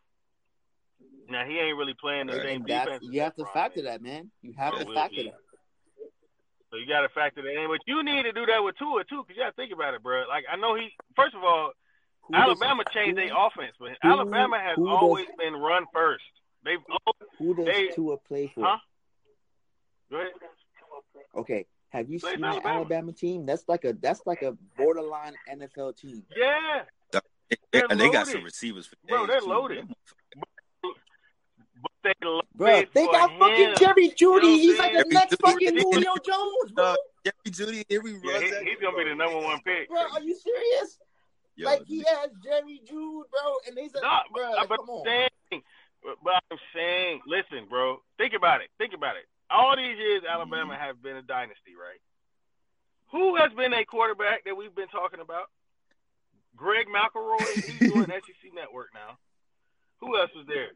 Now 1.29 1.45
he 1.45 1.59
ain't 1.59 1.77
really 1.77 1.95
playing 1.95 2.27
the 2.29 2.35
Right. 2.35 2.43
same 2.43 2.62
defense. 2.64 3.05
you 3.05 3.20
have 3.20 3.35
to 3.37 3.43
Fromm 3.45 3.55
factor 3.55 3.81
is. 3.81 3.87
that, 3.87 4.03
man. 4.03 4.31
You 4.43 4.55
have 4.55 4.74
Yeah, 4.74 4.79
to 4.81 4.85
we'll 4.87 4.95
factor 4.95 5.16
see. 5.16 5.31
that. 5.31 5.41
So 6.70 6.77
you 6.79 6.87
got 6.87 7.03
to 7.03 7.09
factor 7.11 7.43
that 7.43 7.62
in. 7.62 7.68
But 7.68 7.81
you 7.87 8.03
need 8.03 8.24
to 8.24 8.33
do 8.33 8.45
that 8.47 8.62
with 8.62 8.77
Tua 8.77 9.05
too, 9.05 9.22
because 9.22 9.37
you 9.37 9.43
got 9.43 9.51
to 9.55 9.57
think 9.57 9.72
about 9.72 9.95
it, 9.95 10.03
bro. 10.03 10.24
Like 10.29 10.45
I 10.51 10.57
know 10.57 10.74
he. 10.74 10.91
First 11.14 11.35
of 11.35 11.45
all, 11.45 11.72
Who 12.22 12.33
does- 12.35 12.43
Alabama 12.43 12.83
changed 12.93 13.18
who- 13.18 13.27
their 13.27 13.37
offense, 13.37 13.77
but 13.79 13.91
who- 14.03 14.09
Alabama 14.09 14.59
has 14.59 14.77
who 14.77 14.87
does- 14.87 14.97
always 14.99 15.29
been 15.39 15.55
run 15.55 15.87
first. 15.93 16.24
They've. 16.64 16.83
Who 17.39 17.55
does 17.55 17.66
they- 17.66 17.89
Tua 17.89 18.16
play 18.18 18.49
for? 18.49 18.64
Huh? 18.64 18.79
Go. 20.11 20.25
Okay. 21.37 21.67
Have 21.91 22.11
you 22.11 22.19
Play 22.19 22.33
seen 22.33 22.41
for 22.41 22.47
the 22.47 22.47
Alabama. 22.53 22.75
Alabama 22.75 23.13
team? 23.13 23.47
That's 23.47 23.65
like 23.69 23.85
a 23.85 23.93
that's 23.95 24.21
like 24.27 24.43
a 24.43 24.57
borderline 24.77 25.35
NFL 25.51 25.97
team. 25.97 26.23
Yeah, 26.37 26.83
They- 27.13 27.57
They're 27.73 27.87
and 27.91 28.01
they 28.01 28.11
got 28.11 28.27
some 28.27 28.43
receivers 28.43 28.87
for 28.87 28.97
Bro, 29.07 29.27
they're 29.29 29.41
too. 29.41 29.47
loaded. 29.47 29.89
but 30.83 31.91
they 32.03 32.13
loaded 32.23 32.49
Bro, 32.55 32.83
they 32.93 33.05
for 33.07 33.13
got 33.13 33.31
him. 33.31 33.39
fucking 33.39 33.75
Jerry 33.79 34.09
Jeudy. 34.11 34.19
You 34.19 34.41
know 34.41 34.57
He's 34.57 34.79
like 34.79 34.93
the 34.93 34.99
saying? 34.99 35.09
next 35.13 35.37
Jerry 35.45 35.53
fucking 35.53 35.79
Julio 35.79 36.15
Jones, 36.25 36.73
bro. 36.73 36.85
Uh, 36.85 36.97
Jerry 37.25 37.51
Jeudy, 37.51 37.85
every 37.91 38.13
Yeah, 38.23 38.33
runs 38.33 38.45
he, 38.45 38.51
that- 38.51 38.63
he's 38.65 38.79
gonna 38.83 38.97
be 38.97 39.05
the 39.05 39.15
number 39.15 39.39
one 39.39 39.61
pick. 39.65 39.89
Bro, 39.89 40.01
are 40.13 40.21
you 40.23 40.35
serious? 40.35 40.99
Yo, 41.57 41.67
like 41.67 41.85
he 41.87 41.99
has 41.99 42.31
Jerry 42.45 42.81
Jeudy, 42.85 43.23
bro, 43.31 43.57
and 43.67 43.77
they 43.77 43.89
said, 43.89 44.03
No, 44.03 44.19
bro, 44.33 44.53
but, 44.59 44.69
but 44.69 44.77
come 44.79 44.87
I'm 44.91 44.95
on. 44.97 45.05
saying, 45.07 45.63
but, 46.03 46.17
but 46.23 46.43
I'm 46.51 46.59
saying, 46.75 47.21
listen, 47.27 47.67
bro, 47.69 47.99
think 48.19 48.35
about 48.35 48.61
it. 48.61 48.69
Think 48.79 48.93
about 48.93 49.17
it. 49.17 49.25
All 49.51 49.77
these 49.77 49.97
years, 49.99 50.23
Alabama 50.29 50.75
Mm-hmm. 50.75 50.83
have 50.83 51.03
been 51.03 51.17
a 51.17 51.23
dynasty, 51.23 51.75
right? 51.79 52.01
Who 53.13 53.37
has 53.37 53.53
been 53.57 53.73
a 53.73 53.85
quarterback 53.85 54.45
that 54.45 54.57
we've 54.57 54.75
been 54.75 54.89
talking 54.89 55.21
about? 55.21 55.47
Greg 56.57 56.87
McElroy. 56.89 57.47
He's 57.55 57.79
doing 57.93 58.07
SEC 58.07 58.53
Network 58.55 58.89
now. 58.95 59.19
Who 60.01 60.19
else 60.19 60.31
was 60.35 60.47
there? 60.47 60.69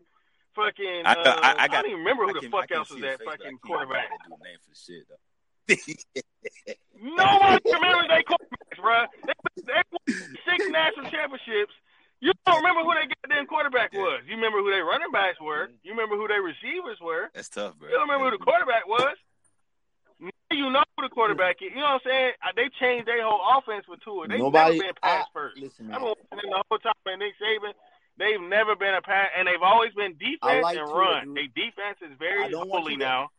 Fucking. 0.55 1.03
I- 1.05 1.12
uh, 1.14 1.41
I- 1.43 1.53
I 1.53 1.62
I, 1.64 1.68
got- 1.68 1.83
don't 1.83 1.87
even 1.91 1.99
remember 2.01 2.27
who 2.29 2.35
the 2.35 2.41
can- 2.41 2.51
fuck 2.51 2.71
else 2.71 2.91
was 2.91 3.01
that 3.03 3.18
face, 3.18 3.27
but 3.27 3.35
I 3.35 3.37
fucking 3.45 3.59
quarterback. 3.59 4.09
dude's 4.29 4.41
name 4.43 4.59
for 4.68 4.75
shit, 4.75 5.07
though. 5.09 5.18
No 7.03 7.25
one 7.39 7.59
remembers 7.64 8.09
their 8.09 8.23
quarterbacks, 8.23 8.81
bro. 8.81 9.05
They, 9.25 9.33
they 9.64 9.83
won 9.91 10.37
six 10.47 10.68
national 10.68 11.11
championships. 11.11 11.73
You 12.21 12.33
don't 12.47 12.57
remember 12.61 12.83
who 12.85 12.93
their 12.95 13.09
goddamn 13.25 13.47
quarterback 13.47 13.93
was. 13.93 14.21
You 14.29 14.37
remember 14.37 14.59
who 14.61 14.71
their 14.71 14.85
running 14.85 15.11
backs 15.11 15.41
were. 15.41 15.68
You 15.83 15.93
remember 15.93 16.16
who 16.16 16.29
their 16.29 16.43
receivers 16.43 16.99
were. 17.01 17.31
That's 17.35 17.49
tough, 17.49 17.79
bro. 17.79 17.89
You 17.89 17.95
don't 17.97 18.09
remember 18.09 18.31
who 18.31 18.39
the 18.39 18.45
quarterback 18.45 18.87
was. 18.87 19.16
Now 20.21 20.29
you 20.53 20.68
know 20.71 20.85
who 20.97 21.09
the 21.09 21.14
quarterback 21.14 21.57
is. 21.62 21.71
You 21.73 21.81
know 21.81 21.97
what 21.97 22.03
I'm 22.05 22.11
saying? 22.12 22.33
They 22.57 22.68
changed 22.79 23.09
their 23.09 23.25
whole 23.25 23.41
offense 23.57 23.87
with 23.89 24.01
Tua. 24.05 24.29
They've 24.29 24.39
Nobody. 24.39 24.77
never 24.79 24.93
been 24.93 25.01
pass 25.03 25.25
I- 25.25 25.33
first. 25.33 25.57
Listen, 25.59 25.87
I've 25.87 25.93
man. 25.93 26.01
been 26.01 26.09
watching 26.12 26.39
them 26.45 26.51
the 26.51 26.62
whole 26.68 26.79
time 26.79 26.93
with 27.07 27.18
Nick 27.18 27.35
Saban. 27.41 27.73
They've 28.18 28.41
never 28.41 28.77
been 28.77 28.93
a 28.93 29.01
pass, 29.01 29.29
and 29.39 29.49
they've 29.49 29.62
always 29.62 29.95
been 29.95 30.12
defense 30.21 30.62
like 30.62 30.77
and 30.77 30.87
Tua, 30.87 30.99
run. 30.99 31.33
They 31.33 31.47
defense 31.57 31.97
is 32.05 32.12
very 32.18 32.53
holy 32.53 32.97
now. 32.97 33.31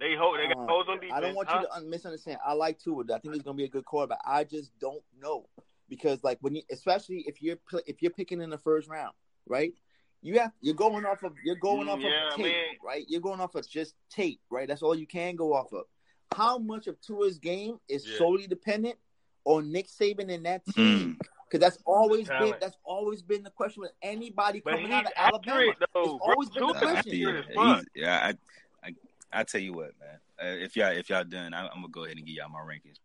They 0.00 0.14
hold. 0.20 0.38
They 0.38 0.48
got 0.52 0.58
Uh, 0.62 0.66
holes 0.68 0.86
on 0.90 1.00
defense. 1.00 1.14
I 1.16 1.20
don't 1.20 1.34
want 1.34 1.48
huh? 1.48 1.64
you 1.74 1.80
to 1.80 1.86
misunderstand. 1.88 2.38
I 2.44 2.52
like 2.52 2.78
Tua. 2.78 3.04
I 3.04 3.18
think 3.20 3.34
he's 3.34 3.42
gonna 3.42 3.56
be 3.56 3.64
a 3.64 3.68
good 3.68 3.86
quarterback. 3.86 4.20
I 4.26 4.44
just 4.44 4.78
don't 4.78 5.02
know 5.18 5.48
because, 5.88 6.22
like, 6.24 6.38
when 6.40 6.54
you, 6.54 6.62
especially 6.70 7.24
if 7.26 7.40
you're 7.42 7.56
if 7.86 8.02
you're 8.02 8.10
picking 8.10 8.40
in 8.40 8.50
the 8.50 8.58
first 8.58 8.88
round, 8.88 9.14
right? 9.46 9.72
You 10.20 10.38
have 10.40 10.52
you're 10.60 10.74
going 10.74 11.04
off 11.06 11.22
of 11.22 11.32
you're 11.44 11.54
going 11.56 11.86
Mm, 11.86 11.92
off 11.92 12.00
yeah, 12.00 12.28
of 12.30 12.34
tape, 12.36 12.46
man. 12.46 12.64
right? 12.82 13.04
You're 13.08 13.20
going 13.20 13.40
off 13.40 13.54
of 13.54 13.68
just 13.68 13.94
tape, 14.10 14.40
right? 14.50 14.66
That's 14.66 14.82
all 14.82 14.94
you 14.96 15.06
can 15.06 15.36
go 15.36 15.54
off 15.54 15.72
of. 15.72 15.84
How 16.34 16.58
much 16.58 16.86
of 16.88 17.00
Tua's 17.00 17.38
game 17.38 17.78
is 17.88 18.04
Yeah. 18.06 18.18
solely 18.18 18.46
dependent 18.48 18.96
on 19.44 19.70
Nick 19.70 19.86
Saban 19.86 20.32
and 20.32 20.44
that 20.44 20.66
Mm. 20.66 20.74
team? 20.74 21.18
Because 21.48 21.60
that's 21.60 21.78
always 21.86 22.28
been 22.28 22.54
that's 22.60 22.76
always 22.84 23.22
been 23.22 23.42
the 23.44 23.50
question 23.50 23.80
with 23.82 23.92
anybody 24.02 24.60
But 24.60 24.74
coming 24.74 24.92
out 24.92 25.06
of 25.06 25.12
Alabama. 25.16 25.72
though. 25.94 26.16
It's 26.16 26.22
always 26.26 26.50
bro. 26.50 26.66
been 26.66 26.74
the 26.74 26.80
question. 26.80 27.12
yeah, 27.14 27.28
accurate 27.28 27.46
as 27.48 27.54
fuck. 27.54 27.76
he's- 27.78 27.84
yeah, 27.94 28.32
I, 28.82 28.86
I, 28.88 28.94
I 29.32 29.44
tell 29.44 29.60
you 29.60 29.72
what, 29.72 29.92
man. 30.00 30.18
Uh, 30.40 30.56
if 30.64 30.76
y'all, 30.76 30.92
if 30.92 31.08
y'all 31.10 31.24
done, 31.24 31.54
I, 31.54 31.62
I'm 31.68 31.76
gonna 31.76 31.88
go 31.88 32.04
ahead 32.04 32.16
and 32.16 32.26
give 32.26 32.34
y'all 32.36 32.48
my 32.48 32.58
rankings. 32.60 32.96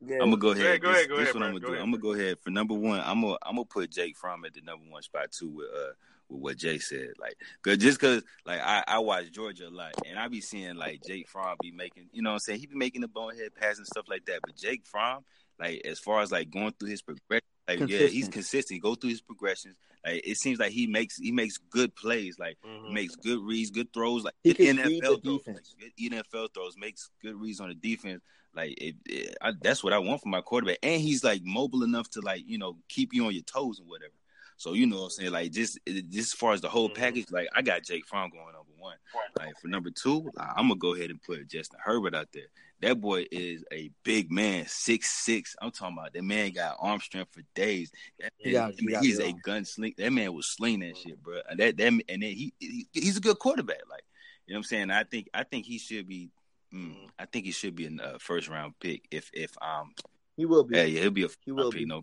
Yeah. 0.00 0.14
I'm 0.22 0.30
gonna 0.30 0.36
go 0.36 0.54
Go 0.54 0.60
ahead. 0.60 0.66
ahead, 0.66 0.80
go 0.82 0.88
this 0.88 0.96
ahead, 0.98 1.08
go 1.08 1.16
this 1.16 1.22
ahead, 1.30 1.34
what 1.34 1.40
bro. 1.40 1.46
I'm 1.48 1.52
gonna 1.52 1.60
Go 1.60 1.66
do. 1.66 1.72
ahead, 1.74 1.82
I'm 1.84 1.90
gonna 1.90 2.02
go 2.02 2.12
ahead 2.12 2.38
for 2.40 2.50
number 2.50 2.74
one. 2.74 3.00
I'm 3.00 3.20
gonna 3.20 3.36
I'm 3.42 3.56
gonna 3.56 3.64
put 3.64 3.90
Jake 3.90 4.16
Fromm 4.16 4.44
at 4.44 4.54
the 4.54 4.60
number 4.62 4.84
one 4.88 5.02
spot 5.02 5.32
too 5.32 5.48
with 5.50 5.66
uh 5.74 5.92
with 6.28 6.40
what 6.40 6.56
Jay 6.56 6.78
said. 6.78 7.10
Like, 7.18 7.36
cause 7.62 7.78
just 7.78 7.98
cause 7.98 8.22
like 8.46 8.60
I 8.60 8.84
I 8.86 8.98
watch 9.00 9.30
Georgia 9.32 9.66
a 9.66 9.70
lot 9.70 9.94
and 10.06 10.18
I 10.18 10.28
be 10.28 10.40
seeing 10.40 10.76
like 10.76 11.02
Jake 11.04 11.28
Fromm 11.28 11.56
be 11.60 11.72
making 11.72 12.08
you 12.12 12.22
know 12.22 12.30
what 12.30 12.34
I'm 12.34 12.40
saying 12.40 12.60
he 12.60 12.66
be 12.66 12.76
making 12.76 13.00
the 13.00 13.08
bonehead 13.08 13.54
pass 13.54 13.78
and 13.78 13.86
stuff 13.86 14.06
like 14.08 14.24
that. 14.26 14.40
But 14.46 14.56
Jake 14.56 14.86
Fromm 14.86 15.24
like 15.58 15.82
as 15.84 15.98
far 15.98 16.20
as 16.22 16.30
like 16.30 16.50
going 16.50 16.72
through 16.78 16.90
his 16.90 17.02
progression. 17.02 17.42
Like 17.66 17.80
yeah, 17.80 17.86
he's 17.86 17.98
Consistent. 18.28 18.32
consistent. 18.32 18.74
He 18.76 18.80
go 18.80 18.94
through 18.94 19.10
his 19.10 19.20
progressions. 19.20 19.76
Like 20.06 20.22
it 20.24 20.36
seems 20.38 20.58
like 20.58 20.70
he 20.72 20.86
makes 20.86 21.16
he 21.18 21.32
makes 21.32 21.58
good 21.58 21.94
plays. 21.96 22.38
Like 22.38 22.56
Mhm. 22.64 22.86
he 22.88 22.94
makes 22.94 23.16
good 23.16 23.40
reads, 23.40 23.70
good 23.70 23.92
throws. 23.92 24.22
Like 24.24 24.34
He 24.44 24.54
can 24.54 24.78
NFL 24.78 25.16
the 25.16 25.20
throws, 25.22 25.38
defense. 25.42 25.74
like, 25.82 25.92
good 25.98 26.12
NFL 26.12 26.54
throws, 26.54 26.76
makes 26.78 27.10
good 27.20 27.34
reads 27.34 27.60
on 27.60 27.68
the 27.68 27.74
defense. 27.74 28.22
Like 28.58 28.74
it, 28.82 28.96
it, 29.06 29.36
I, 29.40 29.52
that's 29.62 29.84
what 29.84 29.92
I 29.92 29.98
want 29.98 30.20
from 30.20 30.32
my 30.32 30.40
quarterback, 30.40 30.78
and 30.82 31.00
he's 31.00 31.22
like 31.22 31.42
mobile 31.44 31.84
enough 31.84 32.10
to 32.10 32.20
like 32.20 32.42
you 32.44 32.58
know 32.58 32.76
keep 32.88 33.14
you 33.14 33.24
on 33.26 33.32
your 33.32 33.44
toes 33.44 33.78
and 33.78 33.88
whatever. 33.88 34.12
So 34.56 34.72
you 34.72 34.86
know 34.86 34.96
what 34.96 35.04
I'm 35.04 35.10
saying, 35.10 35.30
like 35.30 35.52
just 35.52 35.78
just 35.86 36.18
as 36.18 36.32
far 36.32 36.52
as 36.54 36.60
the 36.60 36.68
whole 36.68 36.90
Mhm. 36.90 36.94
package, 36.96 37.30
like 37.30 37.46
I 37.54 37.62
got 37.62 37.84
Jake 37.84 38.04
Fromm 38.04 38.30
going 38.30 38.46
number 38.46 38.72
one. 38.76 38.96
Like 39.38 39.54
for 39.60 39.68
number 39.68 39.90
two, 39.90 40.28
I'm 40.36 40.66
gonna 40.66 40.74
go 40.74 40.94
ahead 40.96 41.10
and 41.10 41.22
put 41.22 41.46
Justin 41.46 41.78
Herbert 41.80 42.16
out 42.16 42.32
there. 42.32 42.48
That 42.80 43.00
boy 43.00 43.26
is 43.30 43.64
a 43.72 43.90
big 44.02 44.32
man, 44.32 44.66
six 44.66 45.08
six. 45.24 45.54
I'm 45.62 45.70
talking 45.70 45.96
about 45.96 46.12
that 46.12 46.24
man 46.24 46.50
got 46.50 46.76
arm 46.80 46.98
strength 46.98 47.32
for 47.32 47.42
days. 47.54 47.92
That 48.18 48.32
He 48.38 48.52
man, 48.52 48.72
he 48.72 48.78
I 48.78 48.82
mean, 48.82 48.94
got 48.94 49.04
he's 49.04 49.18
it 49.20 49.26
a 49.26 49.28
on. 49.28 49.40
gunsling. 49.46 49.96
That 49.96 50.12
man 50.12 50.32
was 50.34 50.46
sling 50.48 50.80
that 50.80 50.96
shit, 50.96 51.22
bro. 51.22 51.38
And 51.48 51.60
that 51.60 51.76
that 51.76 51.86
and 51.86 52.02
then 52.08 52.22
he, 52.22 52.52
he 52.58 52.88
he's 52.92 53.16
a 53.16 53.20
good 53.20 53.38
quarterback. 53.38 53.82
Like 53.88 54.02
you 54.48 54.54
know 54.54 54.58
what 54.58 54.62
I'm 54.62 54.64
saying. 54.64 54.90
I 54.90 55.04
think 55.04 55.28
I 55.32 55.44
think 55.44 55.66
he 55.66 55.78
should 55.78 56.08
be. 56.08 56.30
Mm, 56.74 57.08
I 57.18 57.24
think 57.24 57.46
he 57.46 57.52
should 57.52 57.74
be 57.74 57.86
a 57.86 57.90
uh, 58.02 58.18
first 58.18 58.48
round 58.48 58.74
pick. 58.80 59.06
If 59.10 59.30
if 59.32 59.50
um 59.62 59.92
He 60.36 60.44
will 60.44 60.64
be. 60.64 60.76
yeah 60.76 60.84
yeah 60.84 61.00
he'll 61.02 61.10
be 61.10 61.24
a 61.24 61.28
He 61.44 61.52
will 61.52 61.70
pick, 61.72 61.80
be. 61.80 61.86
no 61.86 62.02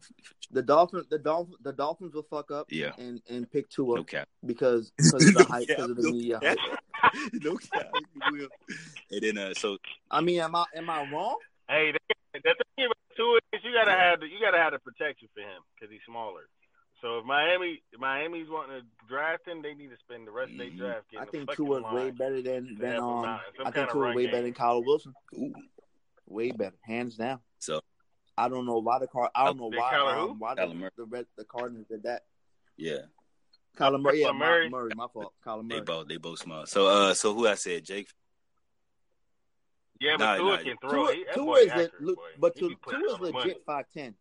The 0.51 0.63
Dolphins, 0.63 1.05
the 1.09 1.19
Dolphins, 1.19 1.57
the 1.61 1.73
Dolphins 1.73 2.13
will 2.15 2.23
fuck 2.29 2.49
up 2.51 2.67
yeah 2.71 2.93
and 2.97 3.21
and 3.29 3.49
pick 3.51 3.69
Tua 3.69 3.97
no 3.97 4.03
cap 4.03 4.27
because 4.45 4.91
because 4.97 5.27
of 5.27 5.33
the 5.33 5.39
No 5.39 5.45
hype, 5.45 5.67
because 5.67 5.89
of 5.89 5.95
the 5.97 6.03
no 6.03 6.11
media 6.11 6.39
cap. 6.39 6.57
no 7.33 7.55
cap 7.57 7.93
he 8.13 8.21
will. 8.31 8.49
And 9.11 9.21
then 9.21 9.37
uh 9.37 9.53
so 9.53 9.77
I 10.09 10.21
mean, 10.21 10.39
am 10.41 10.55
I 10.55 10.65
am 10.75 10.89
I 10.89 11.03
wrong? 11.11 11.37
Hey, 11.69 11.91
the, 11.91 11.99
the 12.33 12.55
thing 12.75 12.85
about 12.85 12.97
Tua 13.15 13.37
is 13.53 13.61
you 13.63 13.71
gotta 13.73 13.91
have 13.91 14.19
the, 14.19 14.27
you 14.27 14.39
gotta 14.41 14.57
have 14.57 14.73
the 14.73 14.79
protection 14.79 15.27
for 15.33 15.41
him 15.41 15.61
because 15.75 15.91
he's 15.91 16.01
smaller. 16.07 16.47
So 17.05 17.19
if 17.19 17.25
Miami 17.25 17.83
if 17.93 17.99
Miami's 17.99 18.47
wanting 18.49 18.81
to 18.81 18.85
draft 19.07 19.47
him, 19.47 19.61
they 19.61 19.75
need 19.75 19.91
to 19.91 19.97
spend 19.97 20.25
the 20.25 20.31
rest 20.31 20.53
of 20.53 20.57
their 20.57 20.71
draft 20.71 21.05
I 21.15 21.25
think 21.25 21.45
the 21.47 21.53
fucking 21.53 21.65
Tua's 21.67 21.83
way 21.93 22.09
better 22.09 22.41
than 22.41 22.75
than 22.79 22.95
um. 22.97 23.23
out 23.25 23.41
in 23.47 23.57
some 23.57 23.67
I 23.67 23.71
think 23.71 23.75
kind 23.75 23.87
of 23.89 23.93
Tua's 23.93 24.15
way 24.15 24.23
game. 24.23 24.31
better 24.31 24.43
than 24.43 24.53
Kyle 24.53 24.83
Wilson. 24.83 25.13
ooh, 25.37 25.53
Way 26.25 26.49
better, 26.49 26.75
hands 26.81 27.15
down. 27.15 27.41
so 27.59 27.79
I 28.35 28.49
don't 28.49 28.65
know 28.65 28.79
why 28.79 28.97
the 28.97 29.05
car. 29.05 29.29
I 29.35 29.45
don't 29.45 29.57
know 29.57 29.67
why 29.69 29.95
um, 29.99 30.39
why 30.39 30.55
the 30.55 30.65
the, 30.97 31.05
Red, 31.05 31.27
the 31.37 31.43
Cardinals 31.45 31.85
did 31.91 32.01
that. 32.03 32.23
yeah 32.75 32.97
Kyler 33.77 34.01
Murray, 34.01 34.21
yeah, 34.21 34.31
Murray. 34.31 34.67
My, 34.69 34.77
Murray, 34.79 34.91
my 34.95 35.05
fault. 35.13 35.33
Kyler 35.45 35.69
they 35.69 35.81
both 35.81 36.07
they 36.07 36.17
both 36.17 36.39
small. 36.39 36.65
So 36.65 36.87
uh 36.87 37.13
so 37.13 37.35
who 37.35 37.45
I 37.47 37.53
said 37.53 37.85
Jake 37.85 38.07
Yeah, 40.01 40.15
but 40.17 40.25
Nah, 40.25 40.35
Tua 40.37 40.57
nah. 40.57 40.63
can 40.63 40.77
throw. 40.81 41.13
Tua, 41.13 41.23
Tua 41.35 41.53
is 41.59 41.69
accurate, 41.69 42.01
look, 42.01 42.15
boy. 42.15 42.21
but 42.39 42.53
He 42.55 42.59
Tua 42.61 42.75
Tua 42.89 43.13
is 43.13 43.19
legit 43.19 43.61
five 43.63 43.85
ten. 43.93 44.15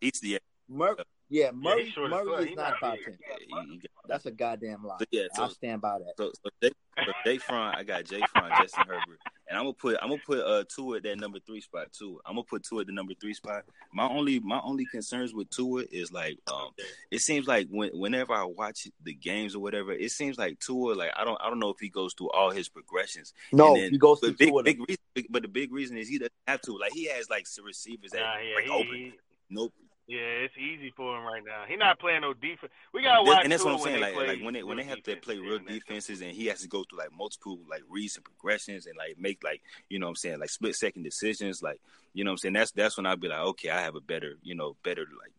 he's 0.00 0.18
the 0.20 0.38
Mur- 0.68 0.96
Yeah, 1.32 1.50
Murray, 1.52 1.84
he's 1.84 1.94
short 1.94 2.12
as 2.12 2.26
Murray 2.26 2.50
is 2.50 2.56
not 2.56 2.70
not 2.72 2.78
five 2.78 2.98
ten. 3.02 3.18
Yeah, 3.26 3.36
he- 3.64 3.78
he 3.80 3.80
That's 4.06 4.26
a 4.26 4.30
goddamn 4.30 4.84
lie. 4.84 4.96
So, 4.98 5.04
yeah, 5.10 5.22
so- 5.32 5.42
I'll 5.44 5.48
stand 5.50 5.80
by 5.80 5.98
that. 5.98 6.12
So, 6.18 6.30
so, 6.44 6.50
Jay, 6.62 6.70
so 7.06 7.12
Jay 7.24 7.38
Fromm, 7.38 7.74
I 7.74 7.82
got 7.84 8.04
Jay 8.04 8.20
Fromm, 8.32 8.50
Justin 8.60 8.84
Herbert, 8.86 9.18
and 9.48 9.56
I'm 9.56 9.64
gonna 9.64 9.72
put 9.72 9.96
I'm 10.02 10.10
gonna 10.10 10.20
put 10.26 10.40
uh 10.40 10.64
Tua 10.68 10.98
at 10.98 11.04
that 11.04 11.18
number 11.18 11.38
three 11.46 11.62
spot 11.62 11.90
too. 11.90 12.20
I'm 12.26 12.34
gonna 12.34 12.44
put 12.44 12.64
Tua 12.64 12.82
at 12.82 12.86
the 12.86 12.92
number 12.92 13.14
three 13.18 13.32
spot. 13.32 13.64
My 13.94 14.06
only 14.06 14.40
my 14.40 14.60
only 14.62 14.84
concerns 14.84 15.32
with 15.32 15.48
Tua 15.48 15.84
is 15.90 16.12
like 16.12 16.38
um 16.52 16.68
it 17.10 17.20
seems 17.20 17.46
like 17.46 17.68
when 17.70 17.88
whenever 17.98 18.34
I 18.34 18.44
watch 18.44 18.88
the 19.02 19.14
games 19.14 19.54
or 19.54 19.60
whatever, 19.62 19.92
it 19.92 20.10
seems 20.10 20.36
like 20.36 20.58
Tua 20.60 20.92
like 20.94 21.12
I 21.16 21.24
don't 21.24 21.40
I 21.40 21.48
don't 21.48 21.60
know 21.60 21.70
if 21.70 21.78
he 21.80 21.88
goes 21.88 22.12
through 22.12 22.30
all 22.32 22.50
his 22.50 22.68
progressions. 22.68 23.32
No, 23.52 23.74
then- 23.74 23.90
he 23.92 23.96
goes 23.96 24.20
but 24.20 24.26
to 24.26 24.32
big, 24.34 24.48
two 24.50 24.62
big 24.62 24.78
reason, 24.80 25.02
big, 25.14 25.26
but 25.30 25.40
the 25.42 25.48
big 25.48 25.72
reason 25.72 25.96
is 25.96 26.08
he 26.08 26.18
doesn't 26.18 26.32
have 26.46 26.60
to. 26.62 26.76
Like 26.76 26.92
he 26.92 27.06
has 27.06 27.30
like 27.30 27.46
receivers 27.64 28.10
that 28.10 28.20
Nah, 28.20 28.36
yeah, 28.38 28.54
break 28.54 28.66
he, 28.66 28.70
open. 28.72 28.94
he- 28.94 29.12
Nope. 29.48 29.72
Yeah, 30.08 30.18
it's 30.44 30.54
easy 30.58 30.92
for 30.96 31.16
him 31.16 31.24
right 31.24 31.42
now. 31.44 31.64
He 31.68 31.76
not 31.76 31.98
playing 31.98 32.22
no 32.22 32.32
defense. 32.34 32.72
We 32.92 33.02
gotta 33.02 33.24
That- 33.24 33.30
watch. 33.30 33.44
and 33.44 33.52
that's 33.52 33.64
what 33.64 33.74
I'm 33.74 33.80
saying. 33.80 34.00
Like, 34.00 34.14
like 34.16 34.40
when 34.42 34.54
they 34.54 34.62
when 34.62 34.76
they 34.76 34.84
have 34.84 35.02
to 35.04 35.16
play 35.16 35.38
real 35.38 35.58
defenses, 35.58 36.20
and 36.20 36.32
he 36.32 36.46
has 36.46 36.60
to 36.62 36.68
go 36.68 36.84
through 36.84 36.98
like 36.98 37.12
multiple 37.16 37.58
like 37.68 37.82
reads 37.88 38.16
and 38.16 38.24
progressions, 38.24 38.86
and 38.86 38.96
like 38.96 39.18
make 39.18 39.42
like 39.44 39.62
you 39.88 39.98
know 39.98 40.06
what 40.06 40.10
I'm 40.10 40.16
saying 40.16 40.40
like 40.40 40.50
split 40.50 40.74
second 40.76 41.02
decisions. 41.04 41.62
Like 41.62 41.80
you 42.14 42.24
know 42.24 42.30
what 42.30 42.34
I'm 42.34 42.38
saying. 42.38 42.54
That's 42.54 42.72
that's 42.72 42.96
when 42.96 43.06
I'd 43.06 43.20
be 43.20 43.28
like, 43.28 43.38
okay, 43.40 43.70
I 43.70 43.80
have 43.80 43.94
a 43.94 44.00
better 44.00 44.36
you 44.42 44.54
know 44.54 44.76
better 44.82 45.06
like 45.20 45.32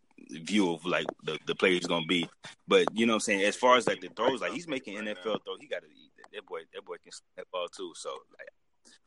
view 0.46 0.72
of 0.74 0.86
like 0.86 1.06
the 1.24 1.38
the 1.46 1.56
player 1.56 1.74
he's 1.74 1.86
gonna 1.88 2.06
be. 2.06 2.28
But 2.68 2.86
you 2.94 3.06
know 3.06 3.14
what 3.14 3.18
I'm 3.18 3.22
saying. 3.22 3.44
As 3.44 3.56
far 3.56 3.76
as 3.78 3.86
like 3.88 4.00
the 4.02 4.10
throws, 4.10 4.42
like 4.42 4.54
he's 4.54 4.68
making 4.68 4.96
NFL 4.98 5.44
throw. 5.44 5.58
He 5.60 5.68
got 5.68 5.82
to 5.82 5.88
that 6.34 6.46
boy. 6.46 6.62
That 6.74 6.86
boy 6.86 6.96
can 7.04 7.12
snap 7.12 7.48
ball 7.52 7.68
too. 7.68 7.92
So 7.96 8.10
like 8.40 8.48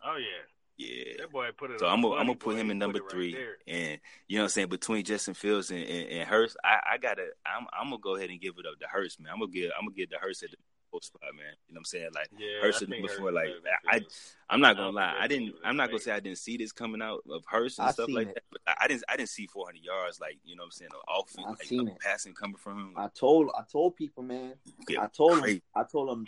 Oh 0.04 0.16
yeah, 0.16 0.44
yeah. 0.77 1.14
that 1.18 1.31
boy 1.31 1.49
put 1.57 1.70
it. 1.70 1.81
So 1.81 1.87
I'm 1.87 2.03
gonna 2.03 2.09
money, 2.09 2.20
I'm 2.20 2.27
gonna 2.27 2.39
boy. 2.39 2.45
put 2.53 2.57
him 2.57 2.70
in 2.70 2.79
number 2.79 2.99
it 2.99 3.03
right 3.03 3.11
three, 3.11 3.35
there. 3.35 3.57
and 3.66 4.01
you 4.29 4.37
know 4.37 4.43
what 4.43 4.47
I'm 4.47 4.51
saying 4.51 4.68
between 4.68 5.05
Justin 5.05 5.35
Fields 5.35 5.70
and, 5.70 5.81
and, 5.85 6.09
and 6.11 6.29
Hurts, 6.29 6.57
I, 6.64 6.81
I 6.93 6.99
gotta 6.99 7.29
I'm 7.47 7.66
I'm 7.72 7.91
gonna 7.91 7.99
go 8.01 8.16
ahead 8.16 8.31
and 8.31 8.41
give 8.41 8.55
it 8.59 8.66
up 8.66 8.79
to 8.81 8.87
Hurts, 8.87 9.18
man. 9.18 9.33
I'm 9.33 9.41
gonna 9.41 9.53
give 9.53 9.70
I'm 9.79 9.87
gonna 9.87 9.97
give 9.97 10.11
the 10.11 10.18
Hurts 10.18 10.43
at 10.43 10.51
the 10.51 10.57
fourth 10.91 11.05
spot, 11.05 11.20
man. 11.35 11.47
You 11.68 11.74
know 11.74 11.79
what 11.79 11.81
I'm 11.81 11.85
saying? 11.87 12.09
Like 12.14 12.29
Yeah, 12.39 12.61
Hurts 12.62 12.81
I 12.81 12.85
is 12.85 12.89
number 12.89 13.09
four. 13.09 13.33
Like 13.33 13.49
I, 13.91 14.01
I 14.49 14.55
am 14.55 14.61
not 14.61 14.77
gonna 14.77 14.91
lie, 14.91 15.16
I 15.18 15.27
didn't 15.27 15.55
I'm 15.64 15.77
not 15.77 15.89
gonna 15.89 15.99
say 16.01 16.12
I 16.12 16.20
didn't 16.20 16.39
see 16.39 16.57
this 16.57 16.72
coming 16.72 17.03
out 17.03 17.22
of 17.31 17.43
Hurts 17.47 17.79
and 17.79 17.89
I 17.89 17.91
stuff 17.93 18.09
like 18.11 18.29
it. 18.29 18.35
that, 18.35 18.45
but 18.53 18.61
I, 18.66 18.74
I 18.85 18.89
didn't 18.89 19.05
I 19.09 19.16
didn't 19.16 19.31
see 19.31 19.47
400 19.47 19.83
yards 19.83 20.20
like 20.20 20.39
you 20.45 20.57
know 20.57 20.61
what 20.62 20.66
I'm 20.66 20.70
saying 20.72 20.91
off 21.09 21.33
I 21.39 21.51
like 21.51 21.62
seen 21.64 21.87
no 21.87 21.93
it. 21.93 21.99
passing 22.01 22.35
coming 22.35 22.57
from 22.57 22.79
him. 22.79 22.93
I 22.97 23.09
told 23.09 23.51
I 23.59 23.62
told 23.70 23.97
people, 23.97 24.22
man. 24.22 24.55
I 24.99 25.07
told 25.09 25.41
crazy. 25.41 25.57
him. 25.57 25.62
I 25.74 25.83
told 25.85 26.11
him, 26.11 26.27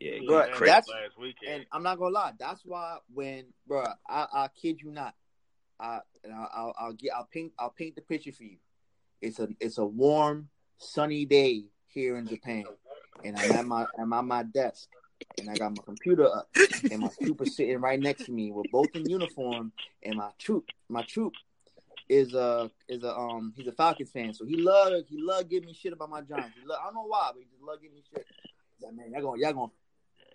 Yeah, 0.00 0.12
He 0.12 0.26
yeah, 0.26 0.30
was 0.30 0.48
crazy. 0.52 0.64
that's- 0.70 0.88
last 0.88 1.18
weekend. 1.18 1.52
and 1.54 1.66
I'm 1.72 1.82
not 1.82 1.98
gonna 1.98 2.14
lie. 2.14 2.32
That's 2.38 2.64
why 2.64 2.98
when, 3.12 3.46
bro, 3.66 3.84
I 4.08 4.26
I 4.32 4.48
kid 4.48 4.80
you 4.80 4.90
not, 4.90 5.14
I 5.80 6.00
and 6.24 6.32
I'll, 6.32 6.50
I'll 6.54 6.74
I'll 6.78 6.92
get 6.92 7.12
I'll 7.14 7.28
paint 7.32 7.52
I'll 7.58 7.70
paint 7.70 7.96
the 7.96 8.02
picture 8.02 8.32
for 8.32 8.44
you. 8.44 8.58
It's 9.20 9.38
a 9.38 9.48
it's 9.60 9.78
a 9.78 9.84
warm 9.84 10.48
sunny 10.78 11.24
day 11.24 11.64
here 11.88 12.16
in 12.16 12.26
Japan, 12.26 12.64
and 13.24 13.36
I'm 13.36 13.50
at 13.52 13.66
my 13.66 13.86
I'm 13.98 14.12
at 14.12 14.24
my 14.24 14.42
desk, 14.44 14.88
and 15.38 15.50
I 15.50 15.56
got 15.56 15.74
my 15.76 15.82
computer 15.84 16.26
up, 16.26 16.48
and 16.90 17.00
my 17.00 17.10
trooper 17.20 17.46
sitting 17.46 17.78
right 17.80 17.98
next 18.00 18.26
to 18.26 18.32
me. 18.32 18.52
We're 18.52 18.62
both 18.70 18.94
in 18.94 19.08
uniform, 19.08 19.72
and 20.04 20.16
my 20.16 20.30
troop 20.38 20.66
my 20.88 21.02
troop 21.02 21.32
is 22.08 22.34
a 22.34 22.70
is 22.88 23.02
a 23.02 23.14
um 23.16 23.52
he's 23.56 23.66
a 23.66 23.72
Falcons 23.72 24.10
fan, 24.10 24.32
so 24.32 24.44
he 24.44 24.56
love 24.56 24.92
he 25.08 25.20
love 25.20 25.48
giving 25.48 25.66
me 25.66 25.74
shit 25.74 25.92
about 25.92 26.10
my 26.10 26.20
Giants. 26.20 26.56
I 26.64 26.84
don't 26.84 26.94
know 26.94 27.02
why, 27.06 27.30
but 27.34 27.40
he 27.42 27.48
just 27.50 27.62
love 27.62 27.80
giving 27.82 27.96
me 27.96 28.02
shit. 28.08 28.24
Like, 28.80 28.94
man, 28.94 29.10
y'all 29.10 29.22
gonna 29.22 29.40
y'all 29.42 29.52
gonna 29.52 29.72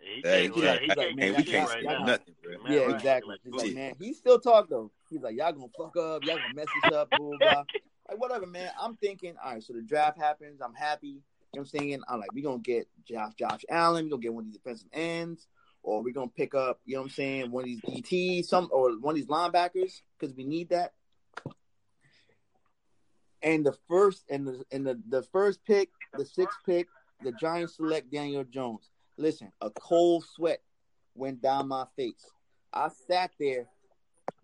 he 0.04 0.22
Hey, 0.24 0.50
can't, 0.50 0.56
he 0.56 0.62
like- 0.68 0.80
he 0.80 0.86
he's 0.88 0.96
like, 0.96 1.16
man, 1.16 1.32
we 1.32 1.38
we 1.38 1.44
can't 1.44 1.48
can't- 1.48 1.70
right 1.70 1.80
say 1.84 1.86
now. 2.00 2.06
nothing, 2.06 2.36
bro. 2.44 2.64
Man, 2.64 2.72
yeah, 2.72 2.80
right. 2.86 2.96
exactly. 2.96 3.36
He's 3.44 3.54
like, 3.54 3.74
man, 3.74 3.94
he 4.00 4.14
still 4.14 4.40
talk 4.40 4.70
though. 4.70 4.92
He's 5.10 5.22
like, 5.22 5.36
y'all 5.36 5.52
gonna 5.54 5.68
fuck 5.78 5.96
up, 5.98 6.24
y'all 6.24 6.38
gonna 6.38 6.54
mess 6.56 6.68
this 6.84 6.94
up, 6.94 7.10
blah, 7.10 7.20
blah, 7.20 7.38
blah. 7.40 7.64
Like, 8.10 8.20
whatever, 8.20 8.46
man. 8.46 8.70
I'm 8.80 8.96
thinking, 8.98 9.36
all 9.44 9.54
right, 9.54 9.64
so 9.64 9.74
the 9.74 9.82
draft 9.82 10.18
happens. 10.18 10.60
I'm 10.62 10.74
happy. 10.74 11.08
You 11.08 11.14
know 11.14 11.22
what 11.52 11.60
I'm 11.74 11.80
saying? 11.80 12.02
I'm 12.08 12.20
like, 12.20 12.34
we're 12.34 12.44
gonna 12.44 12.60
get 12.60 12.88
Josh, 13.06 13.34
Josh 13.40 13.64
Allen. 13.70 14.06
we're 14.06 14.12
gonna 14.12 14.22
get 14.22 14.34
one 14.34 14.44
of 14.44 14.48
these 14.52 14.58
defensive 14.58 14.90
ends. 14.92 15.48
Or 15.86 16.02
we're 16.02 16.14
gonna 16.14 16.30
pick 16.30 16.56
up, 16.56 16.80
you 16.86 16.96
know 16.96 17.02
what 17.02 17.08
I'm 17.08 17.12
saying, 17.12 17.52
one 17.52 17.64
of 17.64 17.68
these 17.68 17.82
DTs, 17.82 18.46
some 18.46 18.70
or 18.72 18.98
one 19.00 19.12
of 19.12 19.16
these 19.18 19.28
linebackers, 19.28 20.02
because 20.18 20.34
we 20.36 20.46
need 20.46 20.70
that. 20.70 20.94
And 23.42 23.66
the 23.66 23.74
first 23.90 24.24
and 24.30 24.48
the 24.48 24.64
and 24.72 24.88
the, 24.88 25.02
the 25.10 25.24
first 25.24 25.60
pick, 25.66 25.90
the 26.18 26.26
sixth 26.26 26.58
pick, 26.66 26.88
the 27.22 27.34
Giants 27.34 27.76
select 27.76 28.10
Daniel 28.12 28.46
Jones. 28.46 28.90
Listen, 29.18 29.52
a 29.62 29.70
cold 29.70 30.26
sweat 30.36 30.62
went 31.16 31.42
down 31.42 31.68
my 31.68 31.86
face. 31.96 32.26
I 32.74 32.90
sat 33.08 33.32
there. 33.40 33.68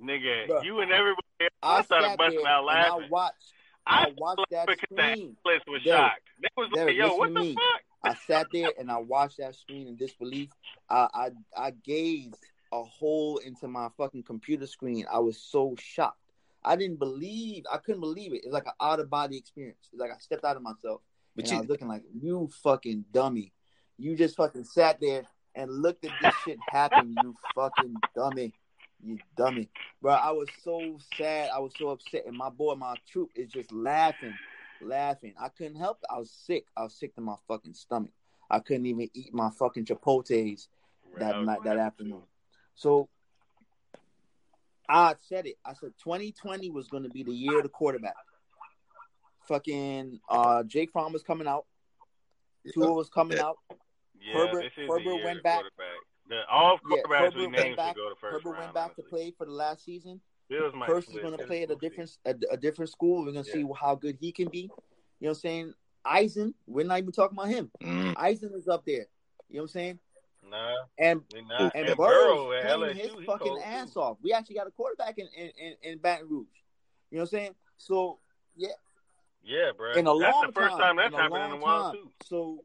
Nigga, 0.01 0.47
Bruh. 0.47 0.63
you 0.63 0.79
and 0.79 0.91
everybody 0.91 1.23
else 1.41 1.51
I 1.63 1.81
started 1.83 2.09
sat 2.09 2.17
busting 2.17 2.43
there 2.43 2.47
out 2.47 2.69
and 2.69 3.03
I 3.03 3.07
watched. 3.09 3.53
I, 3.85 4.03
I 4.03 4.13
watched 4.17 4.45
that 4.51 4.67
because 4.67 4.87
that 4.91 5.17
screen. 5.17 5.35
place 5.43 5.61
was 5.67 5.81
Derek, 5.83 5.99
shocked. 5.99 6.21
They 6.41 6.47
was 6.55 6.69
like, 6.71 6.75
Derek, 6.75 6.97
yo, 6.97 7.03
listen 7.05 7.19
what 7.19 7.33
the 7.33 7.39
me. 7.39 7.55
fuck? 7.55 7.81
I 8.03 8.15
sat 8.27 8.47
there 8.53 8.71
and 8.79 8.91
I 8.91 8.97
watched 8.97 9.39
that 9.39 9.55
screen 9.55 9.87
in 9.87 9.95
disbelief. 9.97 10.49
I, 10.89 11.07
I 11.13 11.29
I 11.57 11.71
gazed 11.71 12.37
a 12.71 12.83
hole 12.83 13.37
into 13.37 13.67
my 13.67 13.89
fucking 13.97 14.23
computer 14.23 14.67
screen. 14.67 15.05
I 15.11 15.19
was 15.19 15.41
so 15.41 15.75
shocked. 15.77 16.17
I 16.63 16.75
didn't 16.75 16.99
believe. 16.99 17.63
I 17.71 17.77
couldn't 17.77 18.01
believe 18.01 18.33
it. 18.33 18.41
It's 18.43 18.53
like 18.53 18.67
an 18.67 18.73
out 18.79 18.99
of 18.99 19.09
body 19.09 19.37
experience. 19.37 19.89
It's 19.91 19.99
like 19.99 20.11
I 20.11 20.19
stepped 20.19 20.45
out 20.45 20.55
of 20.55 20.61
myself. 20.61 21.01
But 21.35 21.45
and 21.45 21.51
I 21.51 21.55
you, 21.55 21.59
was 21.61 21.69
looking 21.69 21.87
like 21.87 22.03
you 22.13 22.49
fucking 22.63 23.05
dummy. 23.11 23.53
You 23.99 24.15
just 24.15 24.37
fucking 24.37 24.63
sat 24.63 24.99
there 25.01 25.23
and 25.55 25.69
looked 25.69 26.05
at 26.05 26.11
this 26.21 26.33
shit 26.45 26.57
happen. 26.69 27.13
You 27.21 27.35
fucking 27.53 27.95
dummy. 28.15 28.53
You 29.03 29.17
dummy, 29.37 29.69
bro. 30.01 30.13
I 30.13 30.31
was 30.31 30.47
so 30.63 30.97
sad. 31.17 31.49
I 31.53 31.59
was 31.59 31.73
so 31.77 31.89
upset, 31.89 32.25
and 32.25 32.35
my 32.35 32.49
boy, 32.49 32.75
my 32.75 32.95
troop, 33.09 33.29
is 33.35 33.49
just 33.49 33.71
laughing, 33.71 34.33
laughing. 34.81 35.33
I 35.39 35.49
couldn't 35.49 35.75
help. 35.77 35.99
It. 36.03 36.13
I 36.13 36.17
was 36.19 36.31
sick. 36.31 36.65
I 36.75 36.83
was 36.83 36.95
sick 36.95 37.15
to 37.15 37.21
my 37.21 37.35
fucking 37.47 37.73
stomach. 37.73 38.11
I 38.49 38.59
couldn't 38.59 38.85
even 38.87 39.09
eat 39.13 39.33
my 39.33 39.49
fucking 39.51 39.85
chipotles 39.85 40.67
that 41.17 41.31
Bro, 41.31 41.43
night, 41.43 41.63
that 41.63 41.77
afternoon. 41.77 42.23
So 42.75 43.07
I 44.87 45.15
said 45.27 45.45
it. 45.45 45.57
I 45.63 45.73
said 45.73 45.91
2020 46.03 46.69
was 46.69 46.87
going 46.87 47.03
to 47.03 47.09
be 47.09 47.23
the 47.23 47.31
year 47.31 47.57
of 47.57 47.63
the 47.63 47.69
quarterback. 47.69 48.15
Fucking 49.47 50.19
uh, 50.29 50.63
Jake 50.63 50.91
Fromm 50.91 51.13
was 51.13 51.23
coming 51.23 51.47
out. 51.47 51.65
Tua 52.73 52.91
was 52.91 53.09
coming 53.09 53.37
Yeah. 53.37 53.45
out. 53.45 53.57
Yeah, 54.21 54.33
Herbert- 54.33 54.61
this 54.63 54.71
is 54.77 54.87
Herbert 54.89 55.03
the 55.03 55.15
year 55.15 55.25
went 55.25 55.43
back. 55.43 55.55
quarterback. 55.61 55.95
The, 56.27 56.41
all 56.51 56.79
Yeah, 56.89 56.97
quarterbacks 57.03 57.07
we 57.35 57.41
Herbert 57.43 57.51
named 57.51 57.53
went 57.55 57.75
back. 57.77 57.87
should 57.87 57.95
go 57.95 58.09
to 58.09 58.15
first 58.15 58.33
Herbert 58.33 58.49
round. 58.51 58.63
went 58.63 58.73
back 58.73 58.95
to 58.95 59.01
play 59.03 59.31
for 59.37 59.45
the 59.45 59.51
last 59.51 59.83
season. 59.85 60.21
Bills 60.49 60.73
might 60.75 60.87
Hurts 60.89 61.07
is 61.09 61.17
going 61.17 61.37
to 61.37 61.45
play 61.45 61.63
at 61.63 61.71
a 61.71 61.75
different 61.75 62.09
a, 62.25 62.33
a 62.51 62.57
different 62.57 62.89
school. 62.91 63.23
We're 63.25 63.31
going 63.31 63.43
to 63.43 63.49
see 63.51 63.65
how 63.79 63.95
good 63.95 64.17
he 64.19 64.31
can 64.31 64.47
be. 64.49 64.61
You 64.61 65.27
know 65.27 65.29
what 65.29 65.29
I'm 65.29 65.35
saying? 65.35 65.73
Eason, 66.07 66.53
we're 66.65 66.85
not 66.85 66.97
even 66.99 67.11
talking 67.11 67.37
about 67.37 67.49
him. 67.49 67.71
mm, 67.83 68.15
Eason 68.15 68.55
is 68.55 68.67
up 68.67 68.83
there. 68.85 69.05
You 69.49 69.57
know 69.57 69.61
what 69.61 69.61
I'm 69.63 69.67
saying? 69.67 69.99
Nah, 70.49 70.73
And 70.97 71.21
not. 71.47 71.75
and 71.75 71.87
And 71.89 71.97
Burrow's 71.97 72.37
Burrow 72.37 72.51
at 72.53 72.77
playing 72.77 72.95
LSU, 72.97 73.17
his 73.17 73.25
fucking 73.25 73.57
ass 73.63 73.93
too. 73.93 73.99
off. 74.01 74.17
We 74.23 74.33
actually 74.33 74.55
got 74.55 74.67
a 74.67 74.71
quarterback 74.71 75.17
in, 75.19 75.27
in, 75.37 75.51
in, 75.57 75.73
in 75.83 75.97
Baton 75.99 76.27
Rouge. 76.29 76.47
You 77.11 77.17
know 77.17 77.23
what 77.23 77.33
I'm 77.33 77.39
saying? 77.39 77.55
So 77.77 78.19
Yeah, 78.55 78.69
yeah, 79.43 79.71
bro. 79.75 79.93
in 79.93 80.07
a 80.07 80.17
that's 80.17 80.33
long 80.33 80.47
the 80.47 80.53
first 80.53 80.77
time, 80.77 80.95
that's 80.95 81.13
in 81.13 81.19
happened 81.19 81.33
long 81.39 81.51
in 81.51 81.57
a 81.57 81.61
while 81.61 81.83
time. 81.91 81.93
too. 81.95 82.11
So 82.25 82.63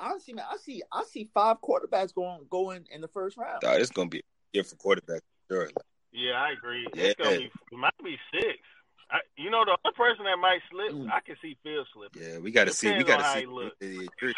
honestly, 0.00 0.34
man, 0.34 0.46
I 0.50 0.56
see 0.56 0.82
I 0.92 1.04
see 1.04 1.28
five 1.34 1.58
quarterbacks 1.60 2.14
going 2.14 2.46
going 2.50 2.86
in 2.90 3.00
the 3.00 3.08
first 3.08 3.36
round. 3.36 3.60
dog, 3.60 3.80
it's 3.80 3.90
gonna 3.90 4.08
be 4.08 4.18
a 4.18 4.22
year 4.54 4.64
for 4.64 4.76
quarterback. 4.76 5.22
Sure. 5.50 5.66
Like, 5.66 5.74
Yeah, 6.12 6.32
I 6.32 6.52
agree. 6.52 6.86
Yeah. 6.94 7.04
It's 7.04 7.14
gonna 7.22 7.38
be 7.38 7.44
it 7.44 7.76
might 7.78 7.92
be 8.02 8.16
six. 8.32 8.58
I, 9.12 9.18
you 9.36 9.50
know, 9.50 9.64
the 9.64 9.76
other 9.84 9.94
person 9.96 10.24
that 10.24 10.36
might 10.36 10.60
slip, 10.70 10.92
Mm. 10.92 11.10
I 11.10 11.18
can 11.20 11.36
see 11.42 11.56
Phil 11.64 11.84
slip. 11.92 12.14
yeah, 12.14 12.38
we 12.38 12.52
got 12.52 12.68
to 12.68 12.72
see. 12.72 12.96
We 12.96 13.02
got 13.02 13.14
on 13.14 13.18
to 13.18 13.24
how 13.24 13.34
see. 13.34 13.40
he 13.40 13.46
look. 13.46 13.74
Yeah, 13.80 13.88
yeah, 14.22 14.32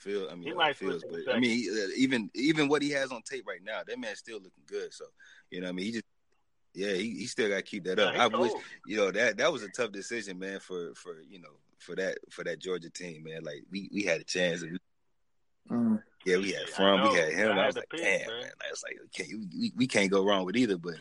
Phil, 0.00 0.28
I 0.30 0.34
mean, 0.34 0.42
He 0.44 0.52
uh, 0.52 0.56
might 0.56 0.76
Fields, 0.76 1.02
flip 1.08 1.24
but 1.26 1.34
I 1.34 1.38
mean, 1.40 1.50
he- 1.50 1.92
even 1.96 2.30
even 2.34 2.68
what 2.68 2.82
he 2.82 2.90
has 2.90 3.10
on 3.10 3.22
tape 3.22 3.46
right 3.48 3.62
now, 3.64 3.80
that 3.86 3.98
man's 3.98 4.18
still 4.18 4.36
looking 4.36 4.64
good. 4.66 4.92
So 4.92 5.06
you 5.50 5.60
know, 5.60 5.66
what 5.66 5.70
I 5.70 5.74
mean, 5.74 5.86
he 5.86 5.92
just. 5.92 6.04
Yeah, 6.74 6.92
he, 6.92 7.14
he 7.14 7.26
still 7.26 7.48
got 7.48 7.56
to 7.56 7.62
keep 7.62 7.84
that 7.84 7.98
up. 7.98 8.12
he 8.12 8.20
I 8.20 8.26
wish, 8.26 8.52
you 8.86 8.98
know, 8.98 9.10
that 9.10 9.38
that 9.38 9.50
was 9.52 9.62
a 9.62 9.70
tough 9.70 9.90
decision, 9.90 10.38
man, 10.38 10.60
for 10.60 10.94
for 10.94 11.20
you 11.22 11.40
know 11.40 11.56
for 11.78 11.96
that 11.96 12.18
for 12.30 12.44
that 12.44 12.60
Georgia 12.60 12.90
team, 12.90 13.24
man. 13.24 13.42
Like 13.42 13.64
we 13.70 13.88
we 13.92 14.02
had 14.04 14.20
a 14.20 14.24
chance. 14.24 14.62
And 14.62 14.72
we, 14.72 14.78
Mm. 15.70 16.02
yeah, 16.24 16.36
we 16.38 16.52
had 16.52 16.68
Fromm, 16.68 17.02
we 17.10 17.18
had 17.18 17.32
him. 17.32 17.52
I 17.52 17.62
I, 17.62 17.66
was 17.66 17.76
like, 17.76 17.90
pick, 17.90 18.00
damn, 18.00 18.26
man. 18.28 18.28
man. 18.28 18.40
Like, 18.42 18.70
it's 18.70 18.82
like 18.82 18.96
okay, 19.06 19.34
we, 19.34 19.72
we 19.76 19.86
can't 19.86 20.10
go 20.10 20.24
wrong 20.24 20.44
with 20.44 20.56
either. 20.56 20.76
But 20.78 20.94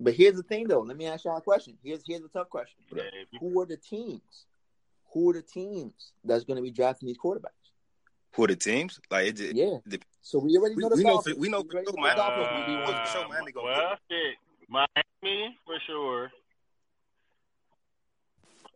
But 0.00 0.14
here's 0.14 0.36
the 0.36 0.42
thing, 0.42 0.66
though. 0.68 0.80
Let 0.80 0.96
me 0.96 1.06
ask 1.06 1.24
y'all 1.24 1.36
a 1.36 1.40
question. 1.40 1.76
Here's 1.82 2.02
here's 2.06 2.22
a 2.24 2.28
tough 2.28 2.48
question. 2.50 2.76
Yeah, 2.94 3.02
Who 3.40 3.60
are 3.60 3.66
the 3.66 3.76
teams? 3.76 4.46
Who 5.12 5.30
are 5.30 5.34
the 5.34 5.42
teams 5.42 5.92
that's 6.24 6.42
going 6.44 6.56
to 6.56 6.62
be 6.62 6.70
drafting 6.72 7.06
these 7.06 7.18
quarterbacks? 7.18 7.50
who 8.34 8.42
are 8.42 8.48
the 8.48 8.56
teams? 8.56 8.98
Like 9.12 9.28
it, 9.28 9.36
just, 9.36 9.54
Yeah. 9.54 9.78
the- 9.86 10.00
So 10.22 10.40
we 10.40 10.56
already 10.58 10.74
we, 10.74 10.82
know 10.82 10.88
the 10.88 10.96
we 10.96 11.04
know 11.04 11.10
Dolphins. 11.12 11.34
for, 11.36 11.40
we 11.40 11.48
know 11.48 11.62
for 11.62 11.70
already 11.74 11.86
sure 11.86 11.94
know 11.96 12.02
Miami. 12.02 12.16
the 12.16 12.22
Dolphins. 12.22 12.66
we, 12.66 12.74
we 12.74 12.82
Uh, 12.82 12.86
know 12.90 13.04
for 13.04 13.06
sure 13.12 13.28
Miami 13.28 13.52
gonna 13.52 13.66
well, 13.66 13.90
get 13.90 13.98
shit. 14.10 14.34
Miami 14.68 15.58
for 15.64 15.78
sure. 15.86 16.32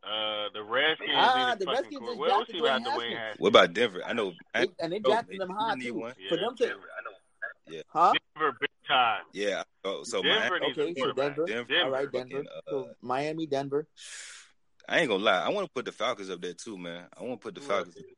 Uh, 0.05 0.49
the 0.55 0.63
Redskins. 0.63 1.11
Ah, 1.15 1.55
the 1.59 1.67
Redskins 1.67 1.99
quarter- 1.99 2.13
just 2.13 2.19
Well, 2.21 2.29
we'll 2.29 2.37
drafted 2.39 2.55
see 2.57 2.61
what 2.63 2.69
Dwayne 2.69 2.73
happens 2.73 2.85
to 2.85 2.91
Dwayne 2.91 2.95
Haskins. 2.95 3.19
Haskins. 3.19 3.41
What 3.41 3.49
about 3.49 3.73
Denver? 3.75 4.03
I 4.07 4.13
know. 4.13 4.33
I, 4.55 4.61
They- 4.61 4.73
and 4.81 4.93
they 4.93 4.97
Oh, 4.99 5.01
drafted 5.11 5.41
them 5.41 5.49
man, 5.49 5.57
high 5.59 5.75
too. 5.75 5.95
one. 5.95 6.13
For 6.15 6.21
Yeah, 6.21 6.41
them 6.41 6.57
to, 6.57 6.67
Denver, 6.67 6.89
huh? 7.89 8.13
Denver 8.35 8.57
big 8.61 8.71
time. 8.87 9.23
yeah. 9.33 9.63
Oh, 9.85 10.05
so 10.05 10.23
Denver 10.23 10.49
Miami, 10.51 10.71
Okay, 10.73 10.95
so. 10.95 11.13
Denver. 11.13 11.45
Denver, 11.47 11.75
All 11.85 11.91
right, 11.91 12.11
fucking, 12.13 12.29
Denver. 12.29 12.49
uh, 12.57 12.61
So 12.71 12.95
Miami, 13.03 13.47
Denver. 13.47 13.87
I 14.89 15.01
ain't 15.01 15.09
gonna 15.09 15.23
lie. 15.23 15.43
I 15.45 15.49
want 15.51 15.67
to 15.67 15.73
put 15.73 15.85
the 15.85 15.93
Falcons 15.93 16.31
up 16.31 16.41
there 16.41 16.55
too, 16.55 16.79
man. 16.79 17.09
I 17.17 17.23
want 17.23 17.41
to 17.41 17.45
put 17.45 17.55
the 17.55 17.61
Falcons. 17.61 17.97
else 17.97 18.07
is? 18.07 18.17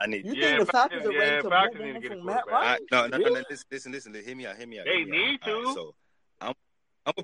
I 0.00 0.06
need. 0.06 0.24
You 0.26 0.32
Yeah, 0.34 0.56
think 0.56 0.66
the 0.66 0.72
Falcons 0.72 1.06
are 1.06 1.12
yeah, 1.12 1.18
ready 1.18 1.42
to 1.42 1.48
Falcons 1.48 1.74
move 1.76 1.84
need 1.84 1.90
to 1.92 1.96
on 1.96 2.02
get 2.02 2.12
a 2.12 2.14
from 2.16 2.24
Matt 2.26 2.44
quarterback. 2.46 2.64
I, 2.64 2.66
Ryan? 2.72 2.86
no, 2.90 3.00
no, 3.02 3.06
no, 3.06 3.16
Really? 3.18 3.40
no. 3.40 3.46
Listen, 3.50 3.66
listen, 3.70 3.92
listen. 3.92 4.14
Hear 4.14 4.34
me 4.36 4.46
out. 4.46 4.56
Hear 4.56 4.66
me 4.66 4.78
out. 4.80 4.86
They 4.86 4.96
hear 4.96 5.06
me 5.06 5.10
need 5.10 5.40
All 5.42 5.52
right, 5.52 5.64
to. 5.66 5.72
so 5.74 5.94
I'm, 6.40 6.54
I'm, 7.06 7.12
a, 7.18 7.22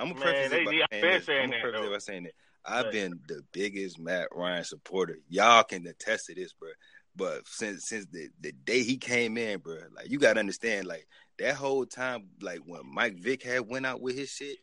I'm 0.00 0.10
a 0.12 0.14
preface 0.14 0.50
they 0.50 0.62
it 0.62 0.64
by 0.64 0.70
saying 0.90 1.02
been 1.02 1.22
saying 1.22 1.50
that, 1.50 1.60
preface 1.62 1.86
it 1.86 1.92
by 1.92 1.98
saying 1.98 2.22
that 2.24 2.32
I've 2.64 2.84
Right. 2.86 2.92
been 2.92 3.20
the 3.26 3.42
biggest 3.52 3.98
Matt 3.98 4.28
Ryan 4.32 4.64
supporter. 4.64 5.18
Y'all 5.28 5.62
can 5.64 5.86
attest 5.86 6.26
to 6.26 6.34
this, 6.34 6.52
bro. 6.52 6.68
But 7.16 7.46
since 7.46 7.88
since 7.88 8.06
the, 8.06 8.28
the 8.40 8.52
day 8.52 8.82
he 8.82 8.96
came 8.96 9.36
in, 9.36 9.58
bro, 9.60 9.78
like 9.94 10.10
you 10.10 10.18
gotta 10.18 10.40
understand, 10.40 10.86
like 10.86 11.06
that 11.38 11.54
whole 11.54 11.86
time, 11.86 12.28
like 12.40 12.60
when 12.64 12.82
Mike 12.84 13.18
Vick 13.18 13.42
had 13.42 13.68
went 13.68 13.86
out 13.86 14.00
with 14.00 14.16
his 14.16 14.30
shit, 14.30 14.58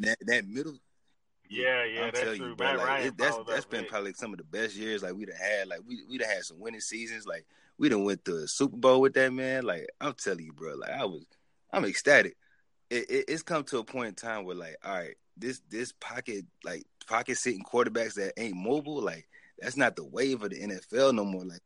that 0.00 0.18
that 0.26 0.46
middle. 0.46 0.78
Yeah, 1.50 1.84
yeah, 1.84 2.00
I'm 2.00 2.06
that's 2.08 2.20
telling 2.20 2.38
true. 2.38 2.48
you, 2.50 2.56
bro. 2.56 2.74
Like 2.74 3.06
it, 3.06 3.18
that's 3.18 3.36
that's 3.48 3.64
been 3.64 3.86
probably 3.86 4.12
some 4.12 4.32
of 4.32 4.38
the 4.38 4.44
best 4.44 4.76
years 4.76 5.02
like 5.02 5.14
we'd 5.14 5.30
have 5.30 5.38
had. 5.38 5.68
Like 5.68 5.80
we 5.86 6.04
we'd 6.08 6.20
have 6.22 6.30
had 6.30 6.44
some 6.44 6.60
winning 6.60 6.80
seasons. 6.80 7.26
Like 7.26 7.46
we 7.78 7.88
done 7.88 8.04
went 8.04 8.24
to 8.26 8.36
a 8.36 8.46
Super 8.48 8.76
Bowl 8.76 9.00
with 9.00 9.14
that 9.14 9.32
man. 9.32 9.64
Like 9.64 9.86
I'm 10.00 10.12
telling 10.14 10.44
you, 10.44 10.52
bro. 10.52 10.74
Like 10.74 10.90
I 10.90 11.04
was, 11.06 11.24
I'm 11.72 11.84
ecstatic. 11.86 12.36
It, 12.90 13.10
it, 13.10 13.24
it's 13.28 13.42
come 13.42 13.64
to 13.64 13.78
a 13.78 13.84
point 13.84 14.08
in 14.08 14.14
time 14.14 14.44
where 14.44 14.56
like, 14.56 14.76
all 14.84 14.94
right, 14.94 15.14
this 15.36 15.60
this 15.70 15.92
pocket 15.92 16.44
like 16.64 16.84
pocket 17.06 17.36
sitting 17.36 17.62
quarterbacks 17.62 18.14
that 18.14 18.32
ain't 18.36 18.56
mobile. 18.56 19.00
Like 19.00 19.28
that's 19.58 19.76
not 19.76 19.96
the 19.96 20.04
wave 20.04 20.42
of 20.42 20.50
the 20.50 20.60
NFL 20.60 21.14
no 21.14 21.24
more. 21.24 21.44
Like 21.44 21.60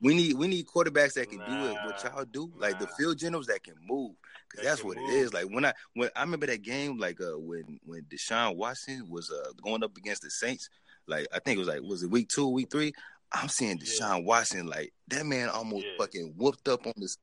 we 0.00 0.14
need 0.14 0.34
we 0.34 0.46
need 0.46 0.66
quarterbacks 0.66 1.14
that 1.14 1.30
can 1.30 1.38
do 1.48 1.66
it. 1.66 1.76
What 1.84 2.02
y'all 2.04 2.24
do, 2.24 2.52
like 2.56 2.78
the 2.78 2.86
field 2.98 3.18
generals 3.18 3.46
that 3.46 3.64
can 3.64 3.74
move. 3.86 4.14
Cause 4.54 4.64
that's 4.64 4.84
what 4.84 4.96
move. 4.96 5.08
it 5.08 5.14
is. 5.14 5.34
Like 5.34 5.46
when 5.46 5.64
I 5.64 5.72
when 5.94 6.10
I 6.14 6.20
remember 6.20 6.46
that 6.46 6.62
game, 6.62 6.98
like 6.98 7.20
uh 7.20 7.38
when 7.38 7.78
when 7.84 8.02
Deshaun 8.02 8.56
Watson 8.56 9.08
was 9.08 9.30
uh 9.30 9.52
going 9.62 9.82
up 9.82 9.96
against 9.96 10.22
the 10.22 10.30
Saints, 10.30 10.68
like 11.06 11.26
I 11.34 11.38
think 11.38 11.56
it 11.56 11.60
was 11.60 11.68
like 11.68 11.82
was 11.82 12.02
it 12.02 12.10
week 12.10 12.28
two, 12.28 12.48
week 12.48 12.70
three? 12.70 12.92
I'm 13.32 13.48
seeing 13.48 13.78
Deshaun 13.78 14.24
Watson 14.24 14.66
like 14.66 14.92
that 15.08 15.26
man 15.26 15.48
almost 15.48 15.84
Yeah. 15.84 15.92
fucking 15.98 16.34
whooped 16.36 16.68
up 16.68 16.86
on 16.86 16.92
this. 16.96 17.16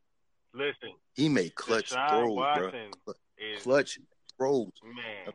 Listen, 0.53 0.93
He 1.13 1.29
made 1.29 1.55
clutch 1.55 1.91
Deshaun 1.91 2.09
throws, 2.09 2.35
Watson 2.35 2.91
bro. 3.05 3.13
Is 3.43 3.63
Clutch 3.63 3.99
throws. 4.37 4.71
man, 4.83 5.33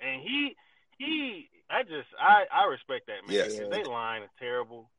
and 0.00 0.22
he 0.22 0.54
he. 0.98 1.48
I 1.70 1.82
just 1.82 2.08
I 2.18 2.44
I 2.52 2.64
respect 2.66 3.06
that 3.08 3.26
man. 3.26 3.36
Yes. 3.36 3.58
They 3.58 3.84
line 3.84 4.22
is 4.22 4.30
terrible, 4.38 4.90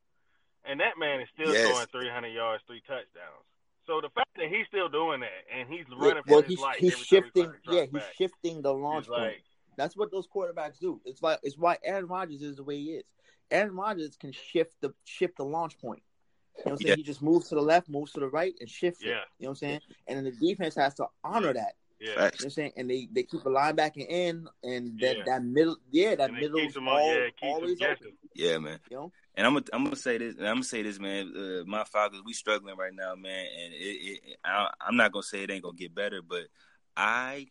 and 0.64 0.78
that 0.80 0.98
man 0.98 1.20
is 1.20 1.28
still 1.34 1.52
Yes. 1.52 1.66
throwing 1.66 1.86
300 1.88 2.28
yards, 2.28 2.62
three 2.66 2.80
touchdowns. 2.86 3.44
So 3.86 4.00
the 4.00 4.10
fact 4.10 4.28
that 4.36 4.48
he's 4.48 4.66
still 4.68 4.88
doing 4.88 5.20
that 5.20 5.42
and 5.52 5.68
he's 5.68 5.84
Yeah, 5.90 5.96
running 5.98 6.22
for 6.22 6.30
well, 6.30 6.42
his 6.42 6.50
he's 6.50 6.60
life 6.60 6.76
he's 6.78 6.96
shifting. 6.98 7.46
drops 7.46 7.58
Yeah, 7.66 7.80
he's 7.82 7.90
back, 7.92 8.14
shifting 8.16 8.62
the 8.62 8.72
launch 8.72 9.08
point. 9.08 9.20
like 9.20 9.42
That's 9.76 9.96
what 9.96 10.12
those 10.12 10.28
quarterbacks 10.28 10.78
do. 10.78 11.00
It's 11.04 11.22
like 11.22 11.40
it's 11.42 11.58
why 11.58 11.78
Aaron 11.82 12.06
Rodgers 12.06 12.42
is 12.42 12.56
the 12.56 12.62
way 12.62 12.76
he 12.78 12.90
is. 12.96 13.04
Aaron 13.50 13.74
Rodgers 13.74 14.16
can 14.16 14.30
shift 14.30 14.74
the 14.80 14.94
shift 15.04 15.38
the 15.38 15.44
launch 15.44 15.76
point. 15.80 16.02
You 16.58 16.64
know 16.66 16.72
what 16.72 16.72
I'm 16.72 16.78
saying? 16.78 16.88
Yeah. 16.90 16.96
He 16.96 17.02
just 17.02 17.22
moves 17.22 17.48
to 17.48 17.56
the 17.56 17.62
left, 17.62 17.88
moves 17.88 18.12
to 18.12 18.20
the 18.20 18.28
right, 18.28 18.54
and 18.60 18.68
shifts 18.68 19.02
it. 19.02 19.08
yeah, 19.08 19.22
You 19.38 19.46
know 19.46 19.48
what 19.48 19.48
I'm 19.50 19.54
saying? 19.56 19.80
And 20.06 20.18
then 20.18 20.24
the 20.24 20.32
defense 20.48 20.74
has 20.76 20.94
to 20.96 21.06
honor 21.24 21.52
that. 21.54 21.72
Yeah. 22.00 22.08
You 22.08 22.14
know 22.16 22.24
what 22.24 22.42
I'm 22.44 22.50
saying? 22.50 22.72
And 22.76 22.90
they, 22.90 23.08
they 23.12 23.22
keep 23.22 23.44
a 23.44 23.48
linebacker 23.48 24.06
in, 24.08 24.48
and 24.62 24.98
that, 25.00 25.16
Yeah. 25.18 25.22
that 25.26 25.44
middle, 25.44 25.76
yeah, 25.90 26.14
that 26.16 26.30
And 26.30 26.38
middle 26.40 26.58
is 26.60 26.76
all, 26.76 27.12
Yeah, 27.12 27.20
it 27.20 27.34
always 27.42 27.80
open. 27.82 28.12
Yeah, 28.34 28.58
man. 28.58 28.78
You 28.90 28.96
know? 28.96 29.12
And 29.34 29.46
I'm 29.46 29.54
gonna 29.54 29.66
I'm 29.72 29.84
gonna 29.84 29.96
say 29.96 30.18
this. 30.18 30.36
and 30.36 30.46
I'm 30.46 30.56
gonna 30.56 30.64
say 30.64 30.82
this, 30.82 30.98
man. 30.98 31.32
Uh, 31.36 31.64
my 31.66 31.84
Falcons, 31.84 32.22
we 32.24 32.32
struggling 32.32 32.76
right 32.76 32.92
now, 32.94 33.14
man. 33.14 33.46
And 33.62 33.74
it, 33.74 33.76
it, 34.24 34.36
I, 34.44 34.70
I'm 34.80 34.96
not 34.96 35.12
gonna 35.12 35.22
say 35.22 35.42
it 35.42 35.50
ain't 35.50 35.62
gonna 35.62 35.76
get 35.76 35.94
better, 35.94 36.20
but 36.22 36.44
I, 36.96 37.46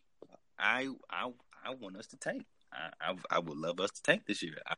I, 0.57 0.89
I, 1.09 1.31
I 1.65 1.73
want 1.75 1.97
us 1.97 2.07
to 2.07 2.17
tank. 2.17 2.45
I, 2.73 2.89
I, 3.01 3.15
I 3.31 3.39
would 3.39 3.57
love 3.57 3.79
us 3.79 3.91
to 3.91 4.03
tank 4.03 4.23
this 4.27 4.43
year. 4.43 4.57
I, 4.67 4.75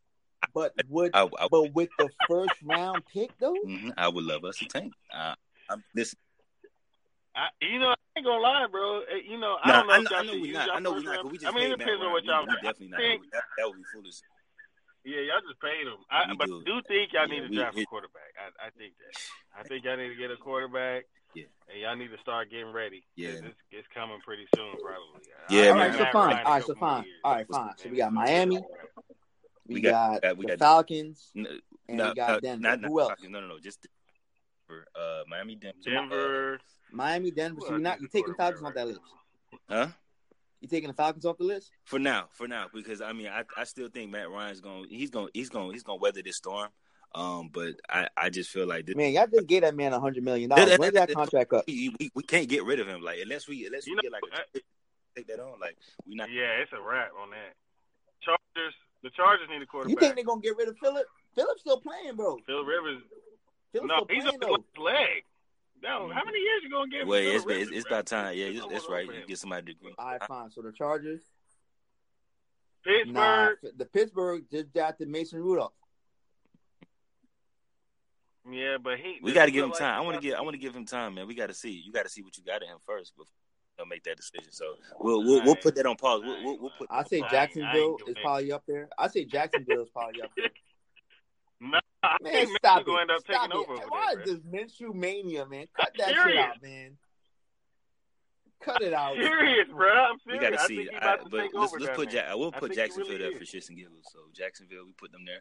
But 0.53 0.73
would 0.89 1.11
I, 1.13 1.23
I, 1.23 1.47
but 1.49 1.73
with 1.73 1.89
the 1.97 2.09
first 2.27 2.53
round 2.63 3.03
pick 3.11 3.31
though, 3.39 3.57
mhm, 3.65 3.93
I 3.97 4.07
would 4.07 4.23
love 4.23 4.45
us 4.45 4.57
to 4.57 4.67
tank. 4.67 4.93
Uh, 5.13 5.35
I'm 5.69 5.83
listen. 5.95 6.17
I, 7.35 7.47
you 7.61 7.79
know, 7.79 7.89
I 7.89 7.95
ain't 8.17 8.25
gonna 8.25 8.41
lie, 8.41 8.67
bro. 8.69 8.99
Uh, 9.01 9.15
You 9.27 9.39
know, 9.39 9.57
I 9.63 9.67
Nah, 9.71 9.77
don't 9.83 9.87
know 9.87 9.93
I 9.93 9.97
know, 10.01 10.09
y'all 10.11 10.19
I 10.19 10.23
know 10.25 10.33
we 10.41 10.47
use 10.49 10.53
not. 10.57 10.69
I 10.75 10.79
know 10.79 10.91
we 10.91 10.95
first 10.97 11.05
not. 11.05 11.11
round- 11.11 11.23
But 11.23 11.31
we 11.31 11.37
just 11.37 11.47
I 11.47 11.51
mean, 11.55 11.59
paid 11.63 11.65
it 11.65 11.69
Matt 11.71 11.79
depends 11.79 12.03
on 12.03 12.11
what 12.11 12.23
y'all. 12.25 12.41
we 12.45 12.53
definitely 12.55 12.87
not. 12.89 12.99
Think, 12.99 13.31
that, 13.31 13.43
that 13.57 13.67
would 13.67 13.77
be 13.77 13.83
foolish. 13.93 14.17
yeah, 15.05 15.19
y'all 15.21 15.41
just 15.47 15.61
paid 15.61 15.87
him. 15.87 15.97
I, 16.11 16.31
We 16.31 16.35
but 16.37 16.47
do. 16.47 16.59
I 16.59 16.63
do 16.65 16.81
think 16.87 17.13
y'all 17.13 17.27
Yeah, 17.27 17.33
need 17.33 17.41
to 17.41 17.49
we- 17.49 17.55
draft 17.55 17.77
a 17.77 17.85
quarterback. 17.85 18.31
I, 18.35 18.67
I 18.67 18.69
think 18.77 18.93
that. 18.99 19.13
I 19.59 19.63
think 19.63 19.85
y'all 19.85 19.97
need 19.97 20.09
to 20.09 20.15
get 20.15 20.31
a 20.31 20.37
quarterback. 20.37 21.05
Yeah. 21.33 21.45
And 21.71 21.79
y'all 21.79 21.95
need 21.95 22.11
to 22.11 22.19
start 22.19 22.51
getting 22.51 22.73
ready. 22.73 23.03
Yeah. 23.15 23.29
It's, 23.29 23.55
it's 23.71 23.87
coming 23.95 24.19
pretty 24.25 24.45
soon, 24.53 24.75
probably. 24.83 25.23
Yeah, 25.49 25.63
I- 25.63 25.69
all 25.69 25.75
man. 25.77 25.89
right, 25.89 25.97
so 25.97 26.05
fine, 26.11 26.35
all 26.45 26.51
right, 26.53 26.65
so 26.65 26.75
fine, 26.75 27.05
all 27.23 27.33
right, 27.35 27.47
fine. 27.47 27.71
So 27.77 27.89
we 27.89 27.95
got 27.97 28.11
Miami, 28.11 28.59
we, 29.67 29.75
We 29.75 29.81
got, 29.81 30.21
got- 30.21 30.37
we 30.37 30.45
the 30.45 30.57
got- 30.57 30.59
Falcons, 30.59 31.31
N- 31.37 31.47
and 31.87 31.97
no, 31.97 32.09
we 32.09 32.15
got 32.15 32.29
no, 32.31 32.39
Denver. 32.41 32.61
not- 32.61 32.81
not 32.81 32.89
Who 32.89 32.99
else? 32.99 33.07
Falcons. 33.11 33.29
No, 33.31 33.39
no, 33.39 33.47
no. 33.47 33.59
Just 33.59 33.87
Denver, 34.71 34.87
uh, 34.95 35.23
Miami, 35.27 35.55
Denver. 35.55 35.77
Denver. 35.83 36.59
Miami, 36.91 37.31
Denver. 37.31 37.61
So 37.61 37.69
you're 37.69 37.79
not 37.79 37.99
you're 37.99 38.09
taking 38.09 38.33
quarterback 38.33 38.59
Falcons 38.59 38.67
off 38.67 38.73
that 38.75 38.87
list. 38.87 38.99
Huh? 39.69 39.87
You 40.61 40.67
taking 40.67 40.89
the 40.89 40.93
Falcons 40.93 41.25
off 41.25 41.37
the 41.37 41.43
list? 41.43 41.71
For 41.85 41.99
now, 41.99 42.27
for 42.31 42.47
now, 42.47 42.67
because 42.73 43.01
I 43.01 43.13
mean, 43.13 43.27
I, 43.27 43.43
I 43.57 43.63
still 43.63 43.89
think 43.89 44.11
Matt 44.11 44.29
Ryan's 44.29 44.61
going. 44.61 44.85
He's 44.89 45.09
going. 45.09 45.29
He's 45.33 45.49
going. 45.49 45.71
He's 45.73 45.83
going 45.83 45.99
to 45.99 46.01
weather 46.01 46.21
this 46.21 46.37
storm. 46.37 46.69
Um, 47.13 47.49
but 47.51 47.73
I, 47.89 48.07
I 48.15 48.29
just 48.29 48.51
feel 48.51 48.65
like 48.67 48.85
this, 48.85 48.95
Man, 48.95 49.11
y'all 49.11 49.27
just 49.27 49.45
gave 49.47 49.63
that 49.63 49.75
man 49.75 49.91
a 49.91 49.99
hundred 49.99 50.23
million 50.23 50.49
dollars. 50.49 50.77
When's 50.77 50.93
that 50.93 51.11
contract 51.11 51.51
up? 51.51 51.65
we, 51.67 51.93
we, 51.99 52.09
we 52.15 52.23
can't 52.23 52.47
get 52.47 52.63
rid 52.63 52.79
of 52.79 52.87
him. 52.87 53.01
Like 53.01 53.19
unless 53.21 53.49
we 53.49 53.65
unless 53.65 53.85
we 53.85 53.95
know, 53.95 54.01
get 54.01 54.11
like 54.13 54.21
I- 54.31 54.57
a 54.57 54.61
take 55.17 55.27
that 55.27 55.41
on. 55.41 55.59
Like 55.59 55.75
we 56.07 56.15
not. 56.15 56.31
Yeah, 56.31 56.61
it's 56.63 56.71
a 56.71 56.81
wrap 56.81 57.09
on 57.21 57.31
that. 57.31 57.53
Chargers. 58.23 58.73
The 59.03 59.09
Chargers 59.09 59.47
need 59.49 59.61
a 59.61 59.65
quarterback. 59.65 59.91
You 59.91 59.99
think 59.99 60.15
they're 60.15 60.23
gonna 60.23 60.41
get 60.41 60.55
rid 60.55 60.69
of 60.69 60.77
Philip? 60.77 61.05
Philip's 61.35 61.61
still 61.61 61.81
playing, 61.81 62.15
bro. 62.15 62.37
Phil 62.45 62.63
Rivers. 62.63 63.01
Philip's 63.71 63.87
No, 63.87 64.05
he's 64.09 64.23
playing 64.23 64.35
on 64.35 64.39
though. 64.41 64.55
his 64.55 64.83
leg. 64.83 65.23
No, 65.83 66.11
how 66.13 66.23
many 66.25 66.39
years 66.39 66.61
you 66.63 66.69
gonna 66.69 66.89
give? 66.91 67.07
Well, 67.07 67.19
it's, 67.19 67.45
Rivers, 67.45 67.63
it's 67.69 67.77
it's 67.77 67.87
about 67.87 68.05
time. 68.05 68.37
Yeah, 68.37 68.45
It's 68.45 68.65
it's, 68.69 68.89
right. 68.89 69.05
You 69.05 69.25
get 69.27 69.39
somebody 69.39 69.65
to 69.67 69.71
agree. 69.79 69.93
All 69.97 70.05
right, 70.11 70.23
fine. 70.27 70.51
So 70.51 70.61
the 70.61 70.71
Chargers, 70.71 71.21
Pittsburgh. 72.85 73.13
nah, 73.13 73.49
the 73.77 73.85
Pittsburgh 73.85 74.43
just 74.51 74.71
drafted 74.73 75.07
Mason 75.09 75.39
Rudolph. 75.41 75.73
Yeah, 78.49 78.77
but 78.81 78.97
he. 78.99 79.19
We 79.21 79.33
got 79.33 79.45
to 79.45 79.51
give 79.51 79.61
look 79.65 79.79
him 79.79 79.85
like 79.85 79.91
time. 79.93 79.97
I 79.97 80.01
want 80.01 80.15
to 80.15 80.17
got- 80.17 80.21
give. 80.21 80.33
I 80.35 80.41
want 80.41 80.53
to 80.53 80.59
give 80.59 80.75
him 80.75 80.85
time, 80.85 81.15
man. 81.15 81.27
We 81.27 81.35
got 81.35 81.47
to 81.47 81.53
see. 81.53 81.71
You 81.71 81.91
got 81.91 82.03
to 82.03 82.09
see 82.09 82.21
what 82.21 82.37
you 82.37 82.43
got 82.43 82.61
in 82.63 82.69
him 82.69 82.77
first 82.85 83.15
before 83.15 83.31
they'll 83.77 83.85
make 83.85 84.03
that 84.03 84.17
decision. 84.17 84.51
So 84.51 84.75
we'll 84.99 85.23
we'll, 85.23 85.43
we'll 85.43 85.55
put 85.55 85.75
that 85.75 85.85
on 85.85 85.95
pause. 85.95 86.21
We'll 86.23 86.43
we'll, 86.43 86.57
we'll 86.59 86.71
put. 86.77 86.87
I 86.91 87.03
say 87.03 87.17
I 87.17 87.19
ain't- 87.19 87.25
I 87.25 87.29
Jacksonville 87.31 87.97
is 88.07 88.15
probably 88.21 88.51
up 88.51 88.63
there. 88.67 88.89
I 88.97 89.07
say 89.07 89.25
Jacksonville 89.25 89.81
is 89.83 89.89
probably 89.89 90.21
up 90.21 90.31
there. 90.37 90.49
Nah, 91.61 91.79
I 92.03 92.17
Man, 92.21 92.33
think 92.33 92.57
stop 92.57 92.81
Minshew 92.81 92.85
gonna 92.87 92.97
it. 92.97 93.01
end 93.01 93.11
up 93.11 93.19
Stop 93.21 93.41
taking 93.49 93.51
it. 93.51 93.55
over 93.69 93.73
over 93.73 93.85
Why 93.89 94.13
there. 94.15 94.23
is 94.23 94.29
this 94.31 94.39
Minshew 94.81 94.93
mania, 94.95 95.45
man? 95.45 95.67
Cut 95.77 95.91
that 95.97 96.07
serious. 96.09 96.25
shit 96.25 96.37
out, 96.37 96.61
man. 96.63 96.97
Cut 98.63 98.81
it 98.81 98.93
out. 98.93 99.17
I'm 99.17 99.23
serious, 99.23 99.67
bro. 99.69 99.89
I'm 99.91 100.17
We 100.25 100.39
got 100.39 100.49
to 100.51 100.61
I 100.61 100.65
see. 100.65 100.75
think 100.77 100.89
he 100.91 100.95
I, 100.97 101.17
to 101.17 101.23
but 101.29 101.37
take 101.41 101.51
let's 101.53 101.73
over 101.73 101.79
let's 101.83 101.95
put. 101.95 102.09
Jack. 102.09 102.25
I 102.29 102.35
will 102.35 102.51
put 102.51 102.73
Jacksonville 102.73 103.11
really 103.13 103.29
there 103.29 103.37
for 103.39 103.45
shits 103.45 103.69
and 103.69 103.77
giggles. 103.77 104.05
So 104.11 104.19
Jacksonville, 104.33 104.85
we 104.85 104.93
put 104.93 105.11
them 105.11 105.21
there. 105.25 105.39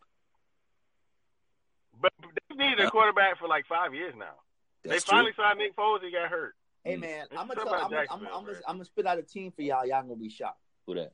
But 2.01 2.13
they 2.49 2.57
needed 2.57 2.81
a 2.81 2.87
uh, 2.89 2.91
quarterback 2.91 3.39
for 3.39 3.49
like 3.49 3.67
five 3.67 3.95
years 3.95 4.15
now. 4.19 4.37
That's 4.85 5.05
they 5.05 5.11
finally 5.11 5.33
true. 5.33 5.45
signed 5.45 5.59
Nick 5.59 5.77
Foles. 5.77 6.03
He 6.03 6.11
got 6.11 6.29
hurt. 6.31 6.55
Hey 6.85 6.95
hmm. 6.95 7.01
man, 7.03 7.27
It's 7.31 7.33
I'm 7.33 7.47
gonna 7.49 7.61
something 7.61 7.65
tell. 7.65 7.69
about 7.69 7.79
I'm 7.81 7.85
I'm, 7.85 7.91
Jacksonville, 7.93 8.29
I'm, 8.37 8.45
gonna. 8.47 8.59
I'm 8.69 8.75
gonna 8.77 8.85
spit 8.87 9.07
out 9.07 9.19
a 9.19 9.23
team 9.23 9.53
for 9.55 9.63
y'all. 9.63 9.87
Y'all 9.87 10.03
gonna 10.03 10.17
be 10.17 10.31
shocked. 10.31 10.61
Who 10.87 10.95
that? 10.95 11.13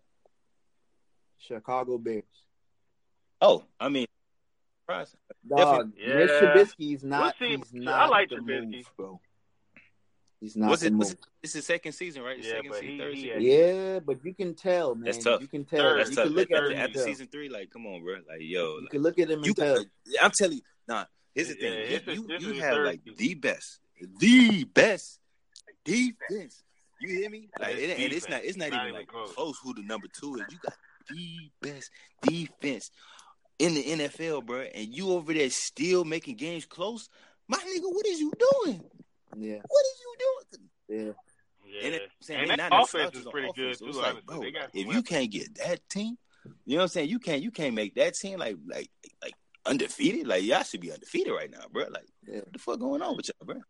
Chicago 1.39 1.99
Bears. 1.99 2.23
Oh, 3.41 3.65
I 3.81 3.89
mean, 3.89 4.07
surprising. 4.87 5.19
Dog, 5.49 5.93
Yeah. 5.97 6.15
Mitch 6.15 6.31
Trubisky's 6.31 7.05
not. 7.05 7.35
We'll 7.41 7.63
see. 7.63 7.79
He's 7.79 7.87
I 7.89 8.07
like 8.07 8.29
the 8.31 8.37
Trubisky. 8.37 8.71
move, 8.73 8.91
bro. 8.97 9.21
He's 10.41 10.57
not 10.57 10.69
What's 10.71 10.83
the 10.83 10.89
it? 10.89 10.93
move. 10.93 10.99
What's 11.01 11.13
it? 11.13 11.19
It's 11.43 11.53
his 11.55 11.67
second 11.67 11.93
season, 11.93 12.23
right? 12.23 12.39
Yeah, 12.39 12.51
second 12.53 12.71
but 12.71 12.81
season, 12.81 12.93
he- 12.95 12.99
third 12.99 13.15
he 13.15 13.23
season. 13.23 13.41
Yeah, 13.43 13.99
but 14.01 14.25
you 14.25 14.35
can 14.35 14.55
tell, 14.55 14.95
man. 14.95 15.05
That's 15.05 15.25
tough. 15.25 15.41
You 15.41 15.49
can 15.49 15.65
tell. 15.65 15.81
Third. 15.81 15.99
That's 16.01 16.11
you 16.11 16.17
tough. 16.17 16.25
can 16.27 16.35
look 16.35 16.49
That's 16.51 16.59
at 16.61 16.63
tough. 16.65 16.73
him 16.73 16.79
and 16.79 16.89
After 16.97 16.99
season 17.03 17.27
three, 17.29 17.49
like, 17.49 17.71
come 17.71 17.87
on, 17.87 18.03
bro. 18.03 18.15
Like, 18.29 18.41
yo, 18.41 18.79
You 18.81 18.89
can 18.91 19.03
look 19.03 19.19
at 19.19 19.31
him 19.31 19.39
and 19.39 19.47
you 19.47 19.55
tell. 19.55 19.77
got, 19.77 19.87
I'm 20.23 20.31
telling 20.33 20.57
you, 20.59 20.63
nah. 20.89 21.05
Here's 21.35 21.49
the 21.49 21.55
thing: 21.55 21.73
this 21.73 22.03
is- 22.07 22.19
you 22.19 22.27
this 22.27 22.43
you, 22.43 22.53
you 22.55 22.61
have 22.63 22.79
like 22.79 23.01
the 23.17 23.35
best, 23.35 23.81
the 24.19 24.65
best 24.65 25.21
defense. 25.85 26.63
You 27.01 27.09
hear 27.21 27.31
me? 27.31 27.49
Like, 27.61 27.77
it, 27.77 27.99
and 27.99 28.13
it's 28.13 28.29
not 28.29 28.43
it's 28.45 28.57
not, 28.57 28.71
Not 28.71 28.77
even 28.77 28.89
even 28.89 29.01
like 29.01 29.09
close. 29.09 29.33
close. 29.35 29.59
Who 29.63 29.75
the 29.75 29.83
number 29.83 30.07
two 30.19 30.37
is? 30.37 30.43
You 30.51 30.59
got 30.63 30.75
the 31.11 31.51
best 31.61 31.91
defense 32.23 32.91
in 33.59 33.75
the 33.75 33.83
NFL, 33.85 34.45
bro. 34.45 34.61
And 34.61 34.95
you 34.95 35.11
over 35.13 35.33
there 35.33 35.51
still 35.51 36.05
making 36.05 36.37
games 36.37 36.67
close. 36.67 37.09
My 37.49 37.59
nigga, 37.59 37.83
what 37.93 38.07
is 38.07 38.21
you 38.21 38.33
doing? 38.39 38.83
Yeah, 39.37 39.59
What 39.69 39.85
is 39.87 40.01
you 40.01 40.15
doing? 40.19 40.69
yeah. 41.07 41.13
Yeah. 41.69 41.87
And, 41.87 41.95
it, 41.97 42.11
saying 42.21 42.51
And 42.51 42.61
that 42.61 42.73
offense 42.73 43.15
is 43.17 43.25
pretty 43.27 43.49
offense. 43.49 43.57
good, 43.57 43.79
So 43.79 43.85
too, 43.87 43.89
it's 43.91 43.99
like, 43.99 44.25
bro, 44.25 44.41
They 44.41 44.51
got 44.53 44.71
some 44.73 44.81
if 44.81 44.87
you 44.95 45.03
can't 45.03 45.31
get 45.31 45.55
that 45.57 45.81
team, 45.91 46.17
you 46.65 46.77
know 46.77 46.79
what 46.79 46.83
I'm 46.85 46.89
saying? 46.89 47.09
You 47.09 47.19
can't 47.19 47.43
you 47.43 47.51
can't 47.51 47.75
make 47.75 47.97
that 47.97 48.15
team 48.15 48.39
like 48.39 48.57
like 48.67 48.89
like 49.23 49.35
undefeated. 49.67 50.27
Like 50.29 50.45
y'all 50.45 50.63
should 50.63 50.81
be 50.81 50.93
undefeated 50.93 51.33
right 51.33 51.51
now, 51.51 51.65
bro. 51.73 51.87
Like 51.91 52.07
Yeah. 52.27 52.39
what 52.39 52.53
the 52.53 52.59
fuck 52.61 52.79
going 52.79 53.03
on 53.03 53.17
with 53.17 53.29
y'all, 53.29 53.47
bro? 53.47 53.61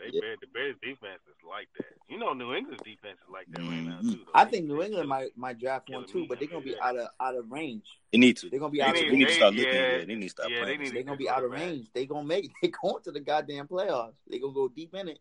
Yeah, 0.00 0.10
they 0.10 0.14
Yeah. 0.16 0.20
Bears, 0.20 0.38
the 0.40 0.46
Bears 0.48 0.76
defense 0.82 1.20
is 1.28 1.36
like 1.48 1.68
that. 1.78 1.86
You 2.08 2.18
know, 2.18 2.32
New 2.32 2.54
England's 2.54 2.82
defense 2.82 3.18
is 3.22 3.28
like 3.32 3.46
that 3.50 3.60
right 3.62 3.82
now 3.82 4.00
too. 4.00 4.10
though. 4.24 4.32
I 4.34 4.44
think 4.44 4.66
New 4.66 4.82
England 4.82 5.08
might 5.08 5.36
might 5.36 5.58
draft 5.58 5.88
one 5.90 6.06
too, 6.06 6.26
but 6.28 6.38
they're 6.38 6.48
gonna 6.48 6.64
be 6.64 6.78
out 6.80 6.96
of 6.96 7.08
out 7.20 7.36
of 7.36 7.50
range. 7.50 7.86
They 8.12 8.18
need 8.18 8.36
to. 8.38 8.48
They're 8.50 8.60
gonna 8.60 8.70
be 8.72 8.78
They 8.78 8.84
out 8.84 8.94
need, 8.94 9.00
of 9.00 9.04
to, 9.06 9.10
they 9.10 9.16
need 9.16 9.24
to 9.24 9.26
range. 9.28 9.36
start 9.36 9.54
they- 9.54 9.60
looking. 9.62 9.74
yeah. 9.74 9.90
Yeah, 9.98 9.98
they 10.04 10.14
need 10.14 10.22
to 10.22 10.28
start 10.28 10.50
Yeah, 10.50 10.56
they 10.56 10.62
playing. 10.62 10.78
need 10.80 10.88
They're 10.92 11.02
to 11.02 11.04
gonna 11.04 11.16
be 11.16 11.28
out 11.28 11.44
of 11.44 11.50
range. 11.50 11.86
They 11.92 12.06
gonna 12.06 12.26
make. 12.26 12.50
They 12.62 12.68
going 12.68 13.02
to 13.04 13.10
the 13.12 13.20
goddamn 13.20 13.68
playoffs. 13.68 14.14
They 14.30 14.38
gonna 14.38 14.52
go 14.54 14.68
deep 14.68 14.94
in 14.94 15.08
it. 15.08 15.18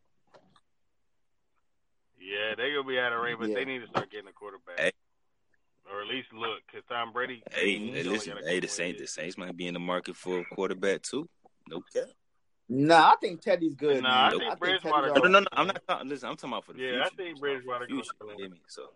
Yeah, 2.19 2.55
they 2.57 2.71
gonna 2.71 2.83
be 2.87 2.99
out 2.99 3.13
of 3.13 3.21
range, 3.21 3.39
but 3.39 3.49
Yeah. 3.49 3.55
they 3.55 3.65
need 3.65 3.79
to 3.79 3.87
start 3.87 4.11
getting 4.11 4.27
a 4.27 4.33
quarterback, 4.33 4.79
Hey. 4.79 4.91
or 5.89 6.01
at 6.01 6.07
least 6.07 6.31
look, 6.33 6.59
because 6.65 6.83
Tom 6.89 7.13
Brady. 7.13 7.41
Hey, 7.51 7.77
he's 7.77 7.77
hey, 7.77 7.79
mm-hmm. 7.79 7.89
only 7.99 8.03
listen, 8.03 8.37
hey, 8.43 8.59
the 8.59 8.67
more 8.67 8.69
Saints, 8.69 8.97
the 8.97 9.01
years. 9.03 9.11
Saints 9.13 9.37
might 9.37 9.55
be 9.55 9.67
in 9.67 9.73
the 9.73 9.79
market 9.79 10.15
for 10.15 10.39
a 10.39 10.45
quarterback 10.45 11.03
too. 11.03 11.29
No 11.69 11.81
cap. 11.93 12.05
Nah, 12.69 13.11
I 13.11 13.15
think 13.21 13.41
Teddy's 13.41 13.75
good. 13.75 14.03
Nah, 14.03 14.09
man. 14.09 14.17
I 14.25 14.29
think 14.31 14.43
I 14.51 14.55
Bridgewater- 14.55 15.07
Teddy's 15.09 15.23
No, 15.23 15.29
no, 15.29 15.39
no, 15.39 15.45
I'm 15.53 15.67
not 15.67 15.81
talking. 15.87 16.09
Listen, 16.09 16.29
I'm 16.29 16.35
talking 16.35 16.49
about 16.53 16.65
for 16.65 16.73
the 16.73 16.79
Yeah, 16.79 16.89
future. 16.89 17.03
I 17.05 17.09
think 17.09 17.39
Bridgewater 17.39 17.85
For 17.85 17.87
the 17.87 17.95
future. 17.95 18.11
gonna- 18.19 18.33
You 18.33 18.37
hear 18.39 18.49
me? 18.49 18.61
So 18.67 18.89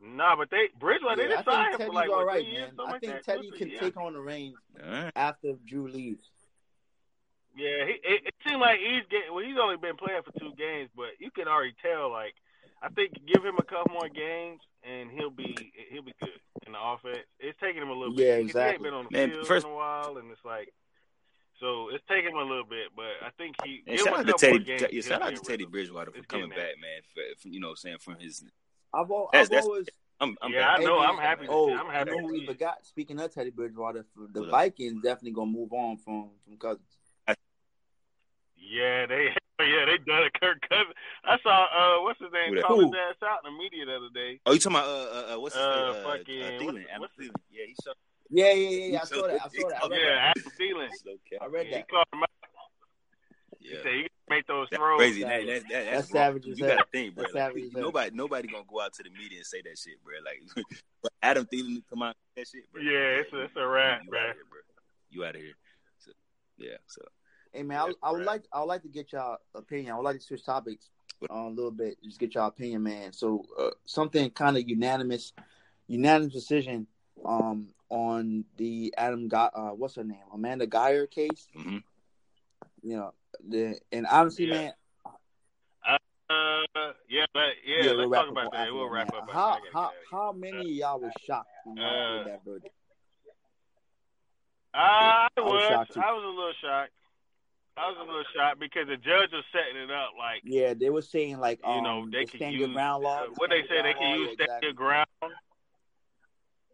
Nah, 0.00 0.34
but 0.36 0.50
they 0.50 0.68
Bridgewater 0.78 1.16
they 1.16 1.28
Yeah, 1.28 1.28
I 1.28 1.42
didn't 1.42 1.44
think 1.46 1.72
for 1.72 1.78
Teddy's 1.78 1.94
like 1.94 2.08
all 2.10 2.16
what, 2.16 2.26
right, 2.26 2.42
three 2.44 2.52
years, 2.52 2.72
man. 2.76 2.86
I 2.88 2.98
think 2.98 3.12
that. 3.12 3.24
Teddy 3.24 3.50
can 3.52 3.70
yeah. 3.70 3.80
take 3.80 3.96
on 3.96 4.12
the 4.14 4.20
reins 4.20 4.56
all 4.84 4.90
right. 4.90 5.12
after 5.14 5.52
Drew 5.64 5.86
leaves. 5.88 6.28
Yeah, 7.54 7.84
he, 7.84 7.92
it, 8.02 8.26
it 8.26 8.34
seemed 8.46 8.60
like 8.60 8.80
he's 8.80 9.02
getting. 9.10 9.32
Well, 9.34 9.44
he's 9.44 9.58
only 9.60 9.76
been 9.76 9.96
playing 9.96 10.22
for 10.22 10.32
two 10.40 10.54
games, 10.56 10.88
but 10.96 11.10
you 11.20 11.30
can 11.30 11.46
already 11.46 11.74
tell. 11.82 12.10
Like, 12.10 12.34
I 12.82 12.88
think 12.88 13.12
give 13.26 13.44
him 13.44 13.56
a 13.58 13.62
couple 13.62 13.92
more 13.92 14.08
games, 14.08 14.60
and 14.82 15.10
he'll 15.10 15.30
be 15.30 15.72
he'll 15.90 16.02
be 16.02 16.14
good 16.18 16.30
in 16.66 16.72
the 16.72 16.78
offense. 16.80 17.18
It's 17.38 17.58
taking 17.60 17.82
him 17.82 17.90
a 17.90 17.94
little 17.94 18.14
Yeah, 18.14 18.16
bit. 18.16 18.24
He 18.26 18.30
ain't 18.40 18.48
exactly. 18.50 18.84
been 18.88 18.94
on 18.94 19.06
the 19.10 19.16
Man, 19.18 19.30
field 19.30 19.46
first- 19.46 19.66
in 19.66 19.72
a 19.72 19.74
while, 19.74 20.16
and 20.16 20.30
it's 20.32 20.44
like, 20.44 20.72
so 21.60 21.88
it's 21.90 22.04
taking 22.08 22.30
him 22.30 22.36
a 22.38 22.42
little 22.44 22.64
bit. 22.64 22.88
But 22.96 23.04
I 23.24 23.30
think 23.38 23.56
he. 23.64 23.82
And 23.86 23.98
shout 23.98 24.18
out 24.20 24.26
to 24.26 24.32
Teddy. 24.34 24.58
games, 24.60 24.82
yeah, 24.92 25.00
shout 25.02 25.22
out 25.22 25.34
to 25.34 25.40
Teddy. 25.42 25.64
Bridgewater 25.66 26.10
for 26.10 26.22
coming 26.24 26.48
getting 26.48 26.62
back, 26.62 26.74
man. 26.80 27.00
For, 27.14 27.22
for, 27.42 27.48
you 27.48 27.60
know, 27.60 27.68
what 27.68 27.72
I'm 27.72 27.76
saying 27.76 27.98
from 28.00 28.16
his. 28.18 28.44
I've, 28.94 29.10
al- 29.10 29.28
That's- 29.32 29.46
I've 29.46 29.50
that's- 29.50 29.64
always. 29.66 29.86
I'm, 30.20 30.36
I'm 30.40 30.52
Yeah, 30.52 30.68
I 30.68 30.78
know. 30.78 31.00
I'm 31.00 31.16
happy. 31.18 31.46
To 31.46 31.52
Oh, 31.52 31.66
see, 31.68 31.74
I'm 31.74 31.86
happy. 31.88 32.10
you 32.10 32.16
know 32.22 32.28
who 32.28 32.32
we 32.34 32.40
see 32.40 32.46
forgot? 32.46 32.86
Speaking 32.86 33.18
of 33.18 33.34
Teddy 33.34 33.50
Bridgewater, 33.50 34.06
the 34.32 34.40
What 34.40 34.46
up? 34.46 34.50
Vikings 34.52 35.02
definitely 35.02 35.32
gonna 35.32 35.50
move 35.50 35.72
on 35.72 35.96
from 35.96 36.30
from 36.44 36.56
Cousins. 36.58 36.86
Yeah, 38.56 39.06
they 39.06 39.28
yeah 39.60 39.84
they 39.86 39.98
done 39.98 40.22
it. 40.24 40.32
Kirk 40.40 40.60
Cousins. 40.68 40.94
I 41.24 41.36
saw 41.42 41.66
uh 41.98 42.02
what's 42.04 42.20
his 42.20 42.30
name 42.32 42.50
Who 42.50 42.56
that? 42.56 42.64
call 42.64 42.80
his 42.80 42.90
ass 42.94 43.16
out 43.26 43.40
in 43.44 43.52
the 43.52 43.58
media 43.58 43.84
the 43.86 43.96
other 43.96 44.10
day. 44.14 44.40
Oh, 44.46 44.52
you 44.52 44.58
talking 44.60 44.76
about 44.78 44.88
uh, 44.88 45.32
uh, 45.32 45.34
uh 45.36 45.40
what's 45.40 45.54
his 45.54 45.62
Uh, 45.64 45.70
name? 45.70 45.82
Uh, 45.82 45.98
uh, 45.98 46.02
fucking- 46.16 46.34
Thielen, 46.34 46.74
what's- 46.74 46.86
Adam 46.90 47.00
what's- 47.00 47.14
Thielen. 47.18 47.32
Yeah, 47.50 47.64
he 47.66 47.74
shot. 47.84 47.96
Yeah, 48.32 48.52
yeah, 48.52 48.68
yeah, 48.70 48.86
yeah. 48.86 48.98
I 49.02 49.04
saw 49.04 49.26
that. 49.26 49.40
I 49.44 49.48
saw 49.48 49.68
that. 49.68 49.84
I 49.84 49.88
Yeah, 49.92 50.32
that. 50.32 50.34
Adam 50.36 50.52
Thielen. 50.58 50.88
No. 51.04 51.12
I 51.40 51.46
read 51.46 51.66
Yeah, 51.66 51.76
he 51.76 51.76
that. 51.76 51.88
called. 51.88 52.06
He 53.58 53.68
Yeah. 53.68 53.82
said 53.82 53.92
you 53.92 54.06
make 54.30 54.46
those 54.46 54.68
That's 54.70 54.80
throws. 54.80 54.98
crazy. 54.98 55.20
Savage. 55.20 55.46
That, 55.46 55.52
that, 55.52 55.68
that, 55.68 55.84
That's 55.84 55.96
that's 55.96 56.08
savage 56.08 56.46
You 56.46 56.56
gotta 56.56 56.84
think, 56.90 57.14
bro. 57.14 57.24
That's 57.24 57.34
Like, 57.34 57.54
savage 57.54 57.72
nobody, 57.74 58.10
nobody 58.16 58.48
gonna 58.48 58.64
go 58.66 58.80
out 58.80 58.94
to 58.94 59.02
the 59.02 59.10
media 59.10 59.38
and 59.38 59.46
say 59.46 59.60
that 59.60 59.76
shit, 59.78 60.02
bro. 60.02 60.14
Like, 60.24 60.64
but 61.02 61.12
Adam 61.22 61.44
Thielen 61.44 61.82
come 61.90 62.02
out 62.02 62.16
that 62.36 62.48
shit, 62.48 62.72
bro. 62.72 62.80
Yeah, 62.80 63.20
it's 63.20 63.32
a, 63.34 63.42
it's 63.42 63.56
a 63.56 63.66
wrap, 63.66 64.00
you, 64.02 64.10
man. 64.10 64.20
out 64.22 64.30
of 64.30 64.36
here, 64.36 64.44
bro. 64.48 64.58
You 65.10 65.24
out 65.26 65.34
of 65.36 65.42
here. 65.42 65.54
So, 65.98 66.12
yeah. 66.56 66.76
So 66.86 67.02
Hey 67.52 67.64
man, 67.64 67.78
I, 67.80 67.86
Yeah, 67.88 67.92
I 68.02 68.12
would 68.12 68.24
like 68.24 68.44
I 68.50 68.60
would 68.60 68.66
like 68.66 68.82
to 68.82 68.88
get 68.88 69.12
y'all 69.12 69.36
opinion. 69.54 69.92
I 69.92 69.96
would 69.96 70.04
like 70.04 70.16
to 70.16 70.22
switch 70.22 70.44
topics 70.44 70.88
uh, 71.30 71.34
a 71.34 71.50
little 71.50 71.70
bit. 71.70 72.02
Just 72.02 72.18
get 72.18 72.34
y'all 72.34 72.48
opinion, 72.48 72.82
man. 72.82 73.12
So 73.12 73.44
uh, 73.60 73.70
something 73.84 74.30
kind 74.30 74.56
of 74.56 74.66
unanimous, 74.66 75.34
unanimous 75.86 76.32
decision 76.32 76.86
um 77.24 77.68
on 77.92 78.44
the 78.56 78.92
Adam 78.96 79.28
got 79.28 79.52
uh 79.54 79.70
what's 79.70 79.96
her 79.96 80.04
name 80.04 80.24
Amanda 80.32 80.66
Guyger 80.66 81.08
case. 81.10 81.46
hmm 81.54 81.78
You 82.82 82.96
know, 82.96 83.14
the 83.46 83.78
and 83.92 84.06
honestly, 84.06 84.46
Yeah. 84.46 84.54
man, 84.54 84.72
Uh, 86.30 86.58
yeah, 87.08 87.26
but, 87.34 87.42
yeah, 87.66 87.84
yeah, 87.84 87.92
let's 87.92 88.08
we'll 88.08 88.10
talk 88.10 88.30
about 88.30 88.50
that. 88.52 88.60
after 88.62 88.74
We'll 88.74 88.88
wrap 88.88 89.12
man. 89.12 89.22
up. 89.22 89.28
How 89.30 89.58
how 89.72 89.80
out 89.82 89.88
of 89.88 89.92
here. 89.92 90.02
how 90.10 90.32
many 90.32 90.58
of 90.58 90.74
y'all 90.76 91.00
was 91.00 91.12
shocked 91.26 91.48
when 91.64 91.76
y'all 91.76 91.84
Uh, 91.84 92.24
that 92.24 92.40
verdict? 92.44 92.74
I 94.74 95.28
I 95.36 95.40
was 95.40 95.62
was. 95.70 95.96
I 95.96 96.12
was 96.12 96.24
a 96.24 96.28
little 96.28 96.52
shocked. 96.62 96.92
I 97.76 97.88
was 97.88 97.96
a 98.00 98.04
little 98.04 98.24
shocked 98.34 98.60
because 98.60 98.86
the 98.88 98.96
judge 98.96 99.32
was 99.32 99.44
setting 99.52 99.76
it 99.80 99.90
up 99.90 100.10
like 100.18 100.42
Yeah, 100.44 100.72
they 100.74 100.90
were 100.90 101.02
saying 101.02 101.38
like 101.38 101.60
you 101.64 101.68
um 101.68 101.84
know 101.84 102.06
they 102.10 102.24
the 102.24 102.26
could 102.26 102.40
stand 102.40 102.52
use 102.54 102.60
your 102.60 102.68
ground 102.68 103.04
law. 103.04 103.20
uh, 103.20 103.26
what 103.36 103.50
they 103.50 103.62
say 103.68 103.82
they 103.82 103.92
can 103.94 104.10
use 104.20 104.30
stand 104.34 104.40
exactly. 104.42 104.68
your 104.68 104.74
ground. 104.74 105.06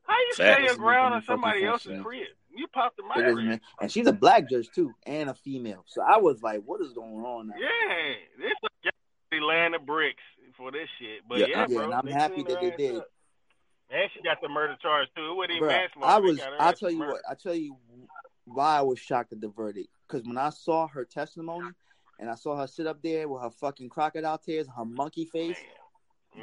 How 0.09 0.15
you 0.19 0.33
Facts. 0.35 0.55
stand 0.55 0.65
your 0.65 0.77
ground 0.77 1.15
on 1.15 1.23
somebody 1.25 1.65
else's 1.65 1.93
sense, 1.93 2.03
crib? 2.03 2.27
You 2.55 2.67
popped 2.69 2.97
the 2.97 3.03
mic. 3.05 3.37
man. 3.37 3.61
And 3.81 3.93
she's 3.93 4.07
a 4.07 4.13
black 4.13 4.49
judge 4.49 4.69
too, 4.75 4.93
and 5.07 5.31
a 5.31 5.35
female. 5.35 5.85
So 5.87 6.03
I 6.03 6.17
was 6.19 6.43
like, 6.43 6.63
what 6.65 6.81
is 6.81 6.93
going 6.93 7.25
on 7.25 7.49
now? 7.49 7.55
Yeah, 7.59 8.15
this 8.39 8.51
is 8.51 8.93
they 9.31 9.41
laying 9.41 9.73
the 9.73 9.79
bricks 9.79 10.23
for 10.57 10.73
this 10.73 10.89
shit. 10.99 11.21
But 11.29 11.39
Yeah, 11.41 11.47
yeah, 11.49 11.57
I- 11.59 11.61
Yeah, 11.61 11.67
bro, 11.67 11.85
and 11.85 11.95
I'm 11.95 12.07
happy 12.07 12.43
that 12.45 12.61
they 12.61 12.71
did. 12.71 12.97
up. 12.97 13.07
And 13.91 14.11
she 14.15 14.23
got 14.23 14.41
the 14.41 14.49
murder 14.49 14.77
charge 14.81 15.09
too. 15.15 15.31
It 15.31 15.35
wasn't 15.37 15.57
even 15.57 15.69
manslaughter. 15.69 16.13
I 16.13 16.19
was. 16.19 16.41
I'll 16.59 16.73
tell 16.73 16.91
you 16.91 16.99
murdered. 16.99 17.13
what. 17.13 17.23
I'll 17.29 17.37
tell 17.37 17.55
you 17.55 17.77
why 18.47 18.79
I 18.79 18.83
was 18.83 18.99
shocked 18.99 19.33
at 19.33 19.41
the 19.41 19.49
verdict. 19.49 19.89
Because 20.07 20.27
when 20.27 20.39
I 20.39 20.49
saw 20.51 20.89
her 20.89 21.05
testimony, 21.05 21.71
and 22.19 22.29
I 22.31 22.35
saw 22.35 22.57
her 22.57 22.67
sit 22.67 22.87
up 22.87 23.03
there 23.03 23.29
with 23.29 23.43
her 23.43 23.51
fucking 23.51 23.89
crocodile 23.91 24.39
tears, 24.39 24.67
her 24.77 24.85
monkey 24.85 25.27
face. 25.27 25.57
Man, 25.57 25.78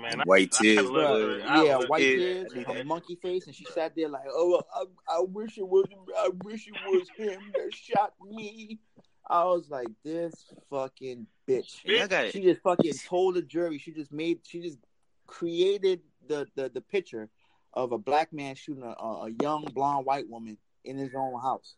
I- 0.04 0.24
White 0.26 0.54
I 0.60 0.62
tears, 0.64 0.90
looked 0.90 0.94
Bruh, 0.96 1.42
at 1.42 1.48
her- 1.48 1.50
I 1.50 1.64
yeah, 1.66 1.78
white 1.88 2.02
at 2.02 2.06
tears, 2.06 2.54
that 2.54 2.68
her 2.78 2.84
monkey 2.84 3.16
face, 3.22 3.46
and 3.48 3.56
she 3.56 3.66
sat 3.66 3.96
there 3.96 4.10
like, 4.10 4.26
"Oh, 4.30 4.62
I, 4.74 4.86
I 5.18 5.20
wish 5.22 5.58
it 5.58 5.68
was, 5.68 5.86
I 6.18 6.30
wish 6.44 6.68
it 6.68 6.74
was 6.88 7.08
him 7.16 7.40
that 7.54 7.74
shot 7.74 8.14
me." 8.24 8.80
I 9.28 9.44
was 9.46 9.70
like, 9.70 9.88
"This 10.04 10.34
fucking 10.70 11.28
bitch." 11.48 11.80
Yeah, 11.86 12.08
got. 12.08 12.32
She 12.32 12.42
just 12.42 12.62
fucking 12.62 12.94
told 13.08 13.36
the 13.36 13.42
jury. 13.42 13.78
She 13.78 13.92
just 13.92 14.12
made. 14.12 14.40
She 14.44 14.62
just 14.62 14.80
created 15.28 16.02
the 16.28 16.48
the, 16.56 16.70
the 16.70 16.82
picture 16.82 17.30
of 17.74 17.92
a 17.92 17.98
black 17.98 18.32
man 18.32 18.56
shooting 18.56 18.84
a, 18.84 18.88
a 19.04 19.30
young 19.42 19.64
blonde 19.74 20.06
white 20.06 20.30
woman 20.30 20.58
in 20.84 20.98
his 20.98 21.14
own 21.16 21.40
house. 21.42 21.76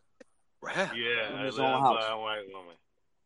Right. 0.60 0.76
Yeah, 0.96 1.38
in 1.40 1.44
his 1.46 1.58
own 1.58 1.80
house. 1.80 2.04
blind 2.06 2.20
white 2.20 2.42
woman. 2.52 2.74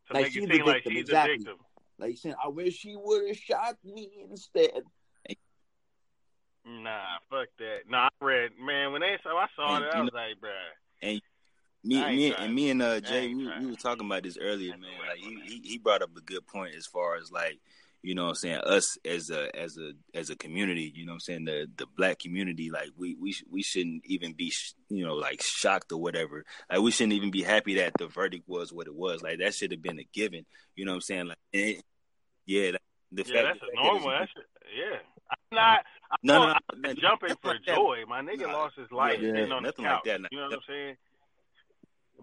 To 0.08 0.14
Like, 0.14 0.22
make 0.24 0.34
you 0.34 0.40
she's 0.42 0.50
seem 0.50 0.58
the 0.58 0.64
like 0.64 0.74
victim, 0.76 0.92
she's 0.92 1.00
exactly. 1.02 1.36
the 1.38 1.44
victim. 1.44 1.66
Like 1.98 2.10
you 2.10 2.16
saying, 2.16 2.34
I 2.42 2.48
wish 2.48 2.80
he 2.80 2.96
would 2.96 3.28
have 3.28 3.36
shot 3.36 3.76
me 3.84 4.10
instead. 4.30 4.82
Nah, 6.64 7.18
fuck 7.28 7.48
that. 7.58 7.80
Nah, 7.88 8.08
I 8.20 8.24
read, 8.24 8.52
man, 8.60 8.92
when 8.92 9.00
they 9.00 9.18
saw, 9.22 9.36
I 9.36 9.46
saw 9.56 9.76
And 9.76 9.84
that, 9.84 9.94
I 9.94 9.98
you 9.98 10.04
was 10.04 10.12
like, 10.12 10.40
bruh. 10.40 11.20
Me, 11.84 11.96
me, 12.14 12.34
and 12.34 12.54
me 12.54 12.70
and 12.70 12.80
uh, 12.80 13.00
Jay, 13.00 13.24
ain't 13.24 13.36
we, 13.36 13.48
we 13.58 13.66
were 13.72 13.76
talking 13.76 14.06
about 14.06 14.22
this 14.22 14.38
earlier, 14.40 14.70
man. 14.70 14.90
Like 15.08 15.18
he, 15.18 15.40
he, 15.44 15.60
he 15.64 15.78
brought 15.78 16.02
up 16.02 16.16
a 16.16 16.20
good 16.20 16.46
point 16.46 16.76
as 16.76 16.86
far 16.86 17.16
as 17.16 17.32
like, 17.32 17.58
you 18.02 18.14
know, 18.16 18.24
what 18.24 18.28
I'm 18.30 18.34
saying 18.34 18.56
us 18.58 18.98
as 19.04 19.30
a 19.30 19.54
as 19.56 19.76
a 19.78 19.92
as 20.18 20.30
a 20.30 20.36
community, 20.36 20.92
you 20.94 21.06
know, 21.06 21.12
what 21.12 21.16
I'm 21.16 21.20
saying 21.20 21.44
the 21.44 21.68
the 21.76 21.86
black 21.96 22.18
community, 22.18 22.70
like 22.70 22.90
we 22.96 23.14
we 23.20 23.34
we 23.50 23.62
shouldn't 23.62 24.02
even 24.06 24.32
be, 24.32 24.50
sh- 24.50 24.74
you 24.88 25.04
know, 25.04 25.14
like 25.14 25.40
shocked 25.42 25.92
or 25.92 26.00
whatever. 26.00 26.44
Like 26.70 26.80
we 26.80 26.90
shouldn't 26.90 27.12
even 27.12 27.30
be 27.30 27.42
happy 27.42 27.76
that 27.76 27.92
the 27.98 28.08
verdict 28.08 28.48
was 28.48 28.72
what 28.72 28.88
it 28.88 28.94
was. 28.94 29.22
Like 29.22 29.38
that 29.38 29.54
should 29.54 29.70
have 29.70 29.82
been 29.82 30.00
a 30.00 30.06
given. 30.12 30.44
You 30.74 30.84
know 30.84 30.92
what 30.92 30.96
I'm 30.96 31.00
saying? 31.02 31.26
Like, 31.28 31.84
yeah, 32.46 32.70
like, 32.72 32.82
the 33.12 33.24
Yeah, 33.26 33.42
that's 33.42 33.60
that 33.60 33.68
normal. 33.74 34.10
That's 34.10 34.32
yeah. 34.76 34.98
I'm 35.30 35.56
not. 35.56 35.78
I'm 36.10 36.18
No, 36.22 36.38
no, 36.38 36.46
not 36.48 36.62
no, 36.76 36.92
jumping 36.94 37.36
for 37.40 37.48
like 37.48 37.64
that. 37.66 37.76
joy. 37.76 38.02
My 38.08 38.20
nigga 38.20 38.46
Nah, 38.46 38.52
lost 38.52 38.74
his 38.76 38.90
life 38.90 39.18
yeah, 39.20 39.32
the 39.46 39.60
nothing 39.60 39.84
like 39.84 40.04
that. 40.04 40.20
Nah, 40.20 40.28
You 40.30 40.38
know 40.38 40.44
what 40.48 40.54
I'm 40.54 40.60
saying? 40.68 40.96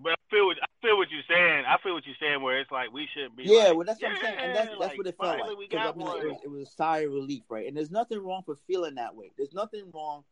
But 0.02 0.12
I 0.14 0.16
feel 0.30 0.46
what 0.46 0.58
I 0.62 0.68
feel 0.82 0.98
what 0.98 1.10
you're 1.12 1.24
saying. 1.30 1.66
I 1.68 1.78
feel 1.84 1.94
what 1.94 2.06
you're 2.06 2.16
saying. 2.20 2.42
Where 2.42 2.60
it's 2.60 2.72
like 2.72 2.92
we 2.92 3.08
shouldn't 3.14 3.36
be. 3.36 3.44
Yeah, 3.44 3.66
like, 3.70 3.76
well, 3.78 3.86
that's 3.86 4.02
what 4.02 4.12
I'm 4.12 4.18
saying, 4.22 4.38
and 4.40 4.56
that's 4.56 4.70
that's 4.70 4.80
like, 4.80 4.98
what 4.98 5.08
it 5.08 5.18
felt 5.18 5.40
like. 5.40 5.58
We 5.58 5.68
'Cause, 5.68 5.78
got 5.78 5.96
I 5.96 5.98
mean, 5.98 6.08
one. 6.08 6.18
it 6.18 6.26
was, 6.26 6.38
it 6.44 6.48
was 6.50 6.68
a 6.68 6.72
sigh 6.72 7.00
of 7.00 7.12
relief, 7.12 7.44
right? 7.50 7.68
And 7.68 7.76
there's 7.76 7.92
nothing 7.92 8.20
wrong 8.20 8.44
for 8.46 8.56
feeling 8.68 8.96
that 8.96 9.16
way. 9.16 9.32
There's 9.38 9.54
nothing 9.54 9.92
wrong 9.94 10.24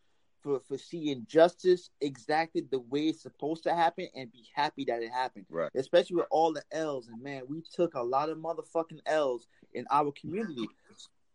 for 0.44 0.60
for 0.62 0.78
seeing 0.78 1.26
justice 1.28 1.90
exacted 2.02 2.70
the 2.72 2.80
way 2.80 3.08
it's 3.08 3.22
supposed 3.22 3.64
to 3.64 3.74
happen 3.74 4.08
and 4.16 4.32
be 4.32 4.48
happy 4.54 4.86
that 4.86 5.02
it 5.02 5.12
happened. 5.12 5.46
Right. 5.50 5.72
Especially 5.76 6.18
with 6.18 6.28
all 6.30 6.54
the 6.54 6.64
L's, 6.72 7.08
and 7.08 7.22
man, 7.22 7.44
we 7.48 7.64
took 7.74 7.96
a 7.96 8.02
lot 8.02 8.30
of 8.30 8.38
motherfucking 8.38 9.02
L's 9.06 9.48
in 9.74 9.86
our 9.90 10.12
community, 10.12 10.70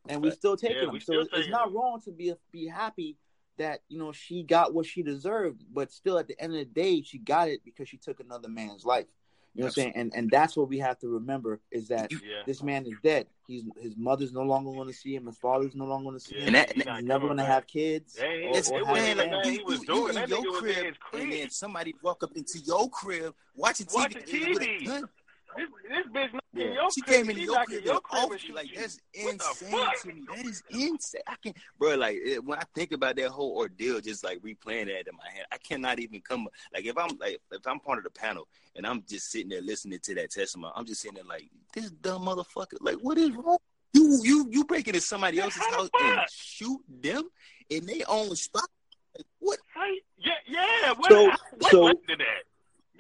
and 0.09 0.23
we 0.23 0.31
still 0.31 0.57
taking 0.57 0.77
Yeah, 0.77 0.85
them. 0.85 0.93
we 0.93 1.01
So 1.01 1.21
it's, 1.21 1.31
it's 1.33 1.49
not 1.49 1.73
wrong 1.73 2.01
to 2.05 2.13
be 2.13 2.33
be 2.51 2.67
happy 2.67 3.17
that 3.59 3.81
you 3.89 3.99
know 3.99 4.13
she 4.13 4.43
got 4.43 4.73
what 4.75 4.87
she 4.87 5.03
deserved, 5.03 5.65
but 5.73 5.93
still 5.93 6.19
at 6.19 6.29
the 6.29 6.41
end 6.41 6.53
of 6.55 6.59
the 6.61 6.65
day, 6.65 7.03
she 7.03 7.19
got 7.19 7.49
it 7.49 7.61
because 7.65 7.89
she 7.89 7.97
took 7.97 8.21
another 8.21 8.49
man's 8.49 8.85
life. 8.85 9.07
You 9.55 9.61
know 9.61 9.67
what 9.67 9.69
I'm 9.69 9.73
saying? 9.75 9.93
And 9.97 10.13
and 10.15 10.31
that's 10.31 10.57
what 10.57 10.69
we 10.71 10.79
have 10.79 10.99
to 11.01 11.09
remember 11.09 11.61
is 11.71 11.89
that 11.89 12.11
Yeah. 12.11 12.43
this 12.47 12.63
man 12.63 12.87
is 12.87 12.95
dead. 13.03 13.27
He's 13.47 13.65
his 13.83 13.95
mother's 13.99 14.33
no 14.33 14.41
longer 14.43 14.73
going 14.73 14.89
to 14.89 14.95
see 14.95 15.15
him. 15.15 15.27
His 15.27 15.37
father's 15.37 15.75
no 15.75 15.85
longer 15.85 16.05
going 16.09 16.19
to 16.19 16.25
see 16.25 16.37
Yeah, 16.37 16.41
him. 16.41 16.47
And 16.47 16.55
that- 16.57 16.73
he's 16.73 16.87
not 16.87 17.05
never 17.05 17.27
going 17.27 17.37
to 17.37 17.45
have 17.45 17.67
kids. 17.67 18.17
Yeah, 18.19 18.25
or- 18.25 18.31
it- 18.57 18.71
or 18.71 18.79
it 18.79 18.87
wasn't 18.87 19.19
like 19.19 19.31
that 19.31 19.45
you, 19.45 19.53
he 19.53 19.63
was 19.63 19.81
you, 19.81 19.87
doing. 19.87 20.07
you 20.07 20.13
That 20.15 20.25
in 20.25 20.31
your 20.31 20.41
nigga 20.41 20.47
was 20.47 20.57
in 20.57 20.63
crib, 20.85 20.99
crib. 21.01 21.23
and 21.25 21.33
then 21.33 21.51
somebody 21.51 21.95
walk 22.03 22.23
up 22.23 22.33
into 22.35 22.59
your 22.61 22.89
crib 22.89 23.35
watching 23.55 23.85
TV, 23.87 23.95
Watching 23.95 24.23
with 24.23 24.63
a 24.63 24.67
TV. 24.67 25.09
Gun. 25.57 25.67
This, 25.89 26.05
this 26.05 26.07
bitch 26.13 26.33
knocking 26.33 26.41
Yeah. 26.55 26.73
your 26.75 26.91
She 26.91 27.01
crib, 27.03 27.17
came 27.17 27.31
in 27.31 27.37
she 27.37 27.43
your 27.45 27.55
knocking 27.55 27.75
crib 27.77 27.85
your 27.87 28.01
crib 28.01 28.25
off 28.25 28.31
and 28.31 28.41
shoot 28.41 28.55
Like 28.55 28.69
that's 28.75 28.99
What 29.23 29.33
insane 29.35 29.87
to 30.03 30.09
me. 30.09 30.25
That 30.37 30.47
is 30.47 30.63
insane. 30.71 31.21
I 31.27 31.35
can, 31.43 31.55
bro. 31.79 31.95
Like 31.97 32.17
it, 32.25 32.45
when 32.45 32.59
I 32.59 32.63
think 32.75 32.93
about 32.93 33.17
that 33.17 33.29
whole 33.29 33.57
ordeal, 33.57 34.01
just 34.01 34.25
like 34.25 34.39
replaying 34.41 34.87
that 34.87 35.09
in 35.09 35.17
my 35.17 35.29
head, 35.35 35.45
I 35.53 35.59
cannot 35.59 35.99
even 36.01 36.21
come. 36.21 36.49
Like 36.73 36.85
if 36.87 36.97
I'm 36.99 37.17
like 37.21 37.41
if 37.51 37.67
I'm 37.67 37.81
part 37.81 37.99
of 37.99 38.05
the 38.05 38.11
panel 38.11 38.49
and 38.77 38.87
I'm 38.87 39.03
just 39.09 39.31
sitting 39.31 39.49
there 39.51 39.63
listening 39.63 39.99
to 40.03 40.15
that 40.17 40.31
testimony, 40.31 40.73
I'm 40.77 40.85
just 40.87 41.01
sitting 41.03 41.17
there 41.17 41.25
like 41.25 41.49
this 41.75 41.91
dumb 41.91 42.23
motherfucker. 42.27 42.79
Like 42.81 42.97
what 42.97 43.19
is 43.19 43.31
wrong? 43.33 43.59
You 43.95 44.21
you 44.23 44.49
you 44.51 44.65
break 44.65 44.89
into 44.89 45.01
somebody 45.01 45.37
Yeah, 45.37 45.45
else's 45.45 45.63
how 45.63 45.71
the 45.71 45.77
house 45.77 45.91
and 46.01 46.21
shoot 46.31 46.81
them 46.89 47.25
in 47.69 47.85
their 47.87 48.05
own 48.09 48.35
spot. 48.37 48.69
Like, 49.17 49.27
what? 49.41 49.59
How 49.75 49.85
yeah, 50.19 50.33
yeah. 50.47 50.93
What, 50.93 51.11
So- 51.11 51.31
how, 51.31 51.37
what 51.59 51.71
so- 51.71 51.83
led 51.83 51.97
to 52.09 52.17
that? 52.17 52.43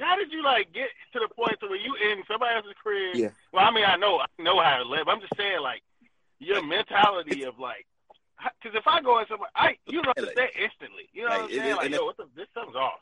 How 0.02 0.16
did 0.16 0.32
you 0.32 0.42
like 0.42 0.72
get 0.72 0.88
to 1.12 1.20
the 1.20 1.28
point 1.32 1.58
to 1.60 1.66
where 1.68 1.78
you 1.78 1.94
in 2.10 2.22
somebody 2.28 2.54
else's 2.56 2.72
crib? 2.82 3.14
Yeah. 3.14 3.28
Well, 3.52 3.64
I 3.64 3.70
mean, 3.70 3.84
I 3.86 3.96
know, 3.96 4.18
I 4.18 4.26
know 4.42 4.60
how 4.60 4.78
to 4.78 4.84
live. 4.84 5.08
I'm 5.08 5.20
just 5.20 5.36
saying, 5.36 5.60
like, 5.60 5.82
your 6.38 6.62
mentality 6.62 7.44
of 7.44 7.58
like, 7.58 7.86
because 8.60 8.76
if 8.76 8.86
I 8.86 9.00
go 9.00 9.20
in 9.20 9.26
somewhere, 9.28 9.50
I 9.54 9.76
you 9.86 10.02
know 10.02 10.12
like- 10.16 10.36
instantly. 10.60 11.08
You 11.12 11.22
know 11.22 11.28
like, 11.28 11.40
what 11.42 11.50
I'm 11.50 11.56
saying? 11.56 11.70
it- 11.70 11.76
Like, 11.76 11.90
yo, 11.92 12.04
what 12.04 12.16
the 12.16 12.26
this 12.34 12.48
something's 12.54 12.76
off. 12.76 13.00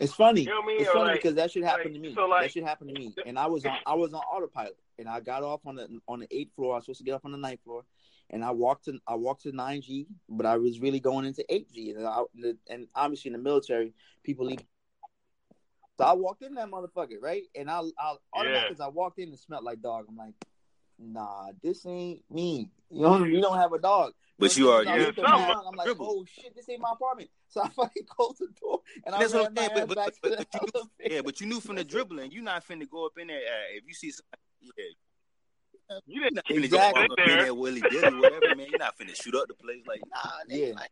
It's 0.00 0.14
funny. 0.14 0.40
You 0.42 0.46
know 0.48 0.56
what 0.56 0.64
I 0.64 0.66
mean? 0.66 0.80
It's 0.80 0.88
Or 0.88 0.92
funny 0.94 1.04
like- 1.04 1.14
because 1.22 1.34
that 1.36 1.50
should 1.52 1.62
happen 1.62 1.92
to 1.92 1.98
me. 1.98 2.14
so, 2.14 2.26
like- 2.26 2.42
that 2.42 2.52
should 2.52 2.64
happen 2.64 2.88
to 2.88 2.94
me. 2.94 3.14
And 3.26 3.38
I 3.38 3.46
was 3.46 3.64
on 3.64 3.76
I 3.86 3.94
was 3.94 4.12
on 4.12 4.20
autopilot, 4.20 4.76
and 4.98 5.08
I 5.08 5.20
got 5.20 5.42
off 5.42 5.60
on 5.66 5.76
the 5.76 6.00
on 6.08 6.20
the 6.20 6.26
eighth 6.30 6.54
floor. 6.56 6.72
I 6.74 6.76
was 6.76 6.86
supposed 6.86 6.98
to 6.98 7.04
get 7.04 7.14
up 7.14 7.24
on 7.24 7.32
the 7.32 7.38
ninth 7.38 7.60
floor, 7.62 7.84
and 8.30 8.44
I 8.44 8.50
walked 8.50 8.86
to 8.86 8.98
I 9.06 9.14
walked 9.14 9.42
to 9.42 9.52
nine 9.52 9.82
G, 9.82 10.06
but 10.28 10.46
I 10.46 10.56
was 10.56 10.80
really 10.80 11.00
going 11.00 11.26
into 11.26 11.44
eight 11.48 11.70
G, 11.72 11.90
and 11.92 12.04
I, 12.06 12.22
and 12.68 12.88
obviously 12.94 13.28
in 13.28 13.34
the 13.34 13.38
military, 13.42 13.92
people 14.24 14.46
leave. 14.46 14.60
So 16.00 16.06
I 16.06 16.12
walked 16.14 16.42
in 16.42 16.54
that 16.54 16.68
motherfucker, 16.70 17.20
right? 17.20 17.42
And 17.54 17.70
I, 17.70 17.80
I 17.98 18.14
automatically 18.32 18.72
as 18.72 18.80
I 18.80 18.88
walked 18.88 19.18
in, 19.18 19.32
it 19.32 19.38
smelled 19.38 19.64
like 19.64 19.82
dog. 19.82 20.06
I'm 20.08 20.16
like, 20.16 20.32
nah, 20.98 21.48
this 21.62 21.84
ain't 21.84 22.22
me. 22.30 22.70
You 22.90 23.02
know, 23.02 23.24
you 23.24 23.40
don't 23.42 23.58
have 23.58 23.74
a 23.74 23.78
dog. 23.78 24.12
But 24.38 24.56
know 24.56 24.64
you 24.64 24.70
are- 24.70 24.84
saying? 24.84 24.86
yeah, 24.86 24.94
So 24.94 25.02
I 25.02 25.06
looked 25.06 25.16
something 25.18 25.50
around, 25.50 25.66
I'm 25.66 25.74
like, 25.74 25.84
dribble. 25.84 26.06
oh 26.08 26.24
shit, 26.24 26.54
this 26.56 26.68
ain't 26.70 26.80
my 26.80 26.92
apartment. 26.92 27.28
So 27.50 27.60
I 27.62 27.68
fucking 27.68 28.04
closed 28.08 28.38
the 28.38 28.46
door 28.60 28.78
and 29.04 29.12
I 29.14 29.18
That's 29.18 29.32
ran 29.34 29.42
what 29.42 29.48
I'm 29.48 29.54
my 29.54 29.60
saying. 29.66 29.70
ass 29.72 29.78
But, 29.80 29.88
but, 29.88 29.96
back 29.96 30.14
but, 30.22 30.30
to 30.30 30.36
but 30.38 30.48
the 30.52 30.58
you 30.62 30.80
knew, 31.10 31.14
yeah, 31.16 31.20
but 31.22 31.40
you 31.40 31.46
knew 31.48 31.60
from 31.60 31.76
the 31.76 31.84
dribbling, 31.92 32.30
you're 32.30 32.44
not 32.44 32.64
finna 32.66 32.88
go 32.88 33.04
up 33.06 33.12
in 33.20 33.26
there. 33.26 33.38
Uh, 33.40 33.76
if 33.76 33.82
you 33.88 33.92
see 33.92 34.12
somebody, 34.12 34.40
yeah, 35.90 35.96
You 36.06 36.22
didn't 36.22 36.36
not 36.36 36.46
finna 36.46 36.64
Exactly. 36.64 36.68
just 37.02 37.10
walk 37.10 37.18
up 37.18 37.28
in 37.28 37.38
there 37.38 37.54
willy 37.54 37.80
dilly, 37.80 38.20
whatever, 38.20 38.54
man. 38.56 38.66
You're 38.70 38.78
not 38.78 38.96
finna 38.96 39.20
shoot 39.20 39.34
up 39.34 39.48
the 39.48 39.54
place 39.54 39.82
like, 39.86 40.00
nah, 40.14 40.30
nigga, 40.48 40.68
Yeah. 40.68 40.74
like, 40.76 40.90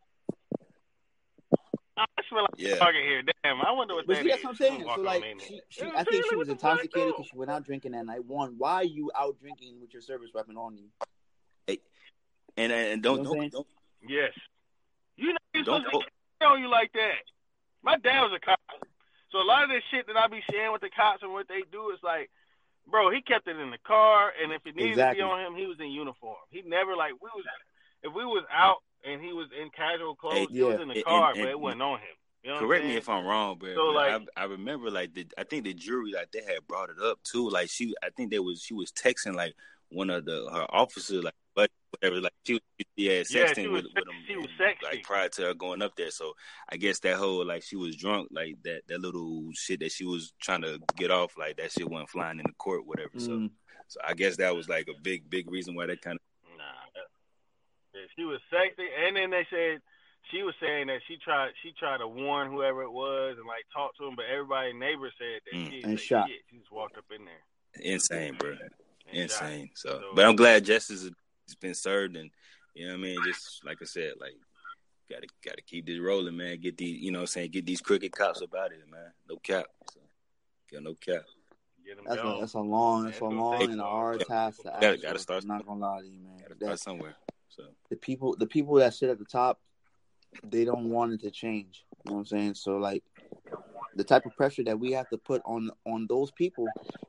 I 1.98 2.22
smell 2.28 2.42
like 2.42 2.50
Yeah. 2.56 2.76
fucking 2.76 3.00
here. 3.02 3.22
Damn, 3.42 3.60
I 3.60 3.72
wonder 3.72 3.94
what 3.94 4.06
But 4.06 4.16
that 4.16 4.22
see, 4.22 4.28
that's 4.28 4.38
is. 4.40 4.44
what 4.44 4.50
I'm 4.50 4.56
saying. 4.56 4.84
Walk 4.84 4.96
So 4.96 5.02
like, 5.02 5.24
she, 5.40 5.60
she, 5.68 5.82
I 5.84 6.04
think 6.04 6.24
she 6.28 6.34
was 6.36 6.36
what 6.36 6.46
the 6.46 6.54
fuck 6.54 6.72
intoxicated 6.72 7.08
because 7.08 7.26
she 7.30 7.36
went 7.36 7.50
out 7.50 7.64
drinking 7.64 7.92
that 7.92 8.06
night. 8.06 8.24
One, 8.24 8.54
why 8.58 8.74
are 8.74 8.84
you 8.84 9.10
out 9.16 9.38
drinking 9.40 9.80
with 9.80 9.92
your 9.92 10.02
service 10.02 10.30
weapon 10.34 10.56
on 10.56 10.76
you? 10.76 10.84
Hey, 11.66 11.78
and 12.56 12.72
and 12.72 13.02
don't 13.02 13.18
You 13.18 13.24
know 13.24 13.30
what 13.30 13.42
I'm 13.42 13.48
don't, 13.50 13.66
don't 14.02 14.10
Yes. 14.10 14.32
You 15.16 15.32
know 15.32 15.38
you're 15.54 15.64
Don't 15.64 15.84
supposed 15.84 16.06
to 16.06 16.10
be 16.40 16.46
on 16.46 16.60
you 16.60 16.68
like 16.68 16.92
that. 16.92 17.18
My 17.82 17.96
dad 17.96 18.22
was 18.22 18.32
a 18.36 18.40
cop. 18.40 18.60
So 19.30 19.38
a 19.38 19.44
lot 19.44 19.64
of 19.64 19.70
this 19.70 19.82
shit 19.90 20.06
that 20.06 20.16
I 20.16 20.26
be 20.28 20.42
sharing 20.50 20.72
with 20.72 20.80
the 20.80 20.90
cops 20.90 21.22
and 21.22 21.32
what 21.32 21.48
they 21.48 21.62
do 21.70 21.90
is 21.90 21.98
like, 22.02 22.30
bro, 22.86 23.10
he 23.10 23.20
kept 23.20 23.46
it 23.48 23.56
in 23.58 23.70
the 23.70 23.78
car 23.84 24.32
and 24.40 24.52
if 24.52 24.64
it 24.64 24.76
needed 24.76 24.92
Exactly. 24.92 25.20
to 25.20 25.26
be 25.26 25.30
on 25.30 25.40
him, 25.40 25.56
he 25.58 25.66
was 25.66 25.76
in 25.80 25.90
uniform. 25.90 26.40
He 26.50 26.62
never 26.62 26.96
like 26.96 27.12
we 27.20 27.28
was 27.34 27.44
if 28.02 28.14
we 28.14 28.24
was 28.24 28.44
out 28.52 28.78
and 29.04 29.20
he 29.22 29.32
was 29.32 29.48
in 29.58 29.70
casual 29.70 30.14
clothes, 30.16 30.34
Hey, 30.34 30.46
he 30.50 30.62
was 30.62 30.80
in 30.80 30.88
the 30.88 30.94
And- 30.96 31.04
car, 31.04 31.32
and- 31.32 31.40
but 31.42 31.48
it 31.48 31.58
wasn't 31.60 31.82
on 31.82 31.98
him. 32.00 32.08
You 32.44 32.50
know 32.52 32.60
correct 32.60 32.84
me 32.84 32.96
if 32.96 33.08
I'm 33.08 33.26
wrong, 33.26 33.58
bro. 33.58 33.74
So, 33.74 33.86
but 33.92 33.94
like- 33.94 34.28
I, 34.36 34.42
I 34.42 34.44
remember 34.44 34.90
like 34.90 35.12
the 35.12 35.26
I 35.36 35.42
think 35.44 35.64
the 35.64 35.74
jury 35.74 36.12
like 36.12 36.30
they 36.30 36.42
had 36.42 36.66
brought 36.68 36.88
it 36.88 36.96
up 37.02 37.20
too. 37.24 37.48
Like 37.50 37.68
she, 37.68 37.94
I 38.02 38.10
think 38.10 38.30
they 38.30 38.38
was 38.38 38.62
she 38.62 38.74
was 38.74 38.92
texting 38.92 39.34
like 39.34 39.54
one 39.90 40.08
of 40.08 40.24
the 40.24 40.48
her 40.52 40.66
officers 40.70 41.24
like 41.24 41.34
but 41.54 41.68
whatever 41.90 42.20
like 42.20 42.32
she 42.46 42.52
was 42.54 42.62
yeah 42.96 43.22
sexting 43.22 43.34
Yeah, 43.34 43.52
she 43.54 43.66
was 43.68 43.82
with, 43.82 43.92
with 43.94 44.04
him 44.06 44.14
she 44.28 44.36
was 44.36 44.46
and, 44.46 44.60
sexting. 44.60 44.82
like 44.84 45.02
prior 45.02 45.28
to 45.30 45.42
her 45.46 45.54
going 45.54 45.82
up 45.82 45.96
there. 45.96 46.12
So 46.12 46.34
I 46.68 46.76
guess 46.76 47.00
that 47.00 47.16
whole 47.16 47.44
like 47.44 47.64
she 47.64 47.74
was 47.76 47.96
drunk 47.96 48.28
like 48.30 48.54
that 48.62 48.82
that 48.86 49.00
little 49.00 49.48
shit 49.54 49.80
that 49.80 49.90
she 49.90 50.04
was 50.04 50.32
trying 50.40 50.62
to 50.62 50.78
get 50.96 51.10
off 51.10 51.36
like 51.36 51.56
that 51.56 51.72
shit 51.72 51.90
went 51.90 52.08
flying 52.08 52.38
in 52.38 52.44
the 52.46 52.52
court 52.54 52.86
whatever. 52.86 53.18
So 53.18 53.30
Mm. 53.32 53.50
so 53.88 54.00
I 54.06 54.14
guess 54.14 54.36
that 54.36 54.54
was 54.54 54.68
like 54.68 54.86
a 54.88 54.98
big 55.02 55.28
big 55.28 55.50
reason 55.50 55.74
why 55.74 55.86
they 55.86 55.96
kind 55.96 56.16
of 56.16 56.20
Nah. 56.20 56.24
that- 56.24 56.27
yeah, 57.98 58.06
She 58.16 58.24
was 58.24 58.40
sexy 58.50 58.86
and 59.06 59.16
then 59.16 59.30
they 59.30 59.46
said 59.50 59.80
she 60.30 60.42
was 60.42 60.54
saying 60.60 60.88
that 60.88 61.00
she 61.08 61.16
tried 61.16 61.50
she 61.62 61.72
tried 61.78 61.98
to 61.98 62.08
warn 62.08 62.50
whoever 62.50 62.82
it 62.82 62.90
was 62.92 63.36
and 63.38 63.46
like 63.46 63.64
talk 63.74 63.96
to 63.98 64.06
him, 64.06 64.14
but 64.16 64.26
everybody 64.32 64.72
neighbor 64.72 65.10
said 65.18 65.40
that 65.46 65.58
Mm. 65.58 65.70
she 65.70 65.82
And 65.82 65.98
said 65.98 66.00
shot. 66.00 66.28
shit. 66.28 66.40
She 66.50 66.58
just 66.58 66.70
walked 66.72 66.96
up 66.98 67.04
in 67.14 67.24
there. 67.24 67.42
insane, 67.94 68.34
bro. 68.38 68.50
and 68.52 68.70
insane. 69.22 69.70
So, 69.74 69.88
So- 70.00 70.12
but 70.14 70.24
I'm 70.24 70.36
glad 70.36 70.64
justice 70.64 71.02
has 71.02 71.54
been 71.60 71.74
served, 71.74 72.16
and 72.16 72.30
you 72.74 72.86
know 72.86 72.92
what 72.92 72.98
I 72.98 73.02
mean. 73.02 73.18
Just 73.24 73.64
like 73.64 73.78
I 73.80 73.84
said, 73.86 74.14
like 74.20 74.34
gotta 75.10 75.26
gotta 75.44 75.62
keep 75.62 75.86
this 75.86 75.98
rolling, 75.98 76.36
man. 76.36 76.60
Get 76.60 76.76
these, 76.76 77.00
you 77.00 77.10
know, 77.10 77.20
what 77.20 77.22
I'm 77.22 77.26
saying, 77.28 77.50
get 77.52 77.64
these 77.64 77.80
crooked 77.80 78.12
cops 78.12 78.42
up 78.42 78.54
out 78.54 78.66
of 78.66 78.72
here, 78.72 78.86
man. 78.90 79.12
No 79.28 79.36
cap, 79.36 79.64
so, 79.92 80.00
got 80.70 80.82
no 80.82 80.94
cap. 80.94 81.22
That's 82.06 82.20
a, 82.20 82.36
that's 82.40 82.52
a 82.52 82.58
long, 82.60 83.04
that's 83.06 83.20
a 83.20 83.24
long 83.24 83.62
and 83.62 83.80
a 83.80 83.84
hard 83.84 84.20
task 84.26 84.60
to 84.62 84.76
Gotta- 84.78 84.98
gotta 84.98 85.18
start 85.18 85.42
I'm 85.42 85.48
not 85.48 85.66
gonna 85.66 85.80
lie 85.80 86.00
to 86.00 86.06
you, 86.06 86.18
man. 86.20 86.38
Gotta 86.42 86.56
start 86.56 86.78
somewhere. 86.80 87.16
So 87.48 87.64
the 87.90 87.96
people, 87.96 88.36
the 88.36 88.46
people 88.46 88.74
that 88.76 88.94
sit 88.94 89.10
at 89.10 89.18
the 89.18 89.24
top, 89.24 89.60
they 90.44 90.64
don't 90.64 90.90
want 90.90 91.12
it 91.12 91.20
to 91.22 91.30
change. 91.30 91.84
You 92.04 92.10
know 92.10 92.14
what 92.16 92.20
I'm 92.20 92.26
saying? 92.26 92.54
So 92.54 92.76
like, 92.76 93.04
the 93.94 94.04
type 94.04 94.26
of 94.26 94.36
pressure 94.36 94.62
that 94.64 94.78
we 94.78 94.92
have 94.92 95.08
to 95.10 95.18
put 95.18 95.42
on 95.44 95.70
on 95.84 96.06
those 96.08 96.30
people 96.30 96.66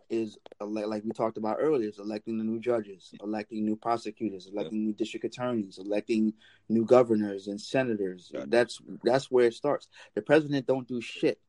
is 0.10 0.38
like, 0.60 0.88
like 0.88 1.03
we 1.03 1.11
talked 1.11 1.38
about 1.38 1.57
earlier, 1.60 1.88
is 1.88 1.99
electing 1.99 2.38
the 2.38 2.44
new 2.44 2.60
judges, 2.60 3.14
electing 3.22 3.64
new 3.64 3.76
prosecutors, 3.76 4.48
electing 4.48 4.86
new 4.86 4.94
district 4.94 5.26
attorneys, 5.26 5.78
electing 5.78 6.34
new 6.68 6.86
governors 6.86 7.48
and 7.48 7.61
senators. 7.61 8.32
Right. 8.34 8.49
That's 8.49 8.82
that's 9.03 9.30
where 9.30 9.45
it 9.45 9.53
starts. 9.53 9.88
The 10.16 10.22
president 10.22 10.66
don't 10.66 10.88
do 10.88 10.99
shit. 11.02 11.40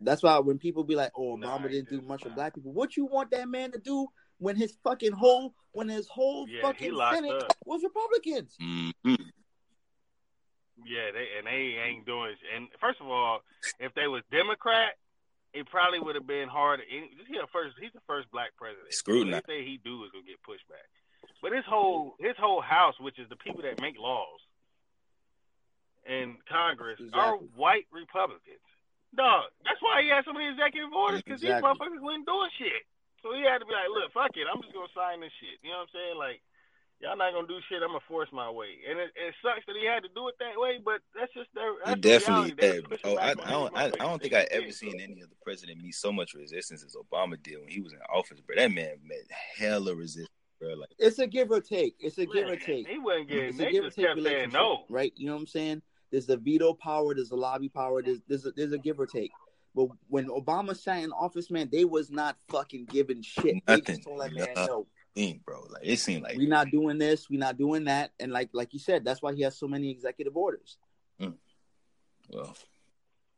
That's 0.00 0.22
why 0.22 0.38
when 0.38 0.58
people 0.58 0.84
be 0.84 0.96
like, 0.96 1.12
"Oh, 1.16 1.36
Obama 1.36 1.70
didn't 1.70 1.90
do 1.90 2.00
much 2.00 2.22
for 2.22 2.30
black 2.30 2.54
people," 2.54 2.72
what 2.72 2.96
you 2.96 3.06
want 3.06 3.30
that 3.30 3.48
man 3.48 3.72
to 3.72 3.78
do 3.78 4.08
when 4.40 4.56
his 4.56 4.76
fucking 4.82 5.12
whole 5.12 5.54
when 5.72 5.88
his 5.88 6.08
whole 6.08 6.48
Yeah, 6.48 6.62
fucking 6.62 6.98
Senate 7.12 7.30
up. 7.30 7.56
was 7.64 7.82
Republicans? 7.84 8.56
mm 8.60 8.92
Yeah, 9.04 11.12
they 11.12 11.28
and 11.38 11.46
they 11.46 11.76
ain't 11.78 12.06
doing. 12.06 12.34
And 12.56 12.68
first 12.80 13.00
of 13.00 13.06
all, 13.06 13.40
if 13.78 13.94
they 13.94 14.08
was 14.08 14.22
Democrat, 14.32 14.96
it 15.52 15.68
probably 15.68 16.00
would 16.00 16.16
have 16.16 16.26
been 16.26 16.48
hard. 16.48 16.80
He 16.88 17.06
the 17.28 17.46
first. 17.52 17.76
He's 17.80 17.92
the 17.92 18.00
first 18.06 18.30
black 18.32 18.50
president. 18.56 18.92
Scrutinized. 18.92 19.44
So 19.46 19.52
anything 19.52 19.70
he 19.70 19.78
do 19.78 20.02
is 20.04 20.10
gonna 20.10 20.24
get 20.24 20.42
pushed 20.42 20.66
back. 20.68 20.88
But 21.42 21.52
his 21.52 21.64
whole 21.68 22.16
his 22.18 22.36
whole 22.38 22.60
house, 22.60 22.94
which 22.98 23.18
is 23.18 23.28
the 23.28 23.36
people 23.36 23.62
that 23.62 23.80
make 23.80 23.98
laws 23.98 24.40
in 26.08 26.38
Congress, 26.48 26.98
are 27.12 27.36
white 27.54 27.86
Republicans. 27.92 28.64
Dog, 29.14 29.50
that's 29.64 29.82
why 29.82 30.02
he 30.02 30.08
had 30.08 30.24
so 30.24 30.32
many 30.32 30.48
executive 30.48 30.92
orders 30.92 31.22
because 31.22 31.40
these 31.40 31.50
motherfuckers 31.50 32.00
wasn't 32.00 32.26
doing 32.26 32.48
shit. 32.56 32.82
So 33.22 33.32
he 33.36 33.44
had 33.44 33.58
to 33.60 33.66
be 33.68 33.72
like, 33.76 33.90
look, 33.92 34.12
fuck 34.12 34.32
it, 34.36 34.48
I'm 34.48 34.62
just 34.62 34.72
gonna 34.72 34.88
sign 34.96 35.20
this 35.20 35.32
shit. 35.40 35.60
You 35.62 35.70
know 35.70 35.84
what 35.84 35.92
I'm 35.92 35.94
saying? 35.94 36.16
Like, 36.16 36.40
y'all 37.00 37.16
not 37.16 37.32
gonna 37.32 37.46
do 37.48 37.60
shit. 37.68 37.82
I'm 37.82 37.92
gonna 37.92 38.08
force 38.08 38.28
my 38.32 38.50
way, 38.50 38.80
and 38.88 38.98
it, 38.98 39.10
it 39.16 39.34
sucks 39.42 39.64
that 39.66 39.76
he 39.76 39.84
had 39.86 40.02
to 40.02 40.12
do 40.14 40.28
it 40.28 40.36
that 40.40 40.56
way. 40.56 40.78
But 40.84 41.00
that's 41.14 41.32
just 41.34 41.48
their. 41.54 41.72
That's 41.84 41.96
It 41.96 42.00
definitely 42.00 42.54
reality. 42.56 42.60
They 42.60 42.68
eh, 42.68 42.96
had. 42.96 43.00
Oh, 43.04 43.16
I, 43.16 43.30
I 43.30 43.50
don't. 43.50 43.76
I, 43.76 43.84
I 43.86 44.04
don't 44.08 44.20
think 44.22 44.34
I 44.34 44.48
ever 44.50 44.66
did. 44.66 44.74
seen 44.74 45.00
any 45.00 45.22
other 45.22 45.36
president 45.42 45.82
meet 45.82 45.94
so 45.94 46.12
much 46.12 46.34
resistance 46.34 46.84
as 46.84 46.96
Obama 46.96 47.40
did 47.42 47.58
when 47.60 47.68
he 47.68 47.80
was 47.80 47.92
in 47.92 47.98
office. 48.12 48.40
But 48.46 48.56
that 48.56 48.72
man 48.72 48.96
met 49.04 49.24
hella 49.56 49.94
resistance, 49.94 50.28
bro. 50.60 50.74
Like, 50.74 50.88
It's 50.98 51.18
a 51.18 51.26
give 51.26 51.50
or 51.50 51.60
take. 51.60 51.96
It's 52.00 52.18
a 52.18 52.26
give 52.26 52.48
or 52.48 52.56
take. 52.56 52.88
He 52.88 52.98
wasn't 52.98 53.28
getting. 53.28 53.44
It's 53.50 53.58
a 53.58 53.62
They 53.64 53.72
give 53.72 53.84
or 53.84 53.90
take 53.90 54.14
relationship, 54.14 54.52
no. 54.52 54.84
right? 54.88 55.12
You 55.16 55.26
know 55.26 55.34
what 55.34 55.40
I'm 55.40 55.46
saying? 55.46 55.82
There's 56.10 56.26
the 56.26 56.36
veto 56.36 56.74
power, 56.74 57.14
there's 57.14 57.28
the 57.28 57.36
lobby 57.36 57.68
power, 57.68 58.02
there's 58.02 58.18
there's 58.26 58.44
a, 58.44 58.50
there's 58.52 58.72
a 58.72 58.78
give 58.78 58.98
or 58.98 59.06
take. 59.06 59.30
But 59.74 59.88
when 60.08 60.26
Obama 60.28 60.76
sat 60.76 61.02
in 61.04 61.12
office, 61.12 61.50
man, 61.50 61.68
they 61.70 61.84
was 61.84 62.10
not 62.10 62.36
fucking 62.48 62.86
giving 62.86 63.22
shit. 63.22 63.44
They 63.66 63.76
Nothing. 63.76 63.84
just 63.84 64.02
told 64.02 64.20
that 64.20 64.32
man, 64.32 64.48
Yeah. 64.56 64.66
no, 64.66 64.86
thing, 65.14 65.40
bro. 65.44 65.62
Like 65.70 65.82
it 65.84 65.98
seemed 65.98 66.24
like 66.24 66.36
we're 66.36 66.48
not 66.48 66.70
doing 66.70 66.98
this, 66.98 67.30
we're 67.30 67.38
not 67.38 67.56
doing 67.56 67.84
that, 67.84 68.10
and 68.18 68.32
like 68.32 68.50
like 68.52 68.72
you 68.72 68.78
said, 68.80 69.04
that's 69.04 69.22
why 69.22 69.32
he 69.34 69.42
has 69.42 69.56
so 69.58 69.68
many 69.68 69.90
executive 69.90 70.36
orders. 70.36 70.76
well, 71.20 72.56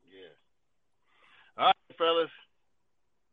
Yeah. 0.07 0.29
All 1.59 1.67
right, 1.67 1.75
fellas. 1.99 2.31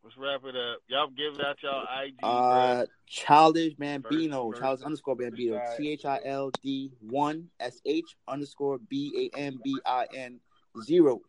Let's 0.03 0.15
wrap 0.17 0.41
it 0.45 0.55
up. 0.55 0.79
Y'all 0.87 1.09
give 1.09 1.39
out 1.45 1.57
y'all 1.61 1.83
IG. 2.03 2.15
Uh, 2.23 2.85
childish 3.05 3.73
Bambino, 3.75 4.49
First- 4.49 4.61
childish 4.61 4.85
underscore 4.85 5.15
Bambino, 5.17 5.61
C 5.77 5.89
H 5.91 6.05
I 6.05 6.19
L 6.23 6.51
D 6.63 6.91
one 7.01 7.49
S 7.59 7.81
H 7.85 8.15
underscore 8.27 8.77
B 8.89 9.29
A 9.33 9.37
M 9.37 9.59
B 9.63 9.77
I 9.85 10.07
N 10.15 10.39
zero. 10.83 11.21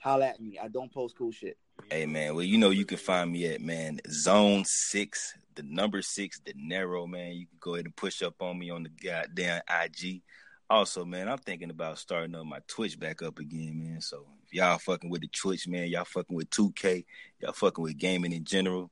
Holla 0.00 0.26
at 0.26 0.40
me. 0.40 0.58
I 0.58 0.68
don't 0.68 0.92
post 0.92 1.16
cool 1.16 1.32
shit. 1.32 1.56
Hey 1.90 2.06
man, 2.06 2.34
well 2.34 2.44
you 2.44 2.58
know 2.58 2.70
you 2.70 2.84
can 2.84 2.98
find 2.98 3.32
me 3.32 3.46
at 3.46 3.60
man 3.60 4.00
zone 4.10 4.64
six, 4.64 5.34
the 5.54 5.62
number 5.62 6.02
six, 6.02 6.40
the 6.40 6.52
narrow 6.56 7.06
man. 7.06 7.32
You 7.32 7.46
can 7.46 7.58
go 7.60 7.74
ahead 7.74 7.86
and 7.86 7.96
push 7.96 8.22
up 8.22 8.34
on 8.40 8.58
me 8.58 8.70
on 8.70 8.82
the 8.82 8.90
goddamn 8.90 9.62
IG. 9.68 10.22
Also, 10.68 11.04
man, 11.04 11.28
I'm 11.28 11.38
thinking 11.38 11.70
about 11.70 11.98
starting 11.98 12.36
up 12.36 12.46
my 12.46 12.60
Twitch 12.68 12.98
back 12.98 13.22
up 13.22 13.40
again, 13.40 13.76
man. 13.76 14.00
So 14.00 14.26
if 14.46 14.54
y'all 14.54 14.78
fucking 14.78 15.10
with 15.10 15.22
the 15.22 15.28
Twitch, 15.28 15.66
man, 15.66 15.88
y'all 15.88 16.04
fucking 16.04 16.36
with 16.36 16.48
2K, 16.50 17.04
y'all 17.40 17.52
fucking 17.52 17.82
with 17.82 17.98
gaming 17.98 18.32
in 18.32 18.44
general. 18.44 18.90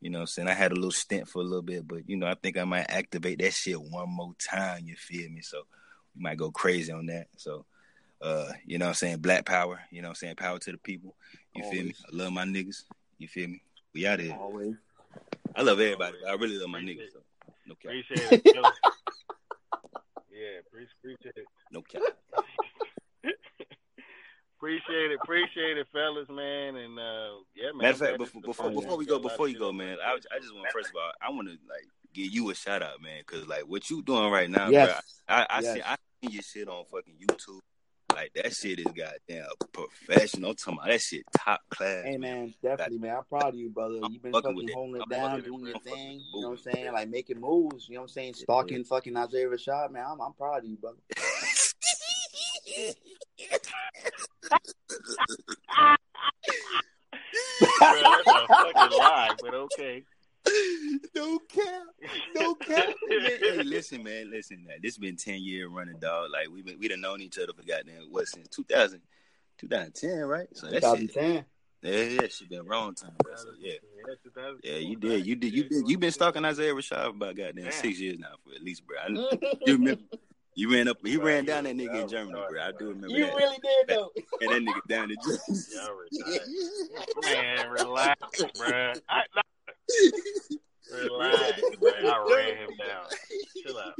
You 0.00 0.10
know 0.10 0.18
what 0.18 0.22
I'm 0.22 0.26
saying? 0.26 0.48
I 0.48 0.54
had 0.54 0.72
a 0.72 0.74
little 0.74 0.90
stint 0.90 1.28
for 1.28 1.40
a 1.40 1.44
little 1.44 1.62
bit, 1.62 1.86
but 1.86 2.08
you 2.08 2.16
know, 2.16 2.26
I 2.26 2.34
think 2.34 2.58
I 2.58 2.64
might 2.64 2.90
activate 2.90 3.38
that 3.38 3.52
shit 3.52 3.80
one 3.80 4.10
more 4.10 4.34
time, 4.40 4.86
you 4.86 4.96
feel 4.96 5.30
me? 5.30 5.40
So 5.40 5.62
we 6.16 6.22
might 6.22 6.36
go 6.36 6.50
crazy 6.50 6.90
on 6.90 7.06
that. 7.06 7.28
So 7.36 7.64
uh, 8.20 8.48
you 8.64 8.78
know 8.78 8.86
what 8.86 8.90
I'm 8.90 8.94
saying? 8.94 9.18
Black 9.18 9.44
power, 9.44 9.80
you 9.90 10.02
know 10.02 10.08
what 10.08 10.12
I'm 10.12 10.16
saying? 10.16 10.36
Power 10.36 10.58
to 10.58 10.72
the 10.72 10.78
people. 10.78 11.14
You 11.54 11.64
Always. 11.64 11.78
feel 11.78 11.86
me? 11.88 11.94
I 12.06 12.16
love 12.16 12.32
my 12.32 12.44
niggas. 12.44 12.84
You 13.18 13.28
feel 13.28 13.48
me? 13.48 13.62
We 13.94 14.06
out 14.06 14.20
here. 14.20 14.36
Always. 14.38 14.74
I 15.54 15.62
love 15.62 15.80
everybody. 15.80 16.16
I 16.28 16.32
really 16.34 16.58
love 16.58 16.70
my 16.70 16.80
niggas. 16.80 17.12
So. 17.12 17.20
No 17.66 17.74
cap. 17.76 17.92
Appreciate 17.92 18.32
it. 18.32 18.54
yeah, 20.32 20.60
appreciate 20.66 21.36
it. 21.36 21.46
No 21.70 21.82
cap. 21.82 22.02
appreciate 24.64 25.10
it, 25.10 25.18
appreciate 25.22 25.76
it, 25.76 25.86
fellas, 25.92 26.28
man, 26.30 26.76
and 26.76 26.98
uh, 26.98 27.36
yeah, 27.54 27.66
man. 27.74 27.78
Matter 27.78 27.90
of 27.90 27.98
fact, 27.98 28.18
before 28.18 28.40
before, 28.42 28.70
before 28.70 28.96
we 28.96 29.06
go, 29.06 29.18
before 29.18 29.48
you 29.48 29.58
go, 29.58 29.72
man, 29.72 29.98
I, 30.04 30.14
I 30.14 30.38
just 30.40 30.54
want 30.54 30.66
first 30.72 30.88
of 30.88 30.96
all, 30.96 31.12
I 31.20 31.30
want 31.30 31.48
to 31.48 31.52
like 31.68 31.86
give 32.14 32.32
you 32.32 32.50
a 32.50 32.54
shout 32.54 32.82
out, 32.82 33.02
man, 33.02 33.22
because 33.26 33.46
like 33.46 33.62
what 33.62 33.90
you 33.90 34.02
doing 34.02 34.30
right 34.30 34.48
now, 34.48 34.68
yes. 34.68 34.88
bro. 35.28 35.36
I 35.36 35.46
I, 35.50 35.60
yes. 35.60 35.74
see 35.74 35.82
I 35.82 35.96
see 36.22 36.32
your 36.32 36.42
shit 36.42 36.68
on 36.68 36.84
fucking 36.90 37.14
YouTube. 37.20 37.60
Like 38.14 38.32
that 38.34 38.54
shit 38.54 38.78
is 38.78 38.86
goddamn 38.86 39.46
professional. 39.72 40.50
I'm 40.50 40.56
talking 40.56 40.74
about 40.74 40.86
that 40.86 41.00
shit 41.00 41.24
top 41.36 41.60
class. 41.68 42.04
Hey 42.04 42.16
man, 42.16 42.54
definitely 42.62 42.98
man. 42.98 43.16
I'm 43.16 43.24
proud 43.24 43.54
of 43.54 43.56
you, 43.56 43.70
brother. 43.70 43.98
You've 44.08 44.22
been 44.22 44.30
fucking, 44.30 44.54
fucking 44.54 44.68
holding 44.72 45.02
it 45.02 45.08
down, 45.08 45.40
doing 45.40 45.66
your 45.66 45.78
thing. 45.80 46.20
You 46.32 46.42
know 46.42 46.50
what 46.50 46.60
I'm 46.64 46.72
saying? 46.72 46.92
Like 46.92 47.08
making 47.08 47.40
moves. 47.40 47.88
You 47.88 47.96
know 47.96 48.02
what 48.02 48.04
I'm 48.04 48.08
saying? 48.10 48.34
Stalking 48.34 48.78
yeah. 48.78 48.84
fucking 48.88 49.16
Isaiah 49.16 49.48
Rashad, 49.48 49.90
man. 49.90 50.04
I'm, 50.08 50.20
I'm 50.20 50.32
proud 50.34 50.58
of 50.58 50.64
you, 50.66 50.76
brother. 50.76 50.98
Bro, 57.58 57.68
that's 57.80 58.26
a 58.26 58.46
fucking 58.46 58.98
lie, 58.98 59.30
but 59.42 59.54
okay. 59.54 60.04
no 61.14 61.38
cap, 61.48 61.82
no 62.34 62.54
cap. 62.54 62.94
hey, 63.08 63.62
listen, 63.62 64.02
man, 64.02 64.30
listen. 64.30 64.64
Man. 64.64 64.76
This 64.82 64.94
has 64.94 64.98
been 64.98 65.16
ten 65.16 65.42
year 65.42 65.68
running, 65.68 65.98
dog. 65.98 66.30
Like 66.32 66.48
we've 66.52 66.64
been 66.64 66.78
we 66.78 66.88
done 66.88 67.00
known 67.00 67.20
each 67.20 67.38
other 67.38 67.52
for 67.52 67.66
goddamn 67.66 68.08
what 68.10 68.26
since 68.26 68.48
2000, 68.48 69.00
2010, 69.58 70.18
right? 70.20 70.48
So 70.52 70.66
that 70.68 70.82
2010. 70.82 71.44
Yeah, 71.82 72.02
yeah, 72.22 72.28
she 72.30 72.46
been 72.46 72.64
wrong 72.64 72.94
time. 72.94 73.12
Bro. 73.22 73.36
So, 73.36 73.48
yeah, 73.58 73.74
yeah, 74.62 74.76
you 74.78 74.96
did, 74.96 75.26
you 75.26 75.36
did, 75.36 75.52
you 75.52 75.68
been, 75.68 75.86
you 75.86 75.98
been 75.98 76.12
stalking 76.12 76.42
Isaiah 76.42 76.72
Rashad 76.72 77.02
for 77.02 77.08
about 77.10 77.36
goddamn 77.36 77.70
six 77.72 78.00
years 78.00 78.18
now, 78.18 78.28
for 78.42 78.54
at 78.54 78.62
least, 78.62 78.84
bro. 78.86 78.96
I, 78.98 79.08
you 79.66 79.74
remember? 79.74 80.02
You 80.56 80.72
ran 80.72 80.88
up, 80.88 80.98
he 81.04 81.16
ran 81.16 81.44
down 81.44 81.64
that 81.64 81.76
nigga 81.76 82.02
in 82.02 82.08
Germany, 82.08 82.40
bro. 82.48 82.62
I 82.62 82.70
do 82.78 82.88
remember 82.88 83.08
you 83.08 83.26
that. 83.26 83.32
You 83.32 83.38
really 83.38 83.58
did 83.62 83.88
though. 83.88 84.10
And 84.40 84.50
that 84.50 84.72
nigga 84.72 84.88
down 84.88 85.08
the 85.08 85.16
Jersey. 85.16 85.76
Man, 87.22 87.70
relax, 87.70 88.42
bro. 88.56 88.92
I, 89.08 89.22
Relax, 90.92 91.62
man. 91.80 92.06
I 92.06 92.34
ran 92.34 92.56
him 92.56 92.70
down. 92.78 93.06
Chill 93.62 93.78
out. 93.78 93.94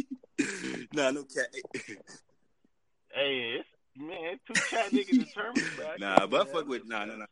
Nah, 0.93 1.11
no 1.11 1.25
cat. 1.25 1.49
hey, 3.15 3.59
it's 3.59 3.69
man, 3.97 4.39
two 4.47 4.55
chat 4.71 4.91
niggas 4.93 5.27
determined. 5.27 5.65
Nah, 5.99 6.27
but 6.27 6.51
fuck 6.53 6.69
with 6.69 6.87
nah, 6.87 7.05
nah, 7.05 7.17
nah. 7.17 7.27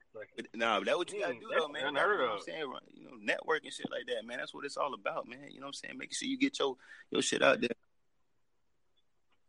Nah, 0.54 0.78
but 0.78 0.86
that 0.86 0.98
what 0.98 1.12
you 1.12 1.20
gotta 1.20 1.34
mm, 1.34 1.40
do 1.40 1.46
though, 1.56 1.68
man. 1.68 1.88
Unheard 1.88 2.20
of. 2.20 2.20
You 2.20 2.26
know 2.26 2.32
I'm 2.34 2.40
saying, 2.40 2.72
you 2.94 3.04
know, 3.04 3.10
network 3.20 3.64
and 3.64 3.72
shit 3.72 3.90
like 3.90 4.06
that, 4.06 4.26
man. 4.26 4.38
That's 4.38 4.54
what 4.54 4.64
it's 4.64 4.76
all 4.76 4.94
about, 4.94 5.28
man. 5.28 5.48
You 5.50 5.60
know 5.60 5.66
what 5.66 5.68
I'm 5.68 5.74
saying? 5.74 5.98
Making 5.98 6.14
sure 6.14 6.28
you 6.28 6.38
get 6.38 6.58
your 6.58 6.76
your 7.10 7.22
shit 7.22 7.42
out 7.42 7.60
there. 7.60 7.70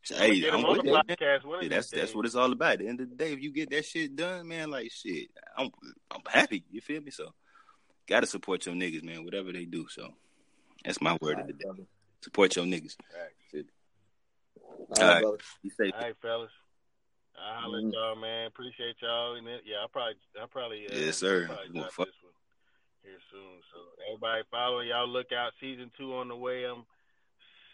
Hey, 0.06 0.50
I'm 0.50 0.64
with 0.64 0.84
that. 0.84 1.42
Yeah, 1.62 1.70
that's 1.70 1.90
that's 1.90 2.14
what 2.14 2.26
it's 2.26 2.36
all 2.36 2.52
about. 2.52 2.74
At 2.74 2.80
the 2.80 2.88
end 2.88 3.00
of 3.00 3.10
the 3.10 3.16
day, 3.16 3.32
if 3.32 3.42
you 3.42 3.52
get 3.52 3.70
that 3.70 3.86
shit 3.86 4.16
done, 4.16 4.48
man, 4.48 4.70
like 4.70 4.92
shit, 4.92 5.30
I'm 5.58 5.70
I'm 6.12 6.22
happy. 6.28 6.66
You 6.70 6.82
feel 6.82 7.02
me? 7.02 7.12
So 7.12 7.34
gotta 8.08 8.28
support 8.28 8.66
your 8.66 8.76
niggas, 8.76 9.04
man, 9.04 9.24
whatever 9.26 9.52
they 9.52 9.66
do. 9.66 9.88
So 9.90 10.14
that's 10.84 11.02
my 11.02 11.18
word 11.22 11.40
of 11.40 11.48
the 11.48 11.54
day. 11.54 11.66
Brother. 11.66 11.84
Support 12.22 12.56
your 12.56 12.66
niggas. 12.66 12.96
All 13.02 13.20
right, 13.20 13.66
All 15.00 15.08
right, 15.08 15.22
brother. 15.22 15.38
You 15.62 15.72
safe. 15.78 15.94
All 15.94 16.02
right, 16.02 16.16
fellas. 16.22 16.52
I 17.36 17.62
holler 17.62 17.82
mm-hmm. 17.82 17.92
y'all, 17.92 18.16
man. 18.16 18.48
Appreciate 18.48 18.96
y'all. 19.02 19.36
And 19.36 19.48
yeah, 19.66 19.84
I 19.84 19.88
probably, 19.92 20.16
I 20.40 20.46
probably, 20.46 20.86
uh, 20.88 20.96
yes, 20.96 21.18
sir. 21.18 21.48
Probably 21.48 21.82
this 21.82 21.98
one 21.98 22.08
here 23.04 23.20
soon. 23.32 23.60
So 23.74 23.80
everybody 24.08 24.44
follow 24.50 24.80
y'all. 24.80 25.10
Look 25.10 25.36
out. 25.36 25.52
Season 25.60 25.92
two 25.98 26.16
on 26.16 26.30
the 26.30 26.36
way. 26.38 26.64
I'm 26.64 26.88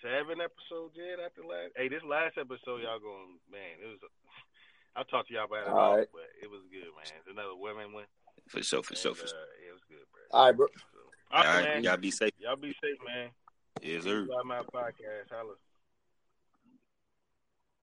seven 0.02 0.42
episodes 0.42 0.98
in 0.98 1.22
after 1.22 1.46
last. 1.46 1.76
Hey, 1.76 1.92
this 1.92 2.04
last 2.08 2.40
episode, 2.40 2.82
y'all 2.82 3.00
going, 3.04 3.38
man. 3.52 3.78
It 3.84 3.88
was. 3.88 4.02
I'll 4.98 5.06
talk 5.06 5.30
to 5.30 5.34
y'all 5.38 5.46
about 5.46 5.70
it, 5.70 5.70
all, 5.70 5.78
all 5.78 5.98
right. 6.02 6.10
but 6.12 6.28
it 6.42 6.50
was 6.50 6.66
good, 6.74 6.90
man. 6.98 7.06
It's 7.22 7.30
another 7.30 7.54
women 7.54 7.94
one. 7.94 8.10
For 8.48 8.64
sure, 8.64 8.84
for 8.84 8.96
sure, 8.96 9.16
for 9.16 9.28
sure. 9.28 9.38
Uh, 9.38 9.70
it 9.70 9.74
was 9.74 9.82
good, 9.88 9.98
bro. 10.12 10.40
All 10.40 10.46
right, 10.46 10.56
bro. 10.56 10.68
So, 10.68 11.00
all 11.32 11.44
right, 11.44 11.64
man. 11.64 11.84
y'all 11.84 11.98
be 11.98 12.12
safe. 12.12 12.32
Y'all 12.40 12.56
be 12.56 12.76
safe, 12.82 12.98
man. 13.06 13.30
Yes, 13.82 14.04
sir. 14.04 14.28
My 14.46 14.60
podcast. 14.60 15.32
Holla. 15.32 15.54